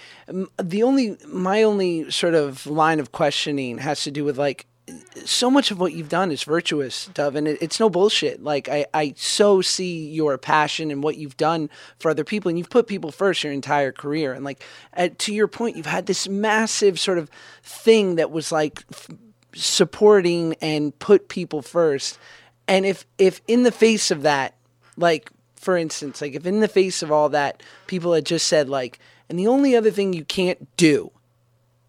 the 0.58 0.82
only, 0.84 1.18
my 1.28 1.62
only 1.62 2.10
sort 2.10 2.34
of 2.34 2.66
line 2.66 3.00
of 3.00 3.12
questioning 3.12 3.78
has 3.80 4.04
to 4.06 4.12
do 4.12 4.24
with 4.26 4.38
like, 4.40 4.66
so 5.24 5.52
much 5.52 5.70
of 5.70 5.80
what 5.80 5.94
you've 5.94 6.10
done 6.10 6.32
is 6.32 6.42
virtuous, 6.44 7.12
Dov, 7.14 7.36
and 7.36 7.48
it, 7.48 7.60
it's 7.62 7.80
no 7.80 7.92
bullshit. 7.92 8.42
Like 8.42 8.68
I, 8.70 8.88
I 8.92 9.14
so 9.18 9.62
see 9.62 10.10
your 10.10 10.36
passion 10.40 10.90
and 10.90 11.04
what 11.04 11.16
you've 11.18 11.38
done 11.38 11.70
for 12.00 12.10
other 12.10 12.24
people, 12.24 12.50
and 12.50 12.58
you've 12.58 12.72
put 12.72 12.88
people 12.88 13.12
first 13.12 13.44
your 13.44 13.54
entire 13.54 13.92
career. 13.92 14.34
And 14.34 14.44
like, 14.44 14.64
at, 14.94 15.20
to 15.20 15.34
your 15.34 15.48
point, 15.48 15.76
you've 15.78 15.86
had 15.86 16.08
this 16.08 16.28
massive 16.28 17.00
sort 17.00 17.20
of 17.20 17.30
thing 17.62 18.16
that 18.16 18.32
was 18.32 18.52
like 18.52 18.84
f- 18.92 19.10
supporting 19.54 20.56
and 20.62 20.98
put 21.00 21.30
people 21.30 21.62
first. 21.62 22.20
And 22.68 22.86
if, 22.86 23.06
if 23.18 23.42
in 23.48 23.64
the 23.64 23.72
face 23.72 24.12
of 24.12 24.22
that, 24.24 24.56
like 24.98 25.32
for 25.60 25.76
instance, 25.76 26.22
like 26.22 26.36
if 26.36 26.46
in 26.46 26.62
the 26.62 26.68
face 26.68 27.04
of 27.04 27.12
all 27.12 27.30
that, 27.30 27.62
people 27.88 28.14
had 28.14 28.26
just 28.26 28.48
said 28.48 28.70
like, 28.70 28.98
and 29.28 29.38
the 29.38 29.48
only 29.48 29.76
other 29.76 29.92
thing 29.92 30.14
you 30.14 30.24
can't 30.24 30.76
do 30.78 31.12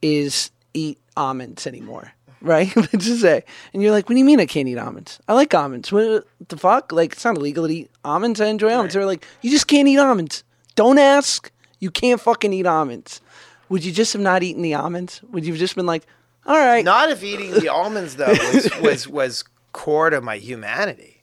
is 0.02 0.51
eat 0.74 0.98
almonds 1.16 1.66
anymore, 1.66 2.12
right? 2.40 2.74
Let's 2.76 3.06
just 3.06 3.20
say, 3.20 3.44
and 3.72 3.82
you're 3.82 3.93
like, 3.93 4.09
what 4.09 4.14
do 4.14 4.18
you 4.18 4.24
mean 4.24 4.40
I 4.40 4.47
can't 4.47 4.68
eat 4.68 4.76
almonds? 4.76 5.20
I 5.28 5.35
like 5.35 5.55
almonds. 5.55 5.93
What 5.93 6.26
the 6.48 6.56
fuck? 6.56 6.90
Like 6.93 7.12
it's 7.12 7.24
not 7.24 7.36
illegal 7.36 7.68
to 7.68 7.72
eat 7.72 7.90
almonds. 8.05 8.40
I 8.40 8.47
enjoy 8.47 8.72
almonds. 8.72 8.94
They're 8.94 9.06
like, 9.06 9.24
you 9.40 9.51
just 9.51 9.68
can't 9.68 9.89
eat 9.89 9.98
almonds. 9.98 10.43
Don't 10.74 10.98
ask. 10.98 11.52
You 11.78 11.90
can't 11.90 12.20
fucking 12.20 12.52
eat 12.52 12.66
almonds. 12.66 13.20
Would 13.68 13.85
you 13.85 13.93
just 13.93 14.12
have 14.14 14.22
not 14.22 14.43
eaten 14.43 14.62
the 14.62 14.74
almonds? 14.74 15.22
Would 15.30 15.47
you 15.47 15.52
have 15.52 15.60
just 15.60 15.76
been 15.76 15.86
like, 15.86 16.06
all 16.46 16.56
right, 16.56 16.84
Not 16.84 17.10
if 17.10 17.22
eating 17.22 17.52
the 17.52 17.68
almonds 17.68 18.16
though 18.16 18.28
was, 18.28 18.70
was 18.82 19.08
was 19.08 19.44
core 19.72 20.10
to 20.10 20.20
my 20.20 20.36
humanity. 20.36 21.22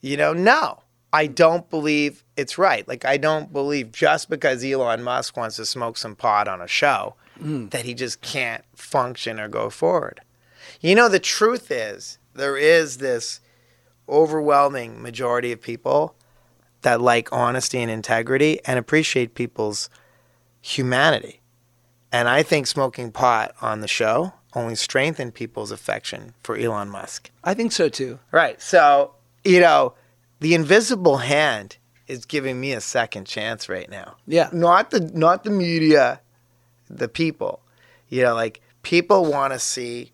You 0.00 0.16
know, 0.16 0.32
no. 0.32 0.80
I 1.12 1.28
don't 1.28 1.70
believe 1.70 2.24
it's 2.36 2.58
right. 2.58 2.86
Like 2.88 3.04
I 3.04 3.18
don't 3.18 3.52
believe 3.52 3.92
just 3.92 4.28
because 4.28 4.64
Elon 4.64 5.02
Musk 5.04 5.36
wants 5.36 5.56
to 5.56 5.64
smoke 5.64 5.96
some 5.96 6.16
pot 6.16 6.48
on 6.48 6.60
a 6.60 6.66
show 6.66 7.14
mm. 7.40 7.70
that 7.70 7.84
he 7.84 7.94
just 7.94 8.20
can't 8.20 8.64
function 8.74 9.38
or 9.38 9.46
go 9.46 9.70
forward. 9.70 10.22
You 10.80 10.96
know, 10.96 11.08
the 11.08 11.20
truth 11.20 11.70
is 11.70 12.18
there 12.34 12.56
is 12.56 12.98
this 12.98 13.40
overwhelming 14.08 15.00
majority 15.02 15.52
of 15.52 15.60
people 15.60 16.16
that 16.82 17.00
like 17.00 17.32
honesty 17.32 17.80
and 17.80 17.90
integrity 17.90 18.60
and 18.64 18.78
appreciate 18.78 19.34
people's 19.34 19.88
humanity. 20.60 21.40
And 22.14 22.28
I 22.28 22.44
think 22.44 22.68
smoking 22.68 23.10
pot 23.10 23.56
on 23.60 23.80
the 23.80 23.88
show 23.88 24.34
only 24.54 24.76
strengthened 24.76 25.34
people's 25.34 25.72
affection 25.72 26.32
for 26.44 26.56
Elon 26.56 26.88
Musk. 26.88 27.32
I 27.42 27.54
think 27.54 27.72
so 27.72 27.88
too. 27.88 28.20
Right. 28.30 28.62
So, 28.62 29.16
you 29.42 29.58
know, 29.58 29.94
the 30.38 30.54
invisible 30.54 31.16
hand 31.16 31.76
is 32.06 32.24
giving 32.24 32.60
me 32.60 32.72
a 32.72 32.80
second 32.80 33.26
chance 33.26 33.68
right 33.68 33.90
now. 33.90 34.14
Yeah. 34.28 34.48
Not 34.52 34.92
the 34.92 35.00
not 35.00 35.42
the 35.42 35.50
media, 35.50 36.20
the 36.88 37.08
people. 37.08 37.60
You 38.08 38.22
know, 38.22 38.34
like 38.34 38.60
people 38.84 39.24
want 39.24 39.52
to 39.52 39.58
see. 39.58 40.12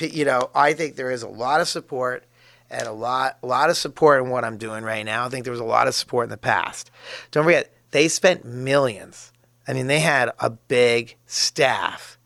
You 0.00 0.24
know, 0.24 0.50
I 0.52 0.72
think 0.72 0.96
there 0.96 1.12
is 1.12 1.22
a 1.22 1.28
lot 1.28 1.60
of 1.60 1.68
support 1.68 2.24
and 2.70 2.88
a 2.88 2.92
lot 2.92 3.38
a 3.44 3.46
lot 3.46 3.70
of 3.70 3.76
support 3.76 4.20
in 4.20 4.30
what 4.30 4.44
I'm 4.44 4.58
doing 4.58 4.82
right 4.82 5.06
now. 5.06 5.26
I 5.26 5.28
think 5.28 5.44
there 5.44 5.52
was 5.52 5.60
a 5.60 5.64
lot 5.64 5.86
of 5.86 5.94
support 5.94 6.24
in 6.24 6.30
the 6.30 6.36
past. 6.38 6.90
Don't 7.30 7.44
forget, 7.44 7.72
they 7.92 8.08
spent 8.08 8.44
millions. 8.44 9.30
I 9.68 9.72
mean, 9.72 9.86
they 9.86 10.00
had 10.00 10.30
a 10.38 10.50
big 10.50 11.16
staff 11.26 12.18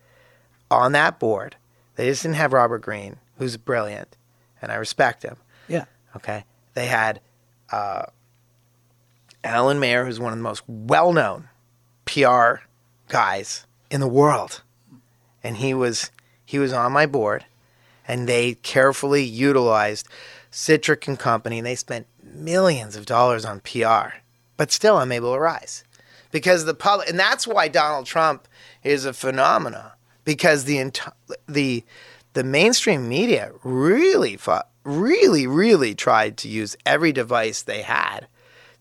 on 0.70 0.92
that 0.92 1.18
board. 1.18 1.56
They 1.96 2.06
just 2.06 2.22
didn't 2.22 2.36
have 2.36 2.52
Robert 2.52 2.82
Greene, 2.82 3.16
who's 3.38 3.56
brilliant, 3.56 4.16
and 4.60 4.70
I 4.70 4.76
respect 4.76 5.22
him. 5.22 5.36
Yeah. 5.68 5.84
Okay. 6.16 6.44
They 6.74 6.86
had 6.86 7.20
uh, 7.70 8.06
Allan 9.44 9.80
Mayer, 9.80 10.04
who's 10.04 10.20
one 10.20 10.32
of 10.32 10.38
the 10.38 10.42
most 10.42 10.62
well 10.66 11.12
known 11.12 11.48
PR 12.04 12.56
guys 13.08 13.66
in 13.90 14.00
the 14.00 14.08
world. 14.08 14.62
And 15.42 15.58
he 15.58 15.74
was 15.74 16.10
he 16.44 16.58
was 16.58 16.72
on 16.72 16.92
my 16.92 17.06
board 17.06 17.46
and 18.06 18.28
they 18.28 18.54
carefully 18.54 19.22
utilized 19.22 20.08
Sitrick 20.50 21.06
and 21.06 21.18
Company 21.18 21.58
and 21.58 21.66
they 21.66 21.76
spent 21.76 22.06
millions 22.22 22.96
of 22.96 23.06
dollars 23.06 23.44
on 23.44 23.60
PR. 23.60 24.16
But 24.56 24.72
still 24.72 24.96
I'm 24.96 25.12
able 25.12 25.32
to 25.32 25.40
rise. 25.40 25.84
Because 26.30 26.64
the 26.64 26.74
public 26.74 27.08
and 27.08 27.18
that's 27.18 27.46
why 27.46 27.68
Donald 27.68 28.06
Trump 28.06 28.46
is 28.82 29.04
a 29.04 29.12
phenomena 29.12 29.94
because 30.24 30.64
the 30.64 30.76
enti- 30.76 31.12
the 31.48 31.84
the 32.34 32.44
mainstream 32.44 33.08
media 33.08 33.52
really 33.64 34.36
fought, 34.36 34.68
really 34.84 35.46
really 35.46 35.94
tried 35.94 36.36
to 36.38 36.48
use 36.48 36.76
every 36.86 37.12
device 37.12 37.62
they 37.62 37.82
had 37.82 38.28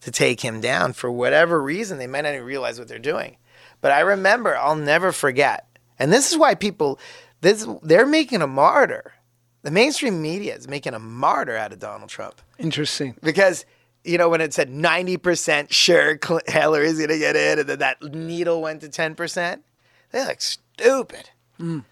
to 0.01 0.11
take 0.11 0.41
him 0.41 0.61
down 0.61 0.93
for 0.93 1.11
whatever 1.11 1.61
reason. 1.61 1.97
They 1.97 2.07
might 2.07 2.21
not 2.21 2.33
even 2.33 2.45
realize 2.45 2.79
what 2.79 2.87
they're 2.87 2.99
doing. 2.99 3.37
But 3.81 3.91
I 3.91 4.01
remember, 4.01 4.57
I'll 4.57 4.75
never 4.75 5.11
forget. 5.11 5.65
And 5.97 6.11
this 6.11 6.31
is 6.31 6.37
why 6.37 6.55
people, 6.55 6.99
this 7.41 7.67
they're 7.81 8.05
making 8.05 8.41
a 8.41 8.47
martyr. 8.47 9.13
The 9.63 9.71
mainstream 9.71 10.21
media 10.21 10.55
is 10.55 10.67
making 10.69 10.93
a 10.93 10.99
martyr 10.99 11.55
out 11.57 11.73
of 11.73 11.79
Donald 11.79 12.09
Trump 12.09 12.41
Interesting. 12.57 13.15
because 13.21 13.65
you 14.03 14.17
know 14.17 14.29
when 14.29 14.41
it 14.41 14.53
said 14.53 14.69
ninety 14.69 15.17
percent 15.17 15.73
sure 15.73 16.17
Cl- 16.23 16.41
Hillary's 16.47 16.99
gonna 16.99 17.17
get 17.17 17.35
in, 17.35 17.59
and 17.59 17.69
then 17.69 17.79
that 17.79 18.01
needle 18.01 18.61
went 18.61 18.81
to 18.81 18.89
ten 18.89 19.15
percent. 19.15 19.63
They're 20.11 20.25
like 20.25 20.41
stupid. 20.41 21.29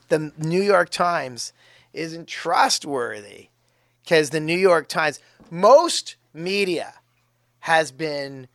The 0.08 0.32
New 0.38 0.62
York 0.62 0.90
Times 0.90 1.52
isn't 1.94 2.28
trustworthy 2.28 3.50
because 4.04 4.30
the 4.30 4.40
New 4.40 4.58
York 4.58 4.88
Times, 4.88 5.20
most 5.52 6.16
media 6.34 6.94
has 7.60 7.92
been 7.92 8.48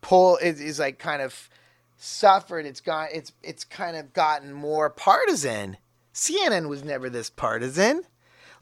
pull 0.00 0.36
is, 0.36 0.60
is 0.60 0.78
like 0.78 0.98
kind 0.98 1.22
of 1.22 1.48
suffered. 1.96 2.66
It's 2.66 2.80
got 2.80 3.08
it's 3.12 3.32
it's 3.42 3.64
kind 3.64 3.96
of 3.96 4.12
gotten 4.12 4.52
more 4.52 4.88
partisan. 4.90 5.76
CNN 6.14 6.68
was 6.68 6.84
never 6.84 7.10
this 7.10 7.30
partisan. 7.30 8.02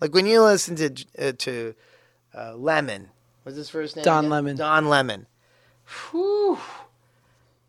Like 0.00 0.14
when 0.14 0.26
you 0.26 0.42
listen 0.42 0.76
to 0.76 1.04
uh, 1.18 1.32
to 1.38 1.74
uh, 2.34 2.54
Lemon, 2.54 3.10
what's 3.48 3.56
his 3.56 3.70
first 3.70 3.96
name? 3.96 4.04
Don 4.04 4.18
again? 4.24 4.30
Lemon. 4.30 4.56
Don 4.56 4.88
Lemon. 4.88 5.26
Whew. 6.10 6.58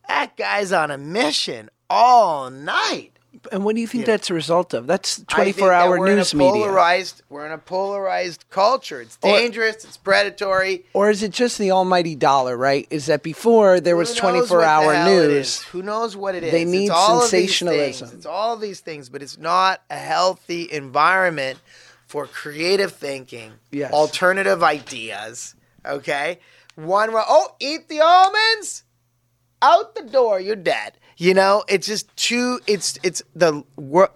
That 0.08 0.36
guy's 0.36 0.72
on 0.72 0.92
a 0.92 0.98
mission 0.98 1.70
all 1.90 2.50
night. 2.50 3.12
And 3.52 3.64
what 3.64 3.76
do 3.76 3.82
you 3.82 3.88
think 3.88 4.06
that's 4.06 4.30
a 4.30 4.34
result 4.34 4.74
of? 4.74 4.88
That's 4.88 5.14
I 5.30 5.46
think 5.46 5.56
24 5.56 5.68
that 5.70 5.74
hour 5.76 6.06
a 6.06 6.16
news 6.16 6.34
media. 6.34 6.52
Polarized, 6.52 7.22
we're 7.30 7.46
in 7.46 7.52
a 7.54 7.58
polarized 7.60 8.44
culture. 8.50 9.00
It's 9.02 9.18
Or- 9.22 9.38
dangerous. 9.38 9.86
it's 9.86 9.96
predatory. 9.98 10.86
Or 10.94 11.10
is 11.10 11.24
it 11.24 11.32
just 11.32 11.58
the 11.60 11.72
almighty 11.72 12.16
dollar, 12.16 12.58
right? 12.58 12.86
Is 12.90 13.06
that 13.06 13.24
before 13.24 13.80
there 13.80 13.96
was 13.96 14.10
Who 14.18 14.28
knows 14.28 14.48
24 14.50 14.58
what 14.58 14.64
the 14.64 14.68
hour 14.68 15.06
news? 15.06 15.62
Who 15.64 15.82
knows 15.84 16.18
what 16.18 16.36
it 16.36 16.44
is? 16.44 16.52
They 16.52 16.64
It's 16.64 16.72
need 16.72 16.92
sensationalism. 16.92 18.10
It's 18.16 18.26
all 18.26 18.58
these 18.58 18.80
things, 18.82 19.08
but 19.10 19.22
it's 19.22 19.38
not 19.38 19.82
a 19.90 19.96
healthy 19.98 20.68
environment 20.70 21.60
for 22.08 22.26
creative 22.26 22.92
thinking, 22.94 23.54
Yes. 23.72 23.94
alternative 23.94 24.64
ideas. 24.64 25.54
Okay, 25.90 26.40
one 26.76 27.10
oh, 27.14 27.56
eat 27.60 27.90
the 27.90 28.02
almonds, 28.02 28.84
out 29.62 29.96
the 29.96 30.04
door, 30.04 30.40
you're 30.40 30.56
dead. 30.56 30.94
You 31.18 31.34
know, 31.34 31.64
it's 31.68 31.86
just 31.86 32.16
too. 32.16 32.62
It's 32.66 32.98
it's 33.04 33.22
the 33.36 33.64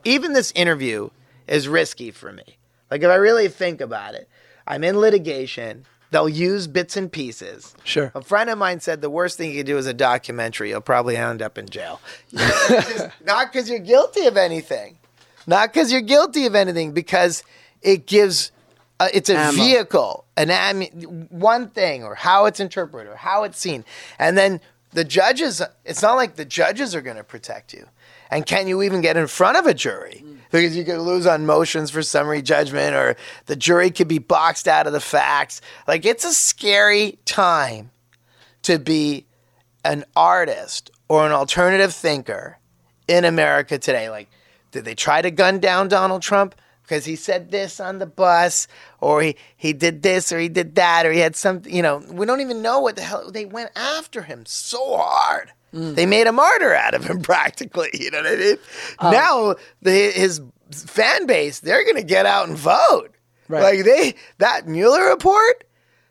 even 0.05 0.33
this 0.33 0.53
interview 0.55 1.09
is 1.47 1.67
risky 1.67 2.11
for 2.11 2.31
me. 2.31 2.57
Like 2.89 3.01
if 3.01 3.09
I 3.09 3.15
really 3.15 3.49
think 3.49 3.81
about 3.81 4.15
it, 4.15 4.29
I'm 4.65 4.83
in 4.83 4.97
litigation. 4.97 5.85
They'll 6.11 6.29
use 6.29 6.67
bits 6.67 6.95
and 6.95 7.11
pieces. 7.11 7.75
Sure. 7.83 8.11
A 8.13 8.21
friend 8.21 8.49
of 8.49 8.57
mine 8.57 8.79
said 8.79 9.01
the 9.01 9.09
worst 9.09 9.37
thing 9.37 9.49
you 9.49 9.57
could 9.57 9.65
do 9.65 9.77
is 9.77 9.87
a 9.87 9.95
documentary. 9.95 10.69
You'll 10.69 10.81
probably 10.81 11.17
end 11.17 11.41
up 11.41 11.57
in 11.57 11.67
jail. 11.67 11.99
You 12.29 12.39
know, 12.39 12.51
it's 12.69 12.93
just 12.93 13.09
not 13.25 13.51
because 13.51 13.69
you're 13.69 13.79
guilty 13.79 14.27
of 14.27 14.37
anything, 14.37 14.99
not 15.47 15.73
because 15.73 15.91
you're 15.91 16.01
guilty 16.01 16.45
of 16.45 16.55
anything, 16.55 16.91
because 16.91 17.43
it 17.81 18.05
gives. 18.05 18.51
Uh, 18.99 19.09
it's 19.13 19.29
a 19.29 19.37
Ammo. 19.37 19.51
vehicle, 19.53 20.25
an 20.37 20.49
am- 20.49 20.81
one 21.29 21.69
thing, 21.69 22.03
or 22.03 22.15
how 22.15 22.45
it's 22.45 22.59
interpreted, 22.59 23.11
or 23.11 23.15
how 23.15 23.43
it's 23.43 23.57
seen, 23.59 23.83
and 24.19 24.37
then 24.37 24.61
the 24.91 25.03
judges. 25.03 25.61
It's 25.83 26.01
not 26.01 26.15
like 26.15 26.35
the 26.35 26.45
judges 26.45 26.93
are 26.95 27.01
going 27.01 27.17
to 27.17 27.23
protect 27.23 27.73
you. 27.73 27.87
And 28.29 28.45
can 28.45 28.67
you 28.67 28.81
even 28.81 29.01
get 29.01 29.15
in 29.15 29.27
front 29.27 29.57
of 29.57 29.67
a 29.67 29.73
jury? 29.75 30.23
Because 30.49 30.75
you 30.75 30.83
could 30.85 30.99
lose 30.99 31.27
on 31.27 31.45
motions 31.45 31.91
for 31.91 32.01
summary 32.01 32.41
judgment, 32.41 32.95
or 32.95 33.15
the 33.45 33.55
jury 33.55 33.91
could 33.91 34.07
be 34.07 34.17
boxed 34.19 34.67
out 34.67 34.87
of 34.87 34.93
the 34.93 34.99
facts. 34.99 35.61
Like 35.87 36.05
it's 36.05 36.25
a 36.25 36.33
scary 36.33 37.19
time 37.25 37.91
to 38.63 38.79
be 38.79 39.25
an 39.83 40.05
artist 40.15 40.89
or 41.09 41.25
an 41.25 41.31
alternative 41.31 41.93
thinker 41.93 42.57
in 43.07 43.25
America 43.25 43.77
today. 43.77 44.09
Like, 44.09 44.29
did 44.71 44.85
they 44.85 44.95
try 44.95 45.21
to 45.21 45.29
gun 45.29 45.59
down 45.59 45.87
Donald 45.87 46.21
Trump 46.21 46.55
because 46.93 47.05
he 47.05 47.15
said 47.15 47.49
this 47.49 47.79
on 47.79 47.97
the 47.97 48.05
bus, 48.05 48.67
or 49.01 49.23
he, 49.23 49.35
he 49.57 49.73
did 49.73 50.03
this, 50.03 50.31
or 50.31 50.37
he 50.37 50.47
did 50.47 50.75
that, 50.75 51.07
or 51.07 51.11
he 51.11 51.17
had 51.21 51.35
some, 51.35 51.63
you 51.65 51.81
know, 51.81 52.03
we 52.11 52.27
don't 52.27 52.39
even 52.39 52.61
know 52.61 52.81
what 52.81 52.95
the 52.95 53.01
hell. 53.01 53.31
They 53.31 53.45
went 53.45 53.71
after 53.75 54.21
him 54.21 54.45
so 54.45 54.97
hard. 54.97 55.51
Mm. 55.73 55.95
They 55.95 56.05
made 56.05 56.27
a 56.27 56.31
martyr 56.31 56.75
out 56.75 56.93
of 56.93 57.03
him 57.05 57.21
practically. 57.23 57.89
You 57.93 58.11
know 58.11 58.19
what 58.19 58.27
I 58.27 58.35
mean? 58.35 58.57
Um, 58.99 59.11
now, 59.11 59.55
the, 59.81 60.11
his 60.11 60.39
fan 60.71 61.25
base, 61.25 61.61
they're 61.61 61.83
going 61.83 61.95
to 61.95 62.03
get 62.03 62.27
out 62.27 62.47
and 62.47 62.55
vote. 62.55 63.09
Right. 63.47 63.63
Like, 63.63 63.85
they, 63.85 64.13
that 64.37 64.67
Mueller 64.67 65.09
report, 65.09 65.63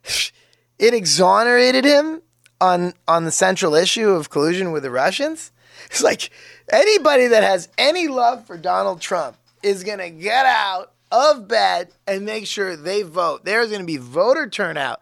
it 0.80 0.94
exonerated 0.94 1.84
him 1.84 2.22
on 2.60 2.94
on 3.06 3.24
the 3.24 3.30
central 3.30 3.76
issue 3.76 4.10
of 4.10 4.30
collusion 4.30 4.72
with 4.72 4.82
the 4.82 4.90
Russians. 4.90 5.52
It's 5.86 6.02
like 6.02 6.30
anybody 6.72 7.28
that 7.28 7.44
has 7.44 7.68
any 7.78 8.08
love 8.08 8.46
for 8.48 8.56
Donald 8.56 9.00
Trump 9.00 9.36
is 9.62 9.84
gonna 9.84 10.10
get 10.10 10.46
out 10.46 10.92
of 11.10 11.46
bed 11.48 11.92
and 12.06 12.24
make 12.24 12.46
sure 12.46 12.76
they 12.76 13.02
vote. 13.02 13.44
There's 13.44 13.70
gonna 13.70 13.84
be 13.84 13.98
voter 13.98 14.48
turnout. 14.48 15.00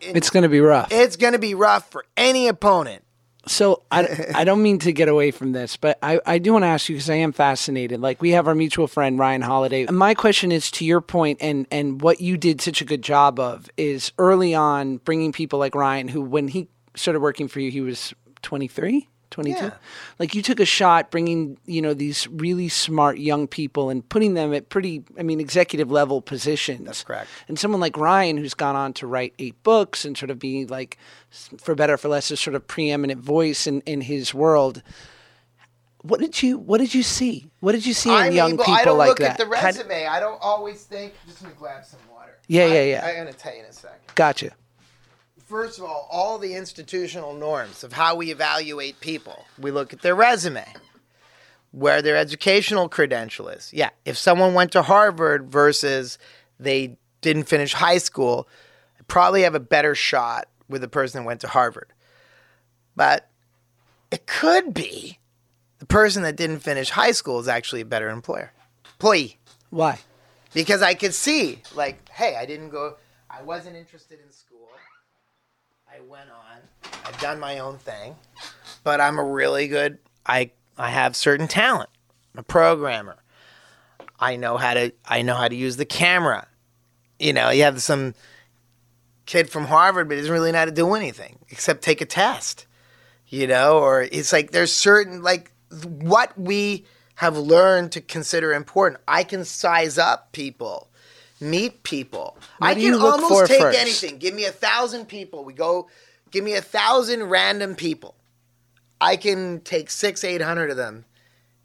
It's 0.00 0.30
going 0.30 0.42
to 0.42 0.48
be 0.48 0.60
rough. 0.60 0.88
It's 0.90 1.16
gonna 1.16 1.38
be 1.38 1.54
rough 1.54 1.90
for 1.90 2.04
any 2.16 2.48
opponent. 2.48 3.04
So 3.46 3.82
I, 3.90 4.26
I 4.34 4.44
don't 4.44 4.62
mean 4.62 4.78
to 4.80 4.92
get 4.92 5.08
away 5.08 5.30
from 5.30 5.52
this, 5.52 5.76
but 5.76 5.98
I, 6.02 6.20
I 6.24 6.38
do 6.38 6.52
want 6.52 6.62
to 6.62 6.68
ask 6.68 6.88
you 6.88 6.96
because 6.96 7.10
I 7.10 7.16
am 7.16 7.32
fascinated. 7.32 8.00
Like 8.00 8.20
we 8.22 8.30
have 8.30 8.46
our 8.46 8.54
mutual 8.54 8.86
friend 8.86 9.18
Ryan 9.18 9.42
Holiday. 9.42 9.84
And 9.86 9.96
my 9.96 10.14
question 10.14 10.52
is 10.52 10.70
to 10.72 10.84
your 10.84 11.00
point 11.00 11.38
and 11.40 11.66
and 11.70 12.00
what 12.00 12.20
you 12.20 12.36
did 12.36 12.60
such 12.60 12.80
a 12.80 12.84
good 12.84 13.02
job 13.02 13.38
of 13.40 13.70
is 13.76 14.12
early 14.18 14.54
on 14.54 14.98
bringing 14.98 15.32
people 15.32 15.58
like 15.58 15.74
Ryan, 15.74 16.08
who 16.08 16.22
when 16.22 16.48
he 16.48 16.68
started 16.94 17.20
working 17.20 17.48
for 17.48 17.60
you, 17.60 17.70
he 17.70 17.80
was 17.80 18.14
23, 18.42 19.08
22. 19.32 19.58
Yeah. 19.58 19.70
Like 20.20 20.34
you 20.36 20.42
took 20.42 20.60
a 20.60 20.64
shot 20.64 21.10
bringing 21.10 21.58
you 21.66 21.82
know 21.82 21.92
these 21.94 22.28
really 22.28 22.68
smart 22.68 23.18
young 23.18 23.48
people 23.48 23.90
and 23.90 24.08
putting 24.08 24.34
them 24.34 24.54
at 24.54 24.68
pretty, 24.68 25.02
I 25.18 25.24
mean, 25.24 25.40
executive 25.40 25.90
level 25.90 26.20
positions. 26.22 26.86
That's 26.86 27.02
correct. 27.02 27.28
And 27.48 27.58
someone 27.58 27.80
like 27.80 27.96
Ryan, 27.96 28.36
who's 28.36 28.54
gone 28.54 28.76
on 28.76 28.92
to 28.94 29.06
write 29.08 29.34
eight 29.40 29.60
books 29.64 30.04
and 30.04 30.16
sort 30.16 30.30
of 30.30 30.38
be 30.38 30.64
like, 30.66 30.98
for 31.58 31.74
better 31.74 31.94
or 31.94 31.98
for 31.98 32.08
less, 32.08 32.30
a 32.30 32.36
sort 32.36 32.54
of 32.54 32.66
preeminent 32.68 33.20
voice 33.20 33.66
in, 33.66 33.80
in 33.80 34.02
his 34.02 34.32
world. 34.32 34.82
What 36.02 36.18
did 36.20 36.42
you 36.42 36.58
What 36.58 36.78
did 36.78 36.94
you 36.94 37.02
see? 37.02 37.50
What 37.60 37.72
did 37.72 37.86
you 37.86 37.94
see 37.94 38.10
in 38.10 38.16
I'm 38.16 38.32
young 38.32 38.56
people 38.58 38.74
I 38.74 38.84
don't 38.84 38.98
like 38.98 39.08
look 39.10 39.18
that? 39.18 39.32
at 39.32 39.38
the 39.38 39.46
resume. 39.46 40.06
I 40.06 40.18
don't 40.20 40.38
always 40.42 40.82
think. 40.84 41.14
Just 41.28 41.42
me 41.44 41.50
grab 41.58 41.84
some 41.84 42.00
water. 42.12 42.38
Yeah, 42.48 42.64
I- 42.64 42.66
yeah, 42.66 42.82
yeah. 42.82 43.06
I'm 43.06 43.16
gonna 43.16 43.32
tell 43.32 43.54
you 43.54 43.60
in 43.60 43.66
a 43.66 43.72
second. 43.72 43.98
Gotcha. 44.14 44.50
First 45.52 45.78
of 45.78 45.84
all, 45.84 46.08
all 46.10 46.38
the 46.38 46.54
institutional 46.54 47.34
norms 47.34 47.84
of 47.84 47.92
how 47.92 48.14
we 48.14 48.30
evaluate 48.30 48.98
people. 49.00 49.44
We 49.58 49.70
look 49.70 49.92
at 49.92 50.00
their 50.00 50.14
resume, 50.14 50.64
where 51.72 52.00
their 52.00 52.16
educational 52.16 52.88
credential 52.88 53.50
is. 53.50 53.70
Yeah, 53.70 53.90
if 54.06 54.16
someone 54.16 54.54
went 54.54 54.72
to 54.72 54.80
Harvard 54.80 55.52
versus 55.52 56.16
they 56.58 56.96
didn't 57.20 57.44
finish 57.44 57.74
high 57.74 57.98
school, 57.98 58.48
probably 59.08 59.42
have 59.42 59.54
a 59.54 59.60
better 59.60 59.94
shot 59.94 60.48
with 60.70 60.80
the 60.80 60.88
person 60.88 61.20
that 61.20 61.26
went 61.26 61.42
to 61.42 61.48
Harvard. 61.48 61.92
But 62.96 63.28
it 64.10 64.26
could 64.26 64.72
be 64.72 65.18
the 65.80 65.86
person 65.86 66.22
that 66.22 66.34
didn't 66.34 66.60
finish 66.60 66.88
high 66.88 67.12
school 67.12 67.38
is 67.40 67.46
actually 67.46 67.82
a 67.82 67.84
better 67.84 68.08
employer, 68.08 68.54
employee 68.94 69.38
Why? 69.68 69.98
because 70.54 70.80
I 70.80 70.94
could 70.94 71.12
see, 71.12 71.60
like, 71.74 72.08
hey, 72.08 72.36
I 72.36 72.46
didn't 72.46 72.70
go, 72.70 72.96
I 73.28 73.42
wasn't 73.42 73.76
interested 73.76 74.18
in 74.18 74.32
school. 74.32 74.52
I 75.94 76.00
went 76.08 76.30
on. 76.30 76.90
I've 77.04 77.20
done 77.20 77.38
my 77.38 77.58
own 77.58 77.76
thing, 77.76 78.16
but 78.82 78.98
I'm 79.00 79.18
a 79.18 79.24
really 79.24 79.68
good. 79.68 79.98
I 80.24 80.52
I 80.78 80.88
have 80.88 81.14
certain 81.14 81.48
talent. 81.48 81.90
I'm 82.32 82.40
a 82.40 82.42
programmer. 82.42 83.16
I 84.18 84.36
know 84.36 84.56
how 84.56 84.72
to. 84.72 84.92
I 85.04 85.20
know 85.20 85.34
how 85.34 85.48
to 85.48 85.54
use 85.54 85.76
the 85.76 85.84
camera. 85.84 86.46
You 87.18 87.34
know, 87.34 87.50
you 87.50 87.64
have 87.64 87.82
some 87.82 88.14
kid 89.26 89.50
from 89.50 89.66
Harvard, 89.66 90.08
but 90.08 90.16
doesn't 90.16 90.32
really 90.32 90.50
know 90.50 90.60
how 90.60 90.64
to 90.64 90.70
do 90.70 90.94
anything 90.94 91.38
except 91.50 91.82
take 91.82 92.00
a 92.00 92.06
test. 92.06 92.66
You 93.26 93.46
know, 93.46 93.78
or 93.78 94.02
it's 94.02 94.32
like 94.32 94.50
there's 94.50 94.72
certain 94.72 95.22
like 95.22 95.52
what 95.84 96.38
we 96.38 96.86
have 97.16 97.36
learned 97.36 97.92
to 97.92 98.00
consider 98.00 98.54
important. 98.54 99.02
I 99.06 99.24
can 99.24 99.44
size 99.44 99.98
up 99.98 100.32
people, 100.32 100.88
meet 101.42 101.82
people. 101.82 102.38
What 102.58 102.70
I 102.70 102.74
can 102.74 102.94
almost 102.94 103.46
take 103.50 103.60
first? 103.60 103.78
anything. 103.78 104.18
Give 104.18 104.34
me 104.34 104.44
a 104.46 104.52
thousand 104.52 105.06
people. 105.06 105.44
We 105.44 105.52
go. 105.52 105.88
Give 106.30 106.44
me 106.44 106.54
a 106.54 106.62
thousand 106.62 107.24
random 107.24 107.74
people. 107.74 108.14
I 109.00 109.16
can 109.16 109.60
take 109.60 109.90
six, 109.90 110.24
eight 110.24 110.40
hundred 110.40 110.70
of 110.70 110.76
them 110.76 111.04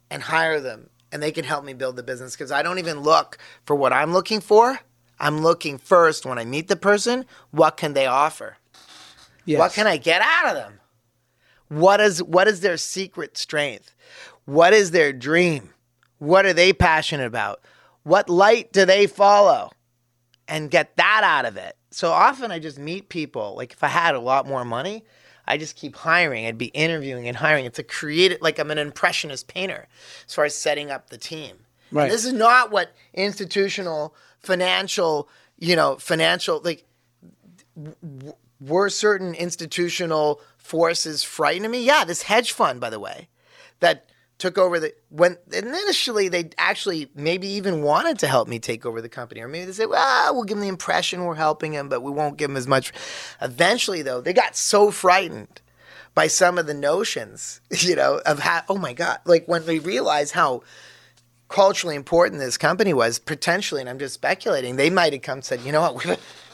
and 0.09 0.23
hire 0.23 0.59
them, 0.59 0.89
and 1.11 1.21
they 1.21 1.31
can 1.31 1.45
help 1.45 1.63
me 1.63 1.73
build 1.73 1.95
the 1.95 2.03
business 2.03 2.35
because 2.35 2.51
I 2.51 2.63
don't 2.63 2.79
even 2.79 2.99
look 3.01 3.37
for 3.65 3.75
what 3.75 3.93
I'm 3.93 4.11
looking 4.11 4.41
for. 4.41 4.79
I'm 5.19 5.39
looking 5.39 5.77
first 5.77 6.25
when 6.25 6.37
I 6.37 6.45
meet 6.45 6.67
the 6.67 6.75
person, 6.75 7.25
what 7.51 7.77
can 7.77 7.93
they 7.93 8.05
offer? 8.05 8.57
Yes. 9.45 9.59
What 9.59 9.73
can 9.73 9.87
I 9.87 9.97
get 9.97 10.21
out 10.21 10.49
of 10.49 10.55
them? 10.55 10.79
What 11.69 11.99
is 11.99 12.21
what 12.21 12.47
is 12.47 12.61
their 12.61 12.77
secret 12.77 13.37
strength? 13.37 13.93
What 14.45 14.73
is 14.73 14.91
their 14.91 15.11
dream? 15.11 15.73
What 16.19 16.45
are 16.45 16.53
they 16.53 16.73
passionate 16.73 17.27
about? 17.27 17.61
What 18.07 18.29
light 18.29 18.71
do 18.71 18.85
they 18.85 19.05
follow? 19.05 19.69
And 20.47 20.71
get 20.71 20.95
that 20.95 21.21
out 21.25 21.43
of 21.43 21.57
it. 21.57 21.75
So 21.91 22.09
often 22.11 22.51
I 22.51 22.59
just 22.59 22.79
meet 22.79 23.09
people. 23.09 23.55
Like 23.57 23.73
if 23.73 23.83
I 23.83 23.87
had 23.87 24.15
a 24.15 24.19
lot 24.19 24.47
more 24.47 24.63
money, 24.63 25.03
I 25.45 25.57
just 25.57 25.75
keep 25.75 25.93
hiring. 25.93 26.45
I'd 26.45 26.57
be 26.57 26.67
interviewing 26.67 27.27
and 27.27 27.35
hiring. 27.35 27.65
It's 27.65 27.79
a 27.79 27.83
creative 27.83 28.39
like 28.39 28.59
I'm 28.59 28.71
an 28.71 28.77
impressionist 28.77 29.49
painter 29.49 29.87
as 30.25 30.33
far 30.33 30.45
as 30.45 30.55
setting 30.55 30.89
up 30.89 31.09
the 31.09 31.17
team. 31.17 31.57
And 31.89 31.97
Right. 31.99 32.11
this 32.11 32.23
is 32.23 32.31
not 32.31 32.71
what 32.71 32.93
institutional 33.13 34.15
financial, 34.39 35.27
you 35.57 35.75
know, 35.75 35.97
financial 35.97 36.61
like 36.63 36.85
were 38.61 38.89
certain 38.89 39.35
institutional 39.35 40.39
forces 40.57 41.23
frightening 41.23 41.71
me? 41.71 41.83
Yeah, 41.83 42.05
this 42.05 42.23
hedge 42.23 42.53
fund, 42.53 42.79
by 42.79 42.89
the 42.89 42.99
way, 42.99 43.27
that 43.81 44.05
took 44.37 44.57
over 44.57 44.79
the 44.79 44.93
when 45.09 45.37
initially 45.51 46.27
they 46.27 46.49
actually 46.57 47.09
maybe 47.15 47.47
even 47.47 47.81
wanted 47.81 48.19
to 48.19 48.27
help 48.27 48.47
me 48.47 48.59
take 48.59 48.85
over 48.85 49.01
the 49.01 49.09
company, 49.09 49.41
or 49.41 49.47
maybe 49.47 49.65
they 49.65 49.71
said, 49.71 49.89
"Well, 49.89 50.35
we'll 50.35 50.43
give 50.43 50.57
them 50.57 50.63
the 50.63 50.69
impression 50.69 51.23
we're 51.23 51.35
helping 51.35 51.73
him, 51.73 51.89
but 51.89 52.01
we 52.01 52.11
won't 52.11 52.37
give 52.37 52.49
him 52.51 52.57
as 52.57 52.67
much." 52.67 52.93
Eventually, 53.41 54.01
though, 54.01 54.21
they 54.21 54.33
got 54.33 54.55
so 54.55 54.91
frightened 54.91 55.61
by 56.13 56.27
some 56.27 56.57
of 56.57 56.67
the 56.67 56.73
notions, 56.73 57.61
you 57.71 57.95
know, 57.95 58.21
of 58.25 58.39
how 58.39 58.61
oh 58.69 58.77
my 58.77 58.93
god, 58.93 59.19
like 59.25 59.47
when 59.47 59.65
they 59.65 59.79
realized 59.79 60.33
how 60.33 60.61
culturally 61.49 61.95
important 61.95 62.39
this 62.39 62.57
company 62.57 62.93
was, 62.93 63.19
potentially, 63.19 63.81
and 63.81 63.89
I'm 63.89 63.99
just 63.99 64.13
speculating, 64.13 64.75
they 64.75 64.89
might 64.89 65.13
have 65.13 65.21
come 65.21 65.37
and 65.37 65.45
said, 65.45 65.61
you 65.61 65.71
know 65.71 65.79
what, 65.79 66.05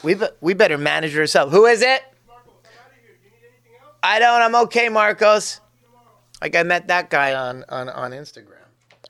we, 0.04 0.14
we, 0.14 0.26
we 0.40 0.54
better 0.54 0.78
manage 0.78 1.16
ourselves. 1.16 1.52
Who 1.52 1.66
is 1.66 1.82
it? 1.82 2.02
I 4.04 4.18
don't. 4.18 4.42
I'm 4.42 4.54
okay, 4.66 4.90
Marcos. 4.90 5.60
Like 6.44 6.56
I 6.56 6.62
met 6.62 6.88
that 6.88 7.08
guy 7.08 7.34
on 7.34 7.64
on 7.70 7.88
on 7.88 8.10
Instagram. 8.10 8.58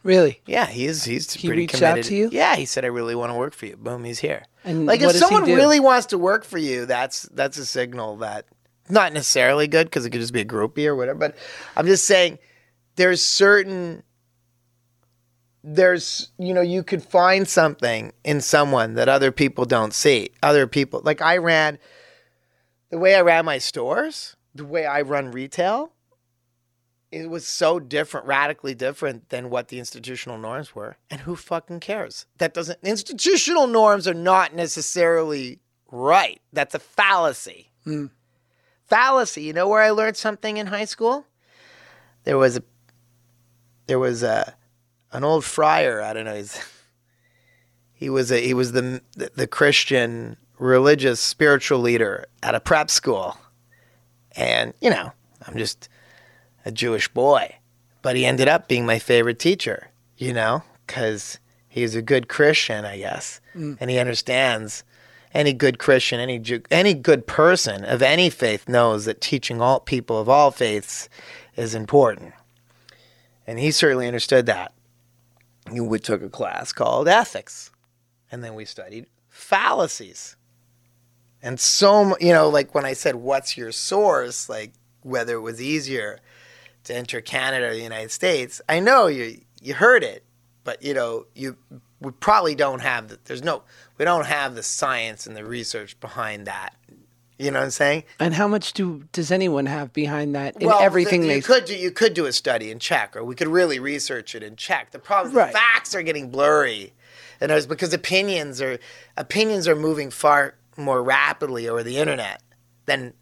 Really? 0.05 0.40
Yeah, 0.47 0.66
he's 0.66 1.02
he's 1.02 1.32
He 1.32 1.48
pretty 1.48 1.62
reached 1.62 1.82
out 1.82 2.01
to 2.05 2.15
you? 2.15 2.28
Yeah, 2.31 2.55
he 2.55 2.65
said 2.65 2.85
I 2.85 2.89
really 2.89 3.16
want 3.16 3.31
to 3.32 3.35
work 3.35 3.55
for 3.55 3.66
you. 3.66 3.77
Boom, 3.77 4.05
he's 4.05 4.20
here. 4.20 4.44
And 4.62 4.86
like 4.86 5.01
if 5.01 5.16
someone 5.16 5.43
really 5.43 5.81
wants 5.81 6.06
to 6.06 6.19
work 6.19 6.44
for 6.44 6.59
you, 6.59 6.86
that's 6.86 7.23
that's 7.32 7.59
a 7.59 7.66
signal 7.66 8.19
that 8.19 8.47
not 8.89 9.12
necessarily 9.12 9.66
good 9.66 9.89
because 9.89 10.06
it 10.06 10.11
could 10.11 10.20
just 10.20 10.32
be 10.32 10.43
a 10.43 10.44
groupie 10.44 10.86
or 10.86 10.94
whatever. 10.94 11.19
But 11.19 11.36
I'm 11.77 11.86
just 11.86 12.06
saying 12.06 12.39
there's 12.94 13.20
certain 13.20 14.05
there's 15.65 16.31
you 16.39 16.55
know 16.55 16.61
you 16.61 16.85
could 16.85 17.02
find 17.02 17.48
something 17.48 18.12
in 18.23 18.40
someone 18.43 18.94
that 18.94 19.09
other 19.09 19.32
people 19.32 19.65
don't 19.65 19.93
see. 19.93 20.31
Other 20.40 20.69
people 20.69 21.01
like 21.02 21.20
I 21.20 21.39
ran 21.39 21.81
the 22.90 22.98
way 22.98 23.16
I 23.16 23.23
ran 23.23 23.44
my 23.44 23.59
stores, 23.59 24.36
the 24.55 24.65
way 24.65 24.86
I 24.86 25.01
run 25.01 25.32
retail, 25.32 25.94
it 27.15 27.31
was 27.31 27.47
so 27.47 27.78
different, 27.78 28.27
radically 28.27 28.74
different 28.74 29.28
than 29.28 29.49
what 29.49 29.69
the 29.69 29.78
institutional 29.78 30.36
norms 30.36 30.74
were. 30.74 30.97
And 31.11 31.20
who 31.20 31.36
fucking 31.36 31.81
cares? 31.81 32.27
That 32.39 32.55
doesn't 32.55 32.81
institutional 32.82 33.66
norms 33.69 34.09
are 34.09 34.15
not 34.15 34.55
necessarily 34.55 35.61
right. 35.91 36.41
That's 36.53 36.74
a 36.74 36.81
fallacy. 36.81 37.70
Mm. 37.86 38.11
Fallacy. 38.86 39.43
You 39.43 39.53
know 39.53 39.69
where 39.69 39.82
I 39.82 39.91
learned 39.91 40.16
something 40.16 40.57
in 40.57 40.66
high 40.66 40.85
school? 40.86 41.27
There 42.24 42.36
was 42.36 42.57
a 42.57 42.62
there 43.86 43.99
was 43.99 44.23
a 44.23 44.55
an 45.12 45.23
old 45.23 45.45
friar, 45.45 46.03
I 46.03 46.12
don't 46.12 46.24
know, 46.24 46.35
he's 46.35 46.61
he 47.93 48.11
was 48.11 48.32
a 48.32 48.41
he 48.41 48.55
was 48.55 48.73
the 48.73 49.03
the, 49.12 49.31
the 49.36 49.47
Christian 49.47 50.36
religious 50.59 51.20
spiritual 51.20 51.78
leader 51.78 52.27
at 52.43 52.55
a 52.55 52.61
prep 52.61 52.91
school. 52.91 53.36
And, 54.36 54.74
you 54.81 54.91
know, 54.91 55.12
I'm 55.47 55.57
just 55.57 55.89
a 56.65 56.73
Jewish 56.73 57.09
boy, 57.09 57.57
but 58.03 58.16
he 58.16 58.24
ended 58.24 58.49
up 58.49 58.69
being 58.69 58.86
my 58.86 58.99
favorite 58.99 59.39
teacher, 59.39 59.91
you 60.16 60.32
know, 60.32 60.62
because 60.86 61.39
he's 61.69 61.95
a 61.95 62.03
good 62.03 62.28
Christian, 62.28 62.85
I 62.85 62.99
guess, 62.99 63.41
mm. 63.55 63.77
and 63.81 63.91
he 63.91 63.99
understands. 63.99 64.85
Any 65.32 65.53
good 65.53 65.81
Christian, 65.81 66.20
any 66.20 66.39
Jew, 66.39 66.62
any 66.70 66.95
good 66.95 67.27
person 67.27 67.85
of 67.85 68.03
any 68.03 68.31
faith 68.31 68.69
knows 68.69 69.05
that 69.07 69.20
teaching 69.20 69.61
all 69.61 69.81
people 69.81 70.20
of 70.20 70.28
all 70.28 70.53
faiths 70.53 71.09
is 71.57 71.74
important, 71.74 72.35
and 73.45 73.59
he 73.59 73.73
certainly 73.73 74.07
understood 74.07 74.47
that. 74.47 74.73
We 75.73 75.99
took 75.99 76.23
a 76.23 76.28
class 76.28 76.73
called 76.73 77.09
ethics, 77.09 77.73
and 78.31 78.45
then 78.45 78.55
we 78.55 78.65
studied 78.65 79.07
fallacies. 79.28 80.36
And 81.43 81.59
so, 81.59 82.16
you 82.20 82.32
know, 82.32 82.49
like 82.49 82.73
when 82.73 82.85
I 82.85 82.93
said, 82.93 83.16
"What's 83.16 83.57
your 83.57 83.73
source?" 83.73 84.49
Like 84.49 84.73
whether 85.03 85.35
it 85.35 85.41
was 85.41 85.61
easier 85.61 86.20
to 86.85 86.94
enter 86.94 87.20
Canada 87.20 87.66
or 87.69 87.74
the 87.74 87.81
United 87.82 88.11
States. 88.11 88.61
I 88.69 88.81
know 88.81 89.06
you 89.06 89.40
you 89.61 89.74
heard 89.74 90.05
it, 90.05 90.24
but 90.65 90.82
you 90.82 90.94
know 90.94 91.27
you 91.35 91.56
we 92.01 92.11
probably 92.12 92.55
don't 92.55 92.81
have 92.81 93.09
the, 93.09 93.19
there's 93.24 93.43
no 93.43 93.62
we 93.98 94.05
don't 94.05 94.27
have 94.27 94.55
the 94.55 94.62
science 94.62 95.27
and 95.27 95.36
the 95.36 95.44
research 95.44 95.98
behind 96.01 96.47
that. 96.47 96.74
You 97.39 97.51
know 97.51 97.59
what 97.59 97.65
I'm 97.65 97.70
saying? 97.73 98.05
And 98.20 98.32
how 98.35 98.47
much 98.47 98.74
do 98.74 99.05
does 99.12 99.32
anyone 99.32 99.66
have 99.66 99.93
behind 99.93 100.35
that 100.36 100.61
in 100.62 100.70
everything 100.70 101.23
the- 101.23 101.28
they 101.28 101.36
you 101.36 101.43
could 101.43 101.65
do 101.65 101.74
you 101.77 101.90
could 101.90 102.15
do 102.15 102.27
a 102.27 102.32
study 102.32 102.70
and 102.70 102.81
check, 102.81 103.16
or 103.16 103.24
we 103.24 103.35
could 103.35 103.48
really 103.48 103.78
research 103.78 104.35
it 104.35 104.43
and 104.43 104.56
check. 104.56 104.93
The 104.93 104.98
problem 105.01 105.35
Right. 105.35 105.52
the 105.52 105.59
facts 105.59 105.94
are 105.94 106.02
getting 106.02 106.31
blurry, 106.31 106.93
and 107.40 107.51
it's 107.51 107.66
because 107.66 107.93
opinions 107.93 108.61
are 108.61 108.78
opinions 109.16 109.66
are 109.66 109.74
moving 109.77 110.11
far 110.11 110.55
more 110.77 111.02
rapidly 111.02 111.69
over 111.69 111.82
the 111.82 111.97
internet 111.98 112.40
than 112.86 113.15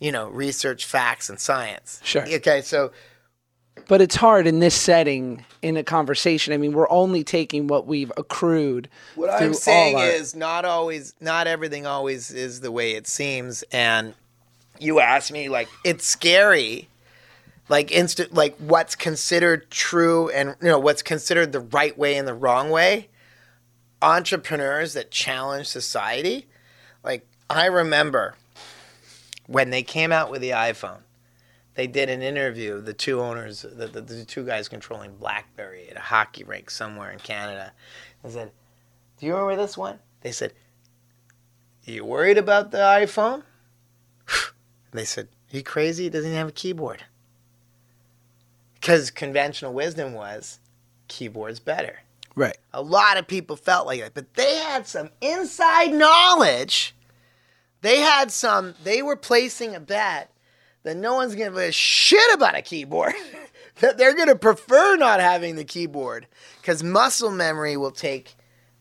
you 0.00 0.10
know 0.10 0.28
research, 0.28 0.84
facts, 0.84 1.28
and 1.28 1.38
science. 1.38 2.00
Sure. 2.02 2.22
Okay, 2.26 2.62
so 2.62 2.90
But 3.90 4.00
it's 4.00 4.14
hard 4.14 4.46
in 4.46 4.60
this 4.60 4.76
setting 4.76 5.44
in 5.62 5.76
a 5.76 5.82
conversation. 5.82 6.54
I 6.54 6.58
mean, 6.58 6.74
we're 6.74 6.88
only 6.90 7.24
taking 7.24 7.66
what 7.66 7.88
we've 7.88 8.12
accrued. 8.16 8.88
What 9.16 9.30
I'm 9.30 9.52
saying 9.52 9.96
our- 9.96 10.06
is 10.06 10.32
not 10.32 10.64
always 10.64 11.12
not 11.20 11.48
everything 11.48 11.86
always 11.86 12.30
is 12.30 12.60
the 12.60 12.70
way 12.70 12.92
it 12.92 13.08
seems 13.08 13.64
and 13.72 14.14
you 14.78 15.00
ask 15.00 15.32
me 15.32 15.48
like 15.48 15.68
it's 15.82 16.06
scary 16.06 16.88
like 17.68 17.90
instant 17.90 18.32
like 18.32 18.56
what's 18.58 18.94
considered 18.94 19.68
true 19.72 20.28
and 20.30 20.54
you 20.62 20.68
know 20.68 20.78
what's 20.78 21.02
considered 21.02 21.50
the 21.50 21.58
right 21.58 21.98
way 21.98 22.16
and 22.16 22.28
the 22.28 22.34
wrong 22.34 22.70
way 22.70 23.08
entrepreneurs 24.00 24.92
that 24.92 25.10
challenge 25.10 25.66
society 25.66 26.46
like 27.02 27.26
I 27.50 27.66
remember 27.66 28.36
when 29.48 29.70
they 29.70 29.82
came 29.82 30.12
out 30.12 30.30
with 30.30 30.42
the 30.42 30.50
iPhone 30.50 31.00
they 31.80 31.86
did 31.86 32.10
an 32.10 32.20
interview 32.20 32.78
the 32.78 32.92
two 32.92 33.22
owners 33.22 33.62
the, 33.62 33.86
the, 33.86 34.02
the 34.02 34.22
two 34.26 34.44
guys 34.44 34.68
controlling 34.68 35.16
blackberry 35.16 35.88
at 35.88 35.96
a 35.96 36.00
hockey 36.00 36.44
rink 36.44 36.68
somewhere 36.68 37.10
in 37.10 37.18
canada. 37.18 37.72
I 38.22 38.28
said 38.28 38.52
do 39.18 39.24
you 39.24 39.32
remember 39.32 39.56
this 39.56 39.78
one? 39.78 39.98
They 40.20 40.30
said 40.30 40.52
Are 41.88 41.90
you 41.90 42.04
worried 42.04 42.36
about 42.36 42.70
the 42.70 42.78
iphone? 42.78 43.44
They 44.92 45.06
said 45.06 45.28
are 45.50 45.56
you 45.56 45.62
crazy 45.62 46.06
it 46.06 46.12
doesn't 46.12 46.34
have 46.34 46.48
a 46.48 46.52
keyboard. 46.52 47.04
Because 48.74 49.10
conventional 49.10 49.72
wisdom 49.72 50.12
was 50.12 50.60
keyboard's 51.08 51.60
better. 51.60 52.00
Right. 52.34 52.58
a 52.74 52.82
lot 52.82 53.16
of 53.16 53.26
people 53.26 53.56
felt 53.56 53.86
like 53.86 54.00
that, 54.00 54.12
but 54.12 54.34
they 54.34 54.56
had 54.56 54.86
some 54.86 55.08
inside 55.22 55.94
knowledge. 55.94 56.94
They 57.80 58.00
had 58.00 58.30
some, 58.30 58.74
they 58.84 59.00
were 59.00 59.16
placing 59.16 59.74
a 59.74 59.80
bet 59.80 60.30
that 60.82 60.96
no 60.96 61.14
one's 61.14 61.34
going 61.34 61.50
to 61.50 61.56
give 61.56 61.68
a 61.68 61.72
shit 61.72 62.34
about 62.34 62.56
a 62.56 62.62
keyboard. 62.62 63.12
that 63.80 63.98
they're 63.98 64.14
going 64.14 64.28
to 64.28 64.36
prefer 64.36 64.96
not 64.96 65.20
having 65.20 65.56
the 65.56 65.64
keyboard 65.64 66.26
because 66.60 66.82
muscle 66.82 67.30
memory 67.30 67.76
will 67.76 67.90
take 67.90 68.34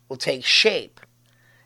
will 0.08 0.18
take 0.18 0.44
shape. 0.44 1.00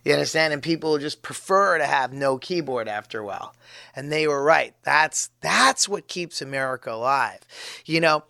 You 0.04 0.14
understand? 0.14 0.52
And 0.54 0.62
people 0.62 0.92
will 0.92 1.00
just 1.00 1.22
prefer 1.22 1.78
to 1.78 1.86
have 1.86 2.12
no 2.12 2.38
keyboard 2.38 2.90
after 2.90 3.20
a 3.20 3.26
while. 3.26 3.56
And 3.96 4.12
they 4.12 4.28
were 4.28 4.44
right. 4.44 4.76
That's 4.84 5.30
that's 5.42 5.88
what 5.88 6.08
keeps 6.08 6.42
America 6.42 6.92
alive. 6.92 7.40
You 7.86 8.02
know, 8.02 8.24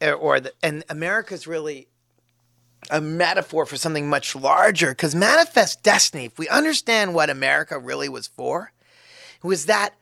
or- 0.00 0.14
or 0.14 0.40
the, 0.40 0.52
and 0.62 0.84
America's 0.88 1.46
really 1.46 1.88
a 2.90 3.00
metaphor 3.00 3.64
for 3.66 3.76
something 3.76 4.08
much 4.08 4.34
larger 4.34 4.90
because 4.90 5.14
manifest 5.14 5.82
destiny 5.84 6.24
if 6.24 6.36
we 6.36 6.48
understand 6.48 7.14
what 7.14 7.30
america 7.30 7.78
really 7.78 8.08
was 8.08 8.26
for 8.26 8.72
was 9.40 9.66
that 9.66 9.94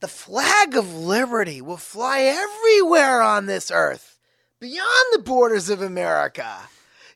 the 0.00 0.08
flag 0.08 0.76
of 0.76 0.94
liberty 0.94 1.60
will 1.60 1.76
fly 1.76 2.20
everywhere 2.20 3.22
on 3.22 3.46
this 3.46 3.70
earth 3.70 4.18
beyond 4.58 5.06
the 5.12 5.18
borders 5.18 5.68
of 5.68 5.80
america 5.82 6.56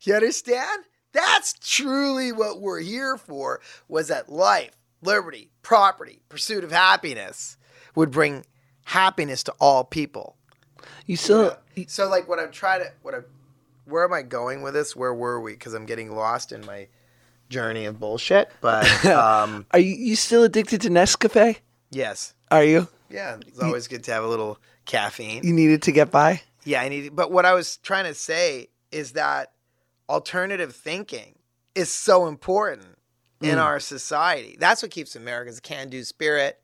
you 0.02 0.15
understand 0.15 0.85
that's 1.12 1.55
truly 1.61 2.32
what 2.32 2.61
we're 2.61 2.81
here 2.81 3.16
for 3.16 3.61
was 3.89 4.09
that 4.09 4.31
life 4.31 4.77
liberty 5.02 5.51
property 5.62 6.20
pursuit 6.28 6.65
of 6.65 6.73
happiness 6.73 7.56
would 7.94 8.11
bring 8.11 8.44
happiness 8.85 9.43
to 9.43 9.52
all 9.61 9.85
people 9.85 10.36
You 11.06 11.16
still 11.16 11.56
so 11.86 12.09
like 12.09 12.28
what 12.28 12.39
I'm 12.39 12.51
trying 12.51 12.81
to 12.81 12.93
what 13.02 13.15
I 13.15 13.19
where 13.86 14.05
am 14.05 14.12
I 14.12 14.23
going 14.23 14.62
with 14.62 14.74
this? 14.74 14.97
Where 14.97 15.12
were 15.12 15.40
we? 15.40 15.52
Because 15.52 15.74
I'm 15.74 15.85
getting 15.86 16.15
lost 16.15 16.52
in 16.52 16.65
my 16.65 16.89
journey 17.51 17.85
of 17.85 18.01
bullshit. 18.01 18.51
But 18.62 19.05
um, 19.06 19.66
are 19.73 19.78
you, 19.78 19.94
you 19.94 20.16
still 20.16 20.43
addicted 20.43 20.81
to 20.82 20.89
Nescafe? 20.90 21.59
yes, 21.90 22.35
Are 22.55 22.64
you? 22.64 22.89
yeah, 23.10 23.36
it's 23.47 23.60
always 23.60 23.89
good 23.89 24.05
to 24.05 24.12
have 24.12 24.24
a 24.24 24.28
little 24.28 24.59
caffeine. 24.86 25.44
You 25.44 25.52
needed 25.52 25.82
to 25.82 25.93
get 25.93 26.10
by. 26.10 26.43
Yeah, 26.64 26.82
I 26.82 26.89
need. 26.89 27.14
But 27.14 27.31
what 27.31 27.44
I 27.44 27.55
was 27.55 27.76
trying 27.78 28.05
to 28.05 28.14
say 28.14 28.68
is 28.90 29.12
that 29.12 29.52
alternative 30.09 30.74
thinking 30.74 31.36
is 31.74 31.90
so 31.90 32.26
important 32.26 32.97
in 33.40 33.59
mm. 33.59 33.62
our 33.62 33.81
society. 33.81 34.56
That's 34.59 34.82
what 34.82 34.90
keeps 34.90 35.16
America's 35.16 35.60
can-do 35.60 36.05
spirit. 36.05 36.60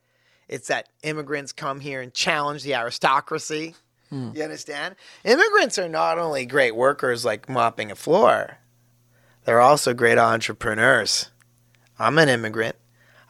It's 0.49 0.69
that 0.69 0.89
immigrants 1.03 1.53
come 1.53 1.81
here 1.81 2.01
and 2.01 2.13
challenge 2.13 2.63
the 2.63 2.75
aristocracy. 2.75 3.75
Hmm. 4.09 4.31
You 4.35 4.43
understand? 4.43 4.97
Immigrants 5.25 5.79
are 5.79 5.89
not 5.89 6.19
only 6.19 6.47
great 6.47 6.75
workers 6.75 7.25
like 7.25 7.49
mopping 7.49 7.93
a 7.93 7.97
floor, 7.97 8.59
they're 9.45 9.61
also 9.61 9.95
great 9.95 10.19
entrepreneurs. 10.19 11.31
I'm 11.99 12.19
an 12.19 12.29
immigrant. 12.29 12.77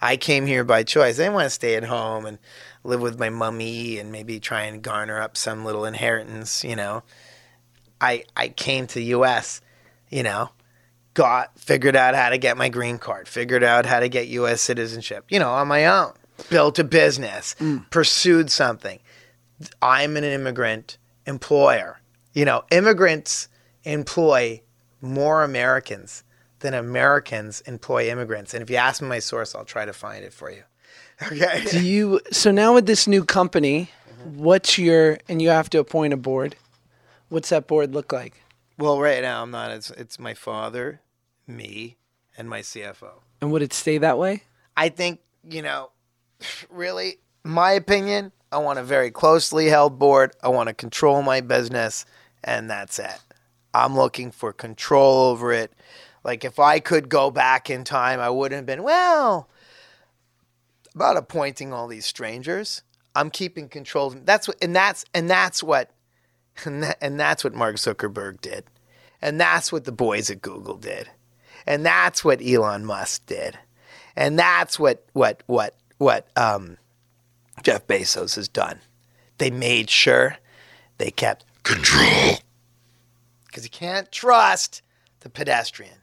I 0.00 0.16
came 0.16 0.46
here 0.46 0.64
by 0.64 0.82
choice. 0.82 1.18
I 1.18 1.24
didn't 1.24 1.34
want 1.34 1.46
to 1.46 1.50
stay 1.50 1.74
at 1.74 1.84
home 1.84 2.24
and 2.26 2.38
live 2.84 3.00
with 3.00 3.18
my 3.18 3.28
mummy 3.28 3.98
and 3.98 4.10
maybe 4.10 4.40
try 4.40 4.62
and 4.62 4.82
garner 4.82 5.20
up 5.20 5.36
some 5.36 5.64
little 5.64 5.84
inheritance, 5.84 6.64
you 6.64 6.76
know. 6.76 7.02
I 8.00 8.24
I 8.34 8.48
came 8.48 8.86
to 8.86 8.94
the 8.94 9.04
US, 9.16 9.60
you 10.08 10.22
know, 10.22 10.50
got 11.14 11.58
figured 11.58 11.96
out 11.96 12.14
how 12.14 12.30
to 12.30 12.38
get 12.38 12.56
my 12.56 12.68
green 12.68 12.98
card, 12.98 13.28
figured 13.28 13.62
out 13.62 13.84
how 13.84 14.00
to 14.00 14.08
get 14.08 14.28
US 14.28 14.62
citizenship, 14.62 15.26
you 15.28 15.38
know, 15.38 15.50
on 15.50 15.68
my 15.68 15.86
own. 15.86 16.12
Built 16.48 16.78
a 16.78 16.84
business, 16.84 17.54
mm. 17.58 17.88
pursued 17.90 18.50
something. 18.50 18.98
I'm 19.82 20.16
an 20.16 20.24
immigrant 20.24 20.96
employer. 21.26 22.00
You 22.32 22.46
know, 22.46 22.64
immigrants 22.70 23.48
employ 23.84 24.62
more 25.02 25.42
Americans 25.42 26.24
than 26.60 26.74
Americans 26.74 27.60
employ 27.62 28.08
immigrants. 28.08 28.54
And 28.54 28.62
if 28.62 28.70
you 28.70 28.76
ask 28.76 29.02
me 29.02 29.08
my 29.08 29.18
source, 29.18 29.54
I'll 29.54 29.64
try 29.64 29.84
to 29.84 29.92
find 29.92 30.24
it 30.24 30.32
for 30.32 30.50
you. 30.50 30.62
Okay. 31.22 31.64
Do 31.70 31.84
you? 31.84 32.20
So 32.32 32.50
now 32.50 32.72
with 32.72 32.86
this 32.86 33.06
new 33.06 33.26
company, 33.26 33.90
mm-hmm. 34.08 34.42
what's 34.42 34.78
your? 34.78 35.18
And 35.28 35.42
you 35.42 35.50
have 35.50 35.68
to 35.70 35.78
appoint 35.78 36.14
a 36.14 36.16
board. 36.16 36.56
What's 37.28 37.50
that 37.50 37.66
board 37.66 37.92
look 37.92 38.10
like? 38.10 38.40
Well, 38.78 38.98
right 38.98 39.20
now 39.20 39.42
I'm 39.42 39.50
not. 39.50 39.70
It's 39.70 39.90
it's 39.90 40.18
my 40.18 40.32
father, 40.32 41.02
me, 41.46 41.98
and 42.38 42.48
my 42.48 42.60
CFO. 42.60 43.20
And 43.42 43.52
would 43.52 43.60
it 43.60 43.74
stay 43.74 43.98
that 43.98 44.16
way? 44.16 44.44
I 44.78 44.88
think 44.88 45.20
you 45.46 45.60
know, 45.60 45.90
really, 46.70 47.18
my 47.44 47.72
opinion. 47.72 48.32
I 48.50 48.58
want 48.58 48.78
a 48.78 48.82
very 48.82 49.10
closely 49.10 49.66
held 49.66 49.98
board. 49.98 50.32
I 50.42 50.48
want 50.48 50.68
to 50.68 50.74
control 50.74 51.20
my 51.20 51.42
business, 51.42 52.06
and 52.42 52.70
that's 52.70 52.98
it. 52.98 53.20
I'm 53.74 53.94
looking 53.94 54.30
for 54.30 54.52
control 54.52 55.30
over 55.30 55.52
it. 55.52 55.72
Like 56.24 56.44
if 56.44 56.58
I 56.58 56.80
could 56.80 57.08
go 57.08 57.30
back 57.30 57.70
in 57.70 57.84
time, 57.84 58.20
I 58.20 58.30
wouldn't 58.30 58.58
have 58.58 58.66
been 58.66 58.82
well 58.82 59.48
about 60.94 61.16
appointing 61.16 61.72
all 61.72 61.88
these 61.88 62.06
strangers. 62.06 62.82
I'm 63.14 63.30
keeping 63.30 63.68
control. 63.68 64.10
That's 64.10 64.48
what, 64.48 64.56
and 64.62 64.74
that's 64.74 65.04
and 65.14 65.28
that's 65.28 65.62
what, 65.62 65.90
and, 66.64 66.82
that, 66.82 66.98
and 67.00 67.18
that's 67.18 67.42
what 67.42 67.54
Mark 67.54 67.76
Zuckerberg 67.76 68.40
did, 68.40 68.64
and 69.20 69.40
that's 69.40 69.72
what 69.72 69.84
the 69.84 69.92
boys 69.92 70.30
at 70.30 70.42
Google 70.42 70.76
did, 70.76 71.08
and 71.66 71.84
that's 71.84 72.24
what 72.24 72.42
Elon 72.44 72.84
Musk 72.84 73.26
did, 73.26 73.58
and 74.14 74.38
that's 74.38 74.78
what 74.78 75.04
what 75.12 75.42
what 75.46 75.76
what 75.98 76.28
um, 76.36 76.76
Jeff 77.62 77.86
Bezos 77.86 78.36
has 78.36 78.48
done. 78.48 78.80
They 79.38 79.50
made 79.50 79.88
sure 79.90 80.36
they 80.98 81.10
kept 81.10 81.46
control 81.62 82.38
because 83.46 83.64
you 83.64 83.70
can't 83.70 84.12
trust 84.12 84.82
the 85.20 85.30
pedestrian. 85.30 85.99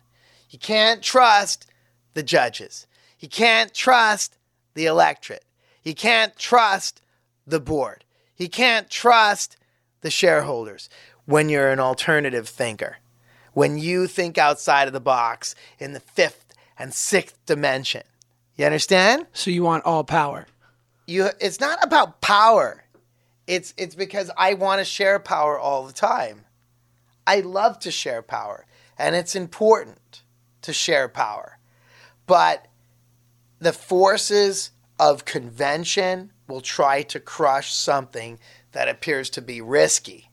You 0.49 0.59
can't 0.59 1.01
trust 1.01 1.69
the 2.13 2.23
judges. 2.23 2.87
He 3.17 3.27
can't 3.27 3.73
trust 3.73 4.37
the 4.73 4.85
electorate. 4.85 5.45
He 5.81 5.93
can't 5.93 6.35
trust 6.37 7.01
the 7.45 7.59
board. 7.59 8.03
He 8.33 8.47
can't 8.47 8.89
trust 8.89 9.57
the 10.01 10.11
shareholders 10.11 10.89
when 11.25 11.49
you're 11.49 11.71
an 11.71 11.79
alternative 11.79 12.47
thinker. 12.47 12.97
When 13.53 13.77
you 13.77 14.07
think 14.07 14.37
outside 14.37 14.87
of 14.87 14.93
the 14.93 14.99
box 14.99 15.55
in 15.79 15.93
the 15.93 15.99
fifth 15.99 16.53
and 16.77 16.93
sixth 16.93 17.37
dimension. 17.45 18.03
You 18.55 18.65
understand? 18.65 19.25
So 19.33 19.49
you 19.49 19.63
want 19.63 19.85
all 19.85 20.03
power? 20.03 20.45
you 21.07 21.29
it's 21.39 21.59
not 21.59 21.79
about 21.83 22.21
power 22.21 22.83
it's 23.47 23.73
it's 23.77 23.95
because 23.95 24.29
i 24.37 24.53
want 24.53 24.79
to 24.79 24.85
share 24.85 25.17
power 25.17 25.57
all 25.57 25.87
the 25.87 25.93
time 25.93 26.43
i 27.25 27.39
love 27.39 27.79
to 27.79 27.89
share 27.89 28.21
power 28.21 28.65
and 28.99 29.15
it's 29.15 29.35
important 29.35 30.21
to 30.67 30.73
share 30.73 31.07
power. 31.07 31.57
But 32.25 32.67
the 33.59 33.71
forces 33.71 34.71
of 34.99 35.23
convention 35.23 36.33
will 36.45 36.59
try 36.59 37.03
to 37.03 37.21
crush 37.21 37.73
something 37.73 38.37
that 38.73 38.89
appears 38.89 39.29
to 39.31 39.41
be 39.41 39.61
risky. 39.61 40.29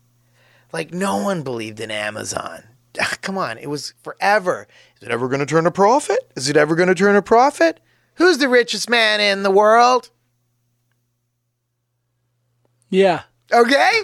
Like 0.72 0.92
no 0.92 1.22
one 1.22 1.42
believed 1.42 1.78
in 1.78 1.92
amazon. 1.92 2.64
Ah, 3.00 3.14
come 3.22 3.38
on 3.38 3.58
it 3.58 3.70
was 3.70 3.94
forever. 4.02 4.66
Is 5.00 5.06
it 5.06 5.12
ever 5.12 5.28
going 5.28 5.38
to 5.38 5.46
turn 5.46 5.66
a 5.66 5.70
profit? 5.70 6.32
Is 6.34 6.48
it 6.48 6.56
ever 6.56 6.74
going 6.74 6.88
to 6.88 6.94
turn 6.96 7.14
a 7.14 7.22
profit? 7.22 7.78
Who's 8.16 8.38
the 8.38 8.48
richest 8.48 8.90
man 8.90 9.20
in 9.20 9.44
the 9.44 9.52
world? 9.52 10.10
Yeah. 12.90 13.22
okay? 13.52 14.00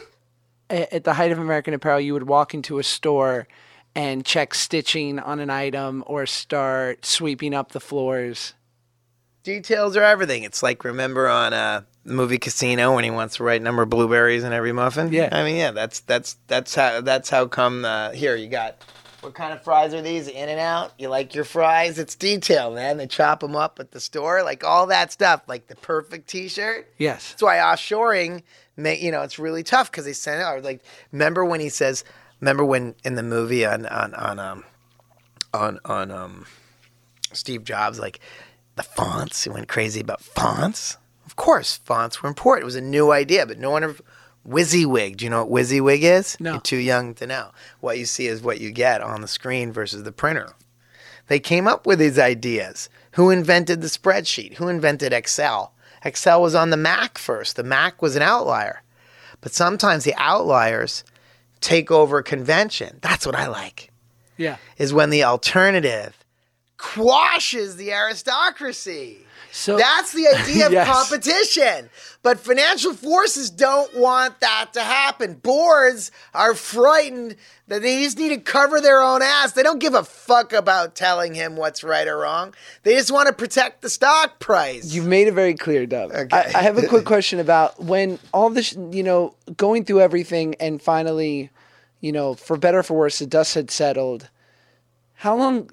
At 0.69 1.03
the 1.03 1.15
height 1.15 1.33
of 1.33 1.41
American 1.41 1.75
Apparel, 1.75 2.01
you 2.01 2.13
would 2.13 2.29
walk 2.29 2.55
into 2.55 2.79
a 2.79 2.85
store 2.85 3.49
and 3.95 4.25
check 4.25 4.55
stitching 4.55 5.19
on 5.19 5.41
an 5.41 5.51
item 5.51 6.05
or 6.07 6.27
start 6.27 7.05
sweeping 7.05 7.55
up 7.55 7.73
the 7.73 7.81
floors. 7.81 8.55
details 9.43 9.97
are 9.97 10.03
everything. 10.03 10.45
It's 10.45 10.63
like 10.63 10.85
remember 10.85 11.29
on 11.29 11.53
uh, 11.53 11.83
the 12.05 12.13
movie 12.13 12.39
Casino 12.39 12.95
when 12.95 13.05
he 13.05 13.11
wants 13.11 13.39
the 13.39 13.45
right 13.45 13.61
number 13.61 13.83
of 13.83 13.91
blueberries 13.91 14.45
in 14.45 14.53
every 14.53 14.73
muffin. 14.73 15.13
Yeah. 15.13 15.29
I 15.33 15.45
mean, 15.45 15.57
yeah, 15.57 15.71
that's 15.73 16.01
that's 16.01 16.37
that's 16.47 16.75
how 16.75 17.01
that's 17.01 17.31
how 17.31 17.47
come. 17.47 17.85
Uh, 17.85 18.11
here 18.11 18.37
you 18.37 18.49
got. 18.49 18.77
What 19.21 19.35
kind 19.35 19.53
of 19.53 19.63
fries 19.63 19.93
are 19.93 20.01
these? 20.01 20.29
In-N-Out. 20.29 20.95
You 20.97 21.11
like 21.11 21.35
your 21.35 21.45
fries? 21.45 21.99
It's 21.99 22.15
detail, 22.15 22.73
man. 22.73 22.97
They 22.97 23.07
chop 23.07 23.41
them 23.41 23.55
up 23.55 23.79
at 23.79 23.91
the 23.91 24.01
store, 24.01 24.43
like 24.43 24.65
all 24.65 24.87
that 24.87 25.13
stuff, 25.13 25.43
like 25.47 25.67
the 25.67 25.75
perfect 25.77 26.27
T-shirt. 26.27 26.91
Yes. 26.97 27.33
That's 27.33 27.43
why 27.43 27.57
offshoring, 27.59 28.43
may, 28.79 28.99
you 28.99 29.11
know, 29.11 29.21
it's 29.21 29.39
really 29.39 29.63
tough 29.63 29.91
because 29.91 30.07
they 30.07 30.15
send 30.15 30.41
it 30.41 30.45
out. 30.45 30.63
Like, 30.63 30.83
remember 31.13 31.45
when 31.45 31.61
he 31.61 31.69
says, 31.69 32.03
remember 32.41 32.65
when 32.65 32.95
in 33.05 33.15
the 33.15 33.23
movie 33.23 33.65
on 33.65 33.87
on 33.87 34.15
on 34.15 34.39
um 34.39 34.65
on 35.53 35.79
on 35.85 36.11
um 36.11 36.47
Steve 37.33 37.65
Jobs, 37.65 37.99
like 37.99 38.21
the 38.77 38.83
fonts, 38.83 39.45
he 39.45 39.51
went 39.51 39.69
crazy 39.69 40.01
about 40.01 40.21
fonts. 40.21 40.97
Of 41.27 41.37
course, 41.37 41.77
fonts 41.79 42.23
were 42.23 42.29
important. 42.29 42.63
It 42.63 42.67
was 42.67 42.77
a 42.77 42.81
new 42.81 43.13
idea, 43.13 43.47
but 43.47 43.59
no 43.59 43.71
one 43.71 43.85
ever. 43.85 43.97
WYSIWYG. 44.49 45.19
Do 45.19 45.25
you 45.27 45.31
know 45.31 45.45
what 45.45 45.63
WYSIWYG 45.65 46.01
is? 46.01 46.37
No. 46.41 46.53
You're 46.53 46.61
too 46.63 46.79
young 46.79 47.15
to 47.15 47.27
know. 47.27 47.51
What 47.81 47.99
you 47.99 48.07
see 48.07 48.27
is 48.27 48.41
what 48.41 48.59
you 48.59 48.71
get 48.71 49.03
on 49.03 49.21
the 49.21 49.29
screen 49.29 49.71
versus 49.71 50.03
the 50.03 50.13
printer. 50.13 50.55
They 51.27 51.39
came 51.39 51.69
up 51.69 51.87
with 51.87 51.99
these 51.99 52.19
ideas. 52.19 52.89
Who 53.13 53.31
invented 53.31 53.83
the 53.83 53.89
spreadsheet? 53.89 54.55
Who 54.55 54.69
invented 54.69 55.13
Excel? 55.13 55.75
Excel 56.05 56.41
was 56.41 56.55
on 56.55 56.71
the 56.71 56.77
Mac 56.77 57.19
first. 57.19 57.57
The 57.57 57.63
Mac 57.63 58.01
was 58.01 58.17
an 58.17 58.23
outlier. 58.23 58.83
But 59.43 59.53
sometimes 59.53 60.05
the 60.05 60.15
outliers 60.17 61.05
take 61.61 61.91
over 61.91 62.23
convention. 62.23 62.99
That's 63.03 63.27
what 63.27 63.35
I 63.35 63.47
like 63.49 63.91
Yeah. 64.37 64.57
is 64.79 64.93
when 64.93 65.11
the 65.11 65.25
alternative 65.25 66.17
quashes 66.79 67.77
the 67.77 67.93
aristocracy. 67.93 69.27
So 69.53 69.77
That's 69.77 70.13
the 70.13 70.27
idea 70.37 70.67
of 70.67 70.73
Yes. 70.73 70.87
competition. 70.87 71.91
But 72.23 72.39
financial 72.39 72.93
forces 72.93 73.49
don't 73.51 73.95
want 73.97 74.41
that 74.41 74.71
to 74.75 74.81
happen. 74.83 75.35
Boards 75.35 76.11
are 76.35 76.55
frightened 76.55 77.37
that 77.69 77.81
they 77.83 78.03
just 78.03 78.19
need 78.19 78.29
to 78.31 78.37
cover 78.39 78.81
their 78.81 79.01
own 79.01 79.23
ass. 79.23 79.53
They 79.53 79.63
don't 79.63 79.79
give 79.79 79.95
a 79.95 80.05
fuck 80.05 80.53
about 80.53 80.95
telling 80.95 81.35
him 81.35 81.57
what's 81.57 81.83
right 81.83 82.07
or 82.07 82.19
wrong. 82.19 82.53
They 82.83 82.95
just 82.95 83.11
want 83.11 83.29
to 83.29 83.33
protect 83.33 83.81
the 83.83 83.89
stock 83.89 84.39
price. 84.39 84.93
You've 84.93 85.07
made 85.07 85.29
it 85.29 85.33
very 85.33 85.55
clear, 85.55 85.87
Dov. 85.87 86.13
Okay. 86.13 86.29
I, 86.37 86.59
I 86.59 86.63
have 86.63 86.77
a 86.79 86.87
quick 86.87 87.05
question 87.07 87.39
about 87.41 87.81
when 87.83 88.19
all 88.35 88.51
this, 88.51 88.75
you 88.91 89.03
know, 89.03 89.35
going 89.57 89.85
through 89.85 90.01
everything 90.01 90.55
and 90.61 90.83
finally, 90.83 91.49
you 92.01 92.13
know, 92.13 92.35
for 92.35 92.57
better 92.59 92.81
or 92.81 92.83
for 92.83 92.95
worse, 92.99 93.19
the 93.19 93.27
dust 93.27 93.55
had 93.55 93.71
settled. 93.71 94.29
How 95.15 95.37
long 95.37 95.71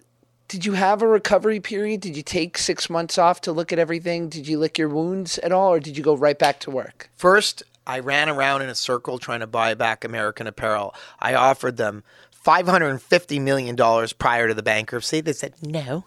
did 0.48 0.66
you 0.66 0.74
have 0.74 1.02
a 1.02 1.08
recovery 1.08 1.60
period? 1.60 2.02
Did 2.02 2.16
you 2.16 2.24
take 2.24 2.58
six 2.58 2.90
months 2.90 3.18
off 3.18 3.42
to 3.42 3.52
look 3.52 3.74
at 3.74 3.80
everything? 3.80 4.30
Did 4.30 4.48
you 4.48 4.60
lick 4.60 4.78
your 4.78 4.90
wounds 4.90 5.38
at 5.40 5.52
all, 5.52 5.74
or 5.74 5.80
did 5.80 5.98
you 5.98 6.04
go 6.04 6.16
right 6.16 6.38
back 6.38 6.60
to 6.62 6.72
work? 6.72 7.10
First, 7.16 7.64
I 7.86 8.00
ran 8.00 8.30
around 8.30 8.62
in 8.62 8.70
a 8.70 8.76
circle 8.76 9.18
trying 9.20 9.42
to 9.42 9.48
buy 9.48 9.74
back 9.74 10.04
American 10.04 10.48
Apparel. 10.48 10.96
I 11.20 11.34
offered 11.34 11.78
them 11.78 12.04
$550 12.46 13.42
million 13.42 13.76
prior 14.18 14.48
to 14.48 14.54
the 14.54 14.64
bankruptcy. 14.64 15.22
They 15.22 15.34
said 15.34 15.56
no. 15.62 16.06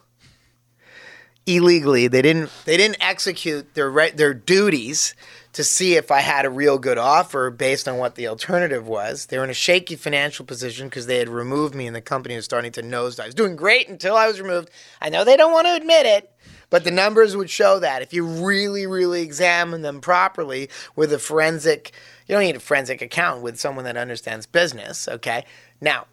Illegally, 1.47 2.07
they 2.07 2.23
didn't 2.23 2.51
they 2.65 2.77
didn't 2.77 3.03
execute 3.03 3.75
their 3.75 4.11
their 4.11 4.35
duties 4.35 5.15
to 5.53 5.65
see 5.65 5.95
if 5.95 6.11
I 6.11 6.21
had 6.21 6.45
a 6.45 6.51
real 6.51 6.79
good 6.79 6.99
offer 6.99 7.51
based 7.51 7.89
on 7.89 7.99
what 7.99 8.15
the 8.15 8.29
alternative 8.29 8.87
was. 8.87 9.27
They 9.27 9.39
were 9.39 9.45
in 9.45 9.51
a 9.51 9.55
shaky 9.55 9.97
financial 9.97 10.45
position 10.45 10.89
because 10.89 11.07
they 11.07 11.19
had 11.19 11.29
removed 11.29 11.75
me 11.75 11.87
and 11.87 11.97
the 11.97 12.01
company 12.01 12.37
was 12.37 12.45
starting 12.45 12.73
to 12.73 12.83
nosedive. 12.83 13.21
I 13.21 13.27
was 13.27 13.35
doing 13.35 13.57
great 13.57 13.89
until 13.89 14.17
I 14.17 14.29
was 14.29 14.41
removed. 14.41 14.71
I 15.01 15.09
know 15.09 15.25
they 15.25 15.37
don't 15.37 15.53
want 15.53 15.67
to 15.67 15.75
admit 15.75 16.07
it, 16.07 16.31
but 16.71 16.85
the 16.85 16.93
numbers 16.93 17.37
would 17.37 17.51
show 17.51 17.81
that 17.81 18.01
if 18.01 18.13
you 18.13 18.25
really, 18.25 18.87
really 18.87 19.23
examine 19.23 19.83
them 19.83 20.01
properly 20.01 20.71
with 20.95 21.13
a 21.13 21.19
forensic, 21.19 21.93
you 22.27 22.35
don't 22.35 22.45
need 22.45 22.57
a 22.57 22.61
forensic 22.61 23.03
accountant 23.03 23.43
with 23.43 23.59
someone 23.59 23.85
that 23.87 23.97
understands 23.97 24.47
business, 24.47 25.09
okay? 25.09 25.45
Now, 25.81 26.07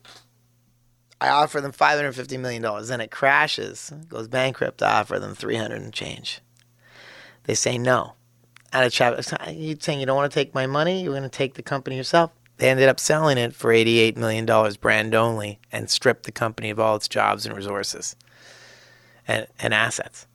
I 1.22 1.30
offer 1.30 1.62
them 1.62 1.72
$550 1.72 2.40
million, 2.40 2.64
then 2.88 3.02
it 3.02 3.12
crashes, 3.12 3.92
goes 4.10 4.28
bankrupt. 4.28 4.82
I 4.82 5.00
offer 5.00 5.20
them 5.20 5.36
300 5.36 5.80
and 5.80 5.94
change. 5.94 6.42
They 7.44 7.56
say 7.56 7.78
no. 7.78 8.17
Out 8.74 8.84
of 8.84 8.92
chapter, 8.92 9.52
You're 9.52 9.78
saying 9.80 10.00
you 10.00 10.06
don't 10.06 10.16
want 10.16 10.32
to 10.32 10.36
take 10.40 10.54
my 10.54 10.68
money? 10.68 11.04
You're 11.04 11.14
going 11.14 11.24
to 11.24 11.30
take 11.30 11.54
the 11.54 11.64
company 11.64 11.96
yourself? 11.96 12.32
They 12.58 12.70
ended 12.70 12.90
up 12.90 13.00
selling 13.00 13.38
it 13.38 13.54
for 13.54 13.72
$88 13.72 14.18
million 14.18 14.46
brand 14.82 15.14
only 15.14 15.60
and 15.72 15.90
stripped 15.90 16.24
the 16.24 16.32
company 16.32 16.70
of 16.70 16.80
all 16.80 16.96
its 16.96 17.08
jobs 17.08 17.46
and 17.46 17.56
resources 17.56 18.16
and, 19.28 19.48
and 19.60 19.74
assets. 19.74 20.26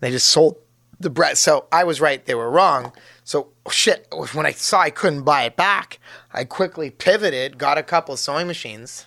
They 0.00 0.10
just 0.10 0.28
sold 0.28 0.56
the 1.00 1.10
bread. 1.10 1.38
So 1.38 1.66
I 1.72 1.84
was 1.84 2.00
right; 2.00 2.24
they 2.24 2.34
were 2.34 2.50
wrong. 2.50 2.92
So 3.24 3.48
shit. 3.70 4.06
When 4.32 4.46
I 4.46 4.52
saw 4.52 4.80
I 4.80 4.90
couldn't 4.90 5.22
buy 5.22 5.44
it 5.44 5.56
back, 5.56 5.98
I 6.32 6.44
quickly 6.44 6.90
pivoted, 6.90 7.58
got 7.58 7.78
a 7.78 7.82
couple 7.82 8.16
sewing 8.16 8.46
machines, 8.46 9.06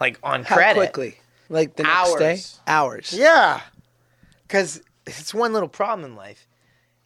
like 0.00 0.18
on 0.22 0.44
How 0.44 0.54
credit. 0.54 0.78
quickly? 0.78 1.18
Like 1.48 1.76
the 1.76 1.84
next 1.84 2.16
day? 2.16 2.30
Hours. 2.32 2.60
Hours. 2.66 3.12
Yeah, 3.12 3.60
because 4.46 4.82
it's 5.06 5.34
one 5.34 5.52
little 5.52 5.68
problem 5.68 6.08
in 6.08 6.16
life. 6.16 6.46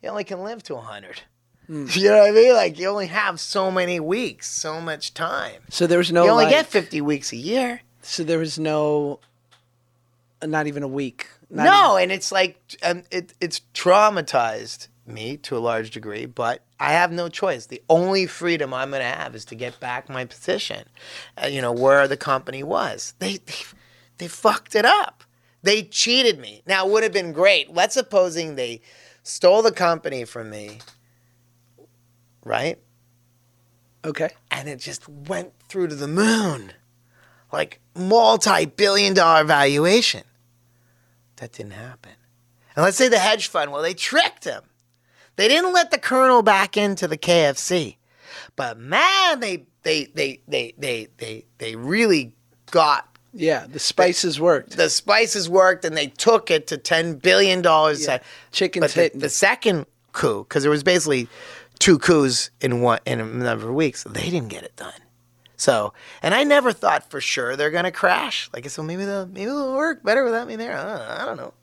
You 0.03 0.09
only 0.11 0.25
can 0.25 0.43
live 0.43 0.63
to 0.65 0.77
hundred. 0.77 1.23
Hmm. 1.67 1.87
You 1.93 2.11
know 2.11 2.19
what 2.19 2.29
I 2.29 2.33
mean? 2.33 2.55
Like 2.55 2.79
you 2.79 2.89
only 2.89 3.07
have 3.07 3.39
so 3.39 3.71
many 3.71 4.01
weeks, 4.01 4.51
so 4.51 4.81
much 4.81 5.15
time. 5.15 5.63
So 5.69 5.87
there 5.87 5.99
was 5.99 6.11
no. 6.13 6.25
you 6.25 6.31
only 6.31 6.45
like- 6.45 6.55
get 6.55 6.67
fifty 6.67 7.01
weeks 7.01 7.33
a 7.33 7.37
year. 7.37 7.83
So 8.03 8.25
there 8.25 8.39
was 8.39 8.59
no. 8.59 9.21
Not 10.43 10.67
even 10.67 10.83
a 10.83 10.89
week. 10.89 11.29
No, 11.51 11.97
and 11.97 12.11
it's 12.11 12.33
like 12.33 12.59
um, 12.83 13.03
it, 13.11 13.35
it's 13.41 13.61
traumatized 13.75 14.89
me 15.07 15.37
to 15.39 15.57
a 15.57 15.59
large 15.59 15.91
degree, 15.91 16.25
but 16.25 16.63
I 16.79 16.93
have 16.93 17.13
no 17.13 17.29
choice. 17.29 17.67
The 17.67 17.83
only 17.91 18.27
freedom 18.27 18.73
I'm 18.73 18.91
going 18.91 19.03
to 19.03 19.07
have 19.09 19.35
is 19.35 19.45
to 19.47 19.55
get 19.55 19.81
back 19.81 20.09
my 20.09 20.25
position. 20.25 20.85
Uh, 21.43 21.49
you 21.49 21.61
know 21.61 21.73
where 21.73 22.07
the 22.09 22.17
company 22.17 22.63
was. 22.63 23.15
They, 23.19 23.37
they 23.39 23.55
they 24.19 24.29
fucked 24.29 24.75
it 24.75 24.85
up. 24.85 25.25
They 25.63 25.83
cheated 25.83 26.39
me. 26.39 26.63
Now 26.67 26.87
it 26.87 26.93
would 26.93 27.03
have 27.03 27.13
been 27.13 27.33
great. 27.33 27.75
Let's 27.75 27.95
supposing 27.95 28.55
they 28.55 28.81
stole 29.23 29.63
the 29.63 29.73
company 29.73 30.25
from 30.25 30.51
me, 30.51 30.81
right? 32.45 32.79
Okay. 34.05 34.31
and 34.51 34.69
it 34.69 34.79
just 34.79 35.07
went 35.09 35.53
through 35.69 35.89
to 35.89 35.95
the 35.95 36.09
moon. 36.09 36.73
Like 37.53 37.81
multi 37.95 38.65
billion 38.65 39.13
dollar 39.13 39.45
valuation. 39.45 40.23
That 41.37 41.53
didn't 41.53 41.73
happen. 41.73 42.13
And 42.77 42.85
let's 42.85 42.97
say 42.97 43.09
the 43.09 43.19
hedge 43.19 43.49
fund, 43.49 43.73
well, 43.73 43.83
they 43.83 43.95
tricked 43.95 44.45
him. 44.45 44.63
They 45.37 45.49
didn't 45.49 45.73
let 45.73 45.91
the 45.91 45.99
colonel 45.99 46.43
back 46.43 46.77
into 46.77 47.09
the 47.09 47.19
KFC. 47.19 47.97
But 48.57 48.79
man, 48.79 49.41
they 49.41 49.67
they 49.83 50.05
they 50.05 50.41
they 50.47 50.75
they 50.79 51.09
they 51.17 51.47
they 51.59 51.77
really 51.77 52.35
got 52.71 53.10
Yeah, 53.33 53.67
the 53.67 53.79
spices 53.79 54.41
worked. 54.41 54.77
the 54.77 54.91
spices 54.91 55.49
worked 55.49 55.85
and 55.85 55.97
they 55.97 56.09
took 56.09 56.51
it 56.51 56.67
to 56.69 56.77
ten 56.77 57.15
billion 57.15 57.63
dollars. 57.63 58.05
Yeah. 58.07 58.19
Chickens 58.51 58.95
But 58.95 59.13
the, 59.13 59.19
the 59.19 59.29
second 59.29 59.87
coup, 60.13 60.45
because 60.45 60.63
there 60.63 60.71
was 60.71 60.83
basically 60.83 61.29
two 61.79 61.99
coups 61.99 62.51
in 62.61 62.81
one 62.81 62.99
in 63.07 63.21
a 63.21 63.25
number 63.25 63.69
of 63.69 63.75
weeks, 63.75 64.05
they 64.05 64.31
didn't 64.31 64.49
get 64.49 64.65
it 64.65 64.75
done. 64.77 64.93
So, 65.57 65.93
and 66.23 66.35
I 66.35 66.43
never 66.45 66.73
thought 66.73 67.11
for 67.11 67.21
sure 67.21 67.55
they're 67.55 67.71
gonna 67.71 67.93
crash. 67.93 68.49
Like, 68.53 68.69
so 68.71 68.83
maybe 68.83 69.05
they'll 69.05 69.27
maybe 69.27 69.47
they'll 69.47 69.77
work 69.77 70.03
better 70.03 70.25
without 70.25 70.49
me 70.49 70.57
there. 70.57 70.77
I 70.77 70.85
don't, 70.85 70.99
know, 70.99 71.17
I 71.19 71.25
don't 71.25 71.37
know, 71.37 71.55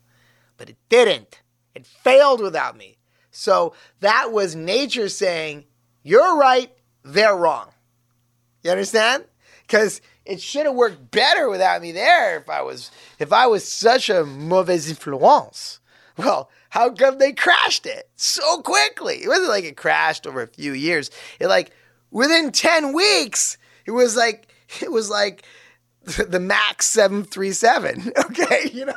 but 0.56 0.70
it 0.70 0.76
didn't. 0.88 1.42
It 1.74 1.86
failed 1.86 2.40
without 2.40 2.76
me. 2.76 2.96
So 3.30 3.74
that 4.00 4.32
was 4.32 4.54
nature 4.56 5.08
saying, 5.08 5.64
"You're 6.02 6.36
right, 6.36 6.72
they're 7.04 7.36
wrong." 7.36 7.70
You 8.62 8.70
understand? 8.70 9.24
Because 9.62 10.00
it 10.28 10.40
should 10.40 10.66
have 10.66 10.74
worked 10.74 11.10
better 11.10 11.48
without 11.48 11.82
me 11.82 11.90
there 11.92 12.38
if 12.38 12.48
I 12.48 12.62
was 12.62 12.90
if 13.18 13.32
I 13.32 13.46
was 13.46 13.66
such 13.66 14.08
a 14.10 14.24
mauvaise 14.24 14.88
influence. 14.88 15.80
Well, 16.16 16.50
how 16.70 16.90
come 16.90 17.18
they 17.18 17.32
crashed 17.32 17.86
it 17.86 18.08
so 18.16 18.60
quickly? 18.62 19.16
It 19.22 19.28
wasn't 19.28 19.48
like 19.48 19.64
it 19.64 19.76
crashed 19.76 20.26
over 20.26 20.42
a 20.42 20.46
few 20.48 20.72
years. 20.72 21.10
It 21.40 21.46
like 21.46 21.70
within 22.10 22.50
10 22.52 22.92
weeks, 22.92 23.56
it 23.86 23.92
was 23.92 24.16
like 24.16 24.48
it 24.82 24.92
was 24.92 25.08
like 25.10 25.44
the 26.28 26.40
Max 26.40 26.86
737. 26.86 28.12
Okay, 28.30 28.70
you 28.72 28.84
know. 28.84 28.94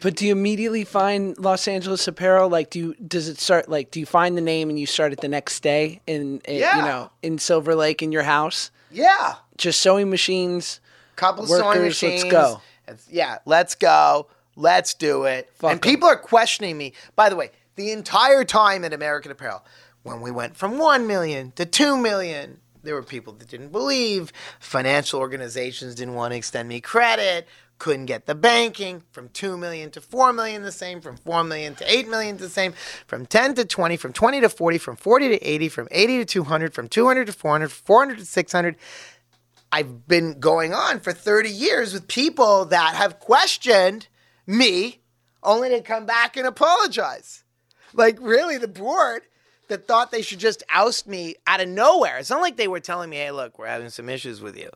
But 0.00 0.16
do 0.16 0.26
you 0.26 0.32
immediately 0.32 0.84
find 0.84 1.38
Los 1.38 1.66
Angeles 1.68 2.06
Apparel? 2.08 2.48
Like, 2.48 2.70
do 2.70 2.78
you 2.78 2.94
does 2.94 3.28
it 3.28 3.38
start 3.38 3.68
like 3.68 3.90
do 3.90 4.00
you 4.00 4.06
find 4.06 4.36
the 4.36 4.42
name 4.42 4.68
and 4.68 4.78
you 4.78 4.86
start 4.86 5.12
it 5.12 5.20
the 5.20 5.28
next 5.28 5.60
day 5.60 6.00
in, 6.06 6.40
in 6.44 6.56
Yeah. 6.58 6.76
you 6.76 6.82
know 6.82 7.10
in 7.22 7.38
Silver 7.38 7.74
Lake 7.74 8.02
in 8.02 8.12
your 8.12 8.22
house? 8.24 8.70
Yeah. 8.90 9.34
Just 9.60 9.82
sewing 9.82 10.08
machines. 10.08 10.80
couple 11.16 11.46
Workers, 11.46 11.98
sewing 11.98 12.12
let's 12.12 12.24
go. 12.24 12.62
Yeah, 13.10 13.38
let's 13.44 13.74
go. 13.74 14.26
Let's 14.56 14.94
do 14.94 15.24
it. 15.24 15.50
Fuck 15.54 15.70
and 15.70 15.76
'em. 15.76 15.80
people 15.90 16.08
are 16.08 16.16
questioning 16.16 16.78
me. 16.78 16.94
By 17.14 17.28
the 17.28 17.36
way, 17.36 17.50
the 17.76 17.92
entire 17.92 18.42
time 18.44 18.84
at 18.84 18.94
American 18.94 19.30
Apparel, 19.30 19.62
when 20.02 20.22
we 20.22 20.30
went 20.30 20.56
from 20.56 20.78
1 20.78 21.06
million 21.06 21.52
to 21.52 21.66
2 21.66 21.98
million, 21.98 22.60
there 22.82 22.94
were 22.94 23.02
people 23.02 23.34
that 23.34 23.48
didn't 23.48 23.70
believe. 23.70 24.32
Financial 24.58 25.20
organizations 25.20 25.94
didn't 25.94 26.14
want 26.14 26.32
to 26.32 26.38
extend 26.38 26.66
me 26.68 26.80
credit, 26.80 27.46
couldn't 27.78 28.06
get 28.06 28.26
the 28.26 28.34
banking. 28.34 29.02
From 29.12 29.28
2 29.30 29.56
million 29.56 29.90
to 29.90 30.00
4 30.00 30.32
million, 30.32 30.62
the 30.62 30.72
same. 30.72 31.00
From 31.00 31.16
4 31.16 31.44
million 31.44 31.74
to 31.76 31.92
8 31.92 32.08
million, 32.08 32.36
the 32.38 32.48
same. 32.48 32.72
From 33.06 33.26
10 33.26 33.54
to 33.56 33.64
20, 33.64 33.96
from 33.96 34.12
20 34.12 34.40
to 34.40 34.48
40, 34.48 34.78
from 34.78 34.96
40 34.96 35.28
to 35.28 35.36
80, 35.36 35.68
from 35.68 35.88
80 35.90 36.18
to 36.18 36.24
200, 36.24 36.74
from 36.74 36.88
200 36.88 37.26
to 37.26 37.32
400, 37.32 37.72
400 37.72 38.18
to 38.18 38.24
600. 38.24 38.76
I've 39.72 40.06
been 40.08 40.40
going 40.40 40.74
on 40.74 41.00
for 41.00 41.12
30 41.12 41.48
years 41.50 41.92
with 41.92 42.08
people 42.08 42.64
that 42.66 42.94
have 42.96 43.20
questioned 43.20 44.08
me 44.46 45.00
only 45.42 45.68
to 45.70 45.80
come 45.80 46.06
back 46.06 46.36
and 46.36 46.46
apologize. 46.46 47.44
Like, 47.94 48.18
really, 48.20 48.58
the 48.58 48.68
board 48.68 49.22
that 49.68 49.86
thought 49.86 50.10
they 50.10 50.22
should 50.22 50.40
just 50.40 50.62
oust 50.70 51.06
me 51.06 51.36
out 51.46 51.60
of 51.60 51.68
nowhere. 51.68 52.18
It's 52.18 52.30
not 52.30 52.40
like 52.40 52.56
they 52.56 52.68
were 52.68 52.80
telling 52.80 53.10
me, 53.10 53.16
hey, 53.18 53.30
look, 53.30 53.58
we're 53.58 53.66
having 53.68 53.90
some 53.90 54.08
issues 54.08 54.40
with 54.40 54.58
you. 54.58 54.68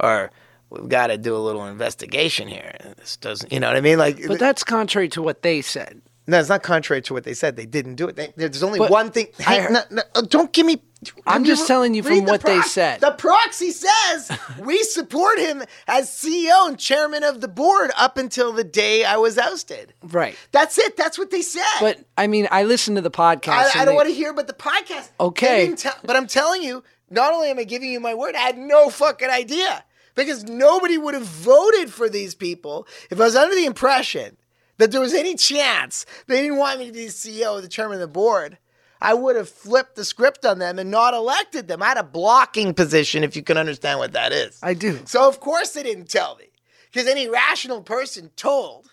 Or 0.00 0.30
we've 0.70 0.88
got 0.88 1.08
to 1.08 1.16
do 1.18 1.36
a 1.36 1.38
little 1.38 1.64
investigation 1.66 2.48
here. 2.48 2.74
This 2.96 3.16
doesn't, 3.16 3.52
you 3.52 3.60
know 3.60 3.68
what 3.68 3.76
I 3.76 3.80
mean? 3.80 3.98
Like, 3.98 4.26
But 4.26 4.40
that's 4.40 4.64
contrary 4.64 5.08
to 5.10 5.22
what 5.22 5.42
they 5.42 5.62
said. 5.62 6.02
no, 6.26 6.38
it's 6.40 6.48
not 6.48 6.62
contrary 6.64 7.02
to 7.02 7.14
what 7.14 7.22
they 7.24 7.34
said. 7.34 7.54
They 7.56 7.66
didn't 7.66 7.94
do 7.94 8.08
it. 8.08 8.16
They, 8.16 8.32
there's 8.36 8.62
only 8.64 8.80
But 8.80 8.90
one 8.90 9.10
thing. 9.12 9.28
Hey, 9.38 9.66
no, 9.70 9.80
no, 9.90 10.02
don't 10.22 10.52
give 10.52 10.66
me. 10.66 10.82
I'm 11.26 11.44
just 11.44 11.66
telling 11.66 11.94
you 11.94 12.02
from 12.02 12.16
the 12.16 12.32
what 12.32 12.42
they 12.42 12.60
said. 12.62 13.00
The 13.00 13.12
proxy 13.12 13.70
says 13.70 14.38
we 14.58 14.82
support 14.82 15.38
him 15.38 15.62
as 15.88 16.10
CEO 16.10 16.68
and 16.68 16.78
chairman 16.78 17.24
of 17.24 17.40
the 17.40 17.48
board 17.48 17.90
up 17.96 18.18
until 18.18 18.52
the 18.52 18.64
day 18.64 19.04
I 19.04 19.16
was 19.16 19.38
ousted. 19.38 19.94
Right. 20.02 20.36
That's 20.52 20.78
it. 20.78 20.96
That's 20.96 21.18
what 21.18 21.30
they 21.30 21.42
said. 21.42 21.62
But 21.80 22.00
I 22.18 22.26
mean, 22.26 22.48
I 22.50 22.64
listened 22.64 22.96
to 22.96 23.00
the 23.02 23.10
podcast. 23.10 23.74
I, 23.74 23.80
I 23.80 23.84
don't 23.84 23.86
they- 23.86 23.96
want 23.96 24.08
to 24.08 24.14
hear 24.14 24.30
about 24.30 24.46
the 24.46 24.52
podcast. 24.52 25.10
Okay. 25.18 25.74
But 26.04 26.16
I'm 26.16 26.26
telling 26.26 26.62
you, 26.62 26.82
not 27.08 27.32
only 27.32 27.48
am 27.48 27.58
I 27.58 27.64
giving 27.64 27.90
you 27.90 28.00
my 28.00 28.14
word, 28.14 28.34
I 28.34 28.40
had 28.40 28.58
no 28.58 28.90
fucking 28.90 29.30
idea 29.30 29.84
because 30.14 30.44
nobody 30.44 30.98
would 30.98 31.14
have 31.14 31.24
voted 31.24 31.92
for 31.92 32.08
these 32.08 32.34
people 32.34 32.86
if 33.10 33.20
I 33.20 33.24
was 33.24 33.36
under 33.36 33.54
the 33.54 33.64
impression 33.64 34.36
that 34.76 34.92
there 34.92 35.00
was 35.00 35.14
any 35.14 35.34
chance 35.34 36.04
they 36.26 36.42
didn't 36.42 36.58
want 36.58 36.78
me 36.78 36.86
to 36.86 36.92
be 36.92 37.06
CEO 37.06 37.52
or 37.52 37.60
the 37.60 37.68
chairman 37.68 37.96
of 37.96 38.00
the 38.00 38.06
board, 38.08 38.58
I 39.00 39.14
would 39.14 39.36
have 39.36 39.48
flipped 39.48 39.96
the 39.96 40.04
script 40.04 40.44
on 40.44 40.58
them 40.58 40.78
and 40.78 40.90
not 40.90 41.14
elected 41.14 41.68
them. 41.68 41.82
I 41.82 41.88
had 41.88 41.96
a 41.96 42.02
blocking 42.02 42.74
position, 42.74 43.24
if 43.24 43.34
you 43.34 43.42
can 43.42 43.56
understand 43.56 43.98
what 43.98 44.12
that 44.12 44.32
is. 44.32 44.58
I 44.62 44.74
do. 44.74 45.00
So, 45.06 45.26
of 45.26 45.40
course, 45.40 45.70
they 45.70 45.82
didn't 45.82 46.10
tell 46.10 46.36
me. 46.36 46.46
Because 46.92 47.08
any 47.08 47.28
rational 47.28 47.82
person 47.82 48.30
told 48.36 48.90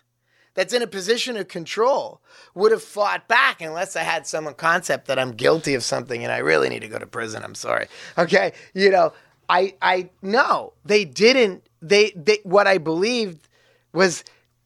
that's 0.53 0.73
in 0.73 0.81
a 0.81 0.87
position 0.87 1.35
of 1.35 1.47
control 1.47 2.21
would 2.53 2.71
have 2.71 2.83
fought 2.83 3.27
back 3.27 3.61
unless 3.61 3.95
I 3.95 4.03
had 4.03 4.25
some 4.25 4.51
concept 4.53 5.07
that 5.07 5.19
I'm 5.19 5.31
guilty 5.31 5.73
of 5.73 5.83
something 5.83 6.23
and 6.23 6.31
I 6.31 6.37
really 6.37 6.69
need 6.69 6.81
to 6.81 6.87
go 6.87 6.99
to 6.99 7.07
prison. 7.07 7.43
I'm 7.43 7.55
sorry. 7.55 7.87
Okay. 8.17 8.53
You 8.73 8.91
know, 8.91 9.13
I, 9.49 9.75
I, 9.81 10.09
no, 10.21 10.73
they 10.85 11.05
didn't. 11.05 11.67
They, 11.81 12.11
they, 12.15 12.39
what 12.43 12.65
I 12.65 12.77
believed 12.77 13.47
was, 13.93 14.23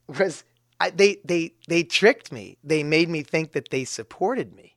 was, 0.08 0.44
I, 0.80 0.90
they, 0.92 1.18
they, 1.26 1.54
they 1.68 1.84
tricked 1.84 2.32
me. 2.32 2.58
They 2.64 2.84
made 2.84 3.10
me 3.10 3.22
think 3.24 3.54
that 3.54 3.70
they 3.70 3.84
supported 3.86 4.56
me. 4.56 4.70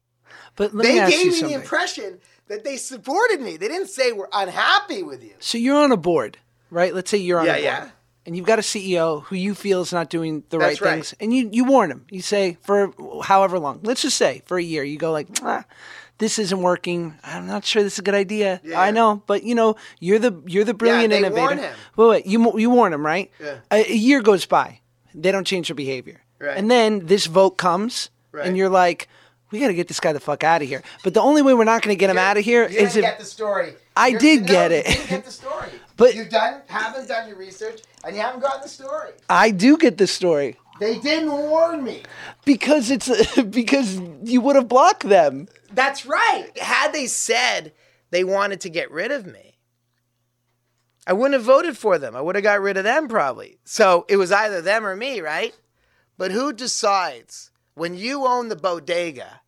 But 0.57 0.75
let 0.75 0.85
They 0.85 0.95
me 0.95 0.99
ask 1.01 1.13
gave 1.13 1.33
me 1.33 1.41
the 1.43 1.53
impression 1.55 2.19
that 2.49 2.65
they 2.65 2.77
supported 2.77 3.41
me. 3.41 3.57
They 3.57 3.69
didn't 3.69 3.89
say 3.89 4.13
we're 4.13 4.29
unhappy 4.33 5.03
with 5.03 5.23
you. 5.23 5.33
So 5.41 5.59
you're 5.59 5.77
on 5.83 5.93
a 5.93 5.97
board, 5.97 6.39
right? 6.71 6.95
Let's 6.95 7.11
say 7.11 7.19
you're 7.19 7.41
on 7.41 7.47
Yeah, 7.47 7.53
a 7.53 7.57
board. 7.57 7.65
yeah. 7.65 7.89
And 8.27 8.35
you've 8.37 8.47
got 8.47 8.59
a 8.59 8.63
CEO 8.63 9.23
who 9.25 9.37
you 9.37 9.55
feel 9.55 9.83
is 9.83 9.93
not 9.93 10.09
doing 10.09 10.45
the 10.49 10.59
right 10.59 10.81
right. 10.81 10.93
things. 10.95 11.15
And 11.21 11.35
you, 11.35 11.51
you 11.53 11.65
warn 11.65 11.91
him. 11.91 12.07
You 12.11 12.23
say, 12.23 12.57
for 12.63 12.93
however 13.23 13.59
long, 13.59 13.81
let's 13.83 14.01
just 14.03 14.17
say 14.17 14.43
for 14.47 14.57
a 14.57 14.63
year, 14.63 14.83
you 14.83 14.97
go 14.97 15.13
like, 15.13 15.29
ah, 15.43 15.65
this 16.17 16.39
isn't 16.39 16.63
working. 16.63 17.19
I'm 17.23 17.47
not 17.47 17.67
sure 17.67 17.83
this 17.83 17.95
is 17.95 17.99
a 17.99 18.03
good 18.03 18.15
idea. 18.15 18.63
Yeah. 18.65 18.81
I 18.81 18.93
know, 18.93 19.23
but 19.27 19.43
you 19.43 19.55
know, 19.55 19.77
you're 20.01 20.19
the 20.19 20.41
you're 20.47 20.65
the 20.65 20.73
brilliant 20.73 21.11
they 21.11 21.19
innovator. 21.19 21.41
warn 21.43 21.59
him. 21.59 21.75
Wait, 21.97 22.09
wait, 22.09 22.27
you 22.27 22.59
you 22.59 22.71
warn 22.71 22.95
him, 22.95 23.05
right? 23.05 23.31
Yeah. 23.39 23.59
A, 23.71 23.91
a 23.93 23.95
year 23.95 24.23
goes 24.23 24.47
by, 24.47 24.81
they 25.15 25.31
don't 25.33 25.47
change 25.47 25.69
their 25.69 25.75
behavior, 25.75 26.23
Right. 26.39 26.57
and 26.57 26.71
then 26.71 27.05
this 27.07 27.27
vote 27.27 27.59
comes, 27.59 28.09
Right. 28.33 28.47
and 28.47 28.57
you're 28.57 28.71
like, 28.71 29.09
we 29.55 29.61
got 29.61 29.69
to 29.69 29.75
get 29.75 29.89
this 29.89 30.01
guy 30.01 30.13
the 30.13 30.21
fuck 30.21 30.43
out 30.45 30.63
of 30.63 30.69
here. 30.69 30.83
But 31.05 31.15
the 31.15 31.21
only 31.21 31.41
way 31.43 31.55
we're 31.55 31.65
not 31.65 31.81
going 31.83 31.95
to 31.97 31.99
get 31.99 32.11
him 32.11 32.19
out 32.19 32.37
of 32.37 32.45
here 32.45 32.65
You 32.65 32.79
didn't 32.81 32.89
if 32.89 32.95
get 33.03 33.19
the 33.19 33.25
story. 33.25 33.75
I 33.97 34.09
You're- 34.09 34.21
did 34.21 34.41
no, 34.43 34.47
get 34.49 34.71
you 34.73 34.77
it. 34.79 34.87
didn't 34.87 35.09
get 35.09 35.25
the 35.25 35.31
story. 35.31 35.69
But- 35.97 36.15
you 36.17 36.25
done 36.25 36.63
haven't 36.67 37.07
done 37.07 37.29
your 37.29 37.37
research 37.37 37.81
and 38.05 38.17
you 38.17 38.21
haven't 38.23 38.41
gotten 38.41 38.63
the 38.63 38.69
story. 38.69 39.11
I 39.31 39.53
do 39.53 39.77
get 39.79 39.97
the 39.97 40.09
story. 40.09 40.59
They 40.81 40.99
didn't 40.99 41.31
warn 41.31 41.85
me. 41.85 42.03
Because 42.45 42.91
it's 42.91 43.09
because 43.43 44.01
you 44.25 44.41
would 44.41 44.57
have 44.57 44.67
blocked 44.69 45.09
them. 45.09 45.47
That's 45.73 46.05
right. 46.05 46.49
Had 46.59 46.93
they 46.93 47.07
said 47.07 47.73
they 48.11 48.25
wanted 48.25 48.61
to 48.63 48.69
get 48.71 48.91
rid 48.91 49.13
of 49.13 49.25
me, 49.25 49.55
I 51.07 51.13
wouldn't 51.13 51.35
have 51.35 51.45
voted 51.45 51.77
for 51.79 51.97
them. 51.99 52.17
I 52.17 52.21
would 52.21 52.35
have 52.35 52.43
got 52.43 52.61
rid 52.61 52.77
of 52.77 52.83
them 52.85 53.07
probably. 53.09 53.59
So 53.65 54.05
it 54.09 54.17
was 54.17 54.33
either 54.33 54.61
them 54.61 54.85
or 54.85 54.97
me, 54.97 55.21
right? 55.21 55.55
But 56.19 56.31
who 56.33 56.53
decides 56.53 57.51
when 57.75 57.95
you 57.95 58.27
own 58.27 58.49
the 58.49 58.57
bodega 58.57 59.41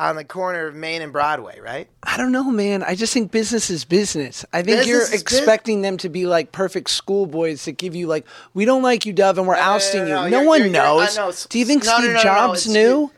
on 0.00 0.16
the 0.16 0.24
corner 0.24 0.66
of 0.66 0.74
Main 0.74 1.02
and 1.02 1.12
Broadway, 1.12 1.60
right? 1.60 1.88
I 2.02 2.16
don't 2.16 2.32
know, 2.32 2.50
man. 2.50 2.82
I 2.82 2.94
just 2.94 3.12
think 3.12 3.30
business 3.30 3.68
is 3.68 3.84
business. 3.84 4.44
I 4.52 4.62
think 4.62 4.78
Business 4.78 4.86
you're 4.86 5.14
expecting 5.14 5.82
them 5.82 5.96
to 5.98 6.08
be 6.08 6.26
like 6.26 6.52
perfect 6.52 6.88
schoolboys 6.90 7.66
that 7.66 7.72
give 7.72 7.94
you 7.94 8.06
like, 8.06 8.26
we 8.54 8.64
don't 8.64 8.82
like 8.82 9.04
you, 9.04 9.12
Dov, 9.12 9.36
and 9.38 9.46
we're 9.46 9.56
ousting 9.56 10.06
no, 10.06 10.08
no, 10.08 10.24
you. 10.24 10.30
No 10.30 10.36
you're- 10.38 10.48
one 10.48 10.60
you're- 10.60 10.70
knows. 10.70 11.46
Do 11.50 11.58
you 11.58 11.66
think 11.66 11.84
No, 11.84 11.90
no, 11.90 11.96
Steve 11.98 12.08
no, 12.08 12.14
no, 12.16 12.22
Jobs 12.22 12.66
knew 12.66 13.10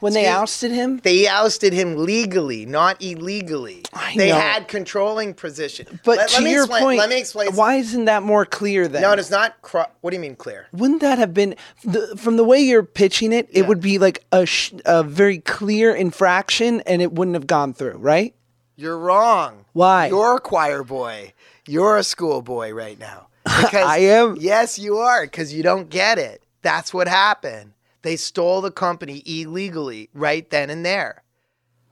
when 0.00 0.12
they 0.12 0.26
ousted 0.26 0.70
him? 0.72 0.98
They 1.02 1.26
ousted 1.26 1.72
him 1.72 1.96
legally, 1.96 2.66
not 2.66 3.00
illegally. 3.02 3.82
I 3.92 4.14
they 4.16 4.28
know. 4.30 4.36
had 4.38 4.68
controlling 4.68 5.34
position. 5.34 6.00
But 6.04 6.18
Let- 6.18 6.28
to 6.28 6.34
let 6.36 6.42
me 6.44 6.52
your 6.52 6.62
explain- 6.64 6.82
point, 6.82 6.98
let 6.98 7.08
me 7.08 7.18
explain. 7.18 7.54
why 7.54 7.76
isn't 7.76 8.04
that 8.06 8.22
more 8.22 8.44
clear 8.44 8.88
then? 8.88 9.02
No, 9.02 9.12
it's 9.12 9.30
not. 9.30 9.60
Cro- 9.62 9.86
what 10.00 10.10
do 10.10 10.16
you 10.16 10.20
mean 10.20 10.36
clear? 10.36 10.66
Wouldn't 10.72 11.00
that 11.00 11.18
have 11.18 11.32
been 11.34 11.54
the, 11.84 12.16
from 12.16 12.36
the 12.36 12.44
way 12.44 12.60
you're 12.60 12.82
pitching 12.82 13.32
it? 13.32 13.48
It 13.52 13.66
would 13.66 13.80
be 13.80 13.98
like 13.98 14.24
a, 14.32 14.46
sh- 14.46 14.72
a 14.84 15.02
very 15.02 15.38
clear 15.38 15.94
infraction, 15.94 16.80
and 16.82 17.00
it 17.02 17.12
wouldn't 17.12 17.34
have 17.34 17.46
gone 17.46 17.72
through, 17.74 17.98
right? 17.98 18.34
You're 18.76 18.98
wrong. 18.98 19.64
Why? 19.72 20.08
You're 20.08 20.36
a 20.36 20.40
choir 20.40 20.82
boy. 20.84 21.32
You're 21.66 21.96
a 21.96 22.04
schoolboy 22.04 22.70
right 22.72 22.98
now. 22.98 23.28
Because 23.44 23.86
I 23.86 23.98
am? 23.98 24.36
Yes, 24.40 24.78
you 24.78 24.98
are. 24.98 25.22
Because 25.24 25.54
you 25.54 25.62
don't 25.62 25.88
get 25.88 26.18
it. 26.18 26.42
That's 26.62 26.92
what 26.92 27.06
happened. 27.08 27.72
They 28.02 28.16
stole 28.16 28.60
the 28.60 28.70
company 28.70 29.22
illegally 29.26 30.08
right 30.14 30.48
then 30.50 30.70
and 30.70 30.84
there. 30.84 31.22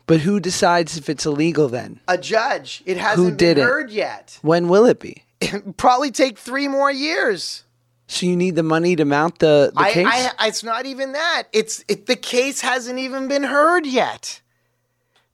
But 0.07 0.21
who 0.21 0.39
decides 0.39 0.97
if 0.99 1.09
it's 1.09 1.25
illegal 1.25 1.69
then? 1.69 2.01
A 2.07 2.19
judge. 2.19 2.83
It 2.87 2.99
hasn't 2.99 3.39
did 3.39 3.57
been 3.57 3.65
it? 3.65 3.67
heard 3.67 3.91
yet. 3.91 4.39
When 4.43 4.69
will 4.69 4.85
it 4.87 5.01
be? 5.01 5.25
Probably 5.77 6.11
take 6.11 6.39
three 6.39 6.69
more 6.69 6.91
years. 6.93 7.65
So 8.07 8.27
you 8.27 8.37
need 8.37 8.55
the 8.55 8.63
money 8.63 8.97
to 8.97 9.05
mount 9.07 9.39
the, 9.39 9.73
the 9.75 9.81
I, 9.81 9.93
case? 9.93 10.07
I, 10.39 10.49
it's 10.49 10.63
not 10.63 10.85
even 10.85 11.13
that. 11.13 11.45
It's 11.53 11.83
it, 11.89 12.05
the 12.07 12.17
case 12.17 12.61
hasn't 12.61 12.99
even 12.99 13.29
been 13.29 13.45
heard 13.45 13.87
yet. 13.87 14.43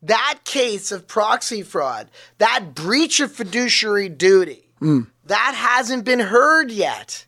That 0.02 0.38
case 0.44 0.92
of 0.92 1.06
proxy 1.08 1.62
fraud, 1.62 2.08
that 2.38 2.72
breach 2.74 3.20
of 3.20 3.32
fiduciary 3.32 4.08
duty, 4.08 4.66
Mm. 4.80 5.08
that 5.26 5.54
hasn't 5.54 6.04
been 6.06 6.20
heard 6.20 6.70
yet. 6.70 7.26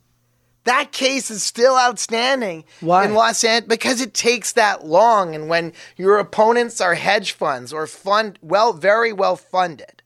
That 0.65 0.93
case 0.93 1.31
is 1.31 1.43
still 1.43 1.77
outstanding 1.77 2.65
Why? 2.81 3.05
in 3.05 3.15
Los 3.15 3.43
Angeles 3.43 3.69
because 3.69 4.01
it 4.01 4.15
takes 4.15 4.53
that 4.53 4.85
long. 4.85 5.35
And 5.35 5.49
when 5.49 5.73
your 5.97 6.19
opponents 6.19 6.81
are 6.81 6.95
hedge 6.95 7.33
funds 7.33 7.73
or 7.73 7.87
fund 7.87 8.39
well, 8.43 8.73
very 8.73 9.13
well 9.13 9.37
funded, 9.37 10.03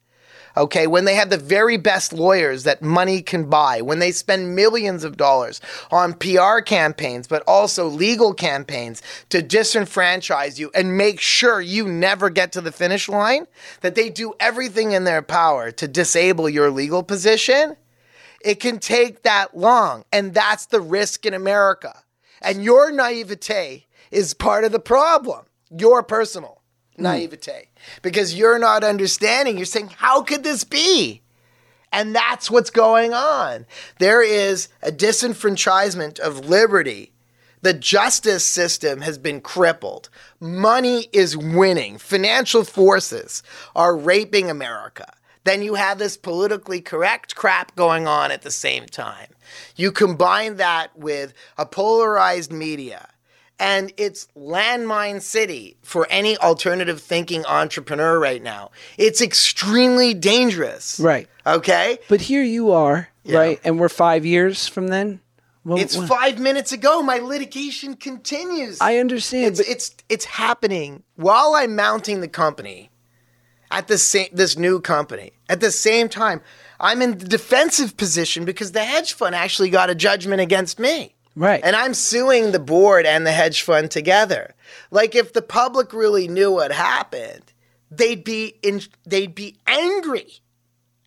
okay, 0.57 0.87
when 0.87 1.05
they 1.05 1.15
have 1.15 1.29
the 1.29 1.37
very 1.37 1.77
best 1.77 2.13
lawyers 2.13 2.65
that 2.65 2.81
money 2.81 3.21
can 3.21 3.51
buy, 3.51 3.83
when 3.83 3.99
they 3.99 4.11
spend 4.11 4.57
millions 4.57 5.05
of 5.05 5.19
dollars 5.19 5.61
on 5.91 6.15
PR 6.15 6.61
campaigns, 6.61 7.29
but 7.29 7.43
also 7.47 7.87
legal 7.87 8.33
campaigns 8.33 9.03
to 9.29 9.43
disenfranchise 9.43 10.59
you 10.59 10.71
and 10.75 10.97
make 10.97 11.21
sure 11.21 11.61
you 11.61 11.87
never 11.87 12.31
get 12.31 12.53
to 12.53 12.63
the 12.63 12.73
finish 12.73 13.09
line, 13.09 13.47
that 13.83 13.95
they 13.95 14.09
do 14.09 14.33
everything 14.41 14.93
in 14.93 15.05
their 15.05 15.23
power 15.23 15.71
to 15.71 15.87
disable 15.87 16.49
your 16.49 16.71
legal 16.71 17.03
position, 17.03 17.77
it 18.47 18.61
can 18.61 18.79
take 18.79 19.25
that 19.25 19.57
long. 19.57 20.05
And 20.13 20.33
that's 20.33 20.67
the 20.67 20.81
risk 20.81 21.27
in 21.27 21.35
America. 21.35 22.03
And 22.41 22.63
your 22.63 22.93
naivete 22.93 23.87
is 24.13 24.35
part 24.35 24.63
of 24.63 24.71
the 24.71 24.79
problem, 24.79 25.45
your 25.77 26.05
personal 26.05 26.63
hmm. 26.95 27.03
naivete, 27.03 27.71
because 28.03 28.39
you're 28.39 28.61
not 28.61 28.85
understanding. 28.85 29.57
You're 29.57 29.67
saying, 29.67 29.91
how 29.97 30.23
could 30.23 30.45
this 30.45 30.63
be? 30.63 31.23
And 31.93 32.15
that's 32.15 32.49
what's 32.49 32.71
going 32.71 33.13
on. 33.13 33.67
There 33.99 34.23
is 34.23 34.69
a 34.81 34.93
disenfranchisement 34.93 36.21
of 36.21 36.47
liberty. 36.49 37.13
The 37.63 37.75
justice 37.75 38.45
system 38.45 39.01
has 39.01 39.19
been 39.19 39.41
crippled. 39.41 40.09
Money 40.39 41.09
is 41.13 41.37
winning. 41.37 41.99
Financial 41.99 42.63
forces 42.63 43.43
are 43.75 43.97
raping 43.97 44.51
America. 44.51 45.16
Then 45.47 45.63
you 45.63 45.77
have 45.77 45.99
this 45.99 46.17
politically 46.17 46.81
correct 46.81 47.37
crap 47.37 47.77
going 47.77 48.09
on 48.09 48.33
at 48.33 48.43
the 48.43 48.51
same 48.51 48.87
time. 48.87 49.29
You 49.77 49.93
combine 49.93 50.57
that 50.57 50.99
with 50.99 51.33
a 51.57 51.65
polarized 51.65 52.53
media 52.53 53.09
and 53.61 53.93
it's 53.97 54.27
landmine 54.37 55.23
city 55.23 55.77
for 55.83 56.05
any 56.11 56.37
alternative 56.39 57.01
thinking 57.01 57.47
entrepreneur 57.47 58.19
right 58.19 58.43
now. 58.43 58.73
It's 58.99 59.23
extremely 59.23 60.15
dangerous. 60.15 60.99
Right. 60.99 61.29
Okay? 61.47 61.99
But 62.09 62.23
here 62.23 62.43
you 62.43 62.73
are, 62.73 63.09
right? 63.25 63.61
And 63.63 63.79
we're 63.79 63.89
five 63.89 64.27
years 64.27 64.67
from 64.67 64.89
then. 64.89 65.21
Well, 65.65 65.79
It's 65.79 65.97
well, 65.97 66.09
five 66.09 66.41
minutes 66.41 66.73
ago. 66.73 67.05
My 67.05 67.19
litigation 67.19 67.95
continues. 67.95 68.81
I 68.81 68.99
understand, 68.99 69.47
It's 69.47 69.61
but 69.61 69.69
it's 69.69 69.95
it's 70.09 70.25
happening 70.25 71.05
while 71.15 71.55
I'm 71.55 71.77
mounting 71.77 72.21
the 72.21 72.29
company 72.29 72.91
at 73.77 73.89
the 73.89 73.99
same 73.99 74.29
this 74.33 74.57
new 74.57 74.81
company. 74.81 75.33
At 75.51 75.61
the 75.61 75.71
same 75.71 76.09
time, 76.09 76.41
I'm 76.81 77.03
in 77.03 77.19
the 77.19 77.29
defensive 77.29 77.97
position 77.99 78.47
because 78.47 78.73
the 78.73 78.85
hedge 78.85 79.13
fund 79.13 79.35
actually 79.35 79.69
got 79.69 79.91
a 79.91 79.95
judgment 79.95 80.41
against 80.41 80.79
me. 80.79 81.15
right. 81.35 81.61
And 81.63 81.77
I'm 81.77 81.93
suing 81.93 82.53
the 82.53 82.59
board 82.59 83.05
and 83.05 83.27
the 83.27 83.33
hedge 83.33 83.61
fund 83.61 83.91
together. 83.91 84.55
Like 84.91 85.15
if 85.15 85.35
the 85.35 85.43
public 85.43 85.93
really 85.93 86.27
knew 86.27 86.53
what 86.53 86.73
happened, 86.73 87.53
they'd 87.91 88.25
be 88.25 88.55
in 88.63 88.81
they'd 89.07 89.35
be 89.35 89.57
angry 89.67 90.41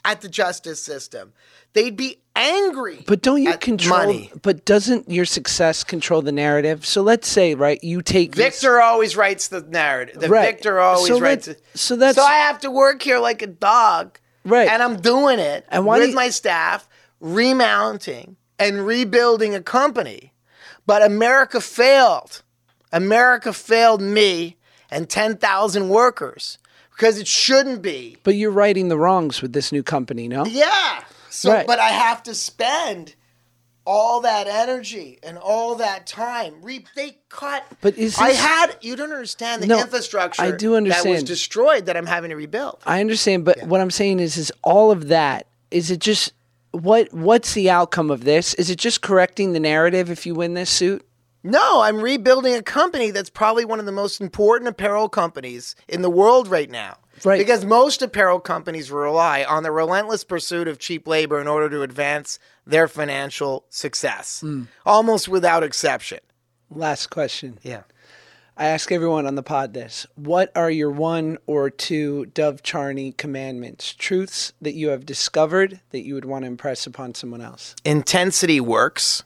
at 0.06 0.22
the 0.22 0.30
justice 0.30 0.82
system. 0.82 1.34
They'd 1.74 1.98
be 1.98 2.20
angry. 2.40 3.04
But 3.06 3.22
don't 3.22 3.42
you 3.44 3.58
control? 3.58 4.00
money. 4.00 4.32
But 4.42 4.66
doesn't 4.66 5.10
your 5.10 5.26
success 5.26 5.84
control 5.84 6.22
the 6.22 6.32
narrative? 6.32 6.86
So 6.86 7.02
let's 7.02 7.28
say, 7.28 7.54
right, 7.56 7.84
you 7.84 8.02
take 8.02 8.36
this- 8.36 8.46
Victor 8.62 8.82
always 8.82 9.16
writes 9.16 9.50
the 9.50 9.62
narrative. 9.62 10.20
The 10.20 10.30
Right. 10.30 10.46
Victor 10.56 10.80
always 10.80 11.08
So 11.08 11.20
writes 11.20 11.48
it. 11.48 11.62
so 11.76 11.96
that's- 11.96 12.16
so 12.16 12.24
I 12.24 12.36
have 12.40 12.60
to 12.62 12.72
work 12.72 13.02
here 13.02 13.20
like 13.20 13.42
a 13.42 13.48
dog. 13.48 14.18
Right. 14.46 14.70
And 14.70 14.82
I'm 14.82 15.02
doing 15.02 15.40
it 15.40 15.66
And 15.70 15.86
why 15.86 16.00
with 16.00 16.10
you- 16.10 16.16
my 16.16 16.30
staff, 16.30 16.88
remounting 17.20 18.38
and 18.58 18.86
rebuilding 18.86 19.54
a 19.56 19.62
company. 19.62 20.34
But 20.86 21.04
America 21.04 21.62
failed. 21.62 22.42
America 22.92 23.54
failed 23.54 24.02
me 24.02 24.58
and 24.90 25.10
10,000 25.10 25.90
workers 25.90 26.58
because 26.96 27.18
it 27.20 27.28
shouldn't 27.28 27.82
be. 27.82 28.18
But 28.24 28.36
you're 28.36 28.50
righting 28.52 28.88
the 28.90 28.98
wrongs 28.98 29.42
with 29.42 29.54
this 29.54 29.72
new 29.72 29.84
company, 29.84 30.28
no? 30.28 30.46
Yeah. 30.46 31.02
So, 31.40 31.54
Right. 31.54 31.66
but 31.66 31.80
I 31.80 31.88
have 31.90 32.22
to 32.24 32.36
spend 32.36 33.16
all 33.86 34.20
that 34.22 34.46
energy 34.46 35.20
and 35.24 35.38
all 35.38 35.76
that 35.76 36.06
time. 36.06 36.56
Re- 36.62 36.86
they 36.98 37.18
cut. 37.30 37.64
But 37.80 37.98
is 37.98 38.18
I 38.18 38.32
had 38.32 38.76
you 38.82 38.98
don't 38.98 39.14
understand 39.14 39.64
the 39.64 39.68
No, 39.68 39.80
infrastructure. 39.80 40.42
I 40.42 40.52
do 40.52 40.76
understand 40.76 41.06
that 41.06 41.10
was 41.10 41.24
destroyed 41.24 41.86
that 41.86 41.96
I'm 41.96 42.06
having 42.08 42.32
to 42.32 42.36
rebuild. 42.36 42.82
I 42.86 43.00
understand, 43.00 43.46
but 43.46 43.64
what 43.64 43.80
I'm 43.80 43.90
saying 43.90 44.20
is, 44.20 44.36
is 44.36 44.52
all 44.64 44.92
of 44.92 45.08
that. 45.08 45.48
Is 45.72 45.92
it 45.92 46.00
just 46.02 46.34
what? 46.72 47.14
What's 47.14 47.54
the 47.54 47.70
outcome 47.70 48.12
of 48.12 48.26
this? 48.26 48.54
Is 48.56 48.70
it 48.70 48.78
just 48.78 49.02
correcting 49.02 49.54
the 49.54 49.62
narrative 49.62 50.12
if 50.12 50.26
you 50.26 50.36
win 50.36 50.56
this 50.56 50.70
suit? 50.70 51.06
No, 51.42 51.80
I'm 51.80 52.02
rebuilding 52.02 52.54
a 52.54 52.62
company 52.62 53.12
that's 53.12 53.30
probably 53.30 53.64
one 53.64 53.80
of 53.80 53.86
the 53.86 53.94
most 53.94 54.20
important 54.20 54.68
apparel 54.68 55.08
companies 55.08 55.74
in 55.88 56.02
the 56.02 56.10
world 56.10 56.50
right 56.50 56.70
now. 56.70 56.98
Right. 57.26 57.38
Because 57.38 57.66
most 57.66 58.02
apparel 58.02 58.40
companies 58.40 58.92
rely 58.92 59.44
on 59.44 59.64
the 59.64 59.72
relentless 59.72 60.24
pursuit 60.24 60.68
of 60.68 60.80
cheap 60.80 61.08
labor 61.08 61.40
in 61.40 61.48
order 61.48 61.70
to 61.70 61.82
advance 61.82 62.40
their 62.66 62.88
financial 62.88 63.66
success, 63.70 64.42
hmm. 64.42 64.64
almost 64.86 65.28
without 65.28 65.64
exception. 65.64 66.20
Last 66.70 67.08
question. 67.08 67.60
Yeah. 67.64 67.84
I 68.60 68.66
ask 68.66 68.92
everyone 68.92 69.26
on 69.26 69.36
the 69.36 69.44
pod 69.44 69.74
this: 69.74 70.06
What 70.16 70.52
are 70.54 70.70
your 70.70 70.92
one 70.92 71.38
or 71.48 71.70
two 71.70 72.26
Dov 72.28 72.62
Charney 72.62 73.14
commandments, 73.14 73.94
truths 73.94 74.52
that 74.62 74.74
you 74.74 74.90
have 74.90 75.06
discovered 75.06 75.80
that 75.92 76.02
you 76.02 76.14
would 76.14 76.26
want 76.26 76.44
to 76.44 76.48
impress 76.48 76.86
upon 76.86 77.16
someone 77.16 77.40
else? 77.40 77.74
Intensity 77.86 78.60
works. 78.60 79.24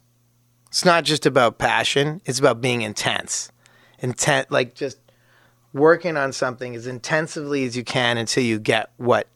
It's 0.67 0.85
not 0.85 1.03
just 1.03 1.25
about 1.25 1.57
passion, 1.57 2.21
it's 2.25 2.37
about 2.37 2.61
being 2.61 2.83
intense. 2.83 3.51
Intent, 3.99 4.51
like 4.51 4.75
just 4.75 4.99
working 5.73 6.15
on 6.15 6.31
something 6.31 6.75
as 6.75 6.87
intensively 6.87 7.65
as 7.65 7.75
you 7.75 7.83
can 7.83 8.17
until 8.17 8.43
you 8.43 8.59
get 8.59 8.91
what, 8.97 9.27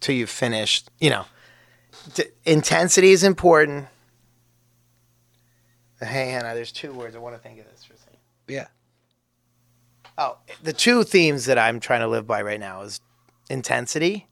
till 0.00 0.14
you've 0.14 0.30
finished. 0.30 0.88
You 1.00 1.10
know, 1.10 1.24
intensity 2.44 3.10
is 3.10 3.24
important. 3.24 3.88
Hey, 6.00 6.30
Hannah, 6.30 6.54
there's 6.54 6.72
two 6.72 6.92
words. 6.92 7.14
I 7.14 7.18
want 7.18 7.34
to 7.36 7.42
think 7.42 7.58
of 7.58 7.66
this 7.70 7.84
for 7.84 7.94
a 7.94 7.98
second. 7.98 8.18
Yeah. 8.48 8.68
Oh, 10.16 10.38
the 10.62 10.72
two 10.72 11.04
themes 11.04 11.44
that 11.46 11.58
I'm 11.58 11.80
trying 11.80 12.00
to 12.00 12.08
live 12.08 12.26
by 12.26 12.42
right 12.42 12.60
now 12.60 12.82
is 12.82 13.00
intensity. 13.50 14.28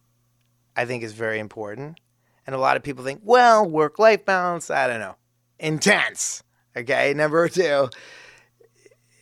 I 0.76 0.84
think 0.84 1.02
is 1.02 1.12
very 1.12 1.40
important, 1.40 1.98
and 2.46 2.54
a 2.54 2.58
lot 2.58 2.76
of 2.76 2.84
people 2.84 3.02
think, 3.02 3.20
well, 3.24 3.68
work-life 3.68 4.24
balance. 4.24 4.70
I 4.70 4.86
don't 4.86 5.00
know, 5.00 5.16
intense. 5.58 6.44
Okay, 6.76 7.14
number 7.14 7.48
two. 7.48 7.88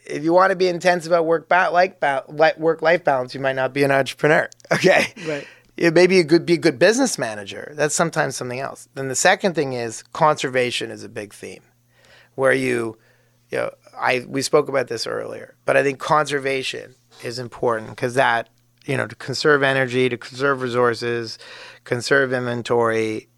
If 0.06 0.22
you 0.24 0.32
want 0.32 0.50
to 0.50 0.56
be 0.56 0.68
intense 0.68 1.06
about 1.06 1.26
work 1.26 1.48
ba- 1.48 1.70
like 1.72 2.00
ba- 2.00 2.24
work 2.58 2.82
life 2.82 3.04
balance, 3.04 3.34
you 3.34 3.40
might 3.40 3.56
not 3.56 3.72
be 3.72 3.82
an 3.82 3.90
entrepreneur. 3.90 4.48
Okay, 4.72 5.12
Right. 5.26 5.46
Yeah, 5.76 5.90
maybe 5.90 6.16
you 6.16 6.24
could 6.24 6.46
be 6.46 6.54
a 6.54 6.58
good 6.58 6.78
business 6.78 7.18
manager. 7.18 7.72
That's 7.76 7.94
sometimes 7.94 8.34
something 8.34 8.60
else. 8.60 8.88
Then 8.94 9.08
the 9.08 9.14
second 9.14 9.54
thing 9.54 9.74
is 9.74 10.02
conservation 10.12 10.90
is 10.90 11.04
a 11.04 11.08
big 11.08 11.34
theme, 11.34 11.62
where 12.34 12.52
you, 12.54 12.96
you 13.50 13.58
know, 13.58 13.70
I 13.96 14.24
we 14.26 14.42
spoke 14.42 14.68
about 14.68 14.88
this 14.88 15.06
earlier, 15.06 15.54
but 15.66 15.76
I 15.76 15.82
think 15.82 15.98
conservation 15.98 16.94
is 17.22 17.38
important 17.38 17.90
because 17.90 18.14
that 18.14 18.48
you 18.86 18.96
know 18.96 19.06
to 19.06 19.14
conserve 19.16 19.62
energy, 19.62 20.08
to 20.08 20.16
conserve 20.16 20.62
resources, 20.62 21.38
conserve 21.84 22.32
inventory, 22.32 23.28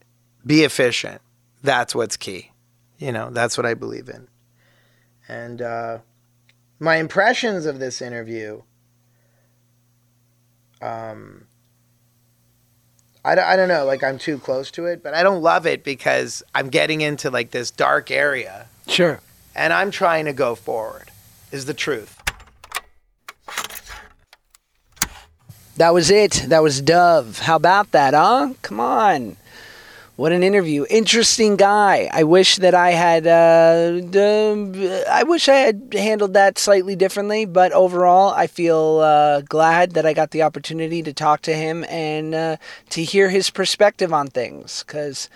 be 0.47 0.63
efficient. 0.65 1.21
That's 1.63 1.95
what's 1.95 2.17
key. 2.17 2.53
You 2.99 3.13
know, 3.13 3.31
that's 3.31 3.57
what 3.59 3.67
I 3.67 3.75
believe 3.75 4.09
in. 4.09 4.29
And 5.29 5.61
uh, 5.61 5.99
my 6.79 6.97
impressions 6.97 7.67
of 7.67 7.79
this 7.79 8.01
interview. 8.01 8.63
Um, 10.81 11.47
I 13.25 13.33
I 13.33 13.57
don't 13.57 13.69
know, 13.69 13.85
like 13.85 14.05
I'm 14.05 14.19
too 14.19 14.39
close 14.39 14.71
to 14.73 14.87
it, 14.87 15.03
but 15.03 15.13
I 15.15 15.23
don't 15.23 15.43
love 15.43 15.67
it 15.67 15.83
because 15.85 16.43
I'm 16.55 16.69
getting 16.69 17.01
into 17.01 17.31
like 17.31 17.51
this 17.51 17.71
dark 17.71 18.11
area 18.11 18.67
Sure. 18.87 19.21
and 19.57 19.73
I'm 19.73 19.91
trying 19.91 20.25
to 20.27 20.33
go 20.33 20.55
forward, 20.55 21.11
is 21.51 21.67
the 21.67 21.75
truth. 21.75 22.15
That 25.77 25.95
was 25.95 26.11
it. 26.11 26.45
That 26.49 26.63
was 26.63 26.81
Dov. 26.81 27.39
How 27.41 27.55
about 27.57 27.93
that, 27.93 28.13
huh? 28.15 28.55
Come 28.63 28.81
on. 28.81 29.37
What 30.19 30.33
an 30.33 30.43
interview. 30.43 30.85
Interesting 30.91 31.55
guy. 31.55 32.11
I 32.13 32.25
wish 32.25 32.57
that 32.57 32.75
I 32.75 32.91
had, 32.91 33.25
uh, 33.25 34.01
wish 35.25 35.49
I 35.49 35.55
had 35.55 35.95
handled 35.95 36.35
that 36.35 36.59
slightly 36.59 36.97
differently, 36.97 37.45
but 37.45 37.71
overall, 37.71 38.31
I 38.31 38.49
feel 38.49 38.99
uh, 38.99 39.43
glad 39.43 39.93
that 39.93 40.07
I 40.07 40.15
got 40.15 40.33
the 40.33 40.43
opportunity 40.43 41.05
to 41.05 41.13
talk 41.13 41.43
to 41.43 41.55
him 41.55 41.85
and 41.85 42.35
uh, 42.35 42.57
to 42.91 43.05
hear 43.05 43.29
his 43.31 43.51
perspective 43.51 44.13
on 44.13 44.27
things 44.27 44.83
because 44.85 45.31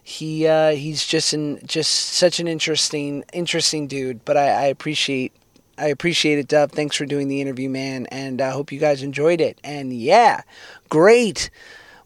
he 0.00 0.46
uh, 0.46 0.76
he's 0.76 1.04
just 1.04 1.32
an 1.32 1.58
just 1.66 1.90
such 1.90 2.38
an 2.38 2.46
interesting 2.46 3.24
interesting 3.32 3.88
dude. 3.88 4.24
But 4.24 4.36
I, 4.36 4.46
I 4.46 4.64
appreciate 4.66 5.32
I 5.76 5.86
appreciate 5.86 6.38
it, 6.38 6.46
Dub. 6.46 6.70
Thanks 6.70 6.94
for 6.94 7.04
doing 7.04 7.26
the 7.26 7.40
interview, 7.40 7.68
man, 7.68 8.06
and 8.06 8.40
I 8.40 8.50
hope 8.50 8.70
you 8.70 8.78
guys 8.78 9.02
enjoyed 9.02 9.40
it. 9.40 9.58
And 9.64 9.92
yeah, 9.92 10.42
great. 10.88 11.50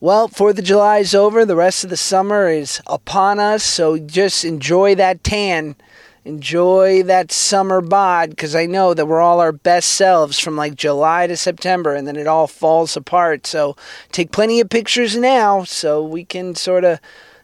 Well, 0.00 0.28
Fourth 0.28 0.58
of 0.58 0.64
July 0.64 0.98
is 0.98 1.14
over. 1.14 1.44
The 1.44 1.56
rest 1.56 1.84
of 1.84 1.90
the 1.90 1.96
summer 1.96 2.48
is 2.48 2.80
upon 2.86 3.38
us. 3.38 3.62
So 3.62 3.96
just 3.98 4.44
enjoy 4.44 4.94
that 4.96 5.22
tan. 5.22 5.76
Enjoy 6.24 7.02
that 7.02 7.30
summer 7.30 7.80
bod 7.80 8.30
because 8.30 8.54
I 8.54 8.66
know 8.66 8.94
that 8.94 9.06
we're 9.06 9.20
all 9.20 9.40
our 9.40 9.52
best 9.52 9.90
selves 9.90 10.38
from 10.38 10.56
like 10.56 10.74
July 10.74 11.26
to 11.26 11.36
September 11.36 11.94
and 11.94 12.08
then 12.08 12.16
it 12.16 12.26
all 12.26 12.46
falls 12.46 12.96
apart. 12.96 13.46
So 13.46 13.76
take 14.10 14.32
plenty 14.32 14.58
of 14.60 14.70
pictures 14.70 15.16
now 15.16 15.64
so 15.64 16.02
we 16.02 16.24
can 16.24 16.54
sort 16.54 16.84
of, 16.84 16.98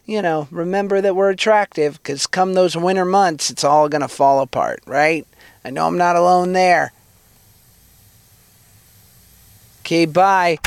you 0.06 0.22
know, 0.22 0.48
remember 0.50 1.02
that 1.02 1.14
we're 1.14 1.30
attractive 1.30 2.02
because 2.02 2.26
come 2.26 2.54
those 2.54 2.74
winter 2.74 3.04
months, 3.04 3.50
it's 3.50 3.64
all 3.64 3.88
going 3.90 4.00
to 4.00 4.08
fall 4.08 4.40
apart, 4.40 4.80
right? 4.86 5.26
I 5.62 5.70
know 5.70 5.86
I'm 5.86 5.98
not 5.98 6.16
alone 6.16 6.54
there. 6.54 6.92
Okay, 9.82 10.06
bye. 10.06 10.58